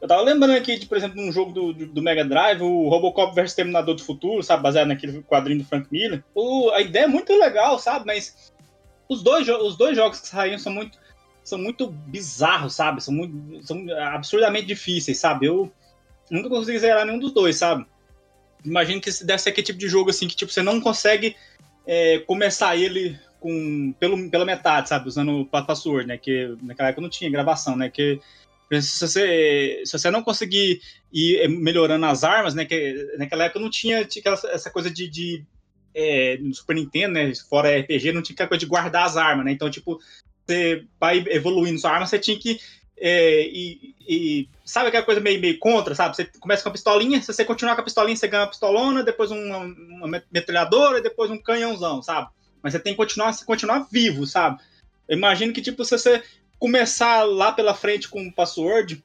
Eu 0.00 0.08
tava 0.08 0.22
lembrando 0.22 0.56
aqui, 0.56 0.76
de, 0.76 0.86
por 0.86 0.96
exemplo, 0.96 1.22
num 1.22 1.30
jogo 1.30 1.52
do, 1.52 1.72
do, 1.72 1.86
do 1.86 2.02
Mega 2.02 2.24
Drive, 2.24 2.60
o 2.60 2.88
Robocop 2.88 3.34
vs 3.34 3.54
Terminador 3.54 3.94
do 3.94 4.02
Futuro, 4.02 4.42
sabe? 4.42 4.62
Baseado 4.62 4.88
naquele 4.88 5.22
quadrinho 5.22 5.60
do 5.60 5.64
Frank 5.64 5.86
Miller. 5.92 6.24
O, 6.34 6.70
a 6.70 6.80
ideia 6.80 7.04
é 7.04 7.08
muito 7.08 7.32
legal, 7.32 7.78
sabe? 7.78 8.06
Mas 8.06 8.52
os 9.08 9.22
dois, 9.22 9.48
os 9.48 9.76
dois 9.76 9.96
jogos 9.96 10.20
que 10.20 10.26
saíram 10.26 10.58
são 10.58 10.72
muito, 10.72 10.98
são 11.44 11.58
muito 11.58 11.86
bizarros, 11.86 12.74
sabe? 12.74 13.00
São, 13.00 13.14
muito, 13.14 13.64
são 13.64 13.86
absurdamente 14.12 14.66
difíceis, 14.66 15.18
sabe? 15.18 15.46
Eu 15.46 15.72
nunca 16.32 16.48
consegui 16.48 16.78
zerar 16.78 17.04
nenhum 17.04 17.18
dos 17.18 17.32
dois, 17.32 17.56
sabe? 17.56 17.86
Imagino 18.64 19.00
que 19.00 19.08
esse 19.08 19.24
deve 19.24 19.42
ser 19.42 19.50
aquele 19.50 19.66
tipo 19.66 19.78
de 19.78 19.88
jogo 19.88 20.10
assim 20.10 20.26
que 20.26 20.36
tipo, 20.36 20.50
você 20.50 20.62
não 20.62 20.80
consegue 20.80 21.36
é, 21.86 22.18
começar 22.20 22.76
ele 22.76 23.18
com 23.38 23.92
pelo, 23.98 24.30
pela 24.30 24.44
metade, 24.44 24.88
sabe? 24.88 25.08
Usando 25.08 25.46
password, 25.46 26.06
né? 26.06 26.16
Que 26.16 26.56
naquela 26.62 26.88
época 26.88 27.02
não 27.02 27.10
tinha 27.10 27.30
gravação, 27.30 27.76
né? 27.76 27.90
Que 27.90 28.20
se 28.80 29.06
você, 29.06 29.82
se 29.84 29.92
você 29.92 30.10
não 30.10 30.22
conseguir 30.22 30.80
ir 31.12 31.40
é, 31.40 31.48
melhorando 31.48 32.06
as 32.06 32.24
armas, 32.24 32.54
né? 32.54 32.64
Que 32.64 33.14
naquela 33.18 33.44
época 33.44 33.60
não 33.60 33.68
tinha, 33.68 34.04
tinha 34.04 34.22
essa 34.32 34.70
coisa 34.70 34.90
de, 34.90 35.08
de 35.08 35.44
é, 35.94 36.38
no 36.38 36.54
Super 36.54 36.76
Nintendo, 36.76 37.14
né? 37.14 37.32
Fora 37.34 37.78
RPG, 37.78 38.12
não 38.12 38.22
tinha 38.22 38.34
aquela 38.34 38.48
coisa 38.48 38.60
de 38.60 38.70
guardar 38.70 39.04
as 39.04 39.16
armas, 39.16 39.44
né? 39.44 39.52
Então, 39.52 39.68
tipo, 39.68 39.98
você 40.46 40.84
vai 40.98 41.22
evoluindo 41.28 41.78
sua 41.78 41.90
arma, 41.90 42.06
você 42.06 42.18
tinha 42.18 42.38
que 42.38 42.60
é, 42.98 43.46
e, 43.48 43.94
e- 44.08 44.48
sabe 44.64 44.88
aquela 44.88 45.04
coisa 45.04 45.20
meio, 45.20 45.40
meio 45.40 45.58
contra, 45.58 45.94
sabe? 45.94 46.16
Você 46.16 46.24
começa 46.40 46.62
com 46.62 46.68
a 46.68 46.72
pistolinha, 46.72 47.20
se 47.20 47.32
você 47.32 47.44
continuar 47.44 47.74
com 47.74 47.80
a 47.80 47.84
pistolinha, 47.84 48.16
você 48.16 48.28
ganha 48.28 48.44
uma 48.44 48.50
pistolona, 48.50 49.02
depois 49.02 49.30
uma, 49.30 49.58
uma 49.58 50.22
metralhadora, 50.30 51.02
depois 51.02 51.30
um 51.30 51.38
canhãozão, 51.38 52.02
sabe? 52.02 52.30
Mas 52.62 52.72
você 52.72 52.78
tem 52.78 52.92
que 52.92 52.96
continuar, 52.96 53.36
continuar 53.44 53.86
vivo, 53.90 54.26
sabe? 54.26 54.60
Eu 55.08 55.16
imagino 55.16 55.52
que, 55.52 55.60
tipo, 55.60 55.84
se 55.84 55.98
você 55.98 56.22
começar 56.58 57.24
lá 57.24 57.50
pela 57.52 57.74
frente 57.74 58.08
com 58.08 58.24
o 58.24 58.32
password, 58.32 59.02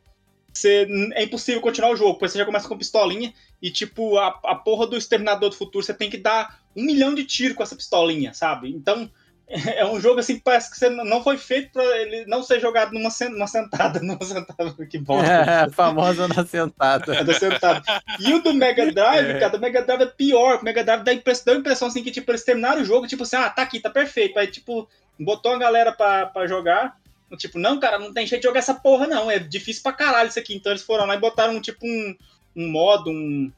você, 0.53 0.87
é 1.13 1.23
impossível 1.23 1.61
continuar 1.61 1.91
o 1.91 1.95
jogo, 1.95 2.13
porque 2.13 2.29
você 2.29 2.37
já 2.37 2.45
começa 2.45 2.67
com 2.67 2.77
pistolinha 2.77 3.33
e, 3.61 3.71
tipo, 3.71 4.17
a, 4.17 4.27
a 4.45 4.55
porra 4.55 4.87
do 4.87 4.97
Exterminador 4.97 5.49
do 5.49 5.55
Futuro, 5.55 5.83
você 5.83 5.93
tem 5.93 6.09
que 6.09 6.17
dar 6.17 6.61
um 6.75 6.83
milhão 6.83 7.15
de 7.15 7.23
tiros 7.23 7.55
com 7.55 7.63
essa 7.63 7.75
pistolinha, 7.75 8.33
sabe? 8.33 8.69
Então, 8.69 9.09
é 9.49 9.85
um 9.85 9.99
jogo 9.99 10.19
assim 10.19 10.35
que 10.35 10.41
parece 10.41 10.69
que 10.69 10.77
você 10.77 10.89
não 10.89 11.23
foi 11.23 11.37
feito 11.37 11.71
pra 11.71 11.83
ele 12.01 12.25
não 12.25 12.43
ser 12.43 12.59
jogado 12.59 12.91
numa, 12.91 13.09
numa 13.31 13.47
sentada, 13.47 13.99
numa 14.03 14.21
sentada, 14.21 14.73
que 14.85 14.97
bosta. 14.97 15.31
É, 15.31 15.59
a 15.61 15.69
famosa 15.69 16.27
na 16.27 16.45
sentada. 16.45 17.15
É 17.17 17.23
da 17.23 17.33
sentada. 17.33 17.81
E 18.19 18.33
o 18.33 18.43
do 18.43 18.53
Mega 18.53 18.91
Drive, 18.91 19.39
cara, 19.39 19.55
o 19.55 19.59
Mega 19.59 19.81
Drive 19.81 20.01
é 20.01 20.05
pior. 20.05 20.59
O 20.59 20.65
Mega 20.65 20.83
Drive 20.83 21.03
dá 21.03 21.11
a 21.11 21.13
impressão, 21.13 21.53
dá 21.53 21.59
impressão 21.59 21.87
assim 21.87 22.03
que, 22.03 22.11
tipo, 22.11 22.29
eles 22.29 22.43
terminaram 22.43 22.81
o 22.81 22.85
jogo, 22.85 23.07
tipo 23.07 23.23
assim, 23.23 23.37
ah, 23.37 23.49
tá 23.49 23.61
aqui, 23.61 23.79
tá 23.79 23.89
perfeito. 23.89 24.37
Aí, 24.37 24.47
tipo, 24.47 24.87
botou 25.17 25.53
a 25.53 25.57
galera 25.57 25.93
pra, 25.93 26.25
pra 26.25 26.45
jogar. 26.45 26.97
Tipo, 27.37 27.57
não, 27.57 27.79
cara, 27.79 27.97
não 27.97 28.13
tem 28.13 28.27
jeito 28.27 28.41
de 28.41 28.47
jogar 28.47 28.59
essa 28.59 28.73
porra, 28.73 29.07
não. 29.07 29.31
É 29.31 29.39
difícil 29.39 29.81
pra 29.81 29.93
caralho 29.93 30.27
isso 30.27 30.39
aqui. 30.39 30.55
Então 30.55 30.73
eles 30.73 30.83
foram 30.83 31.05
lá 31.05 31.15
e 31.15 31.19
botaram, 31.19 31.59
tipo, 31.61 31.85
um, 31.85 32.15
um 32.53 32.69
modo, 32.69 33.09
um. 33.09 33.51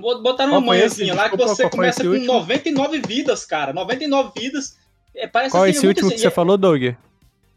Botaram 0.00 0.50
uma 0.50 0.60
manhãzinha 0.60 1.14
lá 1.14 1.30
que 1.30 1.36
você 1.36 1.70
começa 1.70 2.02
com 2.02 2.10
último? 2.10 2.26
99 2.26 3.02
vidas, 3.06 3.46
cara. 3.46 3.72
99 3.72 4.32
vidas. 4.36 4.76
É, 5.16 5.26
parece 5.26 5.50
Qual 5.52 5.64
é 5.66 5.70
esse 5.70 5.86
último 5.86 6.08
que 6.08 6.14
assim, 6.14 6.22
você 6.22 6.28
é- 6.28 6.30
falou, 6.30 6.56
Doug? 6.56 6.82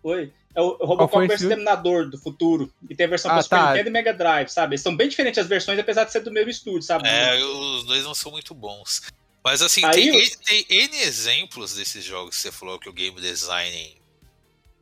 Oi. 0.03 0.31
É 0.55 0.61
o 0.61 0.69
Robocop 0.83 1.27
vs 1.27 1.31
último? 1.33 1.33
Exterminador 1.51 2.09
do 2.09 2.17
futuro. 2.17 2.73
E 2.89 2.95
tem 2.95 3.05
a 3.05 3.09
versão 3.09 3.29
Ah, 3.29 3.35
pro 3.35 3.43
Super 3.43 3.57
tá. 3.57 3.71
Nintendo 3.71 3.89
e 3.89 3.91
Mega 3.91 4.13
Drive, 4.13 4.49
sabe? 4.49 4.77
São 4.77 4.95
bem 4.95 5.07
diferentes 5.07 5.37
as 5.37 5.47
versões, 5.47 5.77
apesar 5.77 6.05
de 6.05 6.11
ser 6.11 6.21
do 6.21 6.31
mesmo 6.31 6.49
estúdio, 6.49 6.81
sabe? 6.81 7.07
É, 7.07 7.35
os 7.43 7.83
dois 7.83 8.03
não 8.03 8.15
são 8.15 8.31
muito 8.31 8.53
bons. 8.55 9.03
Mas 9.43 9.61
assim, 9.61 9.85
Aí 9.85 9.91
tem, 9.91 10.07
eu- 10.07 10.15
N- 10.15 10.35
tem 10.45 10.65
N 10.69 10.97
exemplos 11.01 11.75
desses 11.75 12.03
jogos 12.03 12.35
que 12.35 12.41
você 12.41 12.51
falou 12.51 12.79
que 12.79 12.89
o 12.89 12.93
game 12.93 13.19
design. 13.21 13.95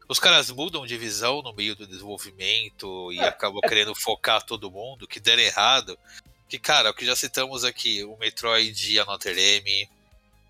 Os 0.10 0.20
caras 0.20 0.50
mudam 0.50 0.86
de 0.86 0.98
visão 0.98 1.42
no 1.42 1.54
meio 1.54 1.76
do 1.76 1.86
desenvolvimento 1.86 3.12
e 3.12 3.20
É, 3.20 3.24
acabam 3.28 3.60
querendo 3.62 3.94
focar 3.94 4.42
todo 4.42 4.72
mundo, 4.72 5.06
que 5.08 5.20
deram 5.20 5.42
errado. 5.44 5.98
Que, 6.48 6.58
cara, 6.58 6.92
o 6.92 6.94
que 6.94 7.06
já 7.06 7.16
citamos 7.16 7.66
aqui, 7.66 8.04
o 8.06 8.16
Metroid 8.18 8.94
e 8.94 9.00
a 9.00 9.06
Notre 9.06 9.36
Dame, 9.36 9.90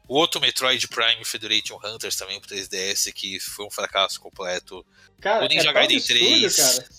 o 0.08 0.16
outro 0.16 0.39
Metroid 0.41 0.88
Prime 0.88 1.24
Federation 1.26 1.80
Hunters 1.84 2.16
também 2.16 2.39
pro 2.39 2.49
3DS, 2.55 3.12
que 3.14 3.39
foi 3.39 3.66
um 3.66 3.72
fracasso 3.72 4.20
completo. 4.20 4.86
Cara, 5.20 5.45
O 5.45 5.47
Ninja 5.47 5.70
é 5.70 5.74
Gaiden 5.74 5.97
absurdo, 5.97 6.20
3, 6.20 6.55
cara. 6.55 6.89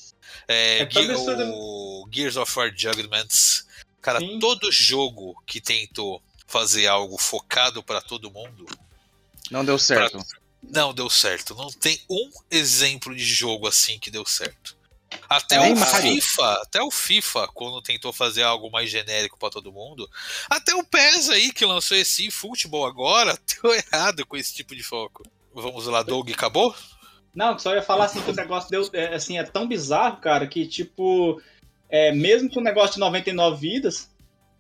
É, 0.48 0.78
É 0.82 0.90
Ge- 0.90 1.12
o 1.52 2.08
Gears 2.10 2.36
of 2.36 2.58
War 2.58 2.72
Judgments. 2.76 3.66
Cara, 4.00 4.20
Sim. 4.20 4.38
todo 4.38 4.70
jogo 4.72 5.34
que 5.46 5.60
tentou 5.60 6.22
fazer 6.46 6.86
algo 6.86 7.18
focado 7.18 7.82
pra 7.82 8.00
todo 8.00 8.30
mundo 8.30 8.64
Não 9.50 9.64
deu 9.64 9.78
certo. 9.78 10.24
não 10.62 10.94
deu 10.94 11.10
certo. 11.10 11.54
Não 11.54 11.68
tem 11.70 12.00
um 12.08 12.30
exemplo 12.50 13.14
de 13.14 13.24
jogo 13.24 13.66
assim 13.66 13.98
que 13.98 14.10
deu 14.10 14.24
certo. 14.24 14.77
Até 15.28 15.58
Nem 15.58 15.72
o 15.72 15.76
Mario. 15.78 16.14
FIFA, 16.14 16.52
até 16.62 16.82
o 16.82 16.90
FIFA, 16.90 17.48
quando 17.48 17.82
tentou 17.82 18.12
fazer 18.12 18.42
algo 18.42 18.70
mais 18.70 18.90
genérico 18.90 19.38
pra 19.38 19.50
todo 19.50 19.72
mundo, 19.72 20.08
até 20.48 20.74
o 20.74 20.84
PES 20.84 21.30
aí 21.30 21.52
que 21.52 21.64
lançou 21.64 21.96
esse 21.96 22.30
futebol 22.30 22.86
agora, 22.86 23.38
deu 23.62 23.74
errado 23.74 24.26
com 24.26 24.36
esse 24.36 24.54
tipo 24.54 24.74
de 24.74 24.82
foco. 24.82 25.22
Vamos 25.54 25.86
lá, 25.86 26.02
Doug, 26.02 26.30
acabou? 26.30 26.74
Não, 27.34 27.58
só 27.58 27.74
ia 27.74 27.82
falar 27.82 28.06
assim 28.06 28.20
que 28.22 28.30
o 28.30 28.34
negócio 28.34 28.70
deu, 28.70 28.88
é, 28.92 29.14
assim, 29.14 29.38
é 29.38 29.44
tão 29.44 29.66
bizarro, 29.66 30.18
cara, 30.18 30.46
que 30.46 30.66
tipo, 30.66 31.40
é, 31.88 32.12
mesmo 32.12 32.50
com 32.50 32.60
o 32.60 32.64
negócio 32.64 32.94
de 32.94 33.00
99 33.00 33.60
vidas, 33.60 34.10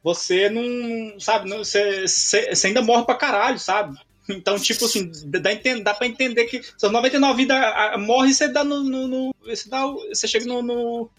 você 0.02 0.48
não, 0.48 1.18
sabe, 1.18 1.48
não, 1.48 1.58
você, 1.58 2.06
você, 2.06 2.54
você 2.54 2.66
ainda 2.68 2.82
morre 2.82 3.04
pra 3.04 3.14
caralho, 3.14 3.58
sabe? 3.58 3.98
Então, 4.28 4.58
tipo 4.58 4.84
assim, 4.84 5.10
dá, 5.26 5.40
dá 5.82 5.94
pra 5.94 6.06
entender 6.06 6.44
que 6.46 6.62
são 6.76 6.90
99 6.92 7.36
vidas, 7.36 7.56
a- 7.56 7.94
a- 7.94 7.98
morre 7.98 8.30
e 8.30 8.34
você 8.34 8.48
dá 8.48 8.62
no. 8.62 8.82
no- 8.82 9.08
no- 9.08 9.34
você, 9.44 9.68
dá, 9.68 9.86
você 9.86 10.28
chega 10.28 10.44
no, 10.46 10.62
no- 10.62 11.10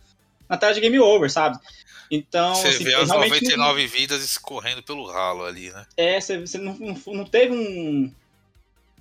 na 0.47 0.57
tela 0.57 0.73
de 0.73 0.79
game 0.81 0.99
over, 0.99 1.29
sabe? 1.31 1.57
Então, 2.11 2.55
Você 2.55 2.69
assim, 2.69 2.83
vê 2.83 2.93
as 2.95 3.09
realmente 3.09 3.43
não- 3.55 3.65
99 3.67 3.87
vidas 3.87 4.23
escorrendo 4.23 4.81
pelo 4.83 5.05
ralo 5.05 5.43
ali, 5.45 5.69
né? 5.71 5.85
é, 5.95 6.19
você, 6.19 6.39
você 6.39 6.57
não, 6.57 6.75
não, 6.77 7.01
não 7.13 7.25
teve 7.25 7.53
um. 7.53 8.11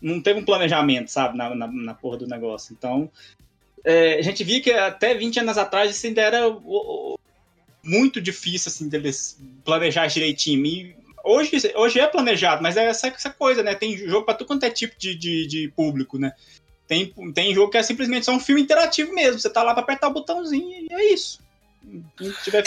Não 0.00 0.20
teve 0.22 0.38
um 0.38 0.44
planejamento, 0.44 1.08
sabe, 1.10 1.36
na, 1.36 1.52
na, 1.54 1.66
na 1.66 1.92
porra 1.94 2.18
do 2.18 2.26
negócio. 2.26 2.72
Então, 2.78 3.10
é, 3.84 4.14
a 4.18 4.22
gente 4.22 4.44
via 4.44 4.60
que 4.60 4.70
até 4.70 5.12
20 5.14 5.40
anos 5.40 5.58
atrás 5.58 5.90
isso 5.90 6.06
ainda 6.06 6.20
era 6.22 6.46
o- 6.48 6.62
o- 7.14 7.18
muito 7.82 8.20
difícil, 8.20 8.68
assim, 8.70 8.88
deles 8.88 9.38
planejar 9.64 10.06
direitinho. 10.06 10.64
E 10.66 10.96
hoje, 11.28 11.72
hoje 11.74 12.00
é 12.00 12.06
planejado, 12.06 12.62
mas 12.62 12.76
é 12.76 12.86
essa, 12.86 13.08
essa 13.08 13.30
coisa, 13.30 13.62
né? 13.62 13.74
Tem 13.74 13.96
jogo 13.96 14.24
pra 14.24 14.34
tudo 14.34 14.48
quanto 14.48 14.64
é 14.64 14.70
tipo 14.70 14.98
de, 14.98 15.14
de, 15.14 15.46
de 15.46 15.68
público, 15.68 16.18
né? 16.18 16.32
Tem, 16.86 17.12
tem 17.34 17.54
jogo 17.54 17.70
que 17.70 17.76
é 17.76 17.82
simplesmente 17.82 18.24
só 18.24 18.32
um 18.32 18.40
filme 18.40 18.62
interativo 18.62 19.12
mesmo. 19.12 19.38
Você 19.38 19.50
tá 19.50 19.62
lá 19.62 19.74
pra 19.74 19.82
apertar 19.82 20.08
o 20.08 20.12
botãozinho 20.12 20.86
e 20.90 20.92
é 20.92 21.12
isso. 21.12 21.40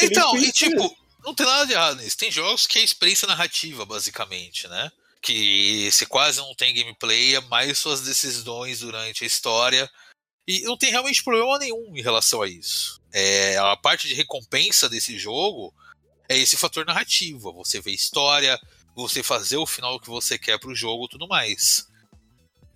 Então, 0.04 0.38
e 0.38 0.52
tipo, 0.52 0.96
não 1.26 1.34
tem 1.34 1.46
nada 1.46 1.66
de 1.66 1.74
errado 1.74 2.02
nisso. 2.02 2.18
Tem 2.18 2.32
jogos 2.32 2.68
que 2.68 2.78
é 2.78 2.84
experiência 2.84 3.28
narrativa, 3.28 3.84
basicamente, 3.84 4.68
né? 4.68 4.92
Que 5.22 5.90
se 5.92 6.06
quase 6.06 6.40
não 6.40 6.54
tem 6.54 6.74
gameplay, 6.74 7.36
é 7.36 7.42
mais 7.42 7.80
suas 7.80 8.02
decisões 8.02 8.80
durante 8.80 9.24
a 9.24 9.28
história. 9.28 9.90
E 10.48 10.62
não 10.62 10.78
tem 10.78 10.92
realmente 10.92 11.24
problema 11.24 11.58
nenhum 11.58 11.96
em 11.96 12.02
relação 12.02 12.42
a 12.42 12.48
isso. 12.48 13.00
É, 13.12 13.58
a 13.58 13.76
parte 13.76 14.08
de 14.08 14.14
recompensa 14.14 14.88
desse 14.88 15.18
jogo 15.18 15.74
é 16.32 16.38
esse 16.38 16.56
fator 16.56 16.86
narrativo. 16.86 17.54
Você 17.54 17.82
vê 17.82 17.92
história, 17.92 18.60
você 18.96 19.22
fazer 19.22 19.58
o 19.58 19.66
final 19.66 20.00
que 20.00 20.10
você 20.10 20.38
quer 20.38 20.60
pro 20.60 20.76
jogo 20.76 21.08
tudo 21.08 21.28
mais. 21.28 21.88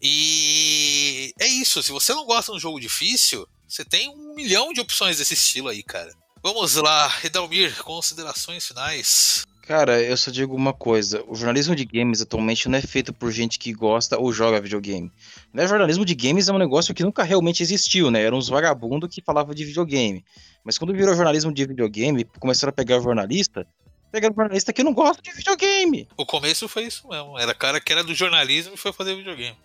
E 0.02 1.34
é 1.40 1.48
isso. 1.48 1.82
Se 1.82 1.92
você 1.92 2.14
não 2.14 2.26
gosta 2.26 2.52
de 2.52 2.58
um 2.58 2.62
jogo 2.62 2.80
difícil, 2.80 3.48
você 3.68 3.86
tem 3.86 4.10
um 4.10 4.36
milhão 4.36 4.74
de 4.74 4.82
opções 4.82 5.18
desse 5.18 5.34
estilo 5.34 5.70
aí, 5.70 5.82
cara. 5.82 6.12
Vamos 6.44 6.76
lá, 6.76 7.08
Redalmir, 7.08 7.82
considerações 7.82 8.68
finais. 8.68 9.46
Cara, 9.64 10.00
eu 10.00 10.16
só 10.16 10.30
digo 10.30 10.56
uma 10.56 10.74
coisa: 10.74 11.24
o 11.28 11.34
jornalismo 11.34 11.76
de 11.76 11.86
games 11.86 12.22
atualmente 12.22 12.70
não 12.70 12.78
é 12.78 12.82
feito 12.82 13.12
por 13.12 13.32
gente 13.32 13.58
que 13.58 13.74
gosta 13.74 14.20
ou 14.20 14.32
joga 14.32 14.62
videogame. 14.62 15.12
Né? 15.52 15.68
Jornalismo 15.68 16.06
de 16.06 16.14
games 16.14 16.48
é 16.48 16.54
um 16.54 16.60
negócio 16.60 16.94
que 16.94 17.04
nunca 17.04 17.24
realmente 17.24 17.64
existiu, 17.64 18.12
né? 18.12 18.22
Eram 18.22 18.38
uns 18.38 18.48
vagabundos 18.48 19.10
que 19.10 19.24
falavam 19.24 19.56
de 19.56 19.66
videogame. 19.66 20.24
Mas 20.66 20.80
quando 20.80 20.94
virou 20.94 21.16
jornalismo 21.16 21.54
de 21.54 21.66
videogame, 21.66 22.26
começaram 22.40 22.72
a 22.72 22.74
pegar 22.74 23.00
jornalista, 23.00 23.68
pegaram 24.12 24.34
jornalista 24.34 24.74
que 24.74 24.84
não 24.84 24.94
gosta 24.94 25.22
de 25.22 25.32
videogame. 25.32 26.08
O 26.18 26.26
começo 26.26 26.68
foi 26.68 26.86
isso 26.86 27.08
mesmo. 27.08 27.38
Era 27.38 27.54
cara 27.54 27.80
que 27.80 27.94
era 27.94 28.04
do 28.04 28.16
jornalismo 28.16 28.74
e 28.74 28.78
foi 28.78 28.92
fazer 28.92 29.16
videogame. 29.16 29.56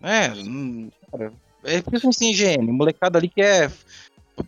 É, 0.00 0.28
hum, 0.28 0.88
cara, 1.10 1.32
é 1.64 1.82
isso 1.92 2.08
assim, 2.08 2.32
GM, 2.32 2.70
molecada 2.70 3.18
ali 3.18 3.28
que 3.28 3.42
é 3.42 3.70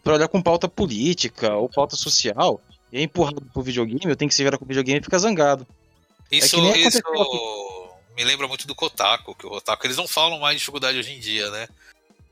pra 0.04 0.14
olhar 0.14 0.28
com 0.28 0.40
pauta 0.40 0.68
política 0.68 1.56
ou 1.56 1.68
pauta 1.68 1.96
social, 1.96 2.60
e 2.92 2.98
é 2.98 3.02
empurrado 3.02 3.40
pro 3.52 3.62
videogame, 3.62 4.00
eu 4.04 4.16
tenho 4.16 4.28
que 4.28 4.34
se 4.34 4.44
virar 4.44 4.56
com 4.56 4.64
o 4.64 4.68
videogame 4.68 5.00
e 5.00 5.02
ficar 5.02 5.18
zangado. 5.18 5.66
Isso, 6.30 6.56
que 6.56 6.60
nem 6.60 6.86
isso 6.86 7.00
me 8.14 8.22
lembra 8.22 8.46
muito 8.46 8.66
do 8.66 8.74
Kotaku, 8.74 9.34
que 9.34 9.46
o 9.46 9.50
Kotaku 9.50 9.86
eles 9.86 9.96
não 9.96 10.06
falam 10.06 10.38
mais 10.38 10.54
de 10.54 10.58
dificuldade 10.58 10.98
hoje 10.98 11.12
em 11.12 11.18
dia, 11.20 11.50
né? 11.50 11.68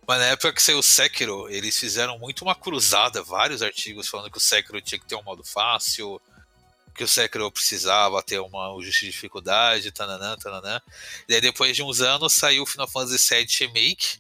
Mas 0.07 0.19
na 0.19 0.27
época 0.27 0.53
que 0.53 0.63
saiu 0.63 0.79
o 0.79 0.83
Sekiro, 0.83 1.49
eles 1.49 1.79
fizeram 1.79 2.19
muito 2.19 2.43
uma 2.43 2.55
cruzada, 2.55 3.23
vários 3.23 3.61
artigos 3.61 4.07
falando 4.07 4.31
que 4.31 4.39
o 4.39 4.41
Sekiro 4.41 4.81
tinha 4.81 4.99
que 4.99 5.07
ter 5.07 5.17
um 5.17 5.23
modo 5.23 5.43
fácil, 5.43 6.21
que 6.95 7.03
o 7.03 7.09
Sekiro 7.09 7.51
precisava 7.51 8.23
ter 8.23 8.41
uma 8.41 8.73
justa 8.83 9.05
dificuldade, 9.05 9.91
tananã, 9.91 10.37
tananã. 10.37 10.81
E 11.29 11.35
aí 11.35 11.41
depois 11.41 11.75
de 11.75 11.83
uns 11.83 12.01
anos 12.01 12.33
saiu 12.33 12.63
o 12.63 12.67
Final 12.67 12.89
Fantasy 12.89 13.35
VII 13.35 13.67
Remake, 13.67 14.19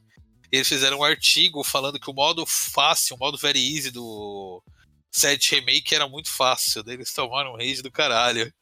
e 0.52 0.56
eles 0.56 0.68
fizeram 0.68 0.98
um 0.98 1.04
artigo 1.04 1.62
falando 1.62 1.98
que 1.98 2.10
o 2.10 2.14
modo 2.14 2.44
fácil, 2.44 3.16
o 3.16 3.18
modo 3.18 3.38
very 3.38 3.76
easy 3.76 3.90
do 3.90 4.62
7 5.10 5.56
Remake 5.56 5.94
era 5.94 6.08
muito 6.08 6.30
fácil, 6.30 6.82
daí 6.82 6.94
eles 6.94 7.12
tomaram 7.12 7.52
um 7.52 7.56
rage 7.56 7.82
do 7.82 7.90
caralho. 7.90 8.52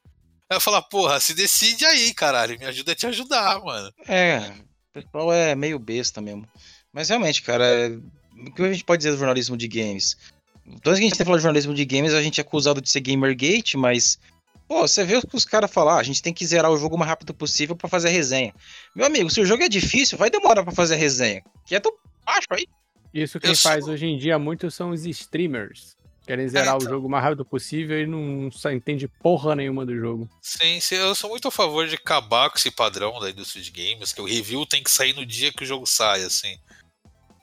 Aí 0.48 0.56
eu 0.56 0.60
falar, 0.60 0.82
porra, 0.82 1.18
se 1.20 1.34
decide 1.34 1.84
aí, 1.84 2.12
caralho, 2.14 2.58
me 2.58 2.66
ajuda 2.66 2.92
a 2.92 2.94
te 2.94 3.06
ajudar, 3.06 3.60
mano. 3.60 3.92
É, 4.06 4.38
o 4.90 5.02
pessoal 5.02 5.32
é 5.32 5.54
meio 5.54 5.78
besta 5.78 6.20
mesmo. 6.20 6.48
Mas 6.94 7.08
realmente, 7.08 7.42
cara, 7.42 7.64
é- 7.66 7.88
o 8.46 8.52
que 8.54 8.62
a 8.62 8.72
gente 8.72 8.84
pode 8.84 8.98
dizer 9.00 9.10
do 9.10 9.18
jornalismo 9.18 9.56
de 9.56 9.66
games? 9.68 10.16
Toda 10.82 10.96
vez 10.96 10.98
que 11.00 11.04
a 11.04 11.08
gente 11.08 11.18
tá 11.18 11.24
falando 11.24 11.40
de 11.40 11.42
jornalismo 11.42 11.74
de 11.74 11.84
games, 11.84 12.14
a 12.14 12.22
gente 12.22 12.40
é 12.40 12.42
acusado 12.42 12.80
de 12.80 12.88
ser 12.88 13.00
Gamergate, 13.00 13.76
mas. 13.76 14.18
Pô, 14.66 14.80
você 14.88 15.04
vê 15.04 15.20
os 15.32 15.44
caras 15.44 15.70
falar, 15.70 15.96
"Ah, 15.96 15.98
a 15.98 16.02
gente 16.02 16.22
tem 16.22 16.32
que 16.32 16.46
zerar 16.46 16.70
o 16.70 16.78
jogo 16.78 16.96
o 16.96 16.98
mais 16.98 17.10
rápido 17.10 17.34
possível 17.34 17.76
pra 17.76 17.86
fazer 17.86 18.08
a 18.08 18.10
resenha. 18.10 18.54
Meu 18.96 19.04
amigo, 19.04 19.28
se 19.28 19.38
o 19.40 19.44
jogo 19.44 19.62
é 19.62 19.68
difícil, 19.68 20.16
vai 20.16 20.30
demorar 20.30 20.62
pra 20.62 20.72
fazer 20.72 20.94
a 20.94 20.96
resenha. 20.96 21.42
Que 21.66 21.74
é 21.74 21.80
tão 21.80 21.92
baixo 22.24 22.46
aí. 22.50 22.66
Isso 23.12 23.38
quem 23.38 23.50
Eu 23.50 23.56
sou- 23.56 23.70
faz 23.70 23.86
hoje 23.86 24.06
em 24.06 24.16
dia 24.16 24.38
muito 24.38 24.70
são 24.70 24.90
os 24.90 25.04
streamers. 25.04 25.94
Querem 26.26 26.48
zerar 26.48 26.76
então. 26.76 26.88
o 26.88 26.90
jogo 26.90 27.06
o 27.06 27.10
mais 27.10 27.22
rápido 27.22 27.44
possível 27.44 28.00
e 28.00 28.06
não 28.06 28.50
só 28.50 28.72
entende 28.72 29.06
porra 29.06 29.54
nenhuma 29.54 29.84
do 29.84 29.94
jogo. 29.94 30.26
Sim, 30.40 30.80
sim, 30.80 30.94
eu 30.94 31.14
sou 31.14 31.28
muito 31.28 31.46
a 31.48 31.50
favor 31.50 31.86
de 31.86 31.96
acabar 31.96 32.48
com 32.48 32.56
esse 32.56 32.70
padrão 32.70 33.20
da 33.20 33.28
indústria 33.28 33.62
de 33.62 33.70
games, 33.70 34.14
que 34.14 34.22
o 34.22 34.24
review 34.24 34.64
tem 34.64 34.82
que 34.82 34.90
sair 34.90 35.12
no 35.12 35.26
dia 35.26 35.52
que 35.52 35.62
o 35.62 35.66
jogo 35.66 35.84
sai, 35.84 36.22
assim. 36.22 36.56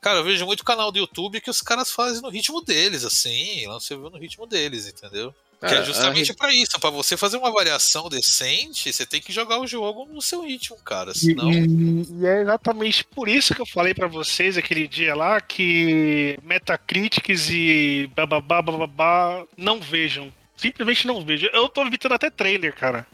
Cara, 0.02 0.18
eu 0.20 0.24
vejo 0.24 0.46
muito 0.48 0.64
canal 0.66 0.92
do 0.92 0.98
YouTube 0.98 1.40
que 1.40 1.50
os 1.50 1.62
caras 1.62 1.92
fazem 1.92 2.22
no 2.22 2.30
ritmo 2.30 2.60
deles, 2.62 3.06
assim, 3.06 3.68
lançam 3.68 3.96
review 3.98 4.10
no 4.12 4.18
ritmo 4.20 4.48
deles, 4.48 4.88
entendeu? 4.88 5.34
que 5.60 5.68
é 5.76 5.84
justamente 5.86 6.32
a 6.32 6.34
pra 6.34 6.52
isso, 6.52 6.80
pra 6.80 6.90
você 6.90 7.16
fazer 7.16 7.38
uma 7.38 7.52
variação 7.52 8.10
decente, 8.10 8.92
você 8.92 9.06
tem 9.06 9.22
que 9.22 9.32
jogar 9.32 9.60
o 9.60 9.68
jogo 9.68 10.08
no 10.12 10.20
seu 10.20 10.42
ritmo, 10.44 10.76
cara, 10.78 11.12
E, 11.12 11.20
senão... 11.20 11.52
e- 11.52 12.08
e 12.20 12.26
é 12.26 12.42
exatamente 12.42 13.04
por 13.04 13.30
isso 13.30 13.54
que 13.54 13.62
eu 13.62 13.66
falei 13.68 13.94
pra 13.94 14.08
vocês 14.08 14.58
aquele 14.58 14.88
dia 14.88 15.14
lá 15.14 15.40
que 15.40 16.36
Metacritics 16.42 17.50
e 17.52 18.10
bababá, 18.16 18.60
bababá 18.60 19.46
não 19.56 19.80
vejam. 19.80 20.34
Simplesmente 20.58 21.06
não 21.06 21.24
vejam. 21.24 21.48
Eu 21.54 21.70
tô 21.70 21.86
evitando 21.86 22.14
até 22.14 22.32
trailer, 22.32 22.74
cara. 22.76 23.06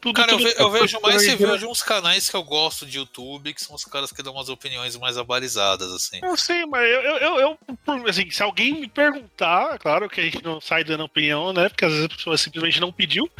Tudo, 0.00 0.16
Cara, 0.16 0.32
eu, 0.32 0.38
tudo- 0.38 0.48
ve- 0.48 0.54
eu 0.58 0.70
vejo 0.70 0.98
mais 1.02 1.16
tudo- 1.22 1.28
review 1.30 1.58
de 1.58 1.66
uns 1.66 1.82
canais 1.82 2.30
que 2.30 2.34
eu 2.34 2.42
gosto 2.42 2.86
de 2.86 2.96
YouTube, 2.96 3.52
que 3.52 3.62
são 3.62 3.74
os 3.74 3.84
caras 3.84 4.10
que 4.10 4.22
dão 4.22 4.32
umas 4.32 4.48
opiniões 4.48 4.96
mais 4.96 5.18
abalizadas, 5.18 5.92
assim. 5.92 6.20
Eu 6.22 6.36
sei, 6.38 6.64
mas 6.64 6.82
eu, 6.88 7.00
eu, 7.02 7.16
eu, 7.18 7.40
eu, 7.40 7.58
por- 7.84 8.08
assim, 8.08 8.30
se 8.30 8.42
alguém 8.42 8.80
me 8.80 8.88
perguntar, 8.88 9.78
claro 9.78 10.08
que 10.08 10.20
a 10.20 10.24
gente 10.24 10.42
não 10.42 10.58
sai 10.60 10.84
dando 10.84 11.04
opinião, 11.04 11.52
né? 11.52 11.68
Porque 11.68 11.84
às 11.84 11.92
vezes 11.92 12.06
a 12.06 12.16
pessoa 12.16 12.38
simplesmente 12.38 12.80
não 12.80 12.90
pediu. 12.90 13.30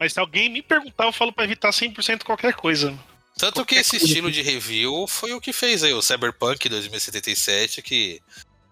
Mas 0.00 0.14
se 0.14 0.18
alguém 0.20 0.48
me 0.48 0.62
perguntar, 0.62 1.04
eu 1.04 1.12
falo 1.12 1.32
pra 1.32 1.44
evitar 1.44 1.70
100% 1.70 2.24
qualquer 2.24 2.54
coisa. 2.54 2.98
Tanto 3.36 3.66
que 3.66 3.74
esse 3.74 3.96
estilo 3.98 4.30
de 4.30 4.40
review 4.40 5.06
foi 5.06 5.34
o 5.34 5.40
que 5.42 5.52
fez 5.52 5.84
aí 5.84 5.92
o 5.92 6.00
Cyberpunk 6.00 6.66
2077, 6.70 7.82
que 7.82 8.22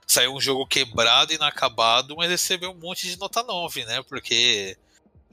saiu 0.06 0.34
um 0.34 0.40
jogo 0.40 0.66
quebrado 0.66 1.32
e 1.32 1.36
inacabado, 1.36 2.16
mas 2.16 2.30
recebeu 2.30 2.70
um 2.70 2.74
monte 2.80 3.06
de 3.06 3.18
nota 3.18 3.42
9, 3.42 3.84
né? 3.84 4.02
Porque 4.08 4.76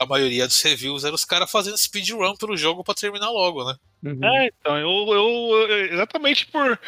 a 0.02 0.06
maioria 0.08 0.48
dos 0.48 0.60
reviews 0.64 1.04
eram 1.04 1.14
os 1.14 1.24
caras 1.24 1.52
fazendo 1.52 1.78
speedrun 1.78 2.36
pelo 2.36 2.58
jogo 2.58 2.84
pra 2.84 2.96
terminar 2.96 3.30
logo, 3.30 3.64
né? 3.64 3.76
Uhum. 4.04 4.20
É, 4.24 4.48
então, 4.48 4.76
eu, 4.80 5.14
eu, 5.14 5.86
exatamente 5.94 6.48
por 6.48 6.80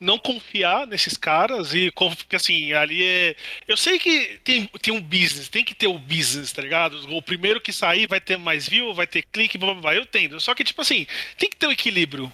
não 0.00 0.18
confiar 0.18 0.84
nesses 0.84 1.16
caras 1.16 1.72
e 1.72 1.92
porque 1.92 2.34
assim, 2.34 2.72
ali 2.72 3.04
é. 3.04 3.36
Eu 3.68 3.76
sei 3.76 3.96
que 4.00 4.40
tem, 4.42 4.66
tem 4.82 4.92
um 4.92 5.00
business, 5.00 5.48
tem 5.48 5.64
que 5.64 5.72
ter 5.74 5.86
o 5.86 6.00
business, 6.00 6.52
tá 6.52 6.60
ligado? 6.60 6.98
O 7.16 7.22
primeiro 7.22 7.60
que 7.60 7.72
sair 7.72 8.08
vai 8.08 8.20
ter 8.20 8.36
mais 8.36 8.68
view, 8.68 8.92
vai 8.92 9.06
ter 9.06 9.22
clique, 9.22 9.56
blá 9.56 9.72
blá 9.74 9.80
blá. 9.80 9.94
Eu 9.94 10.02
entendo. 10.02 10.40
Só 10.40 10.52
que, 10.52 10.64
tipo 10.64 10.80
assim, 10.80 11.06
tem 11.36 11.48
que 11.48 11.56
ter 11.56 11.68
o 11.68 11.72
equilíbrio. 11.72 12.32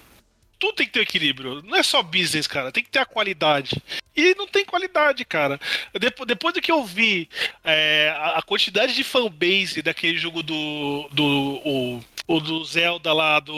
Tudo 0.64 0.76
tem 0.76 0.86
que 0.86 0.92
ter 0.92 1.00
equilíbrio. 1.00 1.62
Não 1.62 1.76
é 1.76 1.82
só 1.82 2.02
business, 2.02 2.46
cara. 2.46 2.72
Tem 2.72 2.82
que 2.82 2.88
ter 2.90 2.98
a 3.00 3.04
qualidade. 3.04 3.76
E 4.16 4.34
não 4.34 4.46
tem 4.46 4.64
qualidade, 4.64 5.22
cara. 5.24 5.60
Depois, 5.92 6.26
depois 6.26 6.54
do 6.54 6.60
que 6.62 6.72
eu 6.72 6.82
vi 6.84 7.28
é, 7.62 8.14
a, 8.16 8.40
quantidade 8.40 8.94
de 8.94 9.04
fanbase 9.04 9.82
daquele 9.82 10.16
jogo 10.16 10.42
do. 10.42 11.06
do 11.12 11.24
o, 11.66 12.00
o 12.26 12.40
do 12.40 12.64
Zelda 12.64 13.12
lá 13.12 13.40
do. 13.40 13.54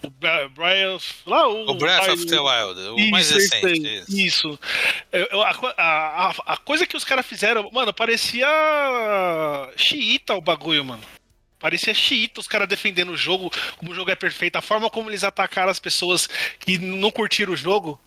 O 0.00 0.10
Brian. 0.54 0.96
Lá, 1.26 1.48
o, 1.48 1.70
O 1.70 1.74
Breath 1.74 2.08
of 2.08 2.26
the 2.26 2.38
Wild, 2.38 2.80
o 2.80 3.10
mais 3.10 3.28
isso, 3.32 3.38
recente. 3.56 3.82
isso, 3.98 4.10
isso. 4.10 4.16
isso. 4.26 4.58
Eu- 5.10 5.42
a- 5.42 5.74
a- 5.76 6.34
a 6.52 6.56
coisa 6.58 6.86
que 6.86 6.96
os 6.96 7.02
caras 7.04 7.26
fizeram, 7.26 7.68
mano, 7.72 7.92
parecia 7.92 8.46
xiita 9.76 10.34
o 10.34 10.40
bagulho, 10.40 10.84
mano. 10.84 11.02
Parecia 11.66 11.92
xiita 11.92 12.38
os 12.40 12.46
caras 12.46 12.68
defendendo 12.68 13.10
o 13.10 13.16
jogo, 13.16 13.50
como 13.76 13.90
o 13.90 13.94
jogo 13.94 14.08
é 14.08 14.14
perfeito, 14.14 14.54
a 14.54 14.62
forma 14.62 14.88
como 14.88 15.10
eles 15.10 15.24
atacaram 15.24 15.68
as 15.68 15.80
pessoas 15.80 16.28
que 16.60 16.78
não 16.78 17.10
curtiram 17.10 17.52
o 17.54 17.56
jogo. 17.56 18.00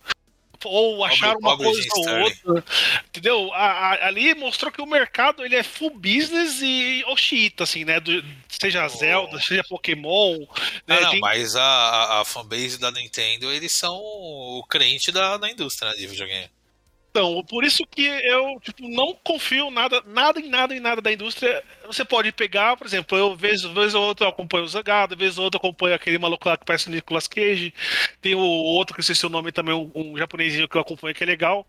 Ou 0.63 1.03
acharam 1.03 1.39
uma 1.39 1.57
coisa 1.57 1.81
ou 1.93 2.19
outra. 2.21 2.63
Entendeu? 3.07 3.53
A- 3.53 3.91
a- 3.95 4.07
ali 4.07 4.33
mostrou 4.33 4.71
que 4.71 4.81
o 4.81 4.85
mercado 4.85 5.43
ele 5.45 5.55
é 5.57 5.63
full 5.63 5.89
business 5.91 6.61
e 6.61 7.03
ou 7.07 7.17
xiita, 7.17 7.63
assim, 7.65 7.83
né? 7.83 7.99
Do- 7.99 8.23
seja 8.47 8.85
Oh. 8.85 8.89
Zelda, 8.89 9.39
seja 9.41 9.63
Pokémon. 9.67 10.37
né? 10.87 10.97
Ah, 10.97 11.01
não, 11.01 11.11
Tem- 11.11 11.19
mas 11.19 11.55
a, 11.57 11.63
a, 11.63 12.21
a 12.21 12.25
fanbase 12.25 12.77
da 12.79 12.91
Nintendo, 12.91 13.51
eles 13.51 13.73
são 13.73 13.95
o 13.97 14.63
crente 14.69 15.11
da, 15.11 15.35
da 15.37 15.49
indústria 15.49 15.91
né, 15.91 15.97
de 15.97 16.07
videogame. 16.07 16.49
Então, 17.09 17.43
por 17.43 17.63
isso 17.63 17.85
que 17.87 18.05
eu 18.05 18.59
tipo, 18.61 18.87
não 18.87 19.15
confio 19.23 19.71
nada, 19.71 20.01
nada 20.05 20.39
em 20.39 20.47
nada 20.47 20.75
em 20.75 20.79
nada 20.79 21.01
da 21.01 21.11
indústria. 21.11 21.63
Você 21.87 22.05
pode 22.05 22.31
pegar, 22.31 22.77
por 22.77 22.85
exemplo, 22.85 23.17
eu 23.17 23.35
vez, 23.35 23.63
vez 23.63 23.95
ou 23.95 24.03
outra 24.03 24.25
eu 24.25 24.29
acompanho 24.29 24.63
o 24.63 24.67
Zangado, 24.67 25.17
vez 25.17 25.37
ou 25.37 25.45
outra 25.45 25.57
eu 25.57 25.59
acompanho 25.59 25.95
aquele 25.95 26.19
maluco 26.19 26.47
lá 26.47 26.55
que 26.55 26.65
parece 26.65 26.87
o 26.87 26.91
Nicolas 26.91 27.27
Cage. 27.27 27.73
Tem 28.21 28.35
o 28.35 28.39
outro 28.39 28.93
que 28.93 28.99
eu 28.99 29.03
sei 29.03 29.15
se 29.15 29.25
o 29.25 29.29
nome 29.29 29.51
também, 29.51 29.73
um, 29.73 29.91
um 29.95 30.17
japonesinho 30.17 30.67
que 30.67 30.77
eu 30.77 30.81
acompanho 30.81 31.15
que 31.15 31.23
é 31.23 31.27
legal. 31.27 31.67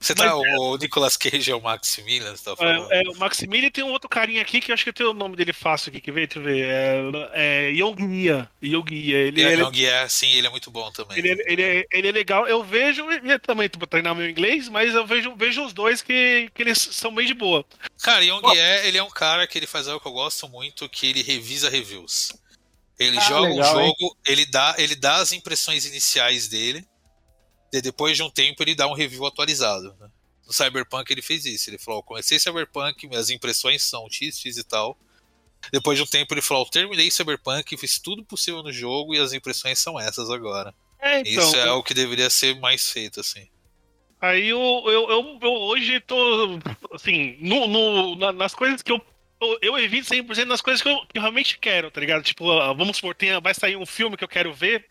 Você 0.00 0.14
Mas 0.16 0.28
tá, 0.28 0.36
o 0.36 0.76
Nicolas 0.76 1.16
Cage 1.16 1.50
é 1.50 1.54
o 1.54 1.60
Maximilian, 1.60 2.36
você 2.36 2.44
tá 2.44 2.54
falando? 2.56 2.92
É, 2.92 3.02
é, 3.02 3.08
o 3.10 3.16
Maximilian 3.16 3.68
tem 3.68 3.82
um 3.82 3.90
outro 3.90 4.08
carinha 4.08 4.40
aqui 4.40 4.60
que 4.60 4.70
eu 4.70 4.74
acho 4.74 4.84
que 4.84 4.92
tem 4.92 5.04
o 5.04 5.12
nome 5.12 5.34
dele 5.34 5.52
fácil 5.52 5.90
aqui, 5.90 6.00
que 6.00 6.12
vê, 6.12 6.24
deixa 6.24 6.38
eu 6.38 6.42
ver. 6.44 6.64
É, 6.64 7.68
é 7.68 7.70
Yonguia. 7.70 8.48
Yonguia. 8.62 9.16
Ele, 9.16 9.42
é, 9.42 9.52
ele, 9.52 9.62
Young 9.62 9.84
é, 9.86 10.08
sim, 10.08 10.30
ele 10.30 10.46
é 10.46 10.50
muito 10.50 10.70
bom 10.70 10.90
também. 10.92 11.18
ele, 11.18 11.42
ele, 11.46 11.62
é, 11.62 11.84
ele 11.90 12.08
é 12.08 12.12
legal. 12.12 12.46
Eu 12.46 12.62
vejo, 12.62 13.04
e 13.10 13.32
é 13.32 13.38
também 13.38 13.68
pra 13.68 13.88
treinar 13.88 14.14
meu 14.14 14.30
inglês, 14.30 14.68
mas 14.68 14.94
eu 14.94 15.04
vejo, 15.04 15.34
vejo 15.34 15.64
os 15.64 15.72
dois 15.72 16.00
que, 16.00 16.48
que 16.54 16.62
eles 16.62 16.78
são 16.78 17.12
bem 17.12 17.26
de 17.26 17.34
boa. 17.34 17.64
Cara, 18.00 18.24
Young 18.24 18.56
é, 18.56 18.86
ele 18.86 18.98
é 18.98 19.02
um 19.02 19.10
cara 19.10 19.48
que 19.48 19.58
ele 19.58 19.66
faz 19.66 19.88
algo 19.88 20.00
que 20.00 20.06
eu 20.06 20.12
gosto 20.12 20.48
muito, 20.48 20.88
que 20.88 21.08
ele 21.08 21.22
revisa 21.22 21.68
reviews. 21.68 22.32
Ele 22.96 23.18
Ah, 23.18 23.22
joga 23.22 23.48
legal, 23.48 23.76
um 23.76 23.80
hein? 23.80 23.94
jogo, 23.98 24.16
ele 24.24 24.46
dá, 24.46 24.74
ele 24.78 24.94
dá 24.94 25.16
as 25.16 25.32
impressões 25.32 25.84
iniciais 25.86 26.46
dele, 26.46 26.84
depois 27.72 28.16
de 28.16 28.22
um 28.22 28.30
tempo 28.30 28.62
ele 28.62 28.74
dá 28.74 28.86
um 28.86 28.94
review 28.94 29.26
atualizado. 29.26 29.94
né? 30.00 30.08
No 30.46 30.52
Cyberpunk 30.52 31.10
ele 31.12 31.20
fez 31.22 31.44
isso. 31.44 31.68
Ele 31.68 31.78
falou: 31.78 32.00
"Eu 32.00 32.04
comecei 32.04 32.38
Cyberpunk, 32.38 33.06
minhas 33.06 33.28
impressões 33.30 33.82
são 33.84 34.08
X, 34.10 34.38
X 34.40 34.56
e 34.56 34.64
tal. 34.64 34.96
Depois 35.72 35.98
de 35.98 36.04
um 36.04 36.06
tempo 36.06 36.32
ele 36.34 36.40
falou: 36.42 36.64
"Eu 36.64 36.70
terminei 36.70 37.10
Cyberpunk, 37.10 37.76
fiz 37.76 37.98
tudo 37.98 38.24
possível 38.24 38.62
no 38.62 38.72
jogo 38.72 39.14
e 39.14 39.18
as 39.18 39.32
impressões 39.32 39.78
são 39.78 39.98
essas 40.00 40.30
agora. 40.30 40.74
É, 41.00 41.20
então. 41.20 41.32
Isso 41.32 41.56
é 41.56 41.70
o 41.72 41.82
que 41.82 41.92
deveria 41.94 42.30
ser 42.30 42.58
mais 42.58 42.90
feito, 42.90 43.20
assim. 43.20 43.46
Aí 44.20 44.48
eu, 44.48 44.58
eu, 44.86 45.08
eu, 45.10 45.38
eu 45.40 45.52
hoje 45.52 46.00
tô, 46.00 46.58
assim, 46.92 47.36
no, 47.40 47.68
no- 47.68 48.16
na- 48.16 48.32
nas 48.32 48.54
coisas 48.54 48.82
que 48.82 48.90
eu. 48.90 49.00
Eu, 49.40 49.56
eu 49.62 49.78
evito 49.78 50.08
100% 50.08 50.46
nas 50.46 50.60
coisas 50.60 50.82
que 50.82 50.88
eu, 50.88 50.96
que 51.06 51.16
eu 51.18 51.22
realmente 51.22 51.56
quero, 51.58 51.88
tá 51.92 52.00
ligado? 52.00 52.24
Tipo, 52.24 52.50
ah, 52.58 52.72
vamos 52.72 52.96
supor, 52.96 53.14
tem, 53.14 53.40
vai 53.40 53.54
sair 53.54 53.76
um 53.76 53.86
filme 53.86 54.16
que 54.16 54.24
eu 54.24 54.28
quero 54.28 54.52
ver, 54.52 54.88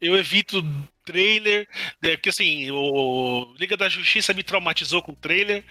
eu 0.00 0.16
evito 0.16 0.62
trailer, 1.04 1.68
né, 2.02 2.10
porque 2.16 2.28
assim, 2.30 2.70
o 2.70 3.54
Liga 3.58 3.76
da 3.76 3.88
Justiça 3.88 4.32
me 4.32 4.42
traumatizou 4.42 5.02
com 5.02 5.14
trailer, 5.14 5.64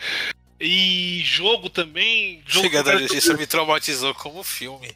e 0.59 1.21
jogo 1.25 1.69
também. 1.69 2.41
Jogo 2.45 2.67
Liga 2.67 2.83
da 2.83 2.97
Justiça 2.97 3.35
me 3.35 3.45
traumatizou 3.45 4.13
como 4.13 4.43
filme. 4.43 4.91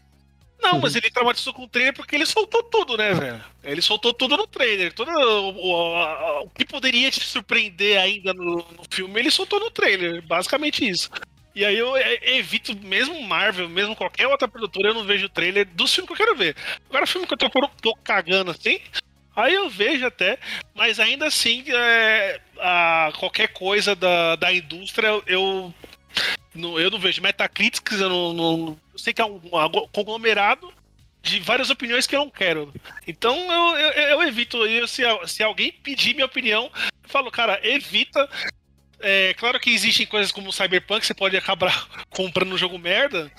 Não, 0.61 0.79
mas 0.79 0.95
ele 0.95 1.11
traumatizou 1.11 1.53
com 1.53 1.63
o 1.63 1.67
trailer 1.67 1.93
porque 1.93 2.15
ele 2.15 2.25
soltou 2.25 2.63
tudo, 2.63 2.97
né, 2.97 3.13
velho? 3.13 3.43
Ele 3.63 3.81
soltou 3.81 4.11
tudo 4.13 4.35
no 4.35 4.47
trailer. 4.47 4.91
Todo 4.93 5.09
o, 5.11 5.49
o- 5.51 6.43
o 6.45 6.49
que 6.49 6.65
poderia 6.65 7.11
te 7.11 7.19
surpreender 7.23 7.99
ainda 7.99 8.33
no, 8.33 8.55
no 8.55 8.83
filme, 8.89 9.19
ele 9.19 9.29
soltou 9.29 9.59
no 9.59 9.69
trailer. 9.69 10.21
Basicamente 10.25 10.87
isso. 10.87 11.09
E 11.53 11.63
aí 11.63 11.77
eu 11.77 11.95
e- 11.95 12.37
evito, 12.37 12.75
mesmo 12.77 13.21
Marvel, 13.21 13.69
mesmo 13.69 13.95
qualquer 13.95 14.27
outra 14.27 14.47
produtora, 14.47 14.89
eu 14.89 14.93
não 14.95 15.03
vejo 15.03 15.27
o 15.27 15.29
trailer 15.29 15.65
dos 15.73 15.93
filmes 15.93 16.07
que 16.07 16.13
eu 16.13 16.25
quero 16.25 16.35
ver. 16.37 16.55
Agora, 16.89 17.05
filme 17.05 17.27
que 17.27 17.33
eu 17.33 17.37
tô, 17.37 17.49
tô 17.81 17.93
cagando 18.03 18.49
assim, 18.51 18.79
aí 19.37 19.53
eu 19.53 19.69
vejo 19.69 20.05
até, 20.05 20.37
mas 20.75 20.99
ainda 20.99 21.27
assim, 21.27 21.63
é, 21.67 22.41
a, 22.59 23.13
qualquer 23.17 23.49
coisa 23.49 23.95
da, 23.95 24.35
da 24.35 24.51
indústria, 24.51 25.21
eu 25.25 25.73
não, 26.53 26.79
eu 26.79 26.89
não 26.89 26.99
vejo 26.99 27.21
Metacritics, 27.21 27.99
eu 28.01 28.09
não, 28.09 28.33
não- 28.33 28.79
eu 28.93 28.99
sei 28.99 29.13
que 29.13 29.21
é 29.21 29.25
um, 29.25 29.35
um 29.35 29.87
conglomerado 29.93 30.73
de 31.21 31.39
várias 31.39 31.69
opiniões 31.69 32.07
que 32.07 32.15
eu 32.15 32.19
não 32.21 32.29
quero. 32.29 32.73
Então 33.07 33.35
eu, 33.51 33.77
eu, 33.77 33.91
eu 34.09 34.23
evito. 34.23 34.65
Eu, 34.65 34.87
se, 34.87 35.03
se 35.27 35.43
alguém 35.43 35.71
pedir 35.71 36.13
minha 36.13 36.25
opinião, 36.25 36.71
eu 37.03 37.09
falo, 37.09 37.29
cara, 37.29 37.59
evita. 37.63 38.29
É, 38.99 39.35
claro 39.35 39.59
que 39.59 39.69
existem 39.69 40.07
coisas 40.07 40.31
como 40.31 40.51
Cyberpunk, 40.51 41.05
você 41.05 41.13
pode 41.13 41.37
acabar 41.37 41.87
comprando 42.09 42.53
um 42.53 42.57
jogo 42.57 42.79
merda. 42.79 43.31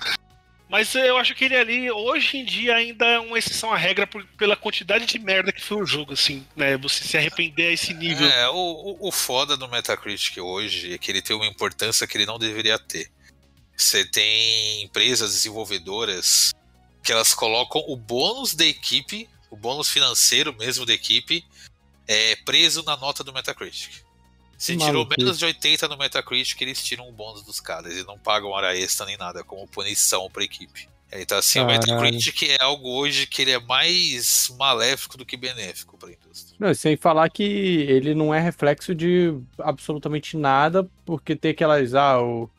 Mas 0.69 0.93
eu 0.93 1.17
acho 1.17 1.33
que 1.33 1.45
ele 1.45 1.55
ali, 1.55 1.89
hoje 1.89 2.37
em 2.37 2.45
dia, 2.45 2.75
ainda 2.75 3.03
é 3.03 3.19
uma 3.19 3.39
exceção 3.39 3.73
à 3.73 3.77
regra 3.77 4.05
por- 4.05 4.23
pela 4.37 4.55
quantidade 4.55 5.07
de 5.07 5.17
merda 5.17 5.51
que 5.51 5.63
foi 5.63 5.81
o 5.81 5.85
jogo, 5.85 6.13
assim, 6.13 6.45
né? 6.55 6.77
Você 6.77 7.03
se 7.03 7.17
arrepender 7.17 7.69
a 7.69 7.71
esse 7.71 7.91
nível. 7.91 8.27
É, 8.27 8.47
o, 8.49 8.95
o, 8.99 9.11
foda 9.11 9.57
do 9.57 9.67
Metacritic 9.67 10.37
hoje 10.37 10.93
é 10.93 10.97
que 10.99 11.11
ele 11.11 11.23
tem 11.23 11.35
uma 11.35 11.47
importância 11.47 12.05
que 12.05 12.15
ele 12.15 12.27
não 12.27 12.37
deveria 12.37 12.77
ter. 12.77 13.09
Você 13.75 14.05
tem 14.05 14.83
empresas 14.83 15.33
desenvolvedoras 15.33 16.53
que 17.03 17.11
elas 17.11 17.33
colocam 17.33 17.83
o 17.87 17.95
bônus 17.95 18.53
da 18.53 18.65
equipe, 18.65 19.27
o 19.49 19.55
bônus 19.57 19.89
financeiro 19.89 20.53
mesmo 20.53 20.85
da 20.85 20.93
equipe, 20.93 21.43
é 22.07 22.35
preso 22.45 22.83
na 22.83 22.95
nota 22.95 23.23
do 23.23 23.33
Metacritic. 23.33 24.03
Se 24.59 24.73
tirou 24.75 24.93
Maluquice. 25.05 25.19
menos 25.21 25.39
de 25.39 25.45
80 25.45 25.87
no 25.87 25.97
Metacritic, 25.97 26.61
eles 26.61 26.83
tiram 26.83 27.07
o 27.07 27.13
bônus 27.13 27.41
dos 27.43 27.61
caras. 27.61 27.93
Eles 27.93 28.05
não 28.05 28.19
pagam 28.19 28.49
hora 28.49 28.77
extra 28.77 29.05
nem 29.05 29.17
nada, 29.17 29.41
como 29.41 29.65
punição 29.65 30.29
pra 30.29 30.43
equipe. 30.43 30.89
É, 31.09 31.21
Então, 31.21 31.37
assim, 31.37 31.59
Caralho. 31.59 31.77
o 31.77 32.01
Metacritic 32.01 32.43
é 32.43 32.61
algo 32.61 32.89
hoje 32.89 33.25
que 33.25 33.41
ele 33.41 33.51
é 33.51 33.59
mais 33.59 34.53
maléfico 34.59 35.17
do 35.17 35.25
que 35.25 35.37
benéfico 35.37 35.97
pra 35.97 36.11
indústria. 36.11 36.57
Não, 36.59 36.73
sem 36.73 36.97
falar 36.97 37.29
que 37.29 37.41
ele 37.43 38.13
não 38.13 38.33
é 38.33 38.39
reflexo 38.41 38.93
de 38.93 39.33
absolutamente 39.59 40.35
nada, 40.35 40.85
porque 41.05 41.37
tem 41.37 41.51
aquelas. 41.51 41.95
Ah, 41.95 42.21
o, 42.21 42.49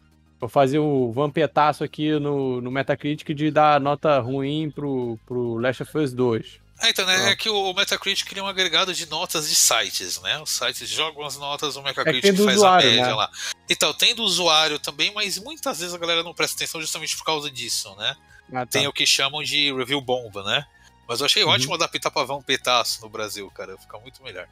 vou 0.41 0.49
fazer 0.49 0.79
o 0.79 1.13
vampetaço 1.13 1.85
aqui 1.85 2.19
no, 2.19 2.63
no 2.63 2.71
Metacritic 2.71 3.35
de 3.35 3.51
dar 3.51 3.79
nota 3.79 4.19
ruim 4.21 4.71
pro, 4.71 5.19
pro 5.27 5.59
Last 5.59 5.83
of 5.83 5.99
Us 5.99 6.15
2. 6.15 6.61
É, 6.83 6.89
então, 6.91 7.05
né, 7.05 7.31
é 7.31 7.37
que 7.37 7.49
o 7.51 7.73
Metacritic 7.75 8.33
é 8.37 8.43
um 8.43 8.47
agregado 8.47 8.95
de 8.95 9.07
notas 9.07 9.49
de 9.49 9.55
sites, 9.55 10.21
né? 10.23 10.41
Os 10.41 10.51
sites 10.51 10.89
jogam 10.89 11.25
as 11.27 11.37
notas, 11.37 11.77
o 11.77 11.81
É 11.81 11.83
Metacritic 11.85 12.33
do 12.35 12.45
faz 12.45 12.57
usuário, 12.57 12.89
a 12.89 12.91
média 12.91 13.07
né? 13.09 13.15
lá. 13.15 13.31
Então, 13.69 13.93
tem 13.93 14.15
do 14.15 14.23
usuário 14.23 14.79
também, 14.79 15.13
mas 15.13 15.39
muitas 15.39 15.79
vezes 15.81 15.95
a 15.95 15.99
galera 15.99 16.23
não 16.23 16.33
presta 16.35 16.57
atenção 16.57 16.81
justamente 16.81 17.17
por 17.17 17.25
causa 17.25 17.51
disso, 17.51 17.95
né? 17.97 18.17
Ah, 18.53 18.61
tá. 18.61 18.67
Tem 18.67 18.87
o 18.89 18.93
que 18.93 19.05
chamam 19.07 19.43
de 19.43 19.73
review 19.75 20.01
bomba, 20.01 20.43
né? 20.43 20.65
Mas 21.07 21.21
eu 21.21 21.27
achei 21.27 21.45
Uhum. 21.45 21.51
ótimo 21.51 21.75
adaptar 21.75 22.11
pra 22.11 22.25
vampetaço 22.25 23.01
no 23.03 23.09
Brasil, 23.09 23.51
cara. 23.51 23.77
Fica 23.79 23.99
muito 23.99 24.23
melhor. 24.23 24.49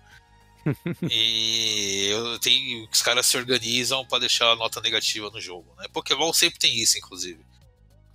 e 1.10 2.08
eu 2.10 2.38
tenho, 2.38 2.88
os 2.92 3.00
caras 3.02 3.26
se 3.26 3.36
organizam 3.36 4.04
pra 4.06 4.18
deixar 4.18 4.50
a 4.50 4.56
nota 4.56 4.80
negativa 4.80 5.30
no 5.30 5.40
jogo, 5.40 5.72
né? 5.78 5.86
Pokémon 5.92 6.32
sempre 6.32 6.58
tem 6.58 6.76
isso, 6.78 6.98
inclusive. 6.98 7.40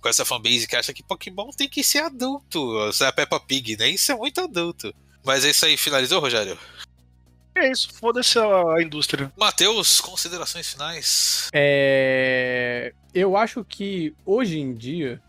Com 0.04 0.10
essa 0.10 0.22
fanbase 0.22 0.68
que 0.68 0.76
acha 0.76 0.92
que 0.92 1.02
Pokémon 1.02 1.48
tem 1.56 1.66
que 1.66 1.82
ser 1.82 2.00
adulto. 2.00 2.78
É 3.00 3.06
a 3.06 3.12
Peppa 3.12 3.40
Pig, 3.40 3.74
né? 3.78 3.88
Isso 3.88 4.12
é 4.12 4.14
muito 4.14 4.38
adulto. 4.38 4.94
Mas 5.24 5.46
é 5.46 5.48
isso 5.48 5.64
aí, 5.64 5.78
finalizou, 5.78 6.20
Rogério? 6.20 6.58
É 7.54 7.70
isso, 7.70 7.88
foda-se 7.94 8.38
a 8.38 8.82
indústria. 8.82 9.32
Matheus, 9.34 10.02
considerações 10.02 10.68
finais. 10.68 11.48
É, 11.54 12.92
Eu 13.14 13.34
acho 13.34 13.64
que 13.64 14.14
hoje 14.26 14.58
em 14.58 14.74
dia 14.74 15.22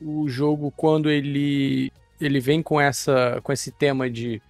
o 0.00 0.28
jogo 0.28 0.72
quando 0.76 1.10
ele 1.10 1.92
ele 2.20 2.38
vem 2.38 2.62
com 2.62 2.80
essa 2.80 3.40
com 3.42 3.52
esse 3.52 3.72
tema 3.72 4.08
de 4.08 4.40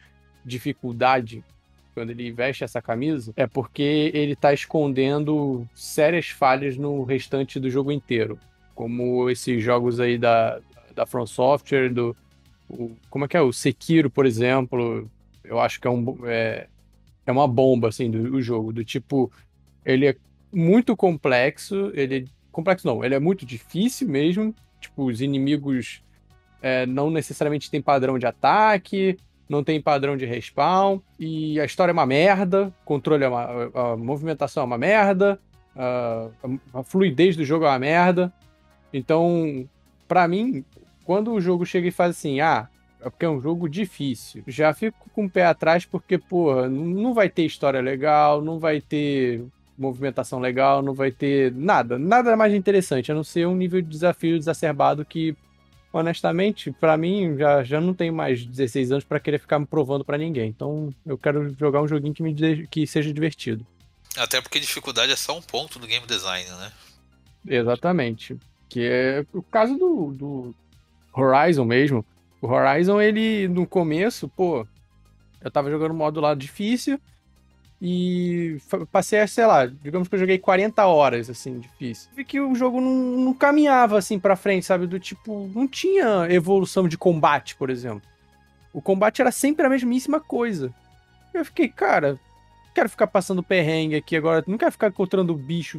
dificuldade, 0.44 1.42
quando 1.94 2.10
ele 2.10 2.30
veste 2.30 2.62
essa 2.62 2.82
camisa, 2.82 3.32
é 3.34 3.46
porque 3.46 4.10
ele 4.12 4.36
tá 4.36 4.52
escondendo 4.52 5.66
sérias 5.74 6.28
falhas 6.28 6.76
no 6.76 7.04
restante 7.04 7.58
do 7.58 7.70
jogo 7.70 7.90
inteiro, 7.90 8.38
como 8.76 9.28
esses 9.28 9.60
jogos 9.60 9.98
aí 9.98 10.16
da 10.16 10.60
da 10.94 11.04
From 11.04 11.26
Software, 11.26 11.92
do 11.92 12.16
O, 12.68 12.96
como 13.10 13.24
é 13.24 13.28
que 13.28 13.36
é? 13.36 13.40
O 13.40 13.52
Sekiro, 13.52 14.10
por 14.10 14.26
exemplo, 14.26 15.08
eu 15.44 15.60
acho 15.60 15.80
que 15.80 15.86
é, 15.86 15.90
um, 15.90 16.16
é, 16.24 16.66
é 17.24 17.32
uma 17.32 17.46
bomba, 17.46 17.88
assim, 17.88 18.10
do, 18.10 18.30
do 18.30 18.42
jogo. 18.42 18.72
Do 18.72 18.84
tipo, 18.84 19.30
ele 19.84 20.06
é 20.06 20.16
muito 20.52 20.96
complexo, 20.96 21.92
ele... 21.94 22.28
Complexo 22.50 22.86
não, 22.86 23.04
ele 23.04 23.14
é 23.14 23.20
muito 23.20 23.44
difícil 23.44 24.08
mesmo. 24.08 24.54
Tipo, 24.80 25.04
os 25.04 25.20
inimigos 25.20 26.02
é, 26.62 26.86
não 26.86 27.10
necessariamente 27.10 27.70
têm 27.70 27.82
padrão 27.82 28.18
de 28.18 28.26
ataque, 28.26 29.16
não 29.48 29.62
tem 29.62 29.80
padrão 29.80 30.16
de 30.16 30.24
respawn, 30.24 30.98
e 31.20 31.60
a 31.60 31.64
história 31.64 31.92
é 31.92 31.94
uma 31.94 32.06
merda, 32.06 32.74
controle 32.84 33.22
é 33.22 33.28
uma... 33.28 33.70
a 33.74 33.96
movimentação 33.96 34.62
é 34.62 34.66
uma 34.66 34.78
merda, 34.78 35.38
a, 35.76 36.28
a 36.74 36.82
fluidez 36.82 37.36
do 37.36 37.44
jogo 37.44 37.64
é 37.64 37.68
uma 37.68 37.78
merda. 37.78 38.32
Então, 38.96 39.68
para 40.08 40.26
mim, 40.26 40.64
quando 41.04 41.30
o 41.32 41.40
jogo 41.40 41.66
chega 41.66 41.88
e 41.88 41.92
faz 41.92 42.12
assim, 42.12 42.40
ah, 42.40 42.66
é 42.98 43.10
porque 43.10 43.26
é 43.26 43.28
um 43.28 43.40
jogo 43.40 43.68
difícil. 43.68 44.42
Já 44.46 44.72
fico 44.72 45.10
com 45.10 45.26
o 45.26 45.30
pé 45.30 45.44
atrás 45.44 45.84
porque, 45.84 46.16
porra, 46.16 46.66
não 46.66 47.12
vai 47.12 47.28
ter 47.28 47.44
história 47.44 47.80
legal, 47.80 48.40
não 48.40 48.58
vai 48.58 48.80
ter 48.80 49.44
movimentação 49.76 50.38
legal, 50.40 50.80
não 50.80 50.94
vai 50.94 51.12
ter 51.12 51.52
nada, 51.52 51.98
nada 51.98 52.34
mais 52.34 52.54
interessante, 52.54 53.12
a 53.12 53.14
não 53.14 53.22
ser 53.22 53.46
um 53.46 53.54
nível 53.54 53.82
de 53.82 53.88
desafio 53.88 54.34
exacerbado 54.34 55.04
que, 55.04 55.36
honestamente, 55.92 56.72
para 56.72 56.96
mim, 56.96 57.36
já, 57.36 57.62
já 57.62 57.78
não 57.78 57.92
tenho 57.92 58.14
mais 58.14 58.46
16 58.46 58.92
anos 58.92 59.04
para 59.04 59.20
querer 59.20 59.38
ficar 59.38 59.58
me 59.58 59.66
provando 59.66 60.06
para 60.06 60.16
ninguém. 60.16 60.48
Então, 60.48 60.88
eu 61.04 61.18
quero 61.18 61.54
jogar 61.58 61.82
um 61.82 61.88
joguinho 61.88 62.14
que, 62.14 62.22
me, 62.22 62.66
que 62.66 62.86
seja 62.86 63.12
divertido. 63.12 63.66
Até 64.16 64.40
porque 64.40 64.58
dificuldade 64.58 65.12
é 65.12 65.16
só 65.16 65.36
um 65.36 65.42
ponto 65.42 65.78
do 65.78 65.86
game 65.86 66.06
design, 66.06 66.48
né? 66.48 66.72
Exatamente. 67.46 68.38
Que 68.68 68.86
é 68.86 69.24
o 69.32 69.42
caso 69.42 69.76
do, 69.76 70.12
do 70.12 70.54
Horizon 71.12 71.64
mesmo. 71.64 72.04
O 72.40 72.48
Horizon, 72.48 73.00
ele, 73.00 73.48
no 73.48 73.66
começo, 73.66 74.28
pô, 74.28 74.66
eu 75.40 75.50
tava 75.50 75.70
jogando 75.70 75.94
modo 75.94 76.20
lá 76.20 76.34
difícil 76.34 77.00
e 77.80 78.56
passei, 78.90 79.26
sei 79.26 79.46
lá, 79.46 79.66
digamos 79.66 80.08
que 80.08 80.14
eu 80.14 80.18
joguei 80.18 80.38
40 80.38 80.86
horas, 80.86 81.28
assim, 81.28 81.58
difícil. 81.60 82.10
Vi 82.16 82.24
que 82.24 82.40
o 82.40 82.54
jogo 82.54 82.80
não, 82.80 82.94
não 83.18 83.34
caminhava, 83.34 83.98
assim, 83.98 84.18
pra 84.18 84.36
frente, 84.36 84.64
sabe? 84.64 84.86
Do 84.86 84.98
tipo, 84.98 85.50
não 85.54 85.68
tinha 85.68 86.26
evolução 86.30 86.88
de 86.88 86.96
combate, 86.96 87.54
por 87.54 87.68
exemplo. 87.68 88.02
O 88.72 88.80
combate 88.80 89.20
era 89.20 89.30
sempre 89.30 89.66
a 89.66 89.70
mesmíssima 89.70 90.20
coisa. 90.20 90.72
Eu 91.34 91.44
fiquei, 91.44 91.68
cara, 91.68 92.18
quero 92.74 92.88
ficar 92.88 93.06
passando 93.06 93.42
perrengue 93.42 93.96
aqui 93.96 94.16
agora, 94.16 94.44
não 94.46 94.58
quero 94.58 94.72
ficar 94.72 94.88
encontrando 94.88 95.34
bicho 95.34 95.78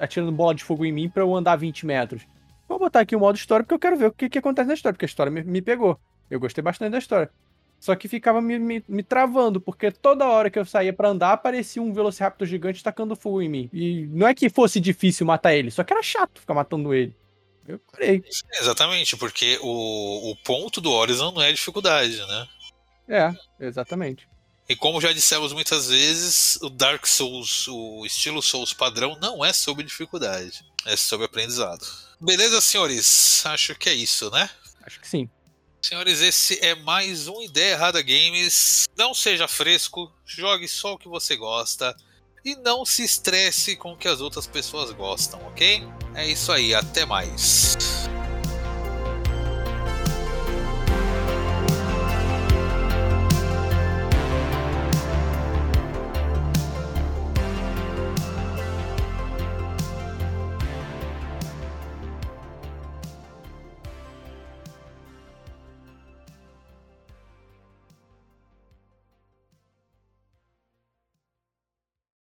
atirando 0.00 0.32
bola 0.32 0.54
de 0.54 0.64
fogo 0.64 0.84
em 0.84 0.92
mim 0.92 1.08
pra 1.08 1.22
eu 1.22 1.34
andar 1.34 1.56
20 1.56 1.86
metros. 1.86 2.26
Vou 2.68 2.78
botar 2.78 3.00
aqui 3.00 3.14
o 3.14 3.20
modo 3.20 3.36
história 3.36 3.64
porque 3.64 3.74
eu 3.74 3.78
quero 3.78 3.96
ver 3.96 4.06
o 4.06 4.12
que, 4.12 4.28
que 4.28 4.38
acontece 4.38 4.68
na 4.68 4.74
história, 4.74 4.94
porque 4.94 5.04
a 5.04 5.08
história 5.08 5.30
me, 5.30 5.42
me 5.42 5.62
pegou. 5.62 5.98
Eu 6.30 6.40
gostei 6.40 6.62
bastante 6.62 6.92
da 6.92 6.98
história. 6.98 7.30
Só 7.78 7.94
que 7.94 8.08
ficava 8.08 8.40
me, 8.40 8.58
me, 8.58 8.82
me, 8.88 9.02
travando, 9.02 9.60
porque 9.60 9.90
toda 9.90 10.26
hora 10.26 10.50
que 10.50 10.58
eu 10.58 10.64
saía 10.64 10.92
para 10.92 11.10
andar, 11.10 11.32
aparecia 11.32 11.82
um 11.82 11.92
Velociraptor 11.92 12.46
gigante 12.46 12.82
tacando 12.82 13.14
fogo 13.14 13.42
em 13.42 13.48
mim. 13.48 13.70
E 13.72 14.06
não 14.06 14.26
é 14.26 14.34
que 14.34 14.48
fosse 14.48 14.80
difícil 14.80 15.26
matar 15.26 15.54
ele, 15.54 15.70
só 15.70 15.84
que 15.84 15.92
era 15.92 16.02
chato 16.02 16.40
ficar 16.40 16.54
matando 16.54 16.94
ele. 16.94 17.14
Eu 17.68 17.78
parei. 17.92 18.22
Exatamente, 18.58 19.16
porque 19.16 19.58
o, 19.60 20.30
o 20.30 20.36
ponto 20.36 20.80
do 20.80 20.90
Horizon 20.90 21.32
não 21.32 21.42
é 21.42 21.52
dificuldade, 21.52 22.16
né? 22.16 22.48
É, 23.08 23.66
exatamente. 23.66 24.28
E 24.68 24.74
como 24.74 25.00
já 25.00 25.12
dissemos 25.12 25.52
muitas 25.52 25.88
vezes, 25.88 26.58
o 26.60 26.68
Dark 26.68 27.06
Souls, 27.06 27.68
o 27.68 28.04
estilo 28.04 28.42
Souls 28.42 28.72
padrão, 28.72 29.16
não 29.20 29.44
é 29.44 29.52
sobre 29.52 29.84
dificuldade, 29.84 30.64
é 30.84 30.96
sobre 30.96 31.26
aprendizado. 31.26 31.86
Beleza, 32.20 32.60
senhores? 32.60 33.46
Acho 33.46 33.76
que 33.76 33.88
é 33.88 33.94
isso, 33.94 34.28
né? 34.30 34.50
Acho 34.82 35.00
que 35.00 35.08
sim. 35.08 35.30
Senhores, 35.80 36.20
esse 36.20 36.58
é 36.64 36.74
mais 36.74 37.28
um 37.28 37.40
Ideia 37.42 37.74
Errada 37.74 38.02
Games. 38.02 38.88
Não 38.96 39.14
seja 39.14 39.46
fresco, 39.46 40.12
jogue 40.24 40.66
só 40.66 40.94
o 40.94 40.98
que 40.98 41.06
você 41.06 41.36
gosta 41.36 41.94
e 42.44 42.56
não 42.56 42.84
se 42.84 43.04
estresse 43.04 43.76
com 43.76 43.92
o 43.92 43.96
que 43.96 44.08
as 44.08 44.20
outras 44.20 44.48
pessoas 44.48 44.90
gostam, 44.90 45.40
ok? 45.46 45.86
É 46.12 46.26
isso 46.28 46.50
aí, 46.50 46.74
até 46.74 47.06
mais. 47.06 47.76